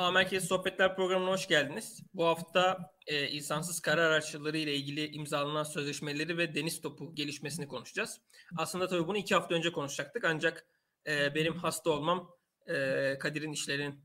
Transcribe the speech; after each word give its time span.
A 0.00 0.10
Merkez 0.10 0.44
Sohbetler 0.44 0.96
programına 0.96 1.30
hoş 1.30 1.48
geldiniz. 1.48 2.02
Bu 2.14 2.26
hafta 2.26 2.92
e, 3.06 3.28
insansız 3.28 3.80
kara 3.80 4.06
araçları 4.06 4.58
ile 4.58 4.74
ilgili 4.74 5.06
imzalanan 5.06 5.62
sözleşmeleri 5.62 6.38
ve 6.38 6.54
deniz 6.54 6.80
topu 6.80 7.14
gelişmesini 7.14 7.68
konuşacağız. 7.68 8.20
Aslında 8.58 8.88
tabii 8.88 9.06
bunu 9.06 9.16
iki 9.16 9.34
hafta 9.34 9.54
önce 9.54 9.72
konuşacaktık 9.72 10.24
ancak 10.24 10.66
e, 11.06 11.34
benim 11.34 11.56
hasta 11.56 11.90
olmam, 11.90 12.30
e, 12.66 13.18
Kadir'in 13.18 13.52
işlerin 13.52 14.04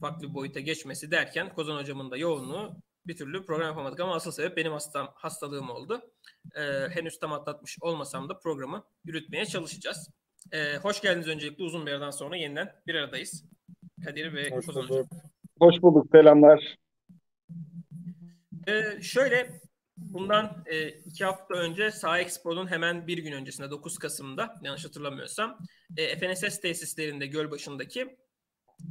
farklı 0.00 0.28
bir 0.28 0.34
boyuta 0.34 0.60
geçmesi 0.60 1.10
derken 1.10 1.54
Kozan 1.54 1.76
hocamın 1.76 2.10
da 2.10 2.16
yoğunluğu 2.16 2.76
bir 3.06 3.16
türlü 3.16 3.46
program 3.46 3.66
yapamadık 3.66 4.00
ama 4.00 4.14
asıl 4.14 4.32
sebep 4.32 4.56
benim 4.56 4.72
hastam, 4.72 5.12
hastalığım 5.14 5.70
oldu. 5.70 6.02
E, 6.54 6.62
henüz 6.88 7.18
tam 7.18 7.32
atlatmış 7.32 7.76
olmasam 7.80 8.28
da 8.28 8.38
programı 8.38 8.84
yürütmeye 9.04 9.46
çalışacağız. 9.46 10.10
E, 10.52 10.76
hoş 10.76 11.00
geldiniz 11.00 11.28
öncelikle 11.28 11.64
uzun 11.64 11.86
bir 11.86 11.92
aradan 11.92 12.10
sonra 12.10 12.36
yeniden 12.36 12.82
bir 12.86 12.94
aradayız. 12.94 13.44
Kadir 14.04 14.34
ve 14.34 14.50
Hoş 14.50 14.66
Kozan 14.66 14.88
bulduk. 14.88 14.90
hocam. 14.90 15.08
Hoş 15.60 15.82
bulduk. 15.82 16.06
Selamlar. 16.12 16.76
Ee, 18.68 19.02
şöyle 19.02 19.60
bundan 19.96 20.64
e, 20.66 20.88
iki 20.88 21.24
hafta 21.24 21.54
önce 21.54 21.90
Sağ 21.90 22.18
Expo'nun 22.18 22.66
hemen 22.66 23.06
bir 23.06 23.18
gün 23.18 23.32
öncesinde 23.32 23.70
9 23.70 23.98
Kasım'da 23.98 24.54
yanlış 24.62 24.84
hatırlamıyorsam 24.84 25.58
e, 25.96 26.18
FNSS 26.18 26.60
tesislerinde 26.60 27.26
Gölbaşı'ndaki 27.26 28.16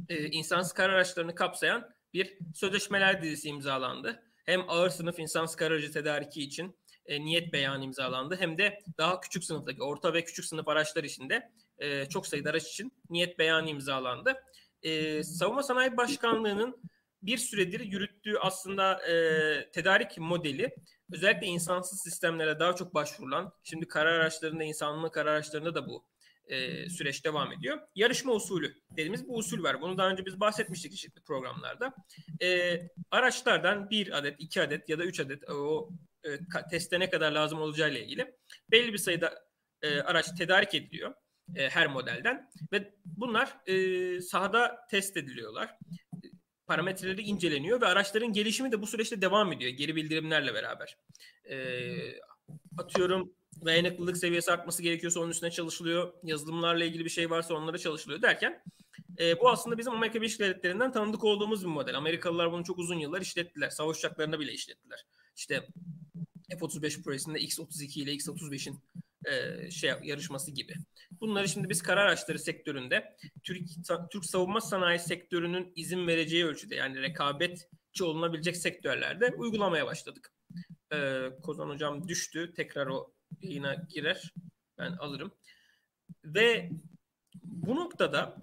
e, 0.08 0.26
insansız 0.26 0.72
kar 0.72 0.90
araçlarını 0.90 1.34
kapsayan 1.34 1.90
bir 2.14 2.38
sözleşmeler 2.54 3.22
dizisi 3.22 3.48
imzalandı. 3.48 4.22
Hem 4.46 4.70
ağır 4.70 4.90
sınıf 4.90 5.18
insansız 5.18 5.56
kar 5.56 5.70
aracı 5.70 5.92
tedariki 5.92 6.42
için 6.42 6.78
e, 7.06 7.24
niyet 7.24 7.52
beyanı 7.52 7.84
imzalandı 7.84 8.36
hem 8.40 8.58
de 8.58 8.78
daha 8.98 9.20
küçük 9.20 9.44
sınıftaki 9.44 9.82
orta 9.82 10.14
ve 10.14 10.24
küçük 10.24 10.44
sınıf 10.44 10.68
araçlar 10.68 11.04
için 11.04 11.30
de 11.30 11.50
e, 11.78 12.06
çok 12.06 12.26
sayıda 12.26 12.50
araç 12.50 12.68
için 12.68 12.92
niyet 13.10 13.38
beyanı 13.38 13.70
imzalandı. 13.70 14.34
E, 14.82 15.22
Savunma 15.22 15.62
Sanayi 15.62 15.96
Başkanlığı'nın 15.96 16.82
bir 17.22 17.38
süredir 17.38 17.80
yürüttüğü 17.80 18.38
aslında 18.38 19.08
e, 19.08 19.70
tedarik 19.70 20.18
modeli 20.18 20.74
özellikle 21.12 21.46
insansız 21.46 22.02
sistemlere 22.02 22.60
daha 22.60 22.74
çok 22.74 22.94
başvurulan, 22.94 23.52
şimdi 23.62 23.88
karar 23.88 24.12
araçlarında, 24.12 24.64
insanlı 24.64 25.12
karar 25.12 25.32
araçlarında 25.32 25.74
da 25.74 25.86
bu 25.86 26.04
e, 26.46 26.88
süreç 26.88 27.24
devam 27.24 27.52
ediyor. 27.52 27.78
Yarışma 27.94 28.32
usulü 28.32 28.74
dediğimiz 28.90 29.28
bu 29.28 29.36
usul 29.36 29.62
var. 29.62 29.80
Bunu 29.80 29.98
daha 29.98 30.10
önce 30.10 30.26
biz 30.26 30.40
bahsetmiştik 30.40 30.92
çeşitli 30.92 31.20
programlarda. 31.20 31.94
E, 32.42 32.80
araçlardan 33.10 33.90
bir 33.90 34.18
adet, 34.18 34.36
iki 34.38 34.62
adet 34.62 34.88
ya 34.88 34.98
da 34.98 35.04
üç 35.04 35.20
adet 35.20 35.50
o 35.50 35.90
e, 36.24 36.28
teste 36.70 37.00
ne 37.00 37.10
kadar 37.10 37.32
lazım 37.32 37.60
olacağı 37.60 37.90
ile 37.90 38.04
ilgili 38.04 38.34
belli 38.70 38.92
bir 38.92 38.98
sayıda 38.98 39.48
e, 39.82 40.00
araç 40.00 40.26
tedarik 40.38 40.74
ediliyor 40.74 41.14
e, 41.56 41.68
her 41.68 41.86
modelden 41.86 42.50
ve 42.72 42.94
bunlar 43.04 43.56
e, 43.66 44.20
sahada 44.20 44.86
test 44.90 45.16
ediliyorlar 45.16 45.78
parametreleri 46.68 47.22
inceleniyor 47.22 47.80
ve 47.80 47.86
araçların 47.86 48.32
gelişimi 48.32 48.72
de 48.72 48.82
bu 48.82 48.86
süreçte 48.86 49.20
devam 49.20 49.52
ediyor 49.52 49.70
geri 49.70 49.96
bildirimlerle 49.96 50.54
beraber. 50.54 50.96
E, 51.50 51.58
atıyorum 52.78 53.32
dayanıklılık 53.64 54.16
seviyesi 54.16 54.52
artması 54.52 54.82
gerekiyorsa 54.82 55.20
onun 55.20 55.30
üstüne 55.30 55.50
çalışılıyor. 55.50 56.12
Yazılımlarla 56.22 56.84
ilgili 56.84 57.04
bir 57.04 57.10
şey 57.10 57.30
varsa 57.30 57.54
onlara 57.54 57.78
çalışılıyor 57.78 58.22
derken 58.22 58.62
e, 59.18 59.40
bu 59.40 59.50
aslında 59.50 59.78
bizim 59.78 59.92
Amerika 59.92 60.20
Birleşik 60.20 60.40
Devletleri'nden 60.40 60.92
tanıdık 60.92 61.24
olduğumuz 61.24 61.62
bir 61.62 61.68
model. 61.68 61.96
Amerikalılar 61.96 62.52
bunu 62.52 62.64
çok 62.64 62.78
uzun 62.78 62.98
yıllar 62.98 63.20
işlettiler. 63.20 63.70
Savaş 63.70 63.98
uçaklarına 63.98 64.40
bile 64.40 64.52
işlettiler. 64.52 65.06
İşte 65.36 65.68
F-35 66.50 67.02
projesinde 67.02 67.40
X-32 67.40 68.00
ile 68.00 68.12
X-35'in 68.12 68.80
e, 69.26 69.70
şey 69.70 69.92
yarışması 70.02 70.50
gibi. 70.50 70.74
Bunları 71.10 71.48
şimdi 71.48 71.68
biz 71.68 71.82
kara 71.82 72.00
araçları 72.00 72.38
sektöründe 72.38 73.16
Türk 73.44 73.68
Türk 74.10 74.24
savunma 74.24 74.60
sanayi 74.60 74.98
sektörünün 74.98 75.72
izin 75.76 76.06
vereceği 76.06 76.46
ölçüde 76.46 76.74
yani 76.74 77.02
rekabetçi 77.02 78.04
olunabilecek 78.04 78.56
sektörlerde 78.56 79.34
uygulamaya 79.36 79.86
başladık. 79.86 80.32
E, 80.92 81.28
Kozan 81.42 81.68
hocam 81.68 82.08
düştü. 82.08 82.52
Tekrar 82.56 82.86
o 82.86 83.12
yayına 83.40 83.74
girer. 83.74 84.32
Ben 84.78 84.92
alırım. 84.92 85.32
Ve 86.24 86.70
bu 87.42 87.76
noktada 87.76 88.36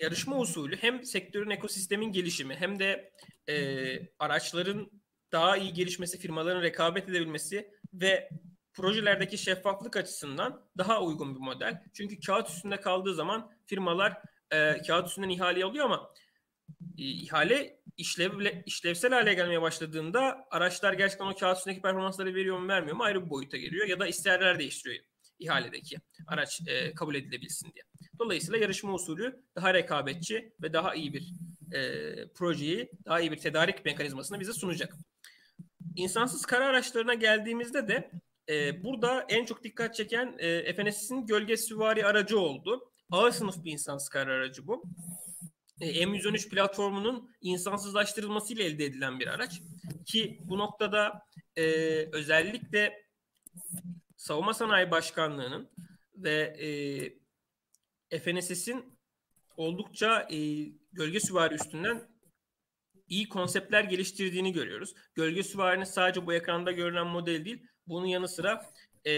yarışma 0.00 0.38
usulü 0.38 0.76
hem 0.76 1.04
sektörün 1.04 1.50
ekosistemin 1.50 2.12
gelişimi 2.12 2.54
hem 2.54 2.78
de 2.78 3.12
e, 3.48 3.56
araçların 4.18 4.90
daha 5.32 5.56
iyi 5.56 5.72
gelişmesi, 5.72 6.18
firmaların 6.18 6.62
rekabet 6.62 7.08
edebilmesi 7.08 7.70
ve 7.94 8.28
projelerdeki 8.78 9.38
şeffaflık 9.38 9.96
açısından 9.96 10.62
daha 10.78 11.02
uygun 11.02 11.34
bir 11.34 11.40
model. 11.40 11.82
Çünkü 11.94 12.20
kağıt 12.20 12.48
üstünde 12.48 12.80
kaldığı 12.80 13.14
zaman 13.14 13.50
firmalar 13.66 14.22
e, 14.50 14.82
kağıt 14.82 15.08
üstünden 15.08 15.28
ihale 15.28 15.64
alıyor 15.64 15.84
ama 15.84 16.10
e, 16.98 17.02
ihale 17.02 17.80
işlevle, 17.96 18.62
işlevsel 18.66 19.12
hale 19.12 19.34
gelmeye 19.34 19.62
başladığında 19.62 20.46
araçlar 20.50 20.92
gerçekten 20.92 21.26
o 21.26 21.34
kağıt 21.34 21.58
üstündeki 21.58 21.82
performansları 21.82 22.34
veriyor 22.34 22.58
mu 22.58 22.68
vermiyor 22.68 22.96
mu 22.96 23.02
ayrı 23.02 23.24
bir 23.24 23.30
boyuta 23.30 23.56
geliyor 23.56 23.86
ya 23.86 24.00
da 24.00 24.06
isterler 24.06 24.58
değiştiriyor 24.58 25.04
ihaledeki 25.38 25.96
araç 26.26 26.60
e, 26.66 26.94
kabul 26.94 27.14
edilebilsin 27.14 27.72
diye. 27.74 27.84
Dolayısıyla 28.18 28.58
yarışma 28.58 28.94
usulü 28.94 29.42
daha 29.56 29.74
rekabetçi 29.74 30.52
ve 30.62 30.72
daha 30.72 30.94
iyi 30.94 31.12
bir 31.12 31.32
e, 31.72 32.02
projeyi, 32.28 32.90
daha 33.04 33.20
iyi 33.20 33.32
bir 33.32 33.38
tedarik 33.38 33.84
mekanizmasını 33.84 34.40
bize 34.40 34.52
sunacak. 34.52 34.94
İnsansız 35.96 36.46
kara 36.46 36.66
araçlarına 36.66 37.14
geldiğimizde 37.14 37.88
de 37.88 38.10
e, 38.48 38.84
burada 38.84 39.26
en 39.28 39.44
çok 39.44 39.64
dikkat 39.64 39.94
çeken 39.94 40.34
e, 40.38 40.74
FNS'in 40.74 41.26
gölge 41.26 41.56
süvari 41.56 42.06
aracı 42.06 42.40
oldu. 42.40 42.90
Ağır 43.10 43.30
sınıf 43.30 43.64
bir 43.64 43.72
insansız 43.72 44.08
kara 44.08 44.32
aracı 44.32 44.66
bu. 44.66 44.82
E, 45.80 46.02
M113 46.04 46.48
platformunun 46.48 47.30
insansızlaştırılmasıyla 47.40 48.64
elde 48.64 48.84
edilen 48.84 49.20
bir 49.20 49.26
araç. 49.26 49.62
Ki 50.06 50.38
bu 50.44 50.58
noktada 50.58 51.26
e, 51.56 51.62
özellikle 52.12 53.08
Savunma 54.16 54.54
Sanayi 54.54 54.90
Başkanlığı'nın 54.90 55.70
ve 56.16 56.56
e, 58.10 58.18
FNSS'in 58.18 58.98
oldukça 59.56 60.28
e, 60.30 60.38
gölge 60.92 61.20
süvari 61.20 61.54
üstünden 61.54 62.08
iyi 63.08 63.28
konseptler 63.28 63.84
geliştirdiğini 63.84 64.52
görüyoruz. 64.52 64.94
Gölge 65.14 65.42
süvarinin 65.42 65.84
sadece 65.84 66.26
bu 66.26 66.34
ekranda 66.34 66.72
görünen 66.72 67.06
model 67.06 67.44
değil, 67.44 67.66
bunun 67.86 68.06
yanı 68.06 68.28
sıra 68.28 68.70
e, 69.04 69.12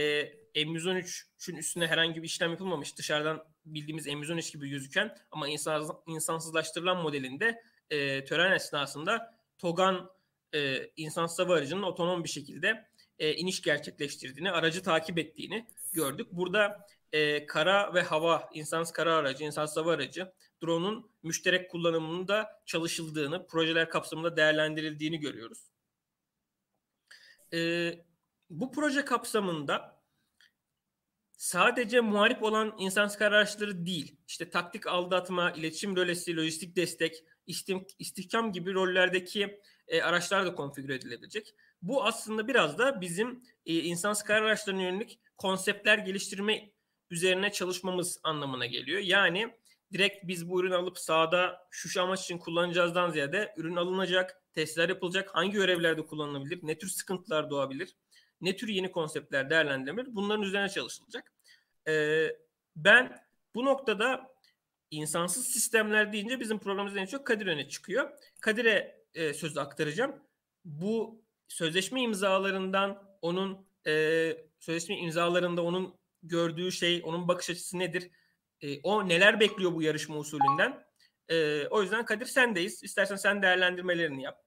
M113'ün 0.55 1.57
üstüne 1.57 1.87
herhangi 1.87 2.23
bir 2.23 2.27
işlem 2.27 2.51
yapılmamış. 2.51 2.99
Dışarıdan 2.99 3.45
bildiğimiz 3.65 4.07
M113 4.07 4.53
gibi 4.53 4.69
gözüken 4.69 5.17
ama 5.31 5.49
insan, 5.49 6.03
insansızlaştırılan 6.07 6.97
modelinde 6.97 7.63
e, 7.91 8.25
tören 8.25 8.53
esnasında 8.53 9.35
TOGAN 9.59 10.11
e, 10.55 10.91
insansız 10.97 11.39
hava 11.39 11.55
aracının 11.55 11.83
otonom 11.83 12.25
bir 12.25 12.29
şekilde 12.29 12.89
e, 13.19 13.35
iniş 13.35 13.63
gerçekleştirdiğini, 13.63 14.51
aracı 14.51 14.83
takip 14.83 15.19
ettiğini 15.19 15.67
gördük. 15.93 16.29
Burada 16.33 16.87
e, 17.13 17.47
kara 17.47 17.95
ve 17.95 18.03
hava, 18.03 18.51
insansız 18.55 18.93
kara 18.93 19.15
aracı, 19.15 19.45
insansız 19.45 19.77
hava 19.77 19.93
aracı, 19.93 20.33
drone'un 20.63 21.11
müşterek 21.23 21.71
kullanımının 21.71 22.29
da 22.29 22.63
çalışıldığını, 22.67 23.47
projeler 23.47 23.91
kapsamında 23.91 24.37
değerlendirildiğini 24.37 25.21
görüyoruz. 25.21 25.71
E, 27.53 27.93
bu 28.51 28.73
proje 28.73 29.05
kapsamında 29.05 30.01
sadece 31.37 32.01
muharip 32.01 32.43
olan 32.43 32.75
insansız 32.79 33.23
araçları 33.23 33.87
değil, 33.87 34.17
işte 34.29 34.51
taktik 34.51 34.87
aldatma, 34.87 35.51
iletişim 35.51 35.97
rölesi, 35.97 36.37
lojistik 36.37 36.77
destek, 36.77 37.25
istihkam 37.99 38.53
gibi 38.53 38.75
rollerdeki 38.75 39.61
e, 39.89 40.03
araçlar 40.03 40.47
da 40.47 40.55
konfigüre 40.55 40.95
edilebilecek. 40.95 41.55
Bu 41.83 42.05
aslında 42.05 42.49
biraz 42.49 42.79
da 42.79 43.01
bizim 43.01 43.43
e, 43.67 43.75
insansız 43.75 44.25
kara 44.25 44.45
araçlarına 44.45 44.83
yönelik 44.83 45.21
konseptler 45.37 45.99
geliştirme 45.99 46.71
üzerine 47.11 47.53
çalışmamız 47.53 48.21
anlamına 48.23 48.67
geliyor. 48.67 49.01
Yani 49.01 49.55
direkt 49.93 50.27
biz 50.27 50.49
bu 50.49 50.61
ürünü 50.61 50.75
alıp 50.75 50.99
sahada 50.99 51.67
şu 51.71 52.03
amaç 52.03 52.21
için 52.25 52.39
kullanacağızdan 52.39 53.11
ziyade 53.11 53.55
ürün 53.57 53.77
alınacak, 53.77 54.43
testler 54.53 54.89
yapılacak, 54.89 55.31
hangi 55.35 55.53
görevlerde 55.53 56.07
kullanılabilir, 56.07 56.61
ne 56.63 56.79
tür 56.79 56.89
sıkıntılar 56.89 57.51
doğabilir, 57.51 57.97
ne 58.41 58.57
tür 58.57 58.69
yeni 58.69 58.91
konseptler 58.91 59.51
değerlendirilir 59.51 60.15
bunların 60.15 60.43
üzerine 60.43 60.69
çalışılacak. 60.69 61.33
Ee, 61.89 62.37
ben 62.77 63.17
bu 63.55 63.65
noktada 63.65 64.31
insansız 64.91 65.47
sistemler 65.47 66.13
deyince 66.13 66.41
bizim 66.41 66.59
programımızda 66.59 67.01
en 67.01 67.07
çok 67.07 67.27
Kadir 67.27 67.47
öne 67.47 67.69
çıkıyor. 67.69 68.11
Kadir'e 68.41 69.05
e, 69.15 69.35
sözü 69.35 69.61
aktaracağım. 69.61 70.15
Bu 70.65 71.25
sözleşme 71.49 72.03
imzalarından 72.03 73.19
onun 73.23 73.67
e, 73.87 74.37
sözleşme 74.61 74.97
imzalarında 74.97 75.63
onun 75.63 75.95
gördüğü 76.23 76.73
şey, 76.73 77.03
onun 77.05 77.29
bakış 77.29 77.51
açısı 77.51 77.79
nedir? 77.79 78.11
E, 78.63 78.81
o 78.81 79.09
neler 79.09 79.41
bekliyor 79.41 79.75
bu 79.75 79.83
yarışma 79.83 80.17
usulünden? 80.17 80.85
E, 81.29 81.67
o 81.67 81.83
yüzden 81.83 82.05
Kadir 82.05 82.27
sendeyiz. 82.27 82.83
İstersen 82.83 83.17
sen 83.17 83.43
değerlendirmelerini 83.43 84.23
yap. 84.23 84.43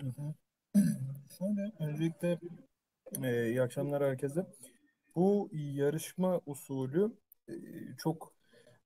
Şöyle 1.38 1.72
öncelikle 1.80 2.38
e, 3.22 3.48
iyi 3.48 3.62
akşamlar 3.62 4.02
herkese. 4.02 4.46
Bu 5.16 5.50
yarışma 5.52 6.40
usulü 6.46 7.12
e, 7.48 7.54
çok 7.98 8.34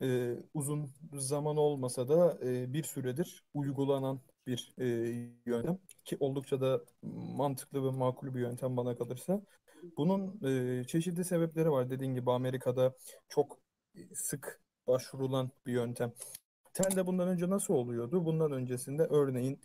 e, 0.02 0.37
uzun 0.55 0.90
zaman 1.12 1.56
olmasa 1.56 2.08
da 2.08 2.38
e, 2.43 2.72
bir 2.72 2.82
süredir 2.82 3.44
uygulanan 3.55 4.20
bir 4.46 4.72
e, 4.79 4.87
yöntem 5.46 5.79
ki 6.05 6.17
oldukça 6.20 6.61
da 6.61 6.81
mantıklı 7.37 7.84
ve 7.84 7.90
makul 7.90 8.34
bir 8.34 8.40
yöntem 8.40 8.76
bana 8.76 8.96
kalırsa. 8.96 9.43
Bunun 9.96 10.40
e, 10.44 10.84
çeşitli 10.84 11.25
sebepleri 11.25 11.70
var. 11.70 11.90
Dediğim 11.90 12.14
gibi 12.14 12.31
Amerika'da 12.31 12.94
çok 13.29 13.58
sık 14.14 14.60
başvurulan 14.87 15.50
bir 15.66 15.72
yöntem. 15.72 16.12
Temelde 16.75 17.06
bundan 17.06 17.28
önce 17.28 17.50
nasıl 17.50 17.75
oluyordu? 17.75 18.25
Bundan 18.25 18.52
öncesinde 18.52 19.02
örneğin 19.02 19.60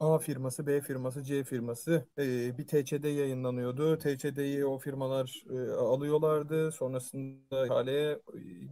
A 0.00 0.18
firması, 0.18 0.66
B 0.66 0.80
firması, 0.80 1.24
C 1.24 1.44
firması 1.44 2.06
e, 2.18 2.58
bir 2.58 2.66
TCD 2.66 3.04
yayınlanıyordu. 3.04 3.98
TCD'yi 3.98 4.66
o 4.66 4.78
firmalar 4.78 5.44
e, 5.50 5.70
alıyorlardı. 5.72 6.72
Sonrasında 6.72 7.66
ihaleye 7.66 8.10
e, 8.12 8.18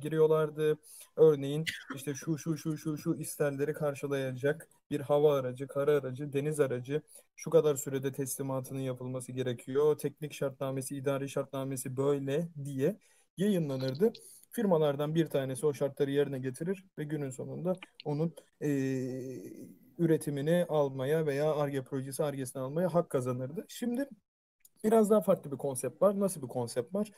giriyorlardı. 0.03 0.79
Örneğin 1.17 1.65
işte 1.95 2.15
şu 2.15 2.39
şu 2.39 2.57
şu 2.57 2.77
şu 2.79 2.97
şu 2.99 3.15
isterleri 3.15 3.73
karşılayacak 3.73 4.69
bir 4.91 5.01
hava 5.01 5.35
aracı, 5.39 5.69
kara 5.69 5.93
aracı, 5.93 6.33
deniz 6.33 6.61
aracı 6.61 7.03
şu 7.37 7.51
kadar 7.51 7.77
sürede 7.77 8.13
teslimatının 8.13 8.81
yapılması 8.81 9.33
gerekiyor. 9.33 9.99
Teknik 9.99 10.33
şartnamesi, 10.33 10.97
idari 10.97 11.29
şartnamesi 11.29 11.97
böyle 11.97 12.49
diye 12.65 12.97
yayınlanırdı. 13.37 14.13
Firmalardan 14.51 15.15
bir 15.15 15.27
tanesi 15.27 15.67
o 15.67 15.75
şartları 15.75 16.11
yerine 16.11 16.39
getirir 16.39 16.85
ve 16.99 17.05
günün 17.05 17.31
sonunda 17.31 17.77
onun 18.05 18.35
e, 18.63 18.69
üretimini 19.99 20.67
almaya 20.69 21.27
veya 21.27 21.55
ARGE 21.55 21.85
projesi 21.85 22.25
ARGE'sini 22.25 22.63
almaya 22.63 22.95
hak 22.95 23.11
kazanırdı. 23.11 23.67
Şimdi 23.69 24.09
biraz 24.85 25.11
daha 25.11 25.21
farklı 25.21 25.53
bir 25.53 25.57
konsept 25.57 26.03
var. 26.03 26.21
Nasıl 26.21 26.43
bir 26.43 26.49
konsept 26.49 26.95
var? 26.95 27.11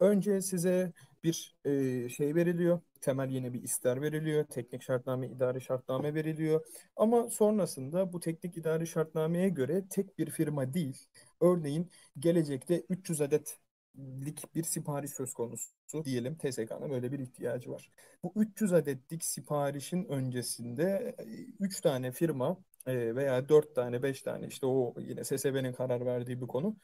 Önce 0.00 0.40
size 0.42 0.92
bir 1.24 1.56
e, 1.64 2.08
şey 2.08 2.34
veriliyor. 2.34 2.80
Temel 3.00 3.30
yeni 3.30 3.52
bir 3.54 3.62
ister 3.62 4.02
veriliyor. 4.02 4.44
Teknik 4.44 4.82
şartname, 4.82 5.28
idari 5.28 5.60
şartname 5.60 6.14
veriliyor. 6.14 6.66
Ama 6.96 7.30
sonrasında 7.30 8.12
bu 8.12 8.20
teknik 8.20 8.56
idari 8.56 8.86
şartnameye 8.86 9.48
göre 9.48 9.84
tek 9.90 10.18
bir 10.18 10.30
firma 10.30 10.74
değil. 10.74 11.06
Örneğin 11.40 11.90
gelecekte 12.18 12.84
300 12.88 13.20
adet 13.20 13.58
lik 13.98 14.54
bir 14.54 14.62
sipariş 14.62 15.10
söz 15.10 15.34
konusu 15.34 15.70
diyelim 16.04 16.36
TSK'nın 16.36 16.90
böyle 16.90 17.12
bir 17.12 17.18
ihtiyacı 17.18 17.70
var. 17.70 17.90
Bu 18.22 18.32
300 18.36 18.72
adetlik 18.72 19.24
siparişin 19.24 20.04
öncesinde 20.04 21.16
3 21.60 21.80
tane 21.80 22.12
firma 22.12 22.58
veya 22.86 23.48
4 23.48 23.74
tane 23.74 24.02
5 24.02 24.22
tane 24.22 24.46
işte 24.46 24.66
o 24.66 24.94
yine 24.98 25.24
SSB'nin 25.24 25.72
karar 25.72 26.06
verdiği 26.06 26.40
bir 26.40 26.46
konu 26.46 26.76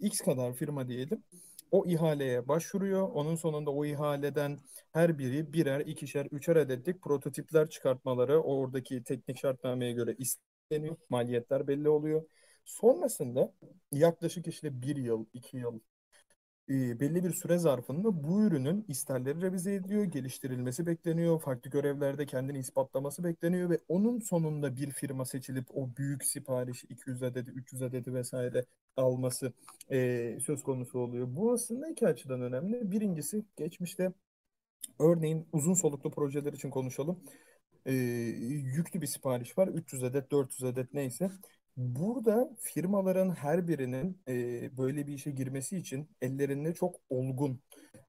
X 0.00 0.20
kadar 0.20 0.54
firma 0.54 0.88
diyelim 0.88 1.24
o 1.70 1.86
ihaleye 1.86 2.48
başvuruyor. 2.48 3.08
Onun 3.08 3.34
sonunda 3.34 3.70
o 3.70 3.84
ihaleden 3.84 4.58
her 4.92 5.18
biri 5.18 5.52
birer, 5.52 5.80
ikişer, 5.80 6.26
üçer 6.30 6.56
adetlik 6.56 7.02
prototipler 7.02 7.70
çıkartmaları 7.70 8.42
oradaki 8.42 9.02
teknik 9.04 9.38
şartnameye 9.38 9.92
göre 9.92 10.16
isteniyor. 10.18 10.96
Maliyetler 11.10 11.68
belli 11.68 11.88
oluyor. 11.88 12.22
Sonrasında 12.64 13.52
yaklaşık 13.92 14.46
işte 14.46 14.82
bir 14.82 14.96
yıl, 14.96 15.26
iki 15.32 15.56
yıl 15.56 15.80
e, 16.70 17.00
belli 17.00 17.24
bir 17.24 17.32
süre 17.32 17.58
zarfında 17.58 18.24
bu 18.24 18.42
ürünün 18.42 18.84
isterleri 18.88 19.42
revize 19.42 19.74
ediliyor, 19.74 20.04
geliştirilmesi 20.04 20.86
bekleniyor, 20.86 21.40
farklı 21.40 21.70
görevlerde 21.70 22.26
kendini 22.26 22.58
ispatlaması 22.58 23.24
bekleniyor 23.24 23.70
ve 23.70 23.78
onun 23.88 24.20
sonunda 24.20 24.76
bir 24.76 24.90
firma 24.90 25.24
seçilip 25.24 25.66
o 25.74 25.96
büyük 25.96 26.24
sipariş 26.24 26.84
200 26.84 27.22
adedi, 27.22 27.50
300 27.50 27.82
adedi 27.82 28.14
vesaire 28.14 28.64
alması 28.96 29.52
e, 29.90 30.38
söz 30.46 30.62
konusu 30.62 30.98
oluyor. 30.98 31.26
Bu 31.30 31.52
aslında 31.52 31.88
iki 31.90 32.06
açıdan 32.06 32.40
önemli. 32.42 32.90
Birincisi 32.92 33.44
geçmişte 33.56 34.12
örneğin 35.00 35.48
uzun 35.52 35.74
soluklu 35.74 36.10
projeler 36.10 36.52
için 36.52 36.70
konuşalım. 36.70 37.20
E, 37.86 37.92
yüklü 37.94 39.00
bir 39.02 39.06
sipariş 39.06 39.58
var. 39.58 39.68
300 39.68 40.04
adet, 40.04 40.30
400 40.30 40.64
adet 40.64 40.94
neyse. 40.94 41.30
Burada 41.76 42.50
firmaların 42.60 43.30
her 43.30 43.68
birinin 43.68 44.22
e, 44.28 44.76
böyle 44.76 45.06
bir 45.06 45.12
işe 45.12 45.30
girmesi 45.30 45.76
için 45.76 46.08
ellerinde 46.20 46.74
çok 46.74 46.96
olgun, 47.10 47.60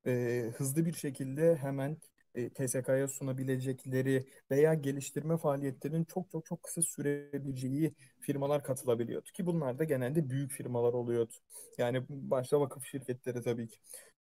e, 0.07 0.51
hızlı 0.57 0.85
bir 0.85 0.93
şekilde 0.93 1.55
hemen 1.55 1.97
e, 2.35 2.49
TSK'ya 2.49 3.07
sunabilecekleri 3.07 4.25
veya 4.51 4.73
geliştirme 4.73 5.37
faaliyetlerinin 5.37 6.03
çok 6.05 6.31
çok 6.31 6.45
çok 6.45 6.63
kısa 6.63 6.81
sürebileceği 6.81 7.93
firmalar 8.19 8.63
katılabiliyordu. 8.63 9.29
Ki 9.33 9.45
bunlar 9.45 9.79
da 9.79 9.83
genelde 9.83 10.29
büyük 10.29 10.51
firmalar 10.51 10.93
oluyordu. 10.93 11.33
Yani 11.77 12.03
başta 12.09 12.59
vakıf 12.61 12.85
şirketleri 12.85 13.41
tabii 13.41 13.67
ki. 13.67 13.77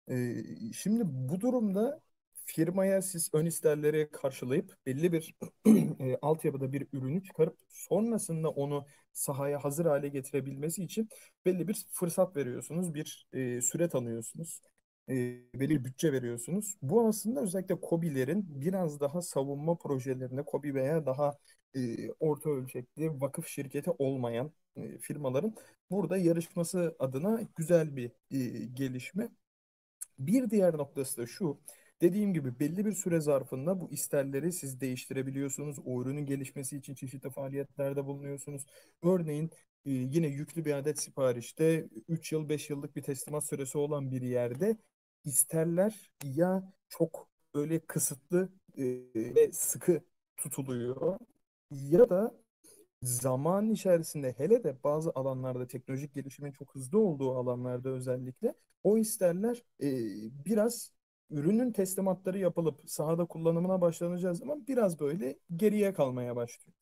E, 0.08 0.42
şimdi 0.72 1.02
bu 1.06 1.40
durumda 1.40 2.00
firmaya 2.44 3.02
siz 3.02 3.30
ön 3.34 3.46
isterleri 3.46 4.10
karşılayıp 4.12 4.76
belli 4.86 5.12
bir 5.12 5.36
e, 6.00 6.16
altyapıda 6.22 6.72
bir 6.72 6.86
ürünü 6.92 7.22
çıkarıp 7.24 7.58
sonrasında 7.68 8.50
onu 8.50 8.86
sahaya 9.12 9.64
hazır 9.64 9.86
hale 9.86 10.08
getirebilmesi 10.08 10.84
için 10.84 11.08
belli 11.44 11.68
bir 11.68 11.86
fırsat 11.92 12.36
veriyorsunuz, 12.36 12.94
bir 12.94 13.28
e, 13.32 13.60
süre 13.62 13.88
tanıyorsunuz, 13.88 14.60
e, 15.08 15.14
belli 15.54 15.70
bir 15.70 15.84
bütçe 15.84 16.12
veriyorsunuz. 16.12 16.76
Bu 16.82 17.08
aslında 17.08 17.40
özellikle 17.42 17.78
COBİ'lerin 17.90 18.60
biraz 18.60 19.00
daha 19.00 19.22
savunma 19.22 19.78
projelerine, 19.78 20.44
COBİ 20.50 20.74
veya 20.74 21.06
daha 21.06 21.38
e, 21.76 22.10
orta 22.20 22.50
ölçekli 22.50 23.20
vakıf 23.20 23.46
şirketi 23.46 23.90
olmayan 23.90 24.52
e, 24.76 24.98
firmaların 24.98 25.54
burada 25.90 26.16
yarışması 26.16 26.96
adına 26.98 27.40
güzel 27.56 27.96
bir 27.96 28.10
e, 28.30 28.64
gelişme. 28.66 29.28
Bir 30.18 30.50
diğer 30.50 30.78
noktası 30.78 31.16
da 31.22 31.26
şu. 31.26 31.60
Dediğim 32.00 32.34
gibi 32.34 32.58
belli 32.60 32.86
bir 32.86 32.92
süre 32.92 33.20
zarfında 33.20 33.80
bu 33.80 33.90
isterleri 33.90 34.52
siz 34.52 34.80
değiştirebiliyorsunuz. 34.80 35.78
O 35.84 36.02
ürünün 36.02 36.26
gelişmesi 36.26 36.76
için 36.76 36.94
çeşitli 36.94 37.30
faaliyetlerde 37.30 38.04
bulunuyorsunuz. 38.06 38.66
Örneğin 39.02 39.50
e, 39.84 39.90
yine 39.90 40.26
yüklü 40.26 40.64
bir 40.64 40.72
adet 40.74 41.00
siparişte 41.00 41.88
3 42.08 42.32
yıl 42.32 42.48
5 42.48 42.70
yıllık 42.70 42.96
bir 42.96 43.02
teslimat 43.02 43.44
süresi 43.44 43.78
olan 43.78 44.10
bir 44.10 44.22
yerde 44.22 44.76
isterler 45.24 46.12
ya 46.24 46.72
çok 46.88 47.28
böyle 47.54 47.80
kısıtlı 47.80 48.48
e, 48.78 48.84
ve 49.14 49.52
sıkı 49.52 50.00
tutuluyor 50.36 51.18
ya 51.70 52.10
da 52.10 52.34
zaman 53.02 53.70
içerisinde 53.70 54.34
hele 54.38 54.64
de 54.64 54.82
bazı 54.84 55.12
alanlarda 55.14 55.66
teknolojik 55.66 56.14
gelişimin 56.14 56.52
çok 56.52 56.74
hızlı 56.74 56.98
olduğu 56.98 57.34
alanlarda 57.36 57.90
özellikle 57.90 58.54
o 58.82 58.98
isterler 58.98 59.62
e, 59.82 59.88
biraz 60.46 60.92
ürünün 61.34 61.72
teslimatları 61.72 62.38
yapılıp 62.38 62.80
sahada 62.86 63.24
kullanımına 63.26 63.80
başlanacağı 63.80 64.34
zaman 64.34 64.66
biraz 64.66 65.00
böyle 65.00 65.38
geriye 65.56 65.92
kalmaya 65.94 66.36
başlıyor. 66.36 66.74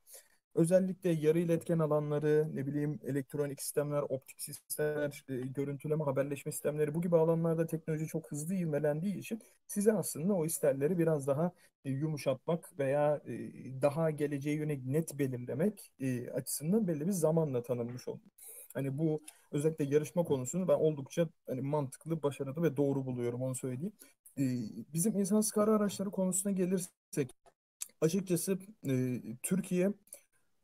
Özellikle 0.54 1.10
yarı 1.10 1.38
iletken 1.38 1.78
alanları, 1.78 2.48
ne 2.54 2.66
bileyim 2.66 3.00
elektronik 3.04 3.62
sistemler, 3.62 4.02
optik 4.08 4.40
sistemler, 4.40 5.24
e, 5.28 5.36
görüntüleme, 5.36 6.04
haberleşme 6.04 6.52
sistemleri 6.52 6.94
bu 6.94 7.02
gibi 7.02 7.16
alanlarda 7.16 7.66
teknoloji 7.66 8.06
çok 8.06 8.30
hızlı 8.32 8.54
ivmelendiği 8.54 9.16
için 9.18 9.40
size 9.66 9.92
aslında 9.92 10.34
o 10.34 10.46
isterleri 10.46 10.98
biraz 10.98 11.26
daha 11.26 11.52
e, 11.84 11.90
yumuşatmak 11.90 12.78
veya 12.78 13.20
e, 13.26 13.32
daha 13.82 14.10
geleceğe 14.10 14.56
yönelik 14.56 14.86
net 14.86 15.18
belirlemek 15.18 15.92
açısından 16.34 16.88
belli 16.88 17.06
bir 17.06 17.12
zamanla 17.12 17.62
tanınmış 17.62 18.08
oldu. 18.08 18.22
Hani 18.74 18.98
bu 18.98 19.22
özellikle 19.52 19.84
yarışma 19.84 20.24
konusunu 20.24 20.68
ben 20.68 20.74
oldukça 20.74 21.28
hani 21.46 21.60
mantıklı, 21.60 22.22
başarılı 22.22 22.62
ve 22.62 22.76
doğru 22.76 23.06
buluyorum 23.06 23.42
onu 23.42 23.54
söyleyeyim. 23.54 23.92
Ee, 24.38 24.42
bizim 24.92 25.18
insansız 25.18 25.52
kara 25.52 25.76
araçları 25.76 26.10
konusuna 26.10 26.52
gelirsek 26.52 27.30
açıkçası 28.00 28.58
e, 28.88 29.20
Türkiye 29.42 29.92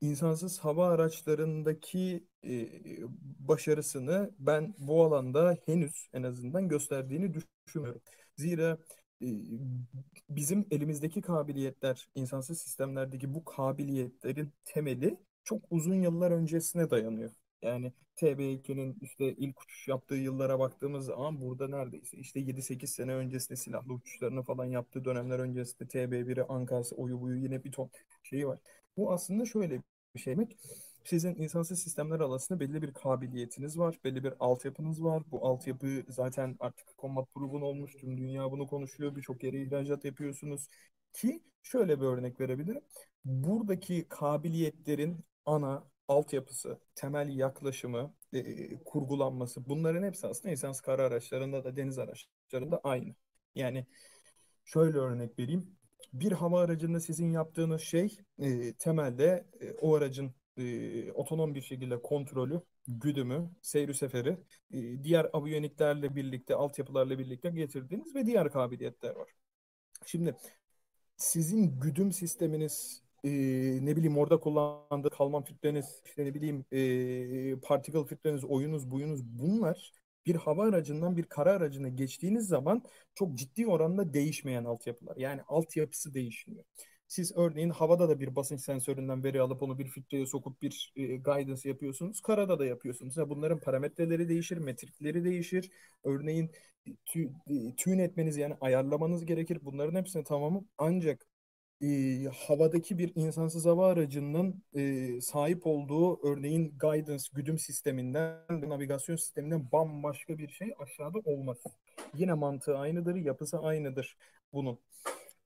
insansız 0.00 0.58
hava 0.58 0.88
araçlarındaki 0.88 2.26
e, 2.44 2.68
başarısını 3.38 4.30
ben 4.38 4.74
bu 4.78 5.04
alanda 5.04 5.58
henüz 5.66 6.08
en 6.12 6.22
azından 6.22 6.68
gösterdiğini 6.68 7.34
düşünmüyorum. 7.34 8.02
Zira 8.36 8.78
e, 9.22 9.26
bizim 10.30 10.66
elimizdeki 10.70 11.20
kabiliyetler, 11.20 12.08
insansız 12.14 12.58
sistemlerdeki 12.62 13.34
bu 13.34 13.44
kabiliyetlerin 13.44 14.52
temeli 14.64 15.18
çok 15.44 15.62
uzun 15.70 15.94
yıllar 15.94 16.30
öncesine 16.30 16.90
dayanıyor. 16.90 17.30
Yani 17.62 17.92
TB2'nin 18.16 18.98
işte 19.00 19.32
ilk 19.34 19.62
uçuş 19.62 19.88
yaptığı 19.88 20.14
yıllara 20.14 20.58
baktığımız 20.58 21.06
zaman 21.06 21.40
burada 21.40 21.68
neredeyse 21.68 22.16
işte 22.18 22.40
7-8 22.40 22.90
sene 22.90 23.14
öncesinde 23.14 23.56
silahlı 23.56 23.92
uçuşlarını 23.92 24.42
falan 24.42 24.64
yaptığı 24.64 25.04
dönemler 25.04 25.38
öncesinde 25.38 25.88
TB1'i, 25.88 26.42
Ankası, 26.42 26.96
oyu 26.96 27.20
buyu 27.20 27.36
yine 27.42 27.64
bir 27.64 27.72
ton 27.72 27.90
şeyi 28.22 28.46
var. 28.48 28.58
Bu 28.96 29.12
aslında 29.12 29.44
şöyle 29.46 29.82
bir 30.14 30.20
şey 30.20 30.32
demek. 30.36 30.56
Sizin 31.04 31.34
insansız 31.36 31.82
sistemler 31.82 32.20
arasında 32.20 32.60
belli 32.60 32.82
bir 32.82 32.92
kabiliyetiniz 32.92 33.78
var, 33.78 33.98
belli 34.04 34.24
bir 34.24 34.32
altyapınız 34.40 35.04
var. 35.04 35.22
Bu 35.30 35.46
altyapı 35.46 36.04
zaten 36.08 36.56
artık 36.60 36.88
combat 36.98 37.28
proven 37.34 37.60
olmuş, 37.60 37.96
tüm 37.96 38.16
dünya 38.18 38.50
bunu 38.50 38.66
konuşuyor, 38.66 39.16
birçok 39.16 39.44
yere 39.44 39.62
ihracat 39.62 40.04
yapıyorsunuz. 40.04 40.68
Ki 41.12 41.42
şöyle 41.62 42.00
bir 42.00 42.06
örnek 42.06 42.40
verebilirim. 42.40 42.82
Buradaki 43.24 44.06
kabiliyetlerin 44.08 45.24
ana 45.46 45.84
altyapısı, 46.08 46.78
temel 46.94 47.28
yaklaşımı, 47.28 48.14
e, 48.32 48.78
kurgulanması 48.84 49.68
bunların 49.68 50.02
hepsi 50.02 50.26
aslında 50.26 50.50
insansız 50.52 50.80
kara 50.80 51.02
araçlarında 51.02 51.64
da 51.64 51.76
deniz 51.76 51.98
araçlarında 51.98 52.80
aynı. 52.84 53.14
Yani 53.54 53.86
Şöyle 54.68 54.98
örnek 54.98 55.38
vereyim. 55.38 55.76
Bir 56.12 56.32
hava 56.32 56.60
aracında 56.60 57.00
sizin 57.00 57.30
yaptığınız 57.32 57.80
şey 57.80 58.18
e, 58.38 58.72
temelde 58.72 59.46
e, 59.60 59.72
o 59.72 59.94
aracın 59.94 60.34
e, 60.56 61.12
otonom 61.12 61.54
bir 61.54 61.62
şekilde 61.62 62.02
kontrolü, 62.02 62.62
güdümü, 62.88 63.50
seyri 63.62 63.94
seferi, 63.94 64.38
e, 64.72 65.04
diğer 65.04 65.30
aviyoniklerle 65.32 66.16
birlikte, 66.16 66.54
altyapılarla 66.54 67.18
birlikte 67.18 67.50
getirdiğiniz 67.50 68.14
ve 68.14 68.26
diğer 68.26 68.52
kabiliyetler 68.52 69.14
var. 69.14 69.30
Şimdi 70.06 70.36
sizin 71.16 71.80
güdüm 71.80 72.12
sisteminiz, 72.12 73.02
e, 73.24 73.30
ne 73.82 73.96
bileyim 73.96 74.18
orada 74.18 74.40
kullandığı 74.40 75.10
kalman 75.10 75.44
filtreniz, 75.44 76.02
işte 76.06 76.24
ne 76.24 76.34
bileyim 76.34 76.64
e, 76.72 77.60
particle 77.60 78.04
filtreniz, 78.04 78.44
oyunuz, 78.44 78.90
buyunuz 78.90 79.24
bunlar 79.24 79.92
bir 80.26 80.34
hava 80.34 80.68
aracından 80.68 81.16
bir 81.16 81.24
kara 81.24 81.52
aracına 81.52 81.88
geçtiğiniz 81.88 82.48
zaman 82.48 82.82
çok 83.14 83.34
ciddi 83.34 83.66
oranda 83.66 84.14
değişmeyen 84.14 84.64
altyapılar. 84.64 85.16
Yani 85.16 85.42
altyapısı 85.48 86.14
değişmiyor. 86.14 86.64
Siz 87.08 87.36
örneğin 87.36 87.70
havada 87.70 88.08
da 88.08 88.20
bir 88.20 88.36
basınç 88.36 88.60
sensöründen 88.60 89.24
veri 89.24 89.40
alıp 89.40 89.62
onu 89.62 89.78
bir 89.78 89.86
filtreye 89.86 90.26
sokup 90.26 90.62
bir 90.62 90.92
e, 90.96 91.16
guidance 91.16 91.68
yapıyorsunuz. 91.68 92.20
Karada 92.20 92.58
da 92.58 92.66
yapıyorsunuz. 92.66 93.16
Yani 93.16 93.30
bunların 93.30 93.60
parametreleri 93.60 94.28
değişir, 94.28 94.58
metrikleri 94.58 95.24
değişir. 95.24 95.70
Örneğin 96.04 96.50
tü, 97.04 97.30
tune 97.76 98.02
etmeniz 98.02 98.36
yani 98.36 98.54
ayarlamanız 98.60 99.24
gerekir. 99.26 99.58
Bunların 99.62 100.00
hepsini 100.00 100.24
tamamı 100.24 100.64
ancak 100.78 101.26
e, 101.82 102.24
havadaki 102.24 102.98
bir 102.98 103.12
insansız 103.14 103.66
hava 103.66 103.88
aracının 103.88 104.62
e, 104.74 105.20
sahip 105.20 105.66
olduğu 105.66 106.28
örneğin 106.28 106.78
guidance 106.78 107.24
güdüm 107.32 107.58
sisteminden 107.58 108.38
navigasyon 108.50 109.16
sisteminden 109.16 109.72
bambaşka 109.72 110.38
bir 110.38 110.48
şey 110.48 110.74
aşağıda 110.78 111.18
olmaz. 111.18 111.58
Yine 112.14 112.34
mantığı 112.34 112.78
aynıdır, 112.78 113.16
yapısı 113.16 113.58
aynıdır 113.58 114.16
bunun. 114.52 114.78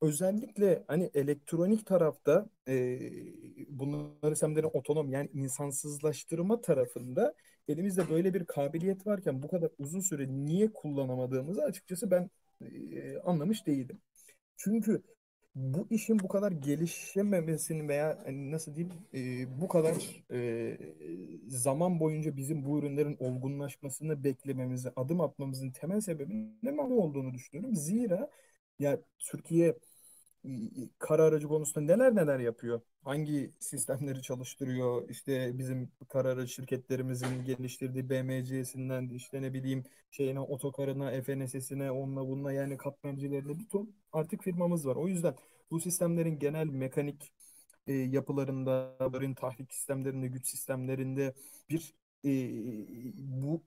Özellikle 0.02 0.84
hani 0.88 1.10
elektronik 1.14 1.86
tarafta 1.86 2.46
e, 2.68 2.98
bunları 3.68 4.30
sistemlerin 4.30 4.70
otonom 4.72 5.10
yani 5.10 5.30
insansızlaştırma 5.34 6.60
tarafında 6.60 7.34
elimizde 7.68 8.10
böyle 8.10 8.34
bir 8.34 8.44
kabiliyet 8.44 9.06
varken 9.06 9.42
bu 9.42 9.48
kadar 9.48 9.70
uzun 9.78 10.00
süre 10.00 10.26
niye 10.28 10.72
kullanamadığımızı 10.72 11.62
açıkçası 11.62 12.10
ben 12.10 12.30
e, 12.60 13.18
anlamış 13.18 13.66
değilim. 13.66 14.00
Çünkü 14.56 15.02
bu 15.54 15.86
işin 15.90 16.18
bu 16.18 16.28
kadar 16.28 16.52
gelişememesini 16.52 17.88
veya 17.88 18.18
hani 18.24 18.50
nasıl 18.52 18.74
diyeyim 18.76 18.94
e, 19.14 19.60
bu 19.60 19.68
kadar 19.68 19.94
e, 20.32 20.78
zaman 21.48 22.00
boyunca 22.00 22.36
bizim 22.36 22.64
bu 22.64 22.78
ürünlerin 22.78 23.16
olgunlaşmasını 23.20 24.24
beklememizi, 24.24 24.90
adım 24.96 25.20
atmamızın 25.20 25.70
temel 25.70 26.00
sebebinin 26.00 26.58
ne 26.62 26.80
olduğunu 26.80 27.34
düşünüyorum. 27.34 27.76
Zira 27.76 28.30
ya 28.78 28.98
Türkiye 29.18 29.78
kara 30.98 31.22
aracı 31.24 31.48
konusunda 31.48 31.96
neler 31.96 32.14
neler 32.14 32.38
yapıyor? 32.38 32.80
Hangi 33.04 33.52
sistemleri 33.60 34.22
çalıştırıyor? 34.22 35.08
İşte 35.08 35.58
bizim 35.58 35.92
kara 36.08 36.28
aracı 36.28 36.52
şirketlerimizin 36.52 37.44
geliştirdiği 37.44 38.10
BMC'sinden 38.10 39.08
işte 39.08 39.42
ne 39.42 39.52
bileyim 39.54 39.84
şeyine 40.10 40.40
otokarına, 40.40 41.22
FNS'sine, 41.22 41.90
onunla 41.90 42.28
bununla 42.28 42.52
yani 42.52 42.76
katmercilerine 42.76 43.58
bir 43.58 43.68
ton 43.68 43.94
artık 44.12 44.42
firmamız 44.42 44.86
var. 44.86 44.96
O 44.96 45.08
yüzden 45.08 45.34
bu 45.70 45.80
sistemlerin 45.80 46.38
genel 46.38 46.66
mekanik 46.66 47.32
e, 47.86 47.92
yapılarında, 47.92 48.96
tahrik 49.36 49.72
sistemlerinde, 49.72 50.28
güç 50.28 50.46
sistemlerinde 50.46 51.34
bir 51.70 51.94
e, 52.24 52.30
bu 53.16 53.62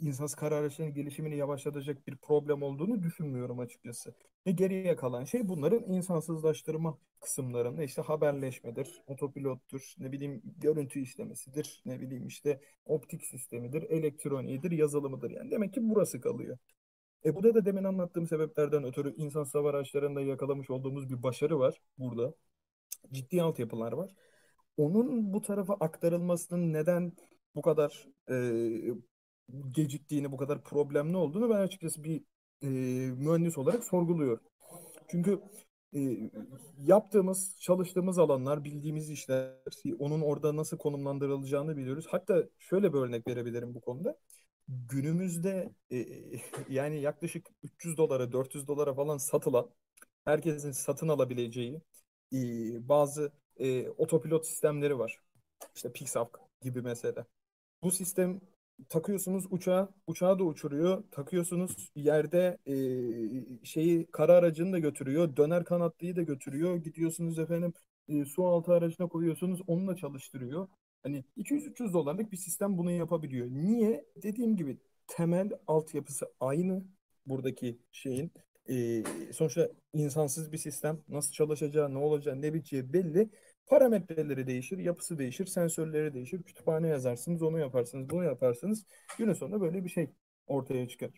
insansız 0.00 0.34
kara 0.34 0.56
araçlarının 0.56 0.94
gelişimini 0.94 1.36
yavaşlatacak 1.36 2.06
bir 2.06 2.16
problem 2.16 2.62
olduğunu 2.62 3.02
düşünmüyorum 3.02 3.58
açıkçası. 3.58 4.14
Ve 4.46 4.50
geriye 4.50 4.96
kalan 4.96 5.24
şey 5.24 5.48
bunların 5.48 5.82
insansızlaştırma 5.82 6.98
kısımlarında 7.20 7.82
işte 7.82 8.02
haberleşmedir, 8.02 9.02
otopilottur, 9.06 9.94
ne 9.98 10.12
bileyim 10.12 10.42
görüntü 10.44 11.00
işlemesidir, 11.00 11.82
ne 11.86 12.00
bileyim 12.00 12.26
işte 12.26 12.60
optik 12.84 13.24
sistemidir, 13.24 13.82
elektroniğidir, 13.82 14.70
yazılımıdır. 14.70 15.30
Yani 15.30 15.50
demek 15.50 15.74
ki 15.74 15.80
burası 15.82 16.20
kalıyor. 16.20 16.58
E 17.24 17.36
burada 17.36 17.54
da 17.54 17.64
demin 17.64 17.84
anlattığım 17.84 18.26
sebeplerden 18.26 18.84
ötürü 18.84 19.14
insan 19.16 19.44
hava 19.52 19.70
araçlarında 19.70 20.22
yakalamış 20.22 20.70
olduğumuz 20.70 21.10
bir 21.10 21.22
başarı 21.22 21.58
var 21.58 21.80
burada. 21.98 22.34
Ciddi 23.12 23.42
altyapılar 23.42 23.92
var. 23.92 24.10
Onun 24.76 25.32
bu 25.32 25.42
tarafa 25.42 25.74
aktarılmasının 25.74 26.72
neden 26.72 27.12
bu 27.54 27.62
kadar 27.62 28.08
e, 28.30 28.34
geciktiğini, 29.70 30.32
bu 30.32 30.36
kadar 30.36 30.64
problemli 30.64 31.16
olduğunu 31.16 31.50
ben 31.50 31.60
açıkçası 31.60 32.04
bir 32.04 32.22
e, 32.62 32.68
mühendis 33.12 33.58
olarak 33.58 33.84
sorguluyorum. 33.84 34.44
Çünkü 35.10 35.40
e, 35.94 36.00
yaptığımız, 36.78 37.56
çalıştığımız 37.60 38.18
alanlar, 38.18 38.64
bildiğimiz 38.64 39.10
işler, 39.10 39.54
onun 39.98 40.20
orada 40.20 40.56
nasıl 40.56 40.78
konumlandırılacağını 40.78 41.76
biliyoruz. 41.76 42.06
Hatta 42.10 42.44
şöyle 42.58 42.92
bir 42.92 42.98
örnek 42.98 43.28
verebilirim 43.28 43.74
bu 43.74 43.80
konuda. 43.80 44.18
Günümüzde 44.68 45.72
e, 45.92 46.06
yani 46.68 47.00
yaklaşık 47.00 47.48
300 47.62 47.96
dolara, 47.96 48.32
400 48.32 48.68
dolara 48.68 48.94
falan 48.94 49.18
satılan, 49.18 49.70
herkesin 50.24 50.72
satın 50.72 51.08
alabileceği 51.08 51.82
e, 52.32 52.38
bazı 52.88 53.32
e, 53.56 53.88
otopilot 53.88 54.46
sistemleri 54.46 54.98
var. 54.98 55.20
İşte 55.74 55.92
Pixar 55.92 56.28
gibi 56.62 56.82
mesela. 56.82 57.26
Bu 57.82 57.90
sistem 57.90 58.40
takıyorsunuz 58.88 59.46
uçağa, 59.50 59.88
uçağı 60.06 60.38
da 60.38 60.44
uçuruyor. 60.44 61.04
Takıyorsunuz 61.10 61.90
yerde 61.94 62.58
e, 62.66 62.74
şeyi 63.64 64.06
kara 64.06 64.32
aracını 64.32 64.72
da 64.72 64.78
götürüyor. 64.78 65.36
Döner 65.36 65.64
kanatlıyı 65.64 66.16
da 66.16 66.22
götürüyor. 66.22 66.76
Gidiyorsunuz 66.76 67.38
efendim 67.38 67.72
e, 68.08 68.24
su 68.24 68.46
altı 68.46 68.72
aracına 68.72 69.08
koyuyorsunuz. 69.08 69.60
Onu 69.66 69.86
da 69.86 69.96
çalıştırıyor. 69.96 70.68
Hani 71.02 71.24
200-300 71.36 71.92
dolarlık 71.92 72.32
bir 72.32 72.36
sistem 72.36 72.78
bunu 72.78 72.90
yapabiliyor. 72.90 73.46
Niye? 73.46 74.04
Dediğim 74.22 74.56
gibi 74.56 74.78
temel 75.06 75.50
altyapısı 75.66 76.32
aynı 76.40 76.84
buradaki 77.26 77.78
şeyin. 77.92 78.32
E, 78.70 79.02
sonuçta 79.32 79.68
insansız 79.92 80.52
bir 80.52 80.58
sistem 80.58 81.00
nasıl 81.08 81.32
çalışacağı, 81.32 81.94
ne 81.94 81.98
olacağı, 81.98 82.42
ne 82.42 82.54
biteceği 82.54 82.92
belli. 82.92 83.30
Parametreleri 83.70 84.46
değişir, 84.46 84.78
yapısı 84.78 85.18
değişir, 85.18 85.46
sensörleri 85.46 86.14
değişir. 86.14 86.42
Kütüphane 86.42 86.88
yazarsınız, 86.88 87.42
onu 87.42 87.58
yaparsınız, 87.58 88.10
bunu 88.10 88.24
yaparsınız. 88.24 88.86
Günün 89.18 89.32
sonunda 89.32 89.60
böyle 89.60 89.84
bir 89.84 89.90
şey 89.90 90.10
ortaya 90.46 90.88
çıkar. 90.88 91.10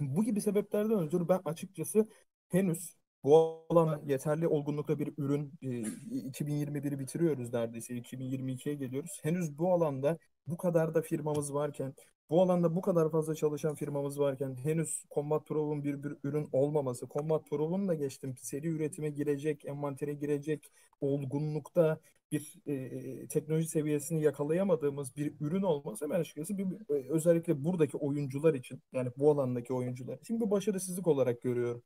Bu 0.00 0.24
gibi 0.24 0.40
sebeplerden 0.40 0.98
ötürü 1.06 1.28
ben 1.28 1.40
açıkçası 1.44 2.08
henüz 2.48 2.95
bu 3.26 3.66
alana 3.70 4.00
yeterli 4.06 4.48
olgunlukta 4.48 4.98
bir 4.98 5.12
ürün 5.18 5.52
e, 5.62 5.66
2021'i 5.66 6.98
bitiriyoruz 6.98 7.52
neredeyse 7.52 7.94
2022'ye 7.94 8.74
geliyoruz. 8.74 9.20
Henüz 9.22 9.58
bu 9.58 9.72
alanda 9.72 10.18
bu 10.46 10.56
kadar 10.56 10.94
da 10.94 11.02
firmamız 11.02 11.54
varken 11.54 11.94
bu 12.30 12.42
alanda 12.42 12.76
bu 12.76 12.80
kadar 12.80 13.10
fazla 13.10 13.34
çalışan 13.34 13.74
firmamız 13.74 14.20
varken 14.20 14.56
henüz 14.62 15.04
Combat 15.14 15.46
Pro'nun 15.46 15.84
bir, 15.84 16.02
bir 16.02 16.12
ürün 16.24 16.48
olmaması, 16.52 17.06
Combat 17.08 17.46
Pro'nun 17.50 17.88
da 17.88 17.94
geçtim 17.94 18.34
seri 18.40 18.68
üretime 18.68 19.10
girecek, 19.10 19.64
envantere 19.64 20.14
girecek 20.14 20.70
olgunlukta 21.00 22.00
bir 22.32 22.54
e, 22.66 23.28
teknoloji 23.28 23.68
seviyesini 23.68 24.22
yakalayamadığımız 24.22 25.16
bir 25.16 25.32
ürün 25.40 25.62
olması 25.62 26.10
ben 26.10 26.20
açıkçası 26.20 26.58
bir, 26.58 26.64
e, 26.64 27.08
özellikle 27.08 27.64
buradaki 27.64 27.96
oyuncular 27.96 28.54
için 28.54 28.82
yani 28.92 29.10
bu 29.16 29.30
alandaki 29.30 29.72
oyuncular 29.74 30.18
için 30.18 30.40
bir 30.40 30.50
başarısızlık 30.50 31.06
olarak 31.06 31.42
görüyorum 31.42 31.82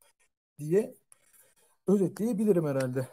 diye 0.59 0.94
özetleyebilirim 1.87 2.66
herhalde. 2.66 3.08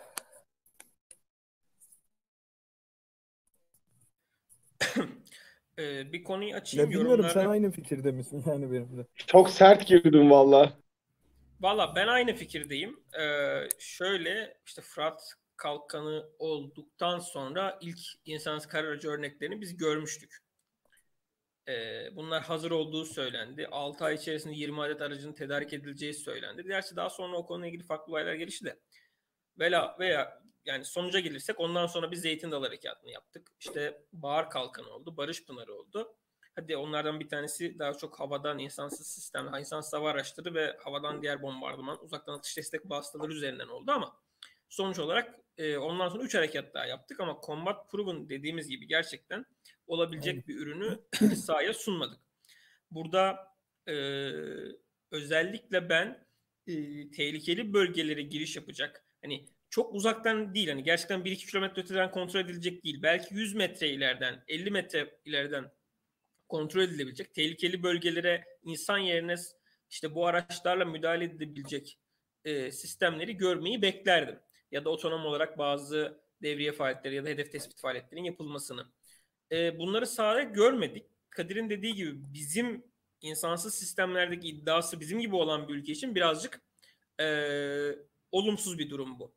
Ee, 5.79 6.13
bir 6.13 6.23
konuyu 6.23 6.55
açayım. 6.55 6.91
Ya 6.91 6.99
bilmiyorum 6.99 7.25
sen 7.33 7.45
aynı 7.45 7.71
fikirde 7.71 8.11
misin 8.11 8.43
yani 8.47 8.71
benimle? 8.71 9.05
Çok 9.15 9.49
sert 9.49 9.87
girdim 9.87 10.31
valla. 10.31 10.73
Valla 11.61 11.95
ben 11.95 12.07
aynı 12.07 12.35
fikirdeyim. 12.35 12.99
Ee, 13.19 13.69
şöyle 13.79 14.57
işte 14.65 14.81
Fırat 14.81 15.33
Kalkanı 15.57 16.25
olduktan 16.39 17.19
sonra 17.19 17.77
ilk 17.81 17.99
insansız 18.25 18.69
kar 18.69 18.83
aracı 18.83 19.09
örneklerini 19.09 19.61
biz 19.61 19.77
görmüştük. 19.77 20.37
Bunlar 22.15 22.43
hazır 22.43 22.71
olduğu 22.71 23.05
söylendi. 23.05 23.67
6 23.67 24.05
ay 24.05 24.15
içerisinde 24.15 24.53
20 24.53 24.81
adet 24.81 25.01
aracın 25.01 25.33
tedarik 25.33 25.73
edileceği 25.73 26.13
söylendi. 26.13 26.63
Gerçi 26.63 26.95
daha 26.95 27.09
sonra 27.09 27.37
o 27.37 27.45
konuyla 27.45 27.67
ilgili 27.67 27.83
farklı 27.83 28.11
olaylar 28.11 28.33
gelişti 28.33 28.65
de. 28.65 28.79
Veya, 29.59 29.95
veya 29.99 30.41
yani 30.65 30.85
sonuca 30.85 31.19
gelirsek 31.19 31.59
ondan 31.59 31.87
sonra 31.87 32.11
biz 32.11 32.21
Zeytin 32.21 32.51
Dalı 32.51 32.65
Harekatı'nı 32.65 33.11
yaptık. 33.11 33.51
İşte 33.59 34.01
Bahar 34.13 34.49
Kalkanı 34.49 34.89
oldu, 34.89 35.17
Barış 35.17 35.45
Pınarı 35.45 35.73
oldu. 35.75 36.15
Hadi 36.55 36.77
onlardan 36.77 37.19
bir 37.19 37.29
tanesi 37.29 37.79
daha 37.79 37.93
çok 37.93 38.19
havadan 38.19 38.59
insansız 38.59 39.07
sistem, 39.07 39.53
insansız 39.59 39.93
hava 39.93 40.09
araçları 40.09 40.53
ve 40.53 40.77
havadan 40.83 41.21
diğer 41.21 41.41
bombardıman, 41.41 42.03
uzaktan 42.03 42.33
atış 42.33 42.57
destek 42.57 42.89
vasıtaları 42.89 43.31
üzerinden 43.31 43.67
oldu 43.67 43.91
ama 43.91 44.17
sonuç 44.69 44.99
olarak 44.99 45.35
e, 45.57 45.77
ondan 45.77 46.09
sonra 46.09 46.23
3 46.23 46.35
harekat 46.35 46.73
daha 46.73 46.85
yaptık 46.85 47.19
ama 47.19 47.41
Combat 47.45 47.91
Proven 47.91 48.29
dediğimiz 48.29 48.67
gibi 48.67 48.87
gerçekten 48.87 49.45
olabilecek 49.87 50.47
bir 50.47 50.55
ürünü 50.55 50.99
sahaya 51.35 51.73
sunmadık. 51.73 52.19
Burada 52.91 53.37
e, 53.87 53.95
özellikle 55.11 55.89
ben 55.89 56.27
e, 56.67 56.73
tehlikeli 57.11 57.73
bölgelere 57.73 58.21
giriş 58.21 58.55
yapacak. 58.55 59.05
Hani 59.21 59.45
çok 59.69 59.93
uzaktan 59.93 60.55
değil 60.55 60.69
hani 60.69 60.83
gerçekten 60.83 61.19
1-2 61.19 61.35
kilometre 61.35 61.81
öteden 61.81 62.11
kontrol 62.11 62.39
edilecek 62.39 62.83
değil. 62.83 63.01
Belki 63.03 63.35
100 63.35 63.55
metre 63.55 63.89
ileriden 63.89 64.43
50 64.47 64.71
metre 64.71 65.19
ileriden 65.25 65.71
kontrol 66.47 66.81
edilebilecek 66.81 67.33
tehlikeli 67.33 67.83
bölgelere 67.83 68.45
insan 68.63 68.97
yerine 68.97 69.35
işte 69.89 70.15
bu 70.15 70.27
araçlarla 70.27 70.85
müdahale 70.85 71.23
edilebilecek 71.23 71.99
e, 72.45 72.71
sistemleri 72.71 73.37
görmeyi 73.37 73.81
beklerdim. 73.81 74.39
Ya 74.71 74.85
da 74.85 74.89
otonom 74.89 75.25
olarak 75.25 75.57
bazı 75.57 76.21
devriye 76.41 76.71
faaliyetleri 76.71 77.15
ya 77.15 77.25
da 77.25 77.29
hedef 77.29 77.51
tespit 77.51 77.81
faaliyetlerinin 77.81 78.25
yapılmasını. 78.25 78.85
E, 79.51 79.79
bunları 79.79 80.07
sahada 80.07 80.43
görmedik. 80.43 81.05
Kadir'in 81.29 81.69
dediği 81.69 81.95
gibi 81.95 82.33
bizim 82.33 82.83
insansız 83.21 83.75
sistemlerdeki 83.75 84.47
iddiası 84.47 84.99
bizim 84.99 85.19
gibi 85.19 85.35
olan 85.35 85.67
bir 85.67 85.73
ülke 85.73 85.91
için 85.91 86.15
birazcık 86.15 86.61
e, 87.19 87.27
olumsuz 88.31 88.77
bir 88.77 88.89
durum 88.89 89.19
bu. 89.19 89.33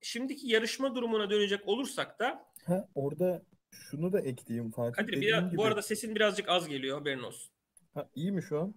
Şimdiki 0.00 0.48
yarışma 0.48 0.94
durumuna 0.94 1.30
dönecek 1.30 1.68
olursak 1.68 2.18
da 2.18 2.52
ha, 2.66 2.88
orada 2.94 3.42
şunu 3.70 4.12
da 4.12 4.20
ekleyeyim 4.20 4.70
Fatih. 4.70 4.96
Kadir 4.96 5.20
biraz, 5.20 5.46
gibi... 5.46 5.56
bu 5.56 5.64
arada 5.64 5.82
sesin 5.82 6.14
birazcık 6.14 6.48
az 6.48 6.68
geliyor 6.68 6.98
haberin 6.98 7.22
olsun. 7.22 7.52
Ha, 7.94 8.10
iyi 8.14 8.32
mi 8.32 8.42
şu 8.42 8.60
an? 8.60 8.74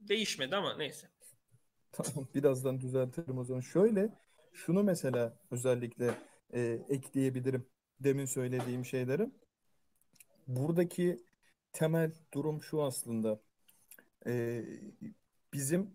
Değişmedi 0.00 0.56
ama 0.56 0.76
neyse. 0.76 1.08
Tamam 1.92 2.28
birazdan 2.34 2.80
düzeltirim 2.80 3.38
o 3.38 3.44
zaman. 3.44 3.60
Şöyle 3.60 4.08
şunu 4.52 4.82
mesela 4.82 5.38
özellikle 5.50 6.14
e, 6.54 6.60
ekleyebilirim 6.88 7.66
demin 8.00 8.24
söylediğim 8.24 8.84
şeyleri. 8.84 9.30
Buradaki 10.48 11.24
temel 11.72 12.12
durum 12.34 12.62
şu 12.62 12.82
aslında. 12.82 13.40
E, 14.26 14.64
bizim 15.52 15.94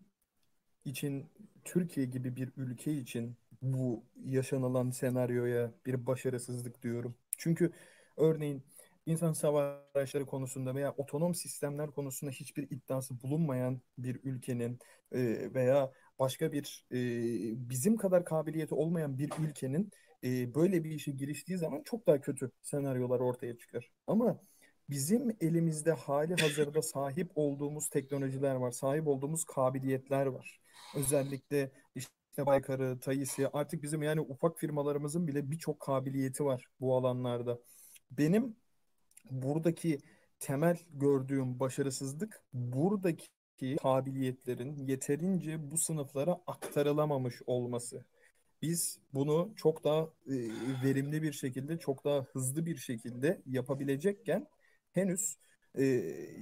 için 0.85 1.31
Türkiye 1.65 2.05
gibi 2.05 2.35
bir 2.35 2.51
ülke 2.57 2.93
için 2.93 3.37
bu 3.61 4.05
yaşanılan 4.25 4.89
senaryoya 4.91 5.71
bir 5.85 6.05
başarısızlık 6.05 6.83
diyorum. 6.83 7.15
Çünkü 7.37 7.71
örneğin 8.17 8.63
insan 9.05 9.33
savaş 9.33 9.79
araçları 9.95 10.25
konusunda 10.25 10.75
veya 10.75 10.91
otonom 10.97 11.35
sistemler 11.35 11.91
konusunda 11.91 12.31
hiçbir 12.31 12.63
iddiası 12.71 13.21
bulunmayan 13.21 13.81
bir 13.97 14.19
ülkenin 14.23 14.79
e, 15.11 15.19
veya 15.53 15.91
başka 16.19 16.51
bir 16.51 16.85
e, 16.91 16.97
bizim 17.69 17.97
kadar 17.97 18.25
kabiliyeti 18.25 18.75
olmayan 18.75 19.17
bir 19.17 19.31
ülkenin 19.39 19.91
e, 20.23 20.55
böyle 20.55 20.83
bir 20.83 20.91
işe 20.91 21.11
giriştiği 21.11 21.57
zaman 21.57 21.81
çok 21.85 22.07
daha 22.07 22.21
kötü 22.21 22.51
senaryolar 22.61 23.19
ortaya 23.19 23.57
çıkar. 23.57 23.91
Ama 24.07 24.39
bizim 24.89 25.37
elimizde 25.41 25.91
hali 25.91 26.35
hazırda 26.35 26.81
sahip 26.81 27.31
olduğumuz 27.35 27.89
teknolojiler 27.89 28.55
var, 28.55 28.71
sahip 28.71 29.07
olduğumuz 29.07 29.43
kabiliyetler 29.43 30.25
var. 30.25 30.59
Özellikle 30.95 31.71
işte 31.95 32.45
Baykar'ı, 32.45 32.99
Tayis'i 32.99 33.47
artık 33.47 33.83
bizim 33.83 34.03
yani 34.03 34.21
ufak 34.21 34.59
firmalarımızın 34.59 35.27
bile 35.27 35.51
birçok 35.51 35.79
kabiliyeti 35.79 36.45
var 36.45 36.67
bu 36.79 36.95
alanlarda. 36.95 37.59
Benim 38.11 38.55
buradaki 39.31 39.99
temel 40.39 40.77
gördüğüm 40.93 41.59
başarısızlık 41.59 42.43
buradaki 42.53 43.27
kabiliyetlerin 43.81 44.77
yeterince 44.77 45.71
bu 45.71 45.77
sınıflara 45.77 46.41
aktarılamamış 46.47 47.41
olması. 47.45 48.05
Biz 48.63 48.99
bunu 49.13 49.53
çok 49.55 49.83
daha 49.83 50.01
e, 50.27 50.35
verimli 50.83 51.23
bir 51.23 51.33
şekilde, 51.33 51.79
çok 51.79 52.05
daha 52.05 52.23
hızlı 52.23 52.65
bir 52.65 52.77
şekilde 52.77 53.41
yapabilecekken 53.45 54.47
henüz 54.93 55.37
e, 55.75 55.83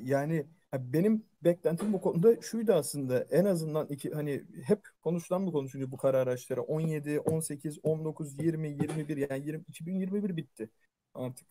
yani 0.03 0.47
benim 0.73 1.25
beklentim 1.43 1.93
bu 1.93 2.01
konuda 2.01 2.41
şuydu 2.41 2.73
aslında 2.73 3.21
en 3.31 3.45
azından 3.45 3.87
iki 3.87 4.11
hani 4.11 4.43
hep 4.65 4.87
konuşulan 5.01 5.47
bu 5.47 5.51
konuşuluyor 5.51 5.91
bu 5.91 5.97
kara 5.97 6.17
araçları 6.17 6.61
17, 6.61 7.19
18, 7.19 7.79
19, 7.83 8.39
20, 8.39 8.69
21 8.69 9.17
yani 9.17 9.45
20, 9.47 9.63
2021 9.69 10.37
bitti 10.37 10.69
artık 11.13 11.47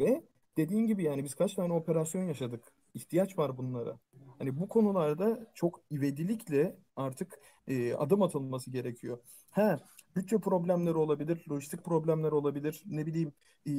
ve 0.00 0.22
dediğin 0.56 0.86
gibi 0.86 1.04
yani 1.04 1.24
biz 1.24 1.34
kaç 1.34 1.54
tane 1.54 1.72
operasyon 1.72 2.24
yaşadık 2.24 2.72
ihtiyaç 2.94 3.38
var 3.38 3.58
bunlara. 3.58 3.98
Hani 4.38 4.60
bu 4.60 4.68
konularda 4.68 5.52
çok 5.54 5.80
ivedilikle 5.92 6.76
artık 6.96 7.40
e, 7.68 7.94
adım 7.94 8.22
atılması 8.22 8.70
gerekiyor. 8.70 9.18
He, 9.50 9.78
bütçe 10.16 10.38
problemleri 10.38 10.94
olabilir, 10.94 11.44
lojistik 11.50 11.84
problemler 11.84 12.32
olabilir, 12.32 12.82
ne 12.86 13.06
bileyim 13.06 13.32
e, 13.66 13.72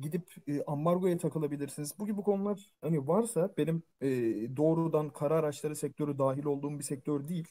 gidip 0.00 0.34
e, 0.48 0.64
ambargoya 0.64 1.18
takılabilirsiniz. 1.18 1.98
Bu 1.98 2.06
gibi 2.06 2.22
konular 2.22 2.72
hani 2.80 3.08
varsa 3.08 3.54
benim 3.58 3.82
e, 4.00 4.08
doğrudan 4.56 5.08
kara 5.08 5.34
araçları 5.34 5.76
sektörü 5.76 6.18
dahil 6.18 6.44
olduğum 6.44 6.78
bir 6.78 6.84
sektör 6.84 7.28
değil. 7.28 7.48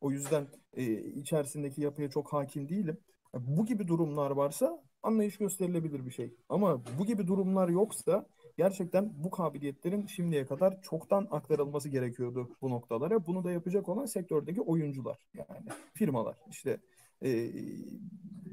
O 0.00 0.10
yüzden 0.10 0.46
e, 0.74 0.84
içerisindeki 0.94 1.82
yapıya 1.82 2.10
çok 2.10 2.32
hakim 2.32 2.68
değilim. 2.68 2.98
Bu 3.34 3.66
gibi 3.66 3.88
durumlar 3.88 4.30
varsa 4.30 4.82
anlayış 5.02 5.38
gösterilebilir 5.38 6.06
bir 6.06 6.10
şey. 6.10 6.34
Ama 6.48 6.82
bu 6.98 7.06
gibi 7.06 7.26
durumlar 7.26 7.68
yoksa 7.68 8.26
gerçekten 8.56 9.12
bu 9.24 9.30
kabiliyetlerin 9.30 10.06
şimdiye 10.06 10.46
kadar 10.46 10.82
çoktan 10.82 11.28
aktarılması 11.30 11.88
gerekiyordu 11.88 12.50
bu 12.62 12.70
noktalara. 12.70 13.26
Bunu 13.26 13.44
da 13.44 13.50
yapacak 13.50 13.88
olan 13.88 14.06
sektördeki 14.06 14.60
oyuncular 14.60 15.18
yani 15.34 15.68
firmalar 15.94 16.36
işte 16.50 16.78
e, 17.24 17.52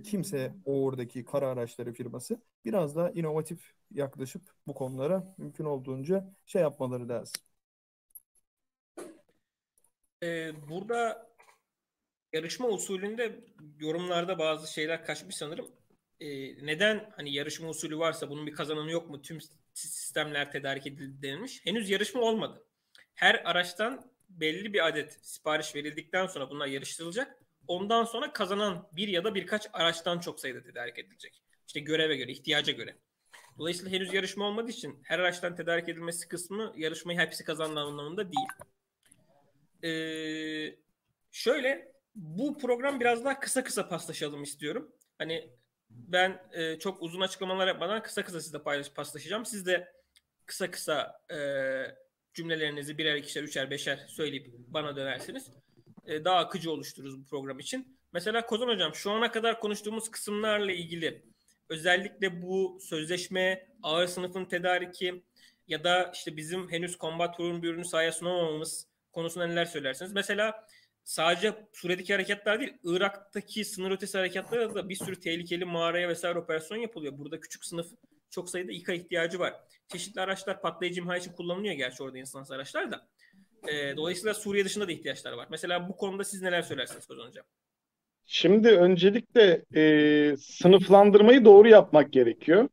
kimse 0.04 0.54
oradaki 0.66 1.26
kara 1.26 1.48
araçları 1.48 1.94
firması 1.94 2.42
biraz 2.66 2.96
da 2.96 3.12
inovatif 3.12 3.74
yaklaşıp 3.92 4.42
bu 4.68 4.74
konulara 4.74 5.36
mümkün 5.38 5.66
olduğunca 5.66 6.34
şey 6.46 6.62
yapmaları 6.62 7.10
lazım. 7.10 7.34
Ee, 10.24 10.52
burada 10.70 11.30
yarışma 12.34 12.68
usulünde 12.68 13.40
yorumlarda 13.80 14.40
bazı 14.40 14.74
şeyler 14.74 15.06
kaçmış 15.06 15.36
sanırım. 15.36 15.68
Ee, 16.20 16.28
neden 16.66 17.12
hani 17.16 17.34
yarışma 17.34 17.70
usulü 17.70 17.98
varsa 17.98 18.30
bunun 18.30 18.48
bir 18.48 18.54
kazananı 18.54 18.92
yok 18.92 19.10
mu? 19.10 19.22
Tüm 19.22 19.40
sistemler 19.74 20.52
tedarik 20.52 20.88
edildi 20.88 21.22
denilmiş. 21.22 21.66
Henüz 21.66 21.90
yarışma 21.90 22.22
olmadı. 22.22 22.64
Her 23.16 23.36
araçtan 23.46 24.12
belli 24.30 24.74
bir 24.74 24.88
adet 24.88 25.26
sipariş 25.26 25.76
verildikten 25.76 26.28
sonra 26.28 26.50
bunlar 26.50 26.68
yarıştırılacak. 26.68 27.45
Ondan 27.68 28.04
sonra 28.04 28.34
kazanan 28.34 28.90
bir 28.92 29.08
ya 29.08 29.24
da 29.24 29.36
birkaç 29.36 29.68
araçtan 29.74 30.20
çok 30.20 30.40
sayıda 30.40 30.64
tedarik 30.64 31.00
edilecek. 31.00 31.42
İşte 31.68 31.80
göreve 31.80 32.18
göre, 32.18 32.32
ihtiyaca 32.32 32.74
göre. 32.74 32.98
Dolayısıyla 33.58 33.92
henüz 33.92 34.14
yarışma 34.14 34.46
olmadığı 34.46 34.72
için 34.72 35.00
her 35.04 35.20
araçtan 35.20 35.56
tedarik 35.56 35.90
edilmesi 35.90 36.28
kısmı 36.28 36.74
yarışmayı 36.78 37.20
hepsi 37.20 37.44
kazandığı 37.44 37.80
anlamında 37.80 38.32
değil. 38.32 38.48
Ee, 39.84 40.76
şöyle 41.32 41.92
bu 42.16 42.58
program 42.58 43.00
biraz 43.00 43.26
daha 43.26 43.40
kısa 43.40 43.64
kısa 43.64 43.90
paslaşalım 43.90 44.44
istiyorum. 44.44 44.92
Hani 45.18 45.50
ben 45.90 46.42
e, 46.52 46.80
çok 46.80 47.02
uzun 47.02 47.22
açıklamalar 47.22 47.68
yapmadan 47.68 48.04
kısa 48.04 48.24
kısa 48.24 48.42
sizle 48.42 48.64
paylaş, 48.64 48.92
paslaşacağım. 48.92 49.46
Siz 49.46 49.66
de 49.66 49.94
kısa 50.46 50.72
kısa 50.72 51.22
e, 51.32 51.40
cümlelerinizi 52.34 52.98
birer, 52.98 53.16
ikişer, 53.16 53.44
üçer, 53.44 53.72
beşer 53.72 54.06
söyleyip 54.08 54.48
bana 54.58 54.96
dönersiniz. 54.96 55.52
E, 56.06 56.26
daha 56.26 56.38
akıcı 56.38 56.72
oluştururuz 56.72 57.20
bu 57.20 57.26
program 57.26 57.60
için. 57.60 57.98
Mesela 58.14 58.46
Kozan 58.46 58.68
Hocam 58.68 58.96
şu 58.96 59.12
ana 59.12 59.32
kadar 59.32 59.60
konuştuğumuz 59.60 60.12
kısımlarla 60.12 60.72
ilgili 60.72 61.26
özellikle 61.70 62.42
bu 62.42 62.80
sözleşme, 62.82 63.68
ağır 63.84 64.08
sınıfın 64.08 64.46
tedariki 64.46 65.24
ya 65.68 65.84
da 65.84 66.12
işte 66.14 66.38
bizim 66.38 66.72
henüz 66.72 66.98
kombat 66.98 67.40
ürün 67.40 67.64
bir 67.64 67.70
ürünü 67.70 67.86
sahaya 67.86 68.12
sunamamamız 68.12 68.88
konusunda 69.12 69.48
neler 69.48 69.66
söylersiniz? 69.66 70.14
Mesela 70.14 70.68
sadece 71.04 71.68
Suriye'deki 71.74 72.14
hareketler 72.14 72.60
değil, 72.60 72.74
Irak'taki 72.84 73.66
sınır 73.66 73.92
ötesi 73.92 74.18
hareketlarda 74.18 74.76
da 74.76 74.90
bir 74.90 74.96
sürü 74.96 75.20
tehlikeli 75.20 75.66
mağaraya 75.66 76.10
vesaire 76.10 76.40
operasyon 76.40 76.78
yapılıyor. 76.78 77.18
Burada 77.18 77.40
küçük 77.40 77.66
sınıf 77.66 77.88
çok 78.30 78.50
sayıda 78.50 78.72
İKA 78.72 78.94
ihtiyacı 78.94 79.40
var. 79.40 79.54
Çeşitli 79.88 80.22
araçlar 80.22 80.62
patlayıcı 80.62 81.02
imha 81.02 81.18
için 81.18 81.32
kullanılıyor 81.32 81.74
gerçi 81.74 82.04
orada 82.04 82.18
insansız 82.18 82.52
araçlar 82.52 82.92
da. 82.92 83.08
E, 83.68 83.98
dolayısıyla 83.98 84.34
Suriye 84.34 84.66
dışında 84.66 84.88
da 84.88 84.92
ihtiyaçlar 84.92 85.32
var. 85.32 85.48
Mesela 85.50 85.90
bu 85.90 85.98
konuda 85.98 86.24
siz 86.24 86.42
neler 86.42 86.62
söylersiniz 86.62 87.06
Kozan 87.06 87.28
Hocam? 87.28 87.46
Şimdi 88.26 88.70
öncelikle 88.70 89.62
e, 89.76 90.38
sınıflandırmayı 90.38 91.46
doğru 91.46 91.68
yapmak 91.68 92.14
gerekiyor. 92.14 92.70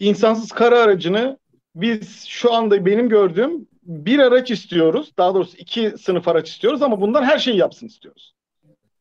İnsansız 0.00 0.52
kara 0.52 0.78
aracını 0.78 1.38
biz 1.74 2.26
şu 2.26 2.52
anda 2.52 2.86
benim 2.86 3.08
gördüğüm 3.08 3.68
bir 3.82 4.18
araç 4.18 4.50
istiyoruz. 4.50 5.12
Daha 5.18 5.34
doğrusu 5.34 5.56
iki 5.56 5.90
sınıf 5.98 6.28
araç 6.28 6.48
istiyoruz 6.48 6.82
ama 6.82 7.00
bundan 7.00 7.22
her 7.22 7.38
şeyi 7.38 7.56
yapsın 7.56 7.86
istiyoruz. 7.86 8.34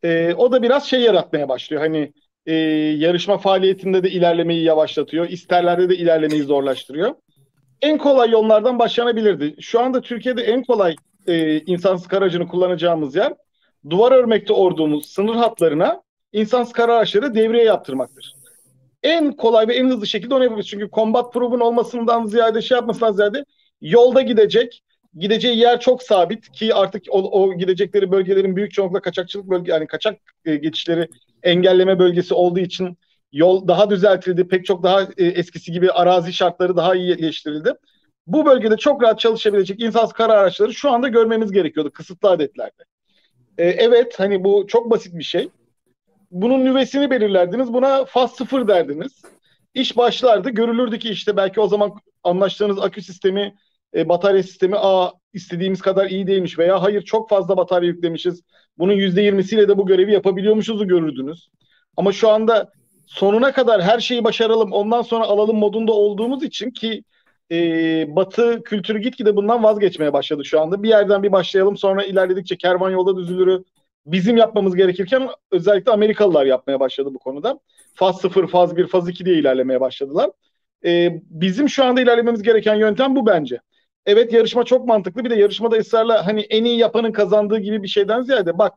E, 0.04 0.34
o 0.34 0.52
da 0.52 0.64
biraz 0.64 0.86
şey 0.86 1.02
yaratmaya 1.02 1.50
başlıyor. 1.50 1.82
Hani 1.82 2.14
e, 2.46 2.54
yarışma 2.98 3.38
faaliyetinde 3.38 4.04
de 4.04 4.10
ilerlemeyi 4.10 4.64
yavaşlatıyor. 4.64 5.30
İsterlerde 5.30 5.90
de 5.90 5.98
ilerlemeyi 5.98 6.44
zorlaştırıyor. 6.44 7.16
En 7.82 7.98
kolay 7.98 8.32
yollardan 8.32 8.80
başlanabilirdi. 8.80 9.56
Şu 9.62 9.80
anda 9.80 10.02
Türkiye'de 10.02 10.42
en 10.42 10.64
kolay 10.64 10.96
e, 11.28 11.60
insansız 11.60 12.08
kara 12.08 12.24
aracını 12.24 12.48
kullanacağımız 12.48 13.16
yer 13.16 13.34
duvar 13.90 14.12
örmekte 14.12 14.54
olduğumuz 14.54 15.06
sınır 15.06 15.36
hatlarına 15.36 16.02
insansız 16.34 16.74
kara 16.74 16.96
araçları 16.96 17.36
devreye 17.36 17.64
yaptırmaktır. 17.64 18.34
En 19.04 19.32
kolay 19.32 19.68
ve 19.68 19.76
en 19.76 19.90
hızlı 19.90 20.08
şekilde 20.08 20.36
onu 20.36 20.44
yapabiliriz. 20.44 20.70
Çünkü 20.70 20.90
combat 20.94 21.34
proof'un 21.34 21.60
olmasından 21.60 22.26
ziyade 22.26 22.62
şey 22.62 22.76
yapmasından 22.76 23.12
ziyade 23.12 23.46
yolda 23.82 24.22
gidecek 24.22 24.84
Gideceği 25.18 25.58
yer 25.58 25.80
çok 25.80 26.04
sabit 26.04 26.52
ki 26.52 26.76
artık 26.76 27.04
o, 27.10 27.44
o 27.44 27.58
gidecekleri 27.58 28.12
bölgelerin 28.12 28.56
büyük 28.56 28.74
çoğunlukla 28.74 29.02
kaçakçılık 29.02 29.50
bölge 29.50 29.72
yani 29.72 29.88
kaçak 29.88 30.20
e, 30.46 30.56
geçişleri 30.56 31.08
engelleme 31.44 32.00
bölgesi 32.00 32.34
olduğu 32.34 32.60
için 32.60 32.98
yol 33.32 33.68
daha 33.68 33.90
düzeltildi. 33.90 34.48
Pek 34.48 34.66
çok 34.66 34.84
daha 34.84 35.02
e, 35.18 35.26
eskisi 35.26 35.72
gibi 35.72 35.92
arazi 35.92 36.34
şartları 36.34 36.78
daha 36.78 36.96
iyi 36.96 37.16
iyileştirildi. 37.16 37.74
Bu 38.28 38.46
bölgede 38.46 38.78
çok 38.78 39.04
rahat 39.04 39.20
çalışabilecek 39.20 39.82
insansız 39.82 40.14
kara 40.14 40.34
araçları 40.34 40.74
şu 40.74 40.92
anda 40.92 41.08
görmemiz 41.08 41.52
gerekiyordu 41.52 41.92
kısıtlı 41.92 42.30
adetlerde. 42.30 42.84
E, 43.58 43.68
evet 43.68 44.20
hani 44.20 44.44
bu 44.44 44.68
çok 44.68 44.90
basit 44.90 45.18
bir 45.18 45.24
şey. 45.24 45.50
Bunun 46.32 46.66
nüvesini 46.66 47.10
belirlerdiniz. 47.10 47.74
Buna 47.74 48.06
faz 48.06 48.32
sıfır 48.32 48.68
derdiniz. 48.68 49.22
İş 49.74 49.98
başlardı. 49.98 50.50
Görülürdü 50.50 51.00
ki 51.00 51.10
işte 51.10 51.38
belki 51.38 51.62
o 51.62 51.68
zaman 51.68 51.94
anlaştığınız 52.24 52.80
akü 52.80 53.02
sistemi, 53.02 53.56
e, 53.96 54.10
batarya 54.10 54.44
sistemi 54.44 54.76
a 54.78 55.12
istediğimiz 55.34 55.82
kadar 55.82 56.10
iyi 56.10 56.28
değilmiş 56.28 56.60
veya 56.60 56.82
hayır 56.82 57.02
çok 57.02 57.30
fazla 57.30 57.58
batarya 57.58 57.90
yüklemişiz. 57.90 58.42
Bunun 58.78 58.94
%20'siyle 58.94 59.68
de 59.68 59.78
bu 59.78 59.86
görevi 59.86 60.14
yapabiliyormuşuzu 60.14 60.88
görürdünüz. 60.88 61.50
Ama 61.98 62.12
şu 62.12 62.30
anda 62.30 62.72
sonuna 63.08 63.52
kadar 63.52 63.82
her 63.82 64.00
şeyi 64.00 64.24
başaralım 64.24 64.72
ondan 64.72 65.02
sonra 65.02 65.24
alalım 65.24 65.58
modunda 65.58 65.92
olduğumuz 65.92 66.44
için 66.44 66.72
ki 66.72 67.04
e, 67.52 68.16
Batı 68.16 68.64
kültürü 68.64 69.00
gitgide 69.00 69.36
bundan 69.36 69.64
vazgeçmeye 69.64 70.14
başladı 70.14 70.46
şu 70.46 70.62
anda. 70.62 70.84
Bir 70.84 70.90
yerden 70.90 71.24
bir 71.24 71.32
başlayalım 71.32 71.78
sonra 71.78 72.04
ilerledikçe 72.04 72.58
kervan 72.58 72.92
yolda 72.92 73.18
düzülürü 73.18 73.64
bizim 74.06 74.38
yapmamız 74.38 74.76
gerekirken 74.76 75.30
özellikle 75.52 75.92
Amerikalılar 75.92 76.46
yapmaya 76.46 76.80
başladı 76.80 77.10
bu 77.14 77.20
konuda. 77.20 77.60
Faz 77.94 78.22
0, 78.22 78.48
faz 78.48 78.78
1, 78.78 78.88
faz 78.88 79.10
2 79.10 79.26
diye 79.26 79.36
ilerlemeye 79.36 79.82
başladılar. 79.82 80.30
E, 80.86 81.22
bizim 81.24 81.70
şu 81.70 81.86
anda 81.86 82.02
ilerlememiz 82.02 82.44
gereken 82.44 82.76
yöntem 82.76 83.16
bu 83.16 83.26
bence. 83.26 83.60
Evet 84.06 84.34
yarışma 84.34 84.64
çok 84.64 84.88
mantıklı. 84.88 85.24
Bir 85.26 85.30
de 85.30 85.36
yarışmada 85.36 85.76
ısrarla 85.76 86.26
hani 86.28 86.42
en 86.42 86.64
iyi 86.66 86.78
yapanın 86.78 87.12
kazandığı 87.12 87.60
gibi 87.60 87.84
bir 87.84 87.88
şeyden 87.88 88.22
ziyade 88.22 88.58
bak 88.58 88.74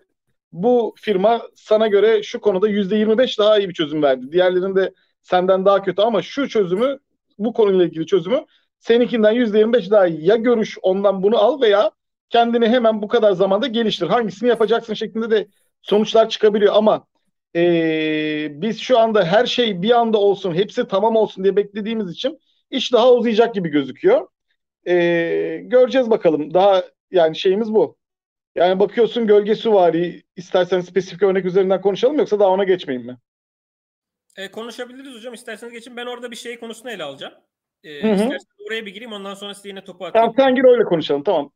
bu 0.52 0.94
firma 0.96 1.42
sana 1.54 1.86
göre 1.86 2.22
şu 2.22 2.40
konuda 2.40 2.68
%25 2.68 3.38
daha 3.38 3.58
iyi 3.58 3.68
bir 3.68 3.74
çözüm 3.74 4.02
verdi. 4.02 4.32
Diğerlerinde 4.32 4.92
senden 5.22 5.64
daha 5.64 5.82
kötü 5.82 6.02
ama 6.02 6.22
şu 6.22 6.48
çözümü 6.48 6.98
bu 7.38 7.52
konuyla 7.52 7.84
ilgili 7.84 8.06
çözümü 8.06 8.44
seninkinden 8.80 9.32
%25 9.32 9.90
daha 9.90 10.06
iyi. 10.06 10.26
Ya 10.26 10.36
görüş 10.36 10.78
ondan 10.82 11.22
bunu 11.22 11.38
al 11.38 11.60
veya 11.60 11.90
kendini 12.30 12.68
hemen 12.68 13.02
bu 13.02 13.08
kadar 13.08 13.32
zamanda 13.32 13.66
geliştir. 13.66 14.06
Hangisini 14.06 14.48
yapacaksın 14.48 14.94
şeklinde 14.94 15.30
de 15.30 15.48
sonuçlar 15.82 16.28
çıkabiliyor 16.28 16.74
ama 16.76 17.06
e, 17.56 18.62
biz 18.62 18.80
şu 18.80 18.98
anda 18.98 19.24
her 19.24 19.46
şey 19.46 19.82
bir 19.82 19.90
anda 19.90 20.18
olsun, 20.18 20.54
hepsi 20.54 20.88
tamam 20.88 21.16
olsun 21.16 21.44
diye 21.44 21.56
beklediğimiz 21.56 22.10
için 22.10 22.38
iş 22.70 22.92
daha 22.92 23.12
uzayacak 23.12 23.54
gibi 23.54 23.68
gözüküyor. 23.68 24.28
E, 24.86 24.94
göreceğiz 25.64 26.10
bakalım. 26.10 26.54
Daha 26.54 26.84
yani 27.10 27.36
şeyimiz 27.36 27.74
bu. 27.74 27.96
Yani 28.54 28.80
bakıyorsun 28.80 29.26
gölge 29.26 29.54
süvari 29.54 30.22
istersen 30.36 30.80
spesifik 30.80 31.22
örnek 31.22 31.44
üzerinden 31.44 31.80
konuşalım 31.80 32.18
yoksa 32.18 32.40
daha 32.40 32.48
ona 32.48 32.64
geçmeyeyim 32.64 33.06
mi? 33.06 33.18
E, 34.36 34.50
konuşabiliriz 34.50 35.14
hocam. 35.14 35.34
İsterseniz 35.34 35.72
geçin. 35.72 35.96
Ben 35.96 36.06
orada 36.06 36.30
bir 36.30 36.36
şey 36.36 36.58
konusunu 36.58 36.90
ele 36.90 37.02
alacağım. 37.02 37.34
E, 37.84 38.14
oraya 38.66 38.86
bir 38.86 38.94
gireyim 38.94 39.12
ondan 39.12 39.34
sonra 39.34 39.54
size 39.54 39.68
yine 39.68 39.84
topu 39.84 40.04
atayım. 40.04 40.34
Tamam 40.34 40.34
sen 40.38 40.54
gir 40.54 40.64
öyle 40.64 40.84
konuşalım 40.84 41.22
tamam. 41.22 41.52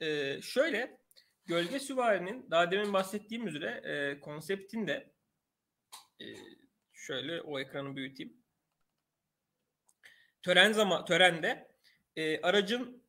E, 0.00 0.40
şöyle 0.42 0.98
gölge 1.46 1.78
süvarinin 1.78 2.50
daha 2.50 2.70
demin 2.70 2.92
bahsettiğim 2.92 3.46
üzere 3.46 3.80
e, 3.84 4.20
konseptinde 4.20 5.12
e, 6.20 6.26
şöyle 6.92 7.40
o 7.40 7.60
ekranı 7.60 7.96
büyüteyim. 7.96 8.36
Tören 10.42 10.72
zaman 10.72 11.04
törende 11.04 11.68
e, 12.16 12.40
aracın 12.40 13.02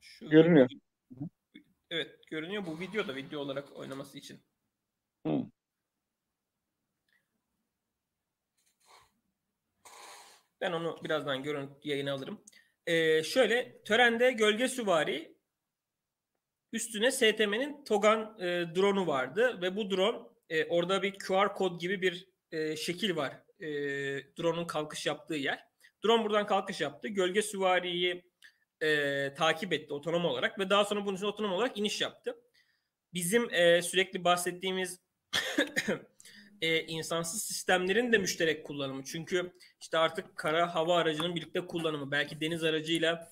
Şu 0.00 0.30
görünüyor. 0.30 0.68
Evet 0.70 0.89
görünüyor. 2.30 2.66
Bu 2.66 2.80
video 2.80 3.08
da 3.08 3.16
video 3.16 3.40
olarak 3.40 3.76
oynaması 3.76 4.18
için. 4.18 4.40
Hı. 5.26 5.46
Ben 10.60 10.72
onu 10.72 11.00
birazdan 11.04 11.42
görüntü 11.42 11.88
yayına 11.88 12.12
alırım. 12.12 12.44
Ee, 12.86 13.22
şöyle 13.22 13.82
törende 13.84 14.32
gölge 14.32 14.68
süvari 14.68 15.36
üstüne 16.72 17.10
STM'nin 17.10 17.84
Togan 17.84 18.36
e, 18.40 18.44
drone'u 18.74 19.06
vardı 19.06 19.58
ve 19.62 19.76
bu 19.76 19.90
drone 19.90 20.18
e, 20.48 20.64
orada 20.64 21.02
bir 21.02 21.18
QR 21.18 21.54
kod 21.54 21.80
gibi 21.80 22.02
bir 22.02 22.28
e, 22.52 22.76
şekil 22.76 23.16
var. 23.16 23.32
E, 23.60 23.68
drone'un 24.38 24.66
kalkış 24.66 25.06
yaptığı 25.06 25.34
yer. 25.34 25.64
Drone 26.04 26.24
buradan 26.24 26.46
kalkış 26.46 26.80
yaptı. 26.80 27.08
Gölge 27.08 27.42
süvariyi 27.42 28.29
e, 28.82 29.34
takip 29.34 29.72
etti 29.72 29.92
otonom 29.92 30.24
olarak 30.24 30.58
ve 30.58 30.70
daha 30.70 30.84
sonra 30.84 31.06
bunun 31.06 31.16
için 31.16 31.26
otonom 31.26 31.52
olarak 31.52 31.78
iniş 31.78 32.00
yaptı. 32.00 32.36
Bizim 33.14 33.54
e, 33.54 33.82
sürekli 33.82 34.24
bahsettiğimiz 34.24 35.00
e, 36.62 36.80
insansız 36.80 37.42
sistemlerin 37.42 38.12
de 38.12 38.18
müşterek 38.18 38.66
kullanımı. 38.66 39.04
Çünkü 39.04 39.52
işte 39.80 39.98
artık 39.98 40.36
kara 40.36 40.74
hava 40.74 40.96
aracının 40.96 41.36
birlikte 41.36 41.66
kullanımı, 41.66 42.10
belki 42.10 42.40
deniz 42.40 42.64
aracıyla 42.64 43.30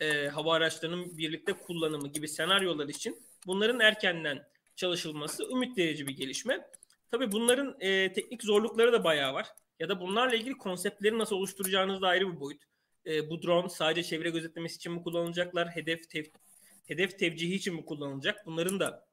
e, 0.00 0.28
hava 0.28 0.54
araçlarının 0.54 1.18
birlikte 1.18 1.52
kullanımı 1.52 2.08
gibi 2.08 2.28
senaryolar 2.28 2.88
için 2.88 3.22
bunların 3.46 3.80
erkenden 3.80 4.46
çalışılması 4.76 5.50
ümit 5.50 5.78
verici 5.78 6.06
bir 6.06 6.16
gelişme. 6.16 6.68
Tabii 7.10 7.32
bunların 7.32 7.76
e, 7.80 8.12
teknik 8.12 8.42
zorlukları 8.42 8.92
da 8.92 9.04
bayağı 9.04 9.34
var. 9.34 9.46
Ya 9.78 9.88
da 9.88 10.00
bunlarla 10.00 10.34
ilgili 10.34 10.58
konseptleri 10.58 11.18
nasıl 11.18 11.36
oluşturacağınız 11.36 12.02
da 12.02 12.08
ayrı 12.08 12.32
bir 12.32 12.40
boyut. 12.40 12.62
E, 13.06 13.30
bu 13.30 13.42
drone 13.42 13.68
sadece 13.68 14.02
çevre 14.02 14.30
gözetlemesi 14.30 14.76
için 14.76 14.92
mi 14.92 15.02
kullanılacaklar? 15.02 15.68
Hedef 15.68 16.10
tev 16.10 16.24
hedef 16.88 17.18
tevcihi 17.18 17.54
için 17.54 17.74
mi 17.74 17.84
kullanılacak? 17.84 18.46
Bunların 18.46 18.80
da 18.80 19.06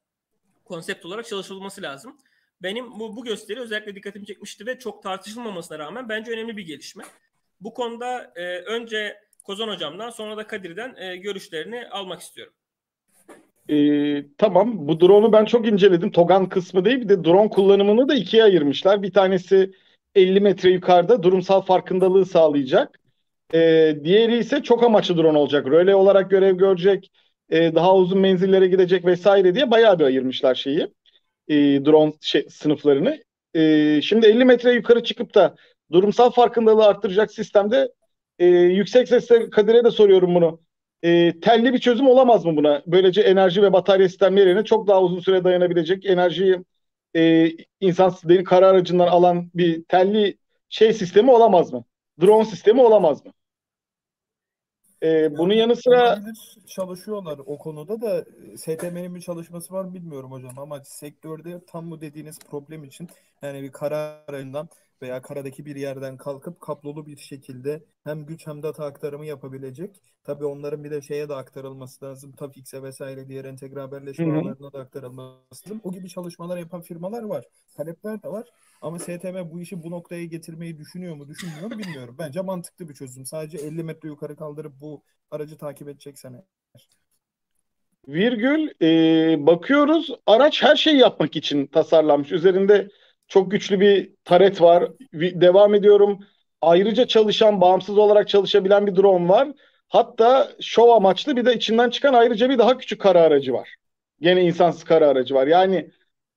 konsept 0.66 1.06
olarak 1.06 1.26
çalışılması 1.26 1.82
lazım. 1.82 2.18
Benim 2.62 3.00
bu, 3.00 3.16
bu 3.16 3.24
gösteri 3.24 3.60
özellikle 3.60 3.96
dikkatimi 3.96 4.26
çekmişti 4.26 4.66
ve 4.66 4.80
çok 4.80 5.04
tartışılmamasına 5.04 5.80
rağmen 5.80 6.10
bence 6.10 6.32
önemli 6.32 6.58
bir 6.58 6.66
gelişme. 6.66 7.04
Bu 7.62 7.74
konuda 7.74 8.34
e, 8.36 8.58
önce 8.58 9.18
Kozan 9.44 9.68
hocamdan 9.68 10.10
sonra 10.10 10.38
da 10.38 10.48
Kadir'den 10.48 10.96
e, 10.96 11.16
görüşlerini 11.16 11.88
almak 11.88 12.22
istiyorum. 12.22 12.54
Ee, 13.70 14.26
tamam 14.38 14.88
bu 14.88 15.00
drone'u 15.00 15.34
ben 15.34 15.46
çok 15.46 15.68
inceledim. 15.68 16.12
Togan 16.12 16.50
kısmı 16.50 16.86
değil 16.86 17.02
bir 17.02 17.10
de 17.10 17.24
drone 17.24 17.50
kullanımını 17.50 18.10
da 18.10 18.16
ikiye 18.16 18.44
ayırmışlar. 18.44 19.04
Bir 19.04 19.14
tanesi 19.14 19.72
50 20.16 20.40
metre 20.40 20.70
yukarıda 20.70 21.24
durumsal 21.24 21.62
farkındalığı 21.62 22.26
sağlayacak. 22.26 23.00
Ee, 23.54 23.96
diğeri 24.04 24.38
ise 24.38 24.64
çok 24.64 24.84
amaçlı 24.84 25.18
drone 25.18 25.38
olacak. 25.38 25.68
Röle 25.68 25.96
olarak 25.96 26.32
görev 26.32 26.56
görecek, 26.58 27.12
e, 27.50 27.76
daha 27.76 27.96
uzun 27.96 28.20
menzillere 28.20 28.68
gidecek 28.68 29.06
vesaire 29.06 29.56
diye 29.56 29.72
bayağı 29.72 30.00
bir 30.00 30.04
ayırmışlar 30.04 30.56
şeyi. 30.56 30.88
E, 31.48 31.56
drone 31.86 32.14
şey, 32.22 32.48
sınıflarını. 32.50 33.24
E, 33.54 34.02
şimdi 34.02 34.28
50 34.28 34.46
metre 34.46 34.74
yukarı 34.74 35.04
çıkıp 35.04 35.36
da 35.36 35.56
durumsal 35.92 36.32
farkındalığı 36.32 36.86
arttıracak 36.86 37.32
sistemde 37.32 37.94
e, 38.40 38.46
yüksek 38.48 39.08
sesle 39.08 39.50
Kadir'e 39.50 39.84
de 39.84 39.92
soruyorum 39.92 40.36
bunu. 40.36 40.62
E, 41.04 41.40
telli 41.40 41.74
bir 41.74 41.80
çözüm 41.80 42.08
olamaz 42.08 42.46
mı 42.46 42.58
buna? 42.58 42.84
Böylece 42.88 43.22
enerji 43.22 43.62
ve 43.64 43.74
batarya 43.74 44.10
sistemleri 44.10 44.50
yerine 44.50 44.64
çok 44.66 44.88
daha 44.88 45.02
uzun 45.04 45.20
süre 45.20 45.44
dayanabilecek 45.44 46.06
enerjiyi 46.06 46.60
e, 47.16 47.52
insan 47.80 48.14
kara 48.46 48.68
aracından 48.68 49.08
alan 49.08 49.52
bir 49.56 49.84
telli 49.84 50.38
şey 50.70 50.94
sistemi 50.94 51.32
olamaz 51.32 51.74
mı? 51.74 51.84
Drone 52.22 52.46
sistemi 52.46 52.82
olamaz 52.82 53.26
mı? 53.26 53.32
Ee, 55.04 55.38
bunun 55.38 55.54
yanı 55.54 55.76
sıra 55.76 56.20
çalışıyorlar 56.68 57.40
o 57.46 57.58
konuda 57.58 58.02
da 58.02 58.26
STM'nin 58.58 59.16
bir 59.16 59.22
çalışması 59.22 59.74
var 59.74 59.94
bilmiyorum 59.94 60.32
hocam 60.32 60.60
ama 60.60 60.84
sektörde 60.84 61.66
tam 61.68 61.92
bu 61.92 62.02
dediğiniz 62.02 62.40
problem 62.40 62.84
için 62.84 63.08
yani 63.42 63.64
bir 63.64 63.72
kara 63.72 64.26
veya 65.02 65.22
karadaki 65.22 65.66
bir 65.66 65.76
yerden 65.76 66.18
kalkıp 66.18 66.62
kablolu 66.62 67.06
bir 67.06 67.18
şekilde 67.18 67.84
hem 68.04 68.26
güç 68.26 68.48
hem 68.48 68.64
data 68.64 68.86
aktarımı 68.86 69.26
yapabilecek. 69.26 70.02
Tabii 70.24 70.46
onların 70.46 70.84
bir 70.84 70.92
de 70.92 71.02
şeye 71.02 71.30
de 71.30 71.36
aktarılması 71.36 72.06
lazım. 72.06 72.32
Tafix'e 72.32 72.84
vesaire 72.84 73.28
diğer 73.28 73.46
entegre 73.46 73.80
haberleşme 73.80 74.26
ağlarına 74.40 74.74
da 74.74 74.80
aktarılması 74.80 75.66
lazım. 75.66 75.82
O 75.84 75.92
gibi 75.92 76.10
çalışmalar 76.10 76.58
yapan 76.58 76.82
firmalar 76.82 77.24
var. 77.24 77.46
Talepler 77.76 78.24
de 78.24 78.28
var. 78.30 78.48
Ama 78.82 79.00
STM 79.00 79.52
bu 79.52 79.62
işi 79.62 79.84
bu 79.84 79.92
noktaya 79.92 80.26
getirmeyi 80.26 80.78
düşünüyor 80.78 81.16
mu 81.16 81.28
düşünmüyor 81.28 81.72
mu 81.72 81.80
bilmiyorum. 81.80 82.16
Bence 82.20 82.42
mantıklı 82.42 82.90
bir 82.90 82.94
çözüm. 82.94 83.26
Sadece 83.26 83.58
50 83.58 83.84
metre 83.84 84.10
yukarı 84.10 84.36
kaldırıp 84.36 84.74
bu 84.82 85.04
aracı 85.32 85.58
takip 85.58 85.88
edeceksen 85.88 86.34
eğer. 86.34 86.88
Virgül 88.08 88.70
e, 88.82 89.46
bakıyoruz 89.48 90.10
araç 90.26 90.64
her 90.64 90.76
şeyi 90.76 90.98
yapmak 90.98 91.36
için 91.36 91.68
tasarlanmış. 91.68 92.32
Üzerinde 92.32 92.90
çok 93.28 93.52
güçlü 93.52 93.80
bir 93.80 94.12
taret 94.24 94.62
var. 94.62 94.92
Devam 95.14 95.76
ediyorum. 95.76 96.20
Ayrıca 96.62 97.08
çalışan, 97.08 97.62
bağımsız 97.62 97.98
olarak 97.98 98.28
çalışabilen 98.28 98.88
bir 98.88 98.96
drone 98.96 99.30
var. 99.30 99.48
Hatta 99.88 100.52
şov 100.62 100.90
amaçlı 100.90 101.36
bir 101.36 101.46
de 101.46 101.54
içinden 101.54 101.90
çıkan 101.90 102.14
ayrıca 102.14 102.50
bir 102.50 102.58
daha 102.58 102.78
küçük 102.78 103.02
kara 103.02 103.22
aracı 103.22 103.54
var. 103.54 103.76
Gene 104.22 104.44
insansız 104.44 104.84
kara 104.84 105.08
aracı 105.08 105.36
var. 105.36 105.48
Yani 105.48 105.92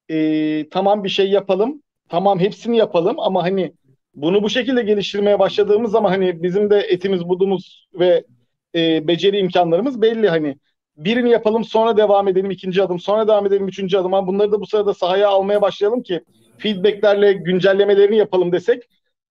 e, 0.08 0.68
tamam 0.68 1.04
bir 1.04 1.08
şey 1.08 1.30
yapalım 1.30 1.82
tamam 2.10 2.38
hepsini 2.40 2.76
yapalım 2.76 3.20
ama 3.20 3.42
hani 3.42 3.72
bunu 4.14 4.42
bu 4.42 4.50
şekilde 4.50 4.82
geliştirmeye 4.82 5.38
başladığımız 5.38 5.90
zaman 5.92 6.10
hani 6.10 6.42
bizim 6.42 6.70
de 6.70 6.78
etimiz 6.78 7.28
budumuz 7.28 7.88
ve 7.94 8.24
e, 8.74 9.08
beceri 9.08 9.38
imkanlarımız 9.38 10.02
belli 10.02 10.28
hani 10.28 10.56
birini 10.96 11.30
yapalım 11.30 11.64
sonra 11.64 11.96
devam 11.96 12.28
edelim 12.28 12.50
ikinci 12.50 12.82
adım 12.82 12.98
sonra 13.00 13.28
devam 13.28 13.46
edelim 13.46 13.68
üçüncü 13.68 13.98
adım 13.98 14.14
ama 14.14 14.26
bunları 14.26 14.52
da 14.52 14.60
bu 14.60 14.66
sırada 14.66 14.94
sahaya 14.94 15.28
almaya 15.28 15.62
başlayalım 15.62 16.02
ki 16.02 16.20
feedbacklerle 16.58 17.32
güncellemelerini 17.32 18.16
yapalım 18.16 18.52
desek 18.52 18.82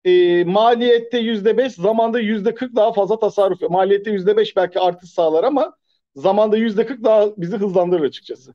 e, 0.05 0.43
maliyette 0.43 1.17
yüzde 1.19 1.57
beş 1.57 1.73
zamanda 1.73 2.19
yüzde 2.19 2.53
kırk 2.53 2.75
daha 2.75 2.93
fazla 2.93 3.19
tasarruf 3.19 3.61
maliyette 3.61 4.11
yüzde 4.11 4.37
beş 4.37 4.55
belki 4.55 4.79
artış 4.79 5.09
sağlar 5.09 5.43
ama 5.43 5.73
zamanda 6.15 6.57
yüzde 6.57 6.85
kırk 6.85 7.03
daha 7.03 7.27
bizi 7.37 7.57
hızlandırır 7.57 8.03
açıkçası. 8.03 8.53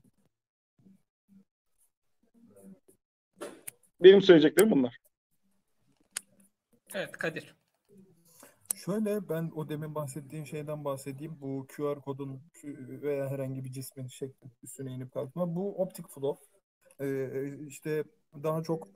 Benim 4.03 4.21
söyleyeceklerim 4.21 4.71
bunlar. 4.71 4.97
Evet 6.93 7.11
Kadir. 7.11 7.55
Şöyle 8.75 9.29
ben 9.29 9.51
o 9.55 9.69
demin 9.69 9.95
bahsettiğim 9.95 10.45
şeyden 10.45 10.85
bahsedeyim. 10.85 11.37
Bu 11.41 11.67
QR 11.67 12.01
kodun 12.01 12.41
veya 13.01 13.29
herhangi 13.29 13.63
bir 13.63 13.71
cismin 13.71 14.07
şeklin 14.07 14.51
üstüne 14.63 14.91
inip 14.91 15.13
kalkma. 15.13 15.55
Bu 15.55 15.81
optik 15.81 16.09
flow. 16.09 16.45
Ee, 16.99 17.67
işte 17.67 18.03
daha 18.43 18.63
çok 18.63 18.87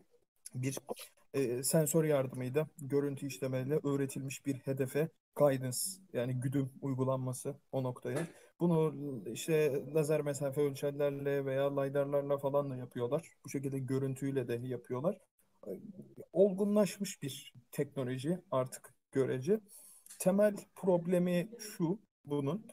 bir 0.54 0.78
e, 1.34 1.62
sensör 1.62 2.04
yardımıyla 2.04 2.68
görüntü 2.78 3.26
işlemeyle 3.26 3.80
öğretilmiş 3.84 4.46
bir 4.46 4.54
hedefe 4.54 5.08
guidance 5.36 5.78
yani 6.12 6.40
güdüm 6.40 6.70
uygulanması 6.80 7.56
o 7.72 7.82
noktaya. 7.82 8.26
Bunu 8.60 8.94
işte 9.26 9.82
lazer 9.94 10.20
mesafe 10.20 10.60
ölçerlerle 10.60 11.44
veya 11.44 11.80
lidarlarla 11.80 12.38
falan 12.38 12.70
da 12.70 12.76
yapıyorlar. 12.76 13.28
Bu 13.44 13.48
şekilde 13.48 13.78
görüntüyle 13.78 14.48
de 14.48 14.54
yapıyorlar. 14.54 15.18
Olgunlaşmış 16.32 17.22
bir 17.22 17.54
teknoloji 17.70 18.38
artık 18.50 18.94
görece. 19.12 19.60
Temel 20.18 20.56
problemi 20.76 21.48
şu 21.58 21.98
bunun. 22.24 22.66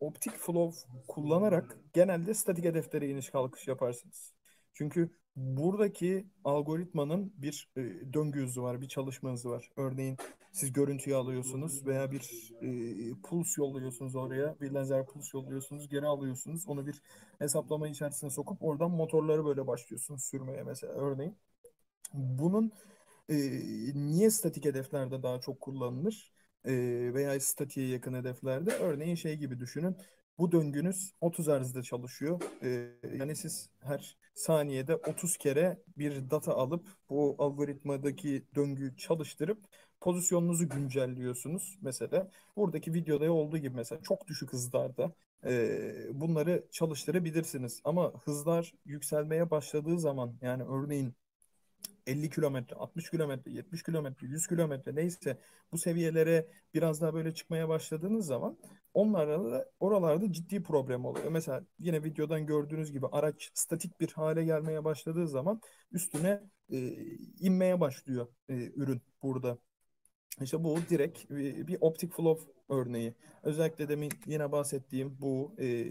Optik 0.00 0.32
flow 0.36 0.88
kullanarak 1.08 1.78
genelde 1.92 2.34
statik 2.34 2.64
hedeflere 2.64 3.08
iniş 3.08 3.30
kalkış 3.30 3.68
yaparsınız. 3.68 4.34
Çünkü 4.74 5.10
buradaki 5.36 6.26
algoritmanın 6.44 7.32
bir 7.36 7.68
e, 7.76 7.80
döngü 8.12 8.42
hızı 8.42 8.62
var, 8.62 8.80
bir 8.80 8.88
çalışma 8.88 9.30
hızı 9.32 9.50
var. 9.50 9.70
Örneğin 9.76 10.16
siz 10.52 10.72
görüntüyü 10.72 11.16
alıyorsunuz 11.16 11.86
veya 11.86 12.10
bir 12.12 12.52
e, 12.62 13.20
puls 13.22 13.58
yolluyorsunuz 13.58 14.16
oraya, 14.16 14.60
bir 14.60 14.70
lazer 14.70 15.06
puls 15.06 15.34
yolluyorsunuz, 15.34 15.88
geri 15.88 16.06
alıyorsunuz. 16.06 16.68
Onu 16.68 16.86
bir 16.86 17.02
hesaplama 17.38 17.88
içerisine 17.88 18.30
sokup 18.30 18.62
oradan 18.62 18.90
motorları 18.90 19.44
böyle 19.44 19.66
başlıyorsunuz 19.66 20.24
sürmeye 20.24 20.62
mesela 20.62 20.92
örneğin. 20.92 21.36
Bunun 22.14 22.72
e, 23.28 23.36
niye 23.94 24.30
statik 24.30 24.64
hedeflerde 24.64 25.22
daha 25.22 25.40
çok 25.40 25.60
kullanılır 25.60 26.32
e, 26.64 26.72
veya 27.14 27.40
statiğe 27.40 27.88
yakın 27.88 28.14
hedeflerde? 28.14 28.70
Örneğin 28.70 29.14
şey 29.14 29.36
gibi 29.36 29.60
düşünün. 29.60 29.96
Bu 30.40 30.52
döngünüz 30.52 31.12
30 31.20 31.48
Hz'de 31.48 31.82
çalışıyor. 31.82 32.40
E, 32.62 32.90
yani 33.16 33.36
siz 33.36 33.70
her 33.80 34.16
saniyede 34.34 34.96
30 34.96 35.36
kere 35.36 35.78
bir 35.96 36.30
data 36.30 36.54
alıp 36.54 36.88
bu 37.10 37.36
algoritmadaki 37.38 38.46
döngüyü 38.54 38.96
çalıştırıp 38.96 39.58
pozisyonunuzu 40.00 40.68
güncelliyorsunuz 40.68 41.78
mesela. 41.82 42.30
Buradaki 42.56 42.94
videoda 42.94 43.32
olduğu 43.32 43.58
gibi 43.58 43.76
mesela 43.76 44.02
çok 44.02 44.26
düşük 44.26 44.52
hızlarda 44.52 45.12
e, 45.44 45.80
bunları 46.12 46.64
çalıştırabilirsiniz. 46.70 47.80
Ama 47.84 48.12
hızlar 48.24 48.72
yükselmeye 48.84 49.50
başladığı 49.50 49.98
zaman 49.98 50.38
yani 50.42 50.62
örneğin 50.62 51.14
50 52.06 52.30
kilometre, 52.30 52.76
60 52.76 53.10
kilometre, 53.10 53.52
70 53.52 53.82
kilometre, 53.82 54.26
100 54.26 54.46
kilometre 54.46 54.94
neyse 54.94 55.38
bu 55.72 55.78
seviyelere 55.78 56.46
biraz 56.74 57.00
daha 57.00 57.14
böyle 57.14 57.34
çıkmaya 57.34 57.68
başladığınız 57.68 58.26
zaman 58.26 58.58
onlarla 58.94 59.52
da 59.52 59.70
oralarda 59.80 60.32
ciddi 60.32 60.62
problem 60.62 61.04
oluyor. 61.04 61.30
Mesela 61.30 61.64
yine 61.78 62.04
videodan 62.04 62.46
gördüğünüz 62.46 62.92
gibi 62.92 63.06
araç 63.06 63.50
statik 63.54 64.00
bir 64.00 64.08
hale 64.08 64.44
gelmeye 64.44 64.84
başladığı 64.84 65.28
zaman 65.28 65.60
üstüne 65.92 66.42
e, 66.72 66.78
inmeye 67.40 67.80
başlıyor 67.80 68.28
e, 68.48 68.54
ürün 68.54 69.02
burada. 69.22 69.58
İşte 70.40 70.64
bu 70.64 70.78
direkt 70.90 71.30
bir, 71.30 71.66
bir 71.66 71.78
optic 71.80 72.12
flow 72.12 72.52
örneği. 72.68 73.14
Özellikle 73.42 73.88
demin 73.88 74.12
yine 74.26 74.52
bahsettiğim 74.52 75.16
bu 75.20 75.54
e, 75.58 75.84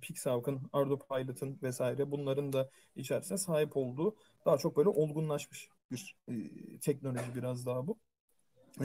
Pixar'ın, 0.00 0.60
Ardo 0.72 0.98
Pilot'ın 0.98 1.58
vesaire 1.62 2.10
bunların 2.10 2.52
da 2.52 2.70
içerisine 2.96 3.38
sahip 3.38 3.76
olduğu 3.76 4.16
daha 4.46 4.58
çok 4.58 4.76
böyle 4.76 4.88
olgunlaşmış 4.88 5.68
bir 5.90 6.16
e, 6.28 6.34
teknoloji 6.80 7.34
biraz 7.34 7.66
daha 7.66 7.86
bu. 7.86 7.98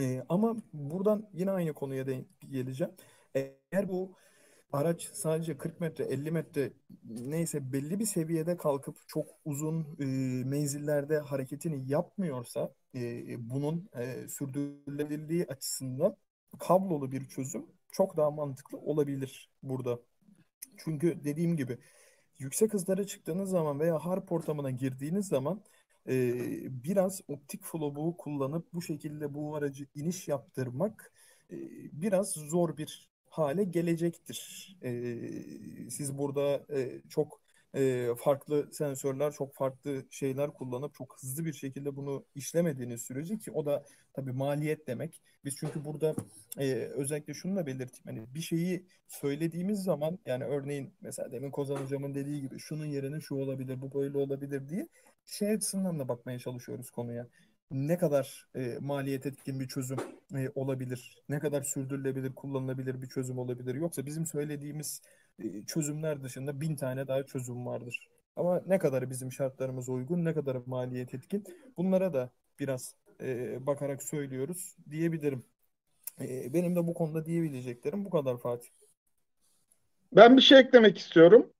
E, 0.00 0.24
ama 0.28 0.56
buradan 0.72 1.28
yine 1.32 1.50
aynı 1.50 1.72
konuya 1.72 2.06
de 2.06 2.24
geleceğim. 2.50 2.92
Eğer 3.34 3.88
bu 3.88 4.16
araç 4.72 5.10
sadece 5.12 5.58
40 5.58 5.80
metre, 5.80 6.04
50 6.04 6.30
metre 6.30 6.72
neyse 7.04 7.72
belli 7.72 7.98
bir 8.00 8.06
seviyede 8.06 8.56
kalkıp 8.56 8.96
çok 9.08 9.26
uzun 9.44 9.96
e, 10.00 10.04
menzillerde 10.44 11.18
hareketini 11.18 11.90
yapmıyorsa 11.92 12.74
e, 12.94 13.50
bunun 13.50 13.88
e, 13.96 14.28
sürdürülebilirliği 14.28 15.46
açısından 15.46 16.16
kablolu 16.58 17.12
bir 17.12 17.28
çözüm 17.28 17.66
çok 17.92 18.16
daha 18.16 18.30
mantıklı 18.30 18.78
olabilir 18.78 19.50
burada. 19.62 20.00
Çünkü 20.76 21.24
dediğim 21.24 21.56
gibi 21.56 21.78
yüksek 22.38 22.74
hızlara 22.74 23.06
çıktığınız 23.06 23.50
zaman 23.50 23.80
veya 23.80 23.98
harp 23.98 24.32
ortamına 24.32 24.70
girdiğiniz 24.70 25.28
zaman 25.28 25.64
e, 26.08 26.84
biraz 26.84 27.20
optik 27.28 27.64
flow'u 27.64 28.16
kullanıp 28.16 28.72
bu 28.74 28.82
şekilde 28.82 29.34
bu 29.34 29.56
aracı 29.56 29.86
iniş 29.94 30.28
yaptırmak 30.28 31.12
e, 31.50 31.56
biraz 32.02 32.32
zor 32.32 32.76
bir 32.76 33.10
hale 33.38 33.64
gelecektir. 33.64 34.76
E, 34.82 35.90
siz 35.90 36.18
burada 36.18 36.66
e, 36.74 37.02
çok 37.08 37.40
e, 37.74 38.08
farklı 38.18 38.68
sensörler, 38.72 39.32
çok 39.32 39.54
farklı 39.54 40.04
şeyler 40.10 40.50
kullanıp 40.54 40.94
çok 40.94 41.16
hızlı 41.22 41.44
bir 41.44 41.52
şekilde 41.52 41.96
bunu 41.96 42.24
işlemediğiniz 42.34 43.02
sürece 43.02 43.38
ki 43.38 43.50
o 43.50 43.66
da 43.66 43.84
tabii 44.12 44.32
maliyet 44.32 44.86
demek. 44.86 45.22
Biz 45.44 45.56
çünkü 45.56 45.84
burada 45.84 46.14
e, 46.58 46.74
özellikle 46.74 47.34
şunu 47.34 47.56
da 47.56 47.66
belirteyim. 47.66 48.04
Hani 48.04 48.34
bir 48.34 48.40
şeyi 48.40 48.86
söylediğimiz 49.08 49.82
zaman 49.82 50.18
yani 50.26 50.44
örneğin 50.44 50.94
mesela 51.00 51.32
demin 51.32 51.50
Kozan 51.50 51.76
hocamın 51.76 52.14
dediği 52.14 52.40
gibi 52.40 52.58
şunun 52.58 52.86
yerine 52.86 53.20
şu 53.20 53.34
olabilir, 53.34 53.80
bu 53.80 53.94
böyle 53.94 54.18
olabilir 54.18 54.68
diye 54.68 54.88
şey 55.26 55.50
açısından 55.50 55.98
da 55.98 56.08
bakmaya 56.08 56.38
çalışıyoruz 56.38 56.90
konuya 56.90 57.26
ne 57.70 57.98
kadar 57.98 58.46
e, 58.56 58.78
maliyet 58.80 59.26
etkin 59.26 59.60
bir 59.60 59.68
çözüm 59.68 59.98
e, 60.34 60.48
olabilir? 60.54 61.22
Ne 61.28 61.38
kadar 61.38 61.62
sürdürülebilir, 61.62 62.34
kullanılabilir 62.34 63.02
bir 63.02 63.08
çözüm 63.08 63.38
olabilir? 63.38 63.74
Yoksa 63.74 64.06
bizim 64.06 64.26
söylediğimiz 64.26 65.02
e, 65.38 65.66
çözümler 65.66 66.22
dışında 66.22 66.60
bin 66.60 66.76
tane 66.76 67.08
daha 67.08 67.22
çözüm 67.26 67.66
vardır. 67.66 68.08
Ama 68.36 68.62
ne 68.66 68.78
kadar 68.78 69.10
bizim 69.10 69.32
şartlarımıza 69.32 69.92
uygun, 69.92 70.24
ne 70.24 70.34
kadar 70.34 70.56
maliyet 70.66 71.14
etkin 71.14 71.44
bunlara 71.76 72.12
da 72.12 72.30
biraz 72.60 72.96
e, 73.20 73.56
bakarak 73.66 74.02
söylüyoruz 74.02 74.76
diyebilirim. 74.90 75.44
E, 76.20 76.54
benim 76.54 76.76
de 76.76 76.86
bu 76.86 76.94
konuda 76.94 77.26
diyebileceklerim 77.26 78.04
bu 78.04 78.10
kadar 78.10 78.38
Fatih. 78.38 78.68
Ben 80.12 80.36
bir 80.36 80.42
şey 80.42 80.58
eklemek 80.60 80.98
istiyorum. 80.98 81.50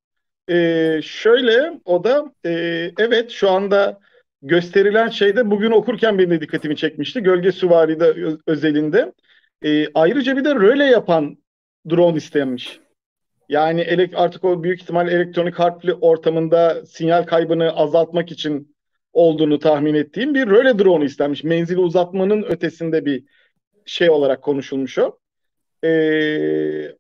Ee, 0.49 1.01
şöyle 1.03 1.81
o 1.85 2.05
da 2.05 2.35
e, 2.45 2.51
evet 2.99 3.31
şu 3.31 3.51
anda 3.51 4.01
gösterilen 4.45 5.09
şeyde 5.09 5.51
bugün 5.51 5.71
okurken 5.71 6.19
benim 6.19 6.31
de 6.31 6.41
dikkatimi 6.41 6.77
çekmişti. 6.77 7.21
Gölge 7.21 7.53
Süvari'de 7.53 8.37
özelinde. 8.47 9.13
E, 9.65 9.87
ayrıca 9.95 10.37
bir 10.37 10.45
de 10.45 10.55
röle 10.55 10.85
yapan 10.85 11.39
drone 11.91 12.17
istenmiş. 12.17 12.81
Yani 13.49 13.81
elek, 13.81 14.13
artık 14.15 14.45
o 14.45 14.63
büyük 14.63 14.83
ihtimal 14.83 15.09
elektronik 15.09 15.55
harpli 15.55 15.95
ortamında 15.95 16.87
sinyal 16.87 17.23
kaybını 17.23 17.77
azaltmak 17.77 18.33
için 18.33 18.77
olduğunu 19.13 19.59
tahmin 19.59 19.95
ettiğim 19.95 20.35
bir 20.35 20.47
röle 20.47 20.79
drone 20.79 21.05
istenmiş. 21.05 21.45
Menzili 21.45 21.79
uzatmanın 21.79 22.43
ötesinde 22.43 23.05
bir 23.05 23.25
şey 23.87 24.11
olarak 24.11 24.43
konuşulmuş 24.43 24.99
o. 24.99 25.19
Ee, 25.85 26.97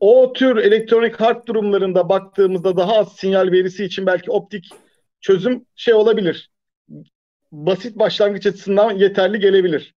o 0.00 0.32
tür 0.32 0.56
elektronik 0.56 1.20
harp 1.20 1.46
durumlarında 1.46 2.08
baktığımızda 2.08 2.76
daha 2.76 2.96
az 2.96 3.16
sinyal 3.16 3.52
verisi 3.52 3.84
için 3.84 4.06
belki 4.06 4.30
optik 4.30 4.68
çözüm 5.20 5.66
şey 5.76 5.94
olabilir 5.94 6.53
basit 7.54 7.98
başlangıç 7.98 8.46
açısından 8.46 8.90
yeterli 8.90 9.38
gelebilir. 9.38 9.94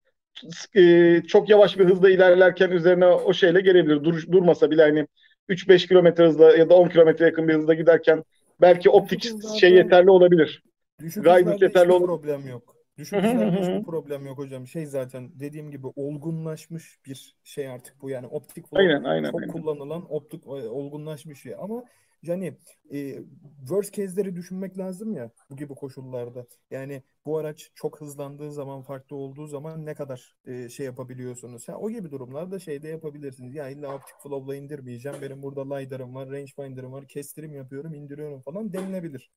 Ee, 0.76 1.22
çok 1.28 1.48
yavaş 1.48 1.78
bir 1.78 1.84
hızla 1.84 2.10
ilerlerken 2.10 2.70
üzerine 2.70 3.06
o 3.06 3.32
şeyle 3.32 3.60
gelebilir. 3.60 4.04
Dur, 4.04 4.32
durmasa 4.32 4.70
bile 4.70 4.82
hani 4.82 5.06
3-5 5.48 5.88
kilometre 5.88 6.26
hızla 6.26 6.56
ya 6.56 6.70
da 6.70 6.74
10 6.74 6.88
kilometre 6.88 7.24
yakın 7.24 7.48
bir 7.48 7.54
hızla 7.54 7.74
giderken 7.74 8.24
belki 8.60 8.90
optik 8.90 9.32
şey 9.60 9.72
yeterli 9.72 10.10
olabilir. 10.10 10.62
Düşük 11.00 11.26
yeterli 11.60 11.92
olur. 11.92 12.06
problem 12.06 12.48
yok. 12.48 12.74
Düşük 12.98 13.18
hiçbir 13.18 13.84
problem 13.84 14.26
yok 14.26 14.38
hocam. 14.38 14.66
Şey 14.66 14.86
zaten 14.86 15.30
dediğim 15.34 15.70
gibi 15.70 15.86
olgunlaşmış 15.96 16.98
bir 17.06 17.36
şey 17.44 17.68
artık 17.68 18.02
bu 18.02 18.10
yani 18.10 18.26
optik 18.26 18.64
aynen, 18.72 19.04
aynen, 19.04 19.30
çok 19.30 19.40
aynen. 19.40 19.52
kullanılan 19.52 20.12
optik 20.14 20.46
e, 20.46 20.50
olgunlaşmış 20.50 21.42
şey 21.42 21.54
ama 21.58 21.84
yani 22.28 22.56
e, 22.92 23.18
worst 23.58 23.94
case'leri 23.94 24.36
düşünmek 24.36 24.78
lazım 24.78 25.14
ya 25.14 25.30
bu 25.50 25.56
gibi 25.56 25.74
koşullarda. 25.74 26.46
Yani 26.70 27.02
bu 27.26 27.38
araç 27.38 27.70
çok 27.74 28.00
hızlandığı 28.00 28.52
zaman 28.52 28.82
farklı 28.82 29.16
olduğu 29.16 29.46
zaman 29.46 29.86
ne 29.86 29.94
kadar 29.94 30.36
e, 30.46 30.68
şey 30.68 30.86
yapabiliyorsunuz. 30.86 31.68
Ha, 31.68 31.76
o 31.78 31.90
gibi 31.90 32.10
durumlarda 32.10 32.58
şey 32.58 32.82
de 32.82 32.88
yapabilirsiniz. 32.88 33.54
Ya 33.54 33.68
illa 33.68 33.94
optik 33.94 34.16
flow'la 34.22 34.56
indirmeyeceğim. 34.56 35.18
Benim 35.22 35.42
burada 35.42 35.74
LiDAR'ım 35.74 36.14
var, 36.14 36.30
rangefinder'ım 36.30 36.92
var. 36.92 37.06
Kestirim 37.08 37.54
yapıyorum, 37.54 37.94
indiriyorum 37.94 38.40
falan 38.40 38.72
denilebilir. 38.72 39.30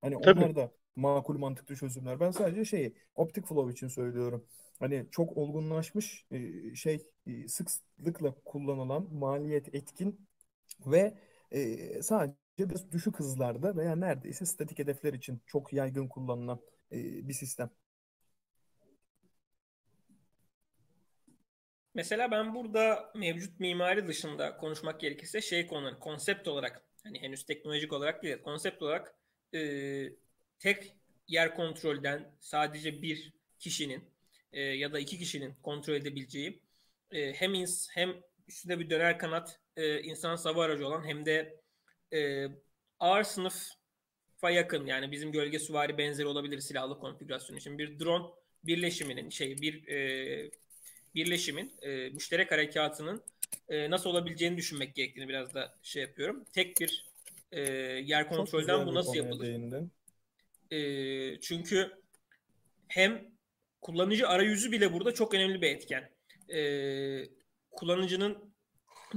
Hani 0.00 0.20
Tabii. 0.22 0.40
onlar 0.40 0.56
da 0.56 0.70
makul 0.96 1.38
mantıklı 1.38 1.76
çözümler. 1.76 2.20
Ben 2.20 2.30
sadece 2.30 2.64
şeyi 2.64 2.94
optik 3.14 3.46
flow 3.46 3.72
için 3.72 3.88
söylüyorum. 3.88 4.46
Hani 4.78 5.06
çok 5.10 5.36
olgunlaşmış 5.36 6.26
e, 6.30 6.74
şey 6.74 7.10
e, 7.26 7.48
sıklıkla 7.48 8.34
kullanılan 8.44 9.14
maliyet 9.14 9.74
etkin 9.74 10.26
ve 10.86 11.14
e, 11.54 12.02
sadece 12.02 12.34
biraz 12.58 12.92
düşük 12.92 13.18
hızlarda 13.18 13.76
veya 13.76 13.96
neredeyse 13.96 14.46
statik 14.46 14.78
hedefler 14.78 15.12
için 15.12 15.42
çok 15.46 15.72
yaygın 15.72 16.08
kullanılan 16.08 16.60
e, 16.92 17.28
bir 17.28 17.32
sistem. 17.32 17.70
Mesela 21.94 22.30
ben 22.30 22.54
burada 22.54 23.12
mevcut 23.14 23.60
mimari 23.60 24.08
dışında 24.08 24.56
konuşmak 24.56 25.00
gerekirse 25.00 25.40
şey 25.40 25.66
konuları 25.66 25.98
konsept 25.98 26.48
olarak 26.48 26.84
hani 27.02 27.22
henüz 27.22 27.46
teknolojik 27.46 27.92
olarak 27.92 28.22
değil 28.22 28.42
konsept 28.42 28.82
olarak 28.82 29.14
e, 29.54 29.60
tek 30.58 30.96
yer 31.28 31.54
kontrolden 31.54 32.30
sadece 32.40 33.02
bir 33.02 33.32
kişinin 33.58 34.04
e, 34.52 34.60
ya 34.60 34.92
da 34.92 34.98
iki 34.98 35.18
kişinin 35.18 35.54
kontrol 35.62 35.94
edebileceği 35.94 36.62
e, 37.12 37.32
hem 37.32 37.54
ins 37.54 37.88
hem 37.90 38.14
üstünde 38.48 38.78
bir 38.78 38.90
döner 38.90 39.18
kanat 39.18 39.60
e, 39.76 40.00
insan 40.00 40.36
hava 40.36 40.64
aracı 40.64 40.86
olan 40.86 41.04
hem 41.08 41.26
de 41.26 41.60
e, 42.12 42.48
ağır 43.00 43.22
sınıfa 43.22 44.50
yakın 44.50 44.86
yani 44.86 45.12
bizim 45.12 45.32
gölge 45.32 45.58
süvari 45.58 45.98
benzeri 45.98 46.26
olabilir 46.26 46.60
silahlı 46.60 46.98
konfigürasyon 46.98 47.56
için 47.56 47.78
bir 47.78 47.98
drone 47.98 48.26
birleşiminin 48.64 49.30
şey 49.30 49.58
bir 49.58 49.88
e, 49.88 50.50
birleşimin 51.14 51.72
e, 51.82 52.08
müşterek 52.08 52.52
harekatının 52.52 53.22
e, 53.68 53.90
nasıl 53.90 54.10
olabileceğini 54.10 54.56
düşünmek 54.56 54.94
gerektiğini 54.94 55.28
biraz 55.28 55.54
da 55.54 55.74
şey 55.82 56.02
yapıyorum. 56.02 56.44
Tek 56.52 56.80
bir 56.80 57.10
e, 57.52 57.60
yer 58.04 58.28
kontrolden 58.28 58.86
bu 58.86 58.94
nasıl 58.94 59.14
yapılır? 59.14 59.46
değindin. 59.46 59.92
E, 60.70 61.40
çünkü 61.40 61.92
hem 62.88 63.34
kullanıcı 63.80 64.28
arayüzü 64.28 64.72
bile 64.72 64.92
burada 64.92 65.14
çok 65.14 65.34
önemli 65.34 65.62
bir 65.62 65.70
etken. 65.70 66.10
E, 66.48 66.60
kullanıcının 67.76 68.54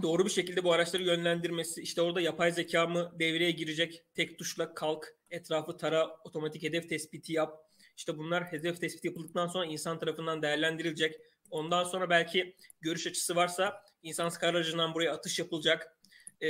doğru 0.02 0.26
bir 0.26 0.30
şekilde 0.30 0.64
bu 0.64 0.74
araçları 0.74 1.04
yönlendirmesi, 1.04 1.82
işte 1.82 2.02
orada 2.02 2.22
yapay 2.22 2.52
zeka 2.52 2.88
mı 2.88 3.12
devreye 3.20 3.52
girecek, 3.52 4.04
tek 4.16 4.40
tuşla 4.40 4.74
kalk, 4.74 5.16
etrafı 5.30 5.78
tara, 5.78 6.10
otomatik 6.24 6.64
hedef 6.64 6.90
tespiti 6.90 7.34
yap. 7.34 7.58
İşte 7.98 8.18
bunlar 8.18 8.44
hedef 8.44 8.82
tespiti 8.82 9.08
yapıldıktan 9.08 9.48
sonra 9.48 9.66
insan 9.66 10.00
tarafından 10.00 10.42
değerlendirilecek. 10.42 11.16
Ondan 11.50 11.84
sonra 11.84 12.10
belki 12.10 12.56
görüş 12.82 13.08
açısı 13.08 13.36
varsa 13.36 13.84
insansız 14.04 14.40
kar 14.40 14.54
aracından 14.54 14.94
buraya 14.94 15.14
atış 15.14 15.40
yapılacak. 15.40 15.98
E, 16.42 16.48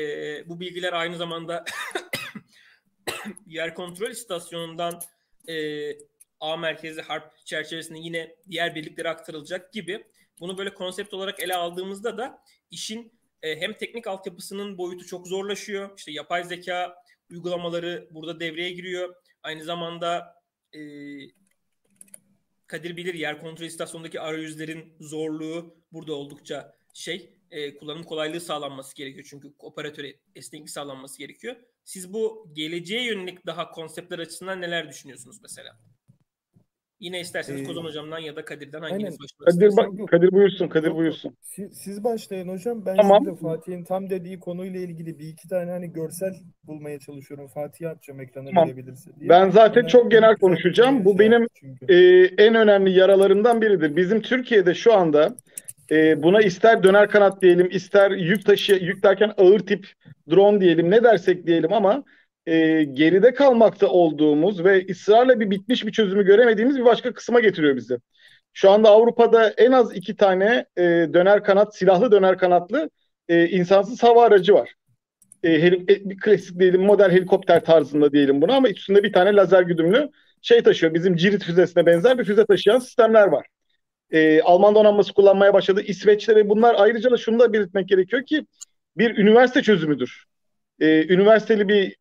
bu 0.50 0.60
bilgiler 0.60 0.94
aynı 0.94 1.18
zamanda 1.18 1.66
yer 3.48 3.76
kontrol 3.76 4.10
istasyonundan 4.10 5.02
e, 5.50 5.92
A 6.40 6.58
merkezli 6.58 7.02
harp 7.02 7.46
çerçevesinde 7.46 8.00
yine 8.00 8.36
diğer 8.50 8.76
birliklere 8.76 9.10
aktarılacak 9.10 9.74
gibi. 9.74 10.08
Bunu 10.40 10.58
böyle 10.58 10.74
konsept 10.74 11.14
olarak 11.14 11.40
ele 11.40 11.56
aldığımızda 11.56 12.18
da 12.18 12.44
işin 12.72 13.14
e, 13.42 13.62
hem 13.62 13.74
teknik 13.74 14.08
altyapısının 14.08 14.78
boyutu 14.78 15.06
çok 15.06 15.28
zorlaşıyor. 15.28 15.98
İşte 15.98 16.12
yapay 16.12 16.44
zeka 16.44 16.96
uygulamaları 17.32 18.08
burada 18.12 18.40
devreye 18.40 18.72
giriyor. 18.72 19.16
Aynı 19.44 19.64
zamanda 19.64 20.36
e, 20.74 20.80
Kadir 22.68 22.98
bilir 22.98 23.14
yer 23.14 23.42
kontrol 23.42 23.66
istasyonundaki 23.66 24.22
arayüzlerin 24.22 24.94
zorluğu 25.00 25.76
burada 25.92 26.14
oldukça 26.14 26.78
şey 26.94 27.34
e, 27.52 27.78
kullanım 27.78 28.04
kolaylığı 28.04 28.42
sağlanması 28.42 28.96
gerekiyor. 28.96 29.28
Çünkü 29.30 29.54
operatöre 29.60 30.16
esneklik 30.36 30.70
sağlanması 30.70 31.18
gerekiyor. 31.18 31.56
Siz 31.84 32.14
bu 32.14 32.50
geleceğe 32.54 33.04
yönelik 33.04 33.46
daha 33.46 33.72
konseptler 33.72 34.20
açısından 34.20 34.62
neler 34.62 34.90
düşünüyorsunuz 34.90 35.42
mesela? 35.42 35.80
Yine 37.00 37.20
isterseniz 37.20 37.62
Ee, 37.62 37.64
Kozan 37.64 37.84
hocamdan 37.84 38.20
ya 38.20 38.36
da 38.36 38.46
Kadir'den 38.46 38.82
hanginiz 38.82 39.18
başlamak 39.20 39.54
Kadir, 39.54 39.68
isterseniz. 39.68 40.00
ba- 40.00 40.06
Kadir 40.06 40.32
buyursun, 40.32 40.68
Kadir 40.68 40.96
buyursun. 40.96 41.38
Siz, 41.42 41.78
siz 41.78 42.04
başlayın 42.04 42.48
hocam. 42.48 42.86
Ben 42.86 42.96
Tamam. 42.96 43.24
şimdi 43.26 43.40
Fatih'in 43.40 43.84
tam 43.84 44.10
dediği 44.10 44.40
konuyla 44.40 44.80
ilgili 44.80 45.20
bir 45.20 45.28
iki 45.28 45.48
tane 45.48 45.72
hani 45.72 45.94
görsel 45.94 46.34
bulmaya 46.64 47.00
çalışıyorum. 47.00 47.48
Fatih'e 47.48 47.90
atacağım 47.90 48.22
ekrana 48.22 48.46
Tamam. 48.50 48.68
verebilirse 48.70 49.12
diye. 49.20 49.30
Ben 49.30 49.50
zaten 49.50 49.82
Ona 49.82 49.88
çok 49.88 50.12
genel 50.12 50.36
konuşacağım. 50.36 51.06
Bu 51.06 51.20
benim 51.20 51.48
çünkü. 51.54 51.86
e, 51.94 51.98
en 52.44 52.56
önemli 52.56 52.92
yaralarımdan 52.92 53.62
biridir. 53.62 53.96
Bizim 53.96 54.22
Türkiye'de 54.22 54.74
şu 54.74 54.94
anda 54.94 55.36
e, 55.92 56.24
buna 56.24 56.42
ister 56.42 56.84
döner 56.84 57.10
kanat 57.10 57.42
diyelim, 57.42 57.70
ister 57.72 58.12
yük 58.12 58.46
taşı, 58.46 58.74
yük 58.74 59.04
derken 59.04 59.34
ağır 59.38 59.60
tip 59.60 59.88
drone 60.32 60.62
diyelim, 60.62 60.92
ne 60.92 61.04
dersek 61.04 61.48
diyelim 61.48 61.74
ama 61.74 62.04
e, 62.48 62.84
geride 62.84 63.34
kalmakta 63.34 63.88
olduğumuz 63.88 64.64
ve 64.64 64.86
ısrarla 64.90 65.40
bir 65.40 65.50
bitmiş 65.52 65.86
bir 65.86 65.92
çözümü 65.92 66.26
göremediğimiz 66.26 66.78
bir 66.78 66.86
başka 66.86 67.14
kısma 67.14 67.40
getiriyor 67.40 67.76
bizi. 67.76 67.98
Şu 68.54 68.72
anda 68.72 68.90
Avrupa'da 68.90 69.50
en 69.50 69.72
az 69.72 69.96
iki 69.96 70.16
tane 70.16 70.66
e, 70.78 70.84
döner 71.14 71.44
kanat, 71.44 71.76
silahlı 71.78 72.12
döner 72.12 72.38
kanatlı 72.38 72.90
e, 73.30 73.48
insansız 73.48 74.04
hava 74.04 74.24
aracı 74.26 74.54
var. 74.54 74.74
E, 75.44 75.50
heli- 75.50 75.84
e, 75.94 76.10
bir 76.10 76.20
klasik 76.20 76.60
diyelim 76.60 76.82
model 76.82 77.12
helikopter 77.12 77.66
tarzında 77.66 78.12
diyelim 78.12 78.42
bunu 78.42 78.54
ama 78.54 78.70
üstünde 78.70 79.04
bir 79.04 79.14
tane 79.14 79.36
lazer 79.36 79.62
güdümlü 79.62 80.10
şey 80.42 80.64
taşıyor. 80.64 80.94
Bizim 80.94 81.16
Cirit 81.16 81.44
füzesine 81.44 81.86
benzer 81.86 82.20
bir 82.20 82.24
füze 82.24 82.46
taşıyan 82.46 82.80
sistemler 82.80 83.28
var. 83.28 83.48
Ee, 84.12 84.42
Alman 84.42 84.76
donanması 84.76 85.14
kullanmaya 85.14 85.54
başladı. 85.54 85.82
İsveç'te 85.82 86.36
ve 86.36 86.50
bunlar 86.50 86.76
ayrıca 86.78 87.12
da 87.12 87.18
şunu 87.18 87.40
da 87.40 87.54
belirtmek 87.54 87.90
gerekiyor 87.90 88.26
ki 88.26 88.46
bir 88.98 89.18
üniversite 89.18 89.62
çözümüdür. 89.62 90.26
Ee, 90.80 91.14
üniversiteli 91.14 91.68
bir 91.68 91.96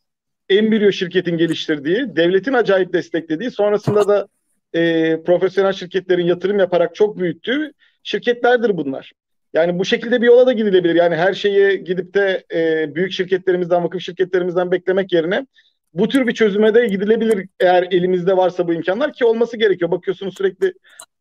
embriyo 0.48 0.92
şirketin 0.92 1.36
geliştirdiği, 1.36 2.16
devletin 2.16 2.52
acayip 2.52 2.92
desteklediği, 2.92 3.50
sonrasında 3.50 4.08
da 4.08 4.28
e, 4.74 5.22
profesyonel 5.22 5.72
şirketlerin 5.72 6.26
yatırım 6.26 6.58
yaparak 6.58 6.94
çok 6.94 7.18
büyüttüğü 7.18 7.72
şirketlerdir 8.02 8.76
bunlar. 8.76 9.12
Yani 9.54 9.78
bu 9.78 9.84
şekilde 9.84 10.22
bir 10.22 10.26
yola 10.26 10.46
da 10.46 10.52
gidilebilir. 10.52 10.94
Yani 10.94 11.16
her 11.16 11.34
şeyi 11.34 11.84
gidip 11.84 12.14
de 12.14 12.44
e, 12.54 12.94
büyük 12.94 13.12
şirketlerimizden, 13.12 13.84
vakıf 13.84 14.02
şirketlerimizden 14.02 14.70
beklemek 14.70 15.12
yerine 15.12 15.46
bu 15.94 16.08
tür 16.08 16.26
bir 16.26 16.34
çözüme 16.34 16.74
de 16.74 16.86
gidilebilir 16.86 17.48
eğer 17.60 17.88
elimizde 17.90 18.36
varsa 18.36 18.68
bu 18.68 18.74
imkanlar 18.74 19.12
ki 19.12 19.24
olması 19.24 19.56
gerekiyor. 19.56 19.90
Bakıyorsunuz 19.90 20.34
sürekli 20.36 20.74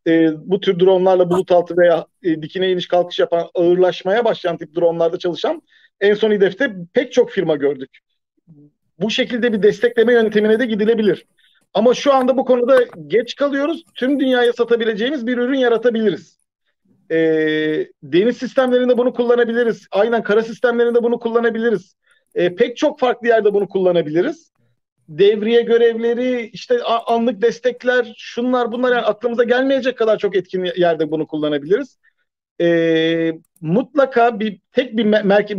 e, 0.07 0.29
bu 0.38 0.59
tür 0.59 0.79
dronlarla 0.79 1.29
bulut 1.29 1.51
altı 1.51 1.77
veya 1.77 2.05
e, 2.23 2.41
dikine 2.41 2.71
iniş 2.71 2.88
kalkış 2.88 3.19
yapan 3.19 3.49
ağırlaşmaya 3.55 4.25
başlayan 4.25 4.57
tip 4.57 4.75
dronlarda 4.75 5.19
çalışan 5.19 5.61
en 6.01 6.13
son 6.13 6.31
hedefte 6.31 6.75
pek 6.93 7.13
çok 7.13 7.31
firma 7.31 7.55
gördük. 7.55 7.99
Bu 8.99 9.10
şekilde 9.10 9.53
bir 9.53 9.63
destekleme 9.63 10.13
yöntemine 10.13 10.60
de 10.60 10.65
gidilebilir. 10.65 11.25
Ama 11.73 11.93
şu 11.93 12.13
anda 12.13 12.38
bu 12.38 12.45
konuda 12.45 12.79
geç 13.08 13.36
kalıyoruz. 13.36 13.84
Tüm 13.95 14.19
dünyaya 14.19 14.53
satabileceğimiz 14.53 15.27
bir 15.27 15.38
ürün 15.38 15.60
yaratabiliriz. 15.60 16.38
E, 17.12 17.17
deniz 18.03 18.38
sistemlerinde 18.38 18.97
bunu 18.97 19.13
kullanabiliriz. 19.13 19.88
Aynen 19.91 20.23
kara 20.23 20.43
sistemlerinde 20.43 21.03
bunu 21.03 21.19
kullanabiliriz. 21.19 21.95
E, 22.36 22.55
pek 22.55 22.77
çok 22.77 22.99
farklı 22.99 23.27
yerde 23.27 23.53
bunu 23.53 23.67
kullanabiliriz 23.67 24.55
devriye 25.10 25.62
görevleri, 25.62 26.49
işte 26.53 26.84
anlık 26.84 27.41
destekler, 27.41 28.13
şunlar 28.17 28.71
bunlar 28.71 28.91
yani 28.91 29.05
aklımıza 29.05 29.43
gelmeyecek 29.43 29.97
kadar 29.97 30.17
çok 30.17 30.36
etkin 30.36 30.65
yerde 30.77 31.12
bunu 31.12 31.27
kullanabiliriz. 31.27 31.97
Ee, 32.62 33.34
mutlaka 33.62 34.39
bir 34.39 34.60
tek 34.71 34.97
bir 34.97 35.05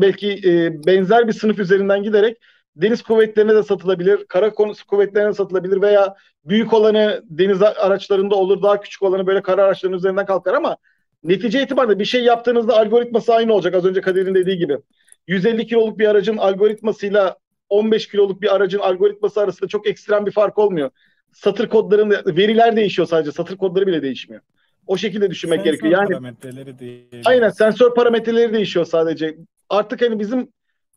belki 0.00 0.32
e, 0.44 0.84
benzer 0.86 1.28
bir 1.28 1.32
sınıf 1.32 1.58
üzerinden 1.58 2.02
giderek 2.02 2.38
deniz 2.76 3.02
kuvvetlerine 3.02 3.54
de 3.54 3.62
satılabilir, 3.62 4.24
kara 4.24 4.54
konusu 4.54 4.86
kuvvetlerine 4.86 5.28
de 5.28 5.34
satılabilir 5.34 5.82
veya 5.82 6.14
büyük 6.44 6.72
olanı 6.72 7.22
deniz 7.24 7.62
araçlarında 7.62 8.34
olur, 8.34 8.62
daha 8.62 8.80
küçük 8.80 9.02
olanı 9.02 9.26
böyle 9.26 9.42
kara 9.42 9.64
araçlarının 9.64 9.96
üzerinden 9.96 10.26
kalkar 10.26 10.54
ama 10.54 10.76
netice 11.24 11.62
itibariyle 11.62 11.98
bir 11.98 12.04
şey 12.04 12.24
yaptığınızda 12.24 12.76
algoritması 12.78 13.34
aynı 13.34 13.52
olacak. 13.52 13.74
Az 13.74 13.84
önce 13.84 14.00
Kadir'in 14.00 14.34
dediği 14.34 14.58
gibi. 14.58 14.78
150 15.26 15.66
kiloluk 15.66 15.98
bir 15.98 16.08
aracın 16.08 16.36
algoritmasıyla 16.36 17.36
15 17.68 18.08
kiloluk 18.08 18.42
bir 18.42 18.54
aracın 18.54 18.78
algoritması 18.78 19.40
arasında 19.40 19.68
çok 19.68 19.86
ekstrem 19.86 20.26
bir 20.26 20.30
fark 20.30 20.58
olmuyor. 20.58 20.90
Satır 21.32 21.68
kodların 21.68 22.10
veriler 22.10 22.76
değişiyor 22.76 23.08
sadece. 23.08 23.32
Satır 23.32 23.56
kodları 23.56 23.86
bile 23.86 24.02
değişmiyor. 24.02 24.42
O 24.86 24.96
şekilde 24.96 25.30
düşünmek 25.30 25.58
Sensör 25.60 25.70
gerekiyor. 25.70 25.92
Yani 25.92 26.08
parametreleri 26.08 26.78
diyebiliriz. 26.78 27.26
aynen 27.26 27.50
sensör 27.50 27.94
parametreleri 27.94 28.52
değişiyor 28.52 28.84
sadece. 28.84 29.36
Artık 29.68 30.02
hani 30.02 30.20
bizim 30.20 30.48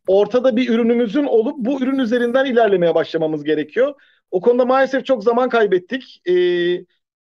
ortada 0.07 0.55
bir 0.55 0.69
ürünümüzün 0.69 1.25
olup 1.25 1.55
bu 1.57 1.81
ürün 1.81 1.99
üzerinden 1.99 2.45
ilerlemeye 2.45 2.95
başlamamız 2.95 3.43
gerekiyor. 3.43 3.93
O 4.31 4.41
konuda 4.41 4.65
maalesef 4.65 5.05
çok 5.05 5.23
zaman 5.23 5.49
kaybettik. 5.49 6.21
Ee, 6.27 6.33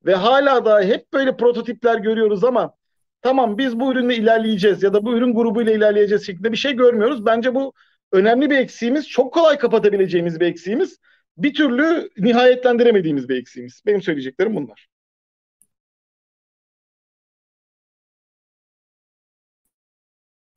ve 0.05 0.15
hala 0.15 0.65
da 0.65 0.81
hep 0.81 1.13
böyle 1.13 1.37
prototipler 1.37 1.97
görüyoruz 1.97 2.43
ama 2.43 2.73
tamam 3.21 3.57
biz 3.57 3.79
bu 3.79 3.91
ürünle 3.91 4.15
ilerleyeceğiz 4.15 4.83
ya 4.83 4.93
da 4.93 5.05
bu 5.05 5.17
ürün 5.17 5.35
grubuyla 5.35 5.73
ilerleyeceğiz 5.73 6.25
şeklinde 6.25 6.51
bir 6.51 6.57
şey 6.57 6.73
görmüyoruz. 6.73 7.25
Bence 7.25 7.55
bu 7.55 7.73
önemli 8.11 8.49
bir 8.49 8.57
eksiğimiz, 8.57 9.09
çok 9.09 9.33
kolay 9.33 9.57
kapatabileceğimiz 9.57 10.39
bir 10.39 10.45
eksiğimiz, 10.45 10.97
bir 11.37 11.53
türlü 11.53 12.09
nihayetlendiremediğimiz 12.17 13.29
bir 13.29 13.35
eksiğimiz. 13.35 13.81
Benim 13.85 14.01
söyleyeceklerim 14.01 14.55
bunlar. 14.55 14.87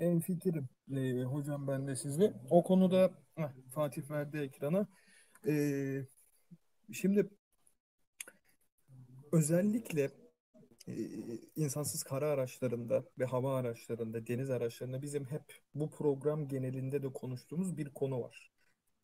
En 0.01 0.21
fikrim 0.21 0.69
e, 0.97 1.25
hocam 1.25 1.67
ben 1.69 1.87
de 1.89 1.97
sizle. 1.97 2.33
O 2.51 2.63
konuda 2.65 3.11
heh, 3.37 3.51
Fatih 3.75 4.11
verdi 4.11 4.39
ekrana. 4.39 4.87
E, 5.47 5.53
şimdi 6.93 7.31
özellikle 9.33 10.11
e, 10.89 10.93
insansız 11.57 12.03
kara 12.03 12.29
araçlarında 12.31 13.05
ve 13.19 13.25
hava 13.25 13.57
araçlarında, 13.57 14.27
deniz 14.27 14.51
araçlarında 14.51 15.03
bizim 15.03 15.25
hep 15.27 15.43
bu 15.75 15.91
program 15.91 16.49
genelinde 16.49 17.03
de 17.03 17.13
konuştuğumuz 17.13 17.77
bir 17.77 17.91
konu 17.91 18.23
var. 18.23 18.51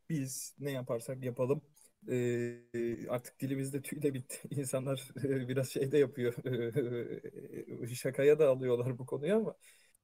Biz 0.08 0.54
ne 0.58 0.70
yaparsak 0.72 1.24
yapalım 1.24 1.62
e, 2.10 3.08
artık 3.08 3.40
dilimizde 3.40 3.82
tüy 3.82 4.02
de 4.02 4.14
bitti. 4.14 4.38
İnsanlar 4.50 5.08
e, 5.24 5.48
biraz 5.48 5.68
şey 5.68 5.92
de 5.92 5.98
yapıyor. 5.98 6.34
E, 7.84 7.86
şakaya 7.94 8.38
da 8.38 8.48
alıyorlar 8.48 8.98
bu 8.98 9.06
konuyu 9.06 9.36
ama 9.36 9.56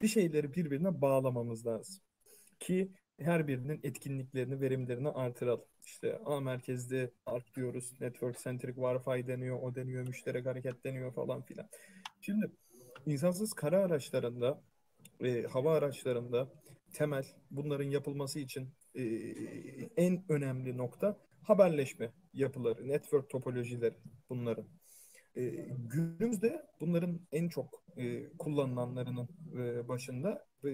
bir 0.03 0.09
şeyleri 0.09 0.55
birbirine 0.55 1.01
bağlamamız 1.01 1.67
lazım. 1.67 2.03
Ki 2.61 2.93
her 3.19 3.49
birinin 3.49 3.81
etkinliklerini, 3.83 4.61
verimlerini 4.61 5.09
artıralım. 5.09 5.65
İşte 5.85 6.19
A 6.25 6.41
merkezde 6.41 7.11
ARC 7.27 7.55
diyoruz, 7.57 8.01
Network 8.01 8.39
Centric 8.39 8.81
Wi-Fi 8.81 9.27
deniyor, 9.27 9.63
o 9.63 9.75
deniyor, 9.75 10.09
müşterek 10.09 10.47
hareket 10.47 10.85
deniyor 10.85 11.13
falan 11.13 11.43
filan. 11.43 11.69
Şimdi 12.21 12.51
insansız 13.07 13.53
kara 13.53 13.79
araçlarında, 13.79 14.63
e, 15.21 15.43
hava 15.43 15.75
araçlarında 15.75 16.53
temel 16.93 17.25
bunların 17.51 17.91
yapılması 17.91 18.39
için 18.39 18.69
e, 18.95 19.03
en 19.97 20.25
önemli 20.29 20.77
nokta 20.77 21.19
haberleşme 21.43 22.13
yapıları, 22.35 22.89
network 22.89 23.31
topolojileri 23.31 23.95
bunların. 24.31 24.67
E, 25.37 25.43
günümüzde 25.79 26.67
bunların 26.81 27.21
en 27.33 27.49
çok 27.49 27.82
e, 27.97 28.29
kullanılanlarının 28.39 29.29
e, 29.59 29.89
başında 29.89 30.47
e, 30.65 30.69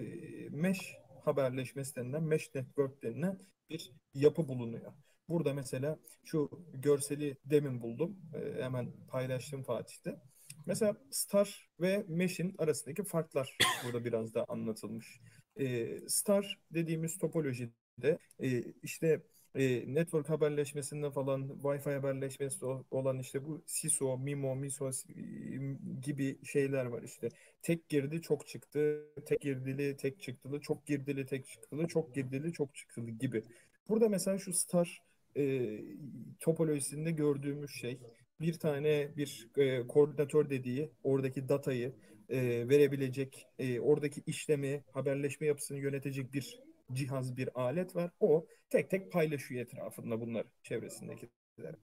mesh 0.51 0.97
haberleşmesi 1.25 1.97
denilen, 1.97 2.23
mesh 2.23 2.55
network 2.55 3.03
denilen 3.03 3.39
bir 3.71 3.93
yapı 4.15 4.49
bulunuyor. 4.49 4.93
Burada 5.29 5.55
mesela 5.55 5.99
şu 6.25 6.51
görseli 6.75 7.37
demin 7.45 7.81
buldum. 7.81 8.17
E, 8.35 8.63
hemen 8.63 8.93
paylaştım 9.09 9.63
Fatih'te. 9.63 10.21
Mesela 10.67 10.97
Star 11.11 11.69
ve 11.81 12.05
Mesh'in 12.09 12.55
arasındaki 12.59 13.05
farklar 13.05 13.59
burada 13.85 14.05
biraz 14.05 14.35
da 14.35 14.45
anlatılmış. 14.49 15.21
E, 15.57 15.97
Star 16.09 16.59
dediğimiz 16.71 17.19
topolojide 17.19 18.19
e, 18.43 18.65
işte 18.83 19.23
e, 19.59 19.95
network 19.95 20.29
haberleşmesinde 20.29 21.11
falan 21.11 21.49
Wi-Fi 21.63 21.95
haberleşmesi 21.95 22.67
olan 22.91 23.19
işte 23.19 23.45
bu 23.45 23.63
SISO, 23.67 24.19
MIMO, 24.19 24.55
MISO 24.55 24.91
gibi 26.03 26.39
şeyler 26.45 26.85
var 26.87 27.03
işte. 27.03 27.29
Tek 27.63 27.89
girdi 27.89 28.23
çok 28.23 28.47
çıktı, 28.47 29.05
tek 29.27 29.41
girdili 29.41 29.97
tek 29.97 30.21
çıktılı, 30.21 30.61
çok 30.61 30.87
girdili 30.87 31.27
tek 31.27 31.47
çıktılı, 31.47 31.89
çok 31.89 32.15
girdili 32.15 32.53
çok 32.53 32.75
çıktılı 32.75 33.11
gibi. 33.11 33.43
Burada 33.89 34.09
mesela 34.09 34.39
şu 34.39 34.53
star 34.53 35.03
e, 35.37 35.69
topolojisinde 36.41 37.11
gördüğümüz 37.11 37.71
şey 37.71 37.99
bir 38.41 38.55
tane 38.55 39.09
bir 39.17 39.49
e, 39.57 39.87
koordinatör 39.87 40.51
dediği 40.51 40.91
oradaki 41.05 41.49
datayı 41.49 41.93
e, 42.29 42.69
verebilecek, 42.69 43.47
e, 43.59 43.81
oradaki 43.81 44.23
işlemi, 44.27 44.85
haberleşme 44.93 45.47
yapısını 45.47 45.79
yönetecek 45.79 46.33
bir 46.33 46.68
cihaz, 46.93 47.37
bir 47.37 47.61
alet 47.61 47.97
var. 47.97 48.11
O 48.21 48.47
tek 48.71 48.91
tek 48.91 49.13
paylaşıyor 49.13 49.63
etrafında 49.63 50.21
bunlar 50.21 50.47
çevresindekiler. 50.63 51.75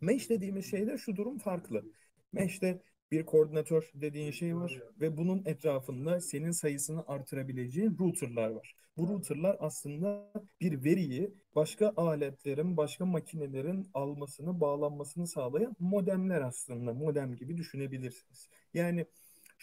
Mesh 0.00 0.30
dediğimiz 0.30 0.70
şeyde 0.70 0.98
şu 0.98 1.16
durum 1.16 1.38
farklı. 1.38 1.84
Mesh'te 2.32 2.82
bir 3.10 3.26
koordinatör 3.26 3.90
dediğin 3.94 4.30
şey 4.30 4.56
var 4.56 4.80
ve 5.00 5.16
bunun 5.16 5.42
etrafında 5.46 6.20
senin 6.20 6.50
sayısını 6.50 7.04
artırabileceğin 7.06 7.98
routerlar 7.98 8.50
var. 8.50 8.76
Bu 8.96 9.08
routerlar 9.08 9.56
aslında 9.60 10.32
bir 10.60 10.84
veriyi 10.84 11.34
başka 11.54 11.92
aletlerin, 11.96 12.76
başka 12.76 13.06
makinelerin 13.06 13.90
almasını, 13.94 14.60
bağlanmasını 14.60 15.26
sağlayan 15.26 15.76
modemler 15.78 16.40
aslında. 16.40 16.94
Modem 16.94 17.36
gibi 17.36 17.56
düşünebilirsiniz. 17.56 18.48
Yani 18.74 19.06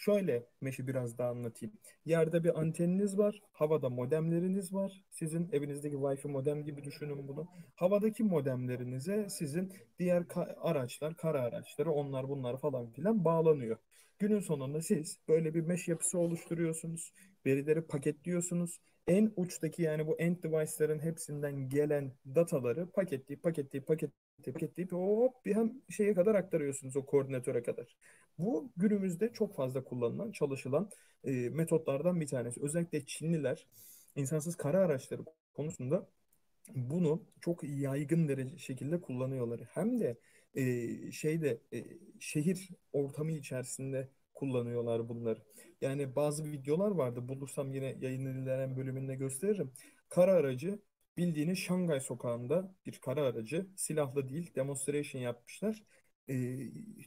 Şöyle 0.00 0.46
Meş'i 0.60 0.86
biraz 0.86 1.18
daha 1.18 1.30
anlatayım. 1.30 1.74
Yerde 2.04 2.44
bir 2.44 2.60
anteniniz 2.60 3.18
var, 3.18 3.42
havada 3.52 3.90
modemleriniz 3.90 4.72
var. 4.74 5.04
Sizin 5.10 5.48
evinizdeki 5.52 5.96
Wi-Fi 5.96 6.28
modem 6.28 6.64
gibi 6.64 6.84
düşünün 6.84 7.28
bunu. 7.28 7.48
Havadaki 7.74 8.24
modemlerinize 8.24 9.28
sizin 9.28 9.72
diğer 9.98 10.22
ka- 10.22 10.54
araçlar, 10.60 11.16
kara 11.16 11.42
araçları, 11.42 11.92
onlar 11.92 12.28
bunlar 12.28 12.60
falan 12.60 12.90
filan 12.92 13.24
bağlanıyor. 13.24 13.76
Günün 14.18 14.40
sonunda 14.40 14.80
siz 14.82 15.18
böyle 15.28 15.54
bir 15.54 15.60
mesh 15.60 15.88
yapısı 15.88 16.18
oluşturuyorsunuz. 16.18 17.12
Verileri 17.46 17.82
paketliyorsunuz. 17.82 18.80
En 19.08 19.32
uçtaki 19.36 19.82
yani 19.82 20.06
bu 20.06 20.18
end 20.18 20.42
device'ların 20.42 20.98
hepsinden 20.98 21.68
gelen 21.68 22.12
dataları 22.34 22.90
paketleyip 22.90 23.42
paketleyip 23.42 23.86
paketleyip 23.86 24.29
paketleyip 24.42 24.92
hop 24.92 25.44
bir 25.44 25.54
hem 25.54 25.72
şeye 25.88 26.14
kadar 26.14 26.34
aktarıyorsunuz 26.34 26.96
o 26.96 27.06
koordinatöre 27.06 27.62
kadar. 27.62 27.96
Bu 28.38 28.72
günümüzde 28.76 29.32
çok 29.32 29.54
fazla 29.56 29.84
kullanılan, 29.84 30.32
çalışılan 30.32 30.90
e, 31.24 31.30
metotlardan 31.30 32.20
bir 32.20 32.26
tanesi. 32.26 32.62
Özellikle 32.62 33.06
Çinliler 33.06 33.66
insansız 34.16 34.56
kara 34.56 34.78
araçları 34.78 35.22
konusunda 35.54 36.08
bunu 36.74 37.22
çok 37.40 37.64
yaygın 37.64 38.28
derece 38.28 38.58
şekilde 38.58 39.00
kullanıyorlar. 39.00 39.60
Hem 39.74 40.00
de 40.00 40.18
e, 40.54 41.12
şeyde 41.12 41.60
e, 41.72 41.84
şehir 42.20 42.68
ortamı 42.92 43.32
içerisinde 43.32 44.08
kullanıyorlar 44.34 45.08
bunları. 45.08 45.40
Yani 45.80 46.16
bazı 46.16 46.52
videolar 46.52 46.90
vardı. 46.90 47.28
Bulursam 47.28 47.74
yine 47.74 47.96
yayınlanan 48.00 48.76
bölümünde 48.76 49.14
gösteririm. 49.14 49.72
Kara 50.08 50.32
aracı 50.32 50.78
bildiğiniz 51.16 51.58
Şangay 51.58 52.00
sokağında 52.00 52.74
bir 52.86 52.98
kara 53.00 53.22
aracı 53.22 53.66
silahlı 53.76 54.28
değil 54.28 54.54
demonstration 54.54 55.22
yapmışlar. 55.22 55.84
Ee, 56.28 56.58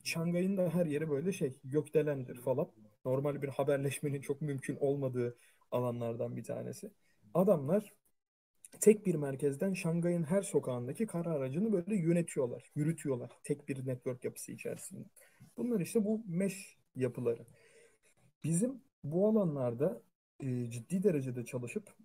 Şangay'ın 0.04 0.58
da 0.58 0.70
her 0.70 0.86
yeri 0.86 1.10
böyle 1.10 1.32
şey 1.32 1.58
gökdelendir 1.64 2.42
falan. 2.42 2.72
Normal 3.06 3.42
bir 3.42 3.48
haberleşmenin 3.50 4.22
çok 4.22 4.42
mümkün 4.42 4.76
olmadığı 4.80 5.38
alanlardan 5.72 6.36
bir 6.36 6.44
tanesi. 6.44 6.92
Adamlar 7.34 7.94
tek 8.82 9.06
bir 9.06 9.16
merkezden 9.16 9.74
Şangay'ın 9.74 10.24
her 10.24 10.42
sokağındaki 10.42 11.08
kara 11.08 11.30
aracını 11.30 11.74
böyle 11.74 11.96
yönetiyorlar, 11.96 12.72
yürütüyorlar. 12.76 13.32
Tek 13.44 13.70
bir 13.70 13.88
network 13.88 14.24
yapısı 14.26 14.52
içerisinde. 14.52 15.06
Bunlar 15.58 15.80
işte 15.80 16.06
bu 16.06 16.24
mesh 16.28 16.78
yapıları. 16.96 17.46
Bizim 18.44 18.82
bu 19.04 19.28
alanlarda 19.28 20.02
e, 20.40 20.70
ciddi 20.72 21.04
derecede 21.04 21.46
çalışıp 21.46 21.96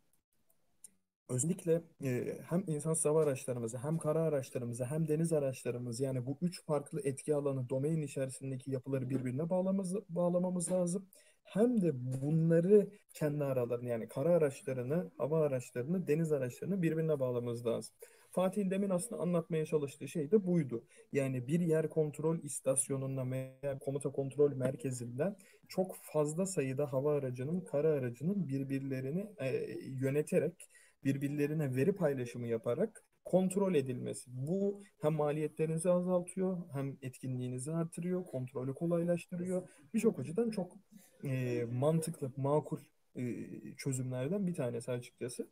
özellikle 1.29 1.83
e, 2.05 2.39
hem 2.49 2.65
insan 2.67 2.95
hava 3.05 3.23
araçlarımızı 3.23 3.79
hem 3.79 3.99
kara 3.99 4.23
araçlarımızı 4.23 4.85
hem 4.85 5.09
deniz 5.09 5.33
araçlarımızı 5.33 6.05
yani 6.05 6.27
bu 6.27 6.39
üç 6.43 6.65
farklı 6.65 7.01
etki 7.05 7.35
alanı 7.35 7.69
domain 7.69 8.03
içerisindeki 8.03 8.71
yapıları 8.71 9.11
birbirine 9.11 9.51
bağlamamız, 9.51 9.95
bağlamamız 10.09 10.73
lazım. 10.73 11.07
Hem 11.45 11.81
de 11.83 11.91
bunları 12.23 12.91
kendi 13.15 13.45
aralarını 13.45 13.89
yani 13.89 14.09
kara 14.09 14.29
araçlarını, 14.35 15.11
hava 15.19 15.41
araçlarını, 15.41 16.07
deniz 16.07 16.33
araçlarını 16.33 16.83
birbirine 16.83 17.21
bağlamamız 17.21 17.67
lazım. 17.67 17.95
Fatih'in 18.31 18.71
demin 18.71 18.91
aslında 18.91 19.23
anlatmaya 19.23 19.67
çalıştığı 19.67 20.09
şey 20.09 20.31
de 20.31 20.47
buydu. 20.47 20.85
Yani 21.13 21.47
bir 21.49 21.61
yer 21.61 21.89
kontrol 21.89 22.39
istasyonundan 22.39 23.33
veya 23.33 23.79
komuta 23.81 24.13
kontrol 24.13 24.53
merkezinden 24.53 25.37
çok 25.69 25.97
fazla 26.03 26.47
sayıda 26.47 26.93
hava 26.93 27.15
aracının, 27.15 27.61
kara 27.61 27.89
aracının 27.89 28.49
birbirlerini 28.49 29.27
e, 29.41 29.49
yöneterek, 29.87 30.69
birbirlerine 31.05 31.77
veri 31.77 31.93
paylaşımı 31.93 32.47
yaparak 32.47 33.05
kontrol 33.25 33.75
edilmesi. 33.75 34.31
Bu 34.35 34.83
hem 35.01 35.13
maliyetlerinizi 35.13 35.91
azaltıyor, 35.91 36.59
hem 36.73 36.97
etkinliğinizi 37.03 37.73
artırıyor, 37.73 38.25
kontrolü 38.25 38.75
kolaylaştırıyor. 38.75 39.69
Birçok 39.95 40.19
açıdan 40.19 40.51
çok 40.51 40.73
e, 41.25 41.65
mantıklı, 41.73 42.33
makul 42.37 42.79
e, 43.17 43.23
çözümlerden 43.77 44.47
bir 44.47 44.55
tanesi 44.55 44.93
açıkçası. 44.93 45.49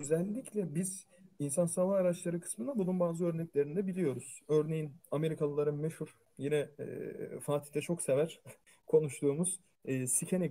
Özellikle 0.00 0.74
biz 0.74 1.06
İnsan 1.38 1.66
hava 1.66 1.96
araçları 1.96 2.40
kısmında 2.40 2.78
bunun 2.78 3.00
bazı 3.00 3.24
örneklerini 3.26 3.76
de 3.76 3.86
biliyoruz. 3.86 4.40
Örneğin 4.48 4.92
Amerikalıların 5.10 5.74
meşhur 5.74 6.16
yine 6.38 6.68
e, 6.78 7.40
Fatih 7.40 7.74
de 7.74 7.80
çok 7.80 8.02
sever 8.02 8.40
konuştuğumuz 8.86 9.60
e, 9.84 10.06
Scan 10.06 10.42
e, 10.42 10.50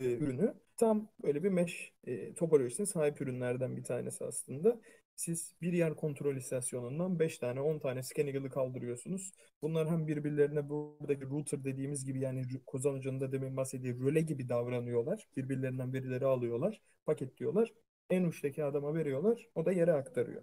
ürünü 0.00 0.54
tam 0.76 1.08
böyle 1.22 1.42
bir 1.42 1.48
mesh 1.48 1.92
e, 2.04 2.34
topolojisine 2.34 2.86
sahip 2.86 3.20
ürünlerden 3.20 3.76
bir 3.76 3.84
tanesi 3.84 4.24
aslında. 4.24 4.80
Siz 5.16 5.54
bir 5.62 5.72
yer 5.72 5.94
kontrol 5.96 6.36
istasyonundan 6.36 7.18
5 7.18 7.38
tane 7.38 7.60
10 7.60 7.78
tane 7.78 8.02
Scan 8.02 8.48
kaldırıyorsunuz. 8.48 9.32
Bunlar 9.62 9.90
hem 9.90 10.06
birbirlerine 10.06 10.68
buradaki 10.68 11.24
router 11.24 11.64
dediğimiz 11.64 12.04
gibi 12.04 12.20
yani 12.20 12.42
Kozan 12.66 12.94
Hoca'nın 12.94 13.20
da 13.20 13.32
demin 13.32 13.56
bahsettiği 13.56 14.00
röle 14.00 14.20
gibi 14.20 14.48
davranıyorlar. 14.48 15.28
Birbirlerinden 15.36 15.92
verileri 15.92 16.26
alıyorlar, 16.26 16.80
paketliyorlar 17.06 17.72
en 18.10 18.24
uçtaki 18.24 18.64
adama 18.64 18.94
veriyorlar. 18.94 19.48
O 19.54 19.66
da 19.66 19.72
yere 19.72 19.92
aktarıyor. 19.92 20.42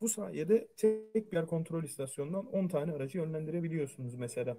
Bu 0.00 0.08
sayede 0.08 0.68
tek 0.76 1.32
bir 1.32 1.46
kontrol 1.46 1.84
istasyonundan 1.84 2.46
10 2.46 2.68
tane 2.68 2.92
aracı 2.92 3.18
yönlendirebiliyorsunuz 3.18 4.14
mesela. 4.14 4.56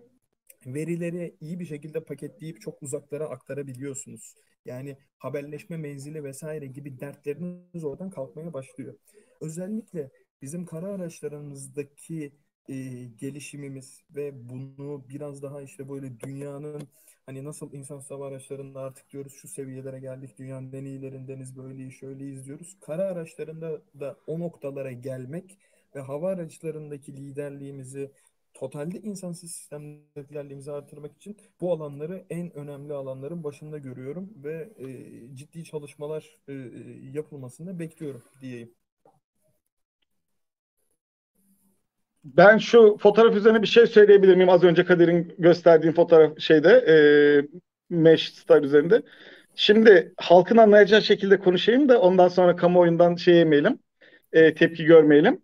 Verileri 0.65 1.37
iyi 1.41 1.59
bir 1.59 1.65
şekilde 1.65 2.03
paketleyip 2.03 2.61
çok 2.61 2.83
uzaklara 2.83 3.29
aktarabiliyorsunuz. 3.29 4.35
Yani 4.65 4.97
haberleşme 5.17 5.77
menzili 5.77 6.23
vesaire 6.23 6.67
gibi 6.67 6.99
dertleriniz 6.99 7.83
oradan 7.83 8.09
kalkmaya 8.09 8.53
başlıyor. 8.53 8.95
Özellikle 9.41 10.11
bizim 10.41 10.65
kara 10.65 10.87
araçlarımızdaki 10.87 12.31
e, 12.69 12.75
gelişimimiz 13.17 14.03
ve 14.15 14.49
bunu 14.49 15.05
biraz 15.09 15.41
daha 15.41 15.61
işte 15.61 15.89
böyle 15.89 16.19
dünyanın 16.19 16.87
hani 17.25 17.43
nasıl 17.43 17.73
insan 17.73 17.99
hava 17.99 18.27
araçlarında 18.27 18.79
artık 18.81 19.09
diyoruz 19.09 19.33
şu 19.33 19.47
seviyelere 19.47 19.99
geldik 19.99 20.37
dünyanın 20.37 20.73
en 20.73 20.85
iyilerindeniz 20.85 21.57
böyleyiz 21.57 21.93
şöyleyiz 21.93 22.45
diyoruz. 22.45 22.77
Kara 22.81 23.03
araçlarında 23.03 23.81
da 23.99 24.17
o 24.27 24.39
noktalara 24.39 24.91
gelmek 24.91 25.57
ve 25.95 25.99
hava 25.99 26.29
araçlarındaki 26.29 27.17
liderliğimizi 27.17 28.11
totalde 28.59 28.99
insansız 28.99 29.51
sistemdeki 29.51 30.29
liderliğimizi 30.29 30.71
artırmak 30.71 31.15
için 31.15 31.37
bu 31.61 31.73
alanları 31.73 32.25
en 32.29 32.57
önemli 32.57 32.93
alanların 32.93 33.43
başında 33.43 33.77
görüyorum 33.77 34.29
ve 34.43 34.69
e, 34.77 34.87
ciddi 35.35 35.63
çalışmalar 35.63 36.37
e, 36.47 36.53
yapılmasını 37.13 37.79
bekliyorum 37.79 38.23
diyeyim. 38.41 38.73
Ben 42.23 42.57
şu 42.57 42.97
fotoğraf 42.99 43.35
üzerine 43.35 43.61
bir 43.61 43.67
şey 43.67 43.87
söyleyebilir 43.87 44.35
miyim? 44.35 44.49
Az 44.49 44.63
önce 44.63 44.85
Kadir'in 44.85 45.35
gösterdiğim 45.39 45.95
fotoğraf 45.95 46.39
şeyde 46.39 46.69
e, 46.69 46.95
Mesh 47.89 48.33
Star 48.33 48.63
üzerinde. 48.63 49.01
Şimdi 49.55 50.13
halkın 50.17 50.57
anlayacağı 50.57 51.01
şekilde 51.01 51.39
konuşayım 51.39 51.89
da 51.89 52.01
ondan 52.01 52.27
sonra 52.27 52.55
kamuoyundan 52.55 53.15
şey 53.15 53.35
yemeyelim, 53.35 53.79
e, 54.33 54.53
tepki 54.53 54.85
görmeyelim. 54.85 55.41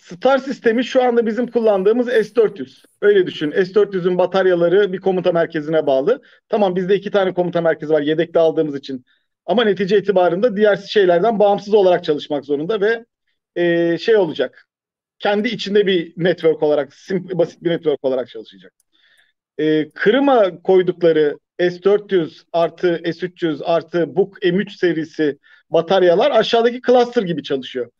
Star 0.00 0.38
sistemi 0.38 0.84
şu 0.84 1.02
anda 1.04 1.26
bizim 1.26 1.46
kullandığımız 1.46 2.06
S-400. 2.06 2.84
Öyle 3.00 3.26
düşün. 3.26 3.50
S-400'ün 3.50 4.18
bataryaları 4.18 4.92
bir 4.92 4.98
komuta 4.98 5.32
merkezine 5.32 5.86
bağlı. 5.86 6.22
Tamam 6.48 6.76
bizde 6.76 6.94
iki 6.94 7.10
tane 7.10 7.34
komuta 7.34 7.60
merkezi 7.60 7.92
var 7.92 8.02
yedekte 8.02 8.38
aldığımız 8.38 8.74
için. 8.74 9.04
Ama 9.46 9.64
netice 9.64 9.98
itibarında 9.98 10.56
diğer 10.56 10.76
şeylerden 10.76 11.38
bağımsız 11.38 11.74
olarak 11.74 12.04
çalışmak 12.04 12.44
zorunda 12.44 12.80
ve 12.80 13.04
e, 13.56 13.98
şey 13.98 14.16
olacak 14.16 14.66
kendi 15.18 15.48
içinde 15.48 15.86
bir 15.86 16.12
network 16.16 16.62
olarak, 16.62 16.94
simple, 16.94 17.38
basit 17.38 17.62
bir 17.62 17.70
network 17.70 18.04
olarak 18.04 18.28
çalışacak. 18.28 18.72
Ee, 19.58 19.88
Kırım'a 19.94 20.62
koydukları 20.62 21.38
S400 21.58 22.44
artı 22.52 23.00
S300 23.04 23.62
artı 23.62 24.16
Book 24.16 24.42
M3 24.42 24.76
serisi 24.76 25.38
bataryalar 25.70 26.30
aşağıdaki 26.30 26.80
cluster 26.86 27.22
gibi 27.22 27.42
çalışıyor. 27.42 27.90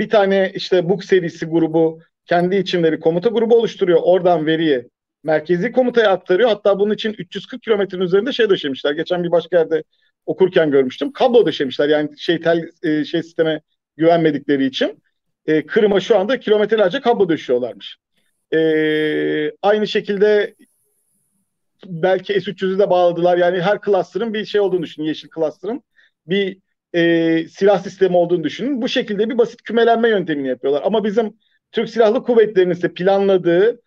Bir 0.00 0.08
tane 0.08 0.52
işte 0.54 0.88
Book 0.88 1.04
serisi 1.04 1.46
grubu 1.46 2.00
kendi 2.26 2.56
içinde 2.56 2.92
bir 2.92 3.00
komuta 3.00 3.28
grubu 3.28 3.56
oluşturuyor. 3.56 4.00
Oradan 4.02 4.46
veriyi 4.46 4.88
merkezi 5.24 5.72
komutaya 5.72 6.10
aktarıyor. 6.10 6.48
Hatta 6.48 6.78
bunun 6.78 6.94
için 6.94 7.14
340 7.18 7.62
kilometrenin 7.62 8.02
üzerinde 8.02 8.32
şey 8.32 8.50
döşemişler. 8.50 8.92
Geçen 8.92 9.24
bir 9.24 9.30
başka 9.30 9.58
yerde 9.58 9.84
okurken 10.26 10.70
görmüştüm. 10.70 11.12
Kablo 11.12 11.46
döşemişler. 11.46 11.88
Yani 11.88 12.18
şey 12.18 12.40
tel 12.40 12.68
e, 12.82 13.04
şey 13.04 13.22
sisteme 13.22 13.60
güvenmedikleri 13.96 14.66
için 14.66 15.02
e, 15.46 15.66
Kırım'a 15.66 16.00
şu 16.00 16.18
anda 16.18 16.40
kilometrelerce 16.40 17.00
kablo 17.00 17.28
döşüyorlarmış. 17.28 17.96
E, 18.54 18.58
aynı 19.62 19.86
şekilde 19.86 20.54
belki 21.86 22.40
S-300'ü 22.40 22.78
de 22.78 22.90
bağladılar. 22.90 23.38
Yani 23.38 23.60
her 23.62 23.78
cluster'ın 23.80 24.34
bir 24.34 24.44
şey 24.44 24.60
olduğunu 24.60 24.82
düşünün. 24.82 25.06
Yeşil 25.06 25.28
cluster'ın 25.34 25.82
bir 26.26 26.58
e, 26.94 27.48
silah 27.48 27.82
sistemi 27.82 28.16
olduğunu 28.16 28.44
düşünün. 28.44 28.82
Bu 28.82 28.88
şekilde 28.88 29.30
bir 29.30 29.38
basit 29.38 29.62
kümelenme 29.62 30.08
yöntemini 30.08 30.48
yapıyorlar. 30.48 30.82
Ama 30.84 31.04
bizim 31.04 31.36
Türk 31.72 31.90
Silahlı 31.90 32.22
Kuvvetleri'nin 32.22 32.74
ise 32.74 32.94
planladığı, 32.94 33.80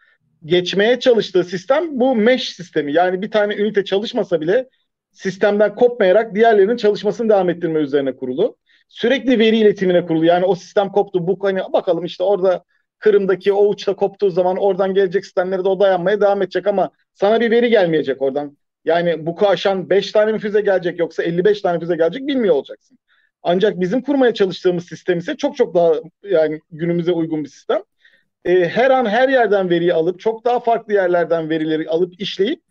geçmeye 0.46 1.00
çalıştığı 1.00 1.44
sistem 1.44 2.00
bu 2.00 2.16
mesh 2.16 2.50
sistemi. 2.50 2.94
Yani 2.94 3.22
bir 3.22 3.32
tane 3.32 3.56
ünite 3.56 3.86
çalışmasa 3.86 4.42
bile 4.42 4.70
sistemden 5.12 5.76
kopmayarak 5.76 6.36
diğerlerinin 6.36 6.78
çalışmasını 6.78 7.30
devam 7.30 7.50
ettirme 7.50 7.80
üzerine 7.80 8.16
kurulu 8.16 8.58
sürekli 8.94 9.40
veri 9.40 9.58
iletimine 9.58 10.06
kurulu. 10.06 10.26
Yani 10.26 10.46
o 10.46 10.56
sistem 10.56 10.90
koptu. 10.90 11.28
Bu 11.28 11.38
hani 11.42 11.60
bakalım 11.74 12.06
işte 12.06 12.24
orada 12.24 12.64
Kırım'daki 13.00 13.54
o 13.54 13.68
uçta 13.68 13.96
koptuğu 13.96 14.30
zaman 14.30 14.58
oradan 14.58 14.94
gelecek 14.94 15.26
sistemlere 15.26 15.64
de 15.64 15.68
o 15.68 15.80
dayanmaya 15.80 16.22
devam 16.22 16.42
edecek 16.42 16.68
ama 16.68 16.92
sana 17.14 17.42
bir 17.42 17.52
veri 17.52 17.70
gelmeyecek 17.70 18.22
oradan. 18.22 18.58
Yani 18.86 19.26
bu 19.26 19.48
aşan 19.48 19.90
5 19.90 20.12
tane 20.12 20.32
mi 20.32 20.40
füze 20.40 20.62
gelecek 20.62 21.00
yoksa 21.00 21.24
55 21.24 21.62
tane 21.62 21.80
füze 21.80 21.96
gelecek 21.96 22.28
bilmiyor 22.28 22.56
olacaksın. 22.56 22.98
Ancak 23.44 23.80
bizim 23.80 24.02
kurmaya 24.02 24.34
çalıştığımız 24.34 24.86
sistem 24.86 25.18
ise 25.18 25.36
çok 25.38 25.58
çok 25.58 25.76
daha 25.76 25.94
yani 26.24 26.60
günümüze 26.72 27.12
uygun 27.12 27.44
bir 27.44 27.50
sistem. 27.50 27.82
Ee, 28.46 28.66
her 28.66 28.92
an 28.92 29.06
her 29.06 29.30
yerden 29.30 29.70
veriyi 29.70 29.94
alıp 29.94 30.20
çok 30.20 30.46
daha 30.46 30.60
farklı 30.60 30.94
yerlerden 30.94 31.50
verileri 31.50 31.90
alıp 31.90 32.22
işleyip 32.22 32.62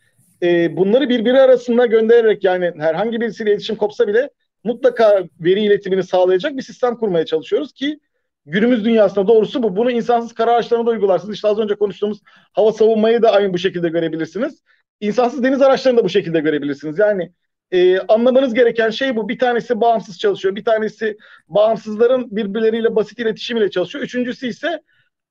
e, 0.43 0.77
bunları 0.77 1.09
birbiri 1.09 1.41
arasında 1.41 1.87
göndererek 1.87 2.45
yani 2.45 2.73
herhangi 2.79 3.21
birisiyle 3.21 3.51
iletişim 3.51 3.77
kopsa 3.77 4.09
bile 4.09 4.31
mutlaka 4.65 5.25
veri 5.41 5.61
iletimini 5.61 6.03
sağlayacak 6.03 6.57
bir 6.57 6.63
sistem 6.63 6.97
kurmaya 6.97 7.27
çalışıyoruz 7.27 7.73
ki 7.73 8.01
günümüz 8.47 8.85
dünyasında 8.85 9.29
doğrusu 9.29 9.63
bu. 9.63 9.77
Bunu 9.77 9.91
insansız 9.91 10.33
kara 10.33 10.53
araçlarına 10.53 10.87
da 10.87 10.91
uygularsınız. 10.91 11.35
İşte 11.35 11.49
az 11.49 11.59
önce 11.59 11.75
konuştuğumuz 11.75 12.21
hava 12.53 12.73
savunmayı 12.73 13.23
da 13.23 13.33
aynı 13.33 13.53
bu 13.53 13.59
şekilde 13.59 13.89
görebilirsiniz. 13.89 14.63
İnsansız 15.03 15.43
deniz 15.43 15.63
araçlarını 15.63 15.99
da 15.99 16.05
bu 16.05 16.09
şekilde 16.09 16.41
görebilirsiniz. 16.41 16.99
Yani 16.99 17.33
e, 17.71 17.99
anlamanız 17.99 18.55
gereken 18.55 18.91
şey 18.91 19.17
bu. 19.17 19.29
Bir 19.29 19.39
tanesi 19.39 19.81
bağımsız 19.81 20.19
çalışıyor. 20.19 20.57
Bir 20.57 20.65
tanesi 20.65 21.17
bağımsızların 21.49 22.37
birbirleriyle 22.37 22.97
basit 22.97 23.19
iletişimiyle 23.19 23.71
çalışıyor. 23.71 24.05
Üçüncüsü 24.05 24.49
ise 24.49 24.83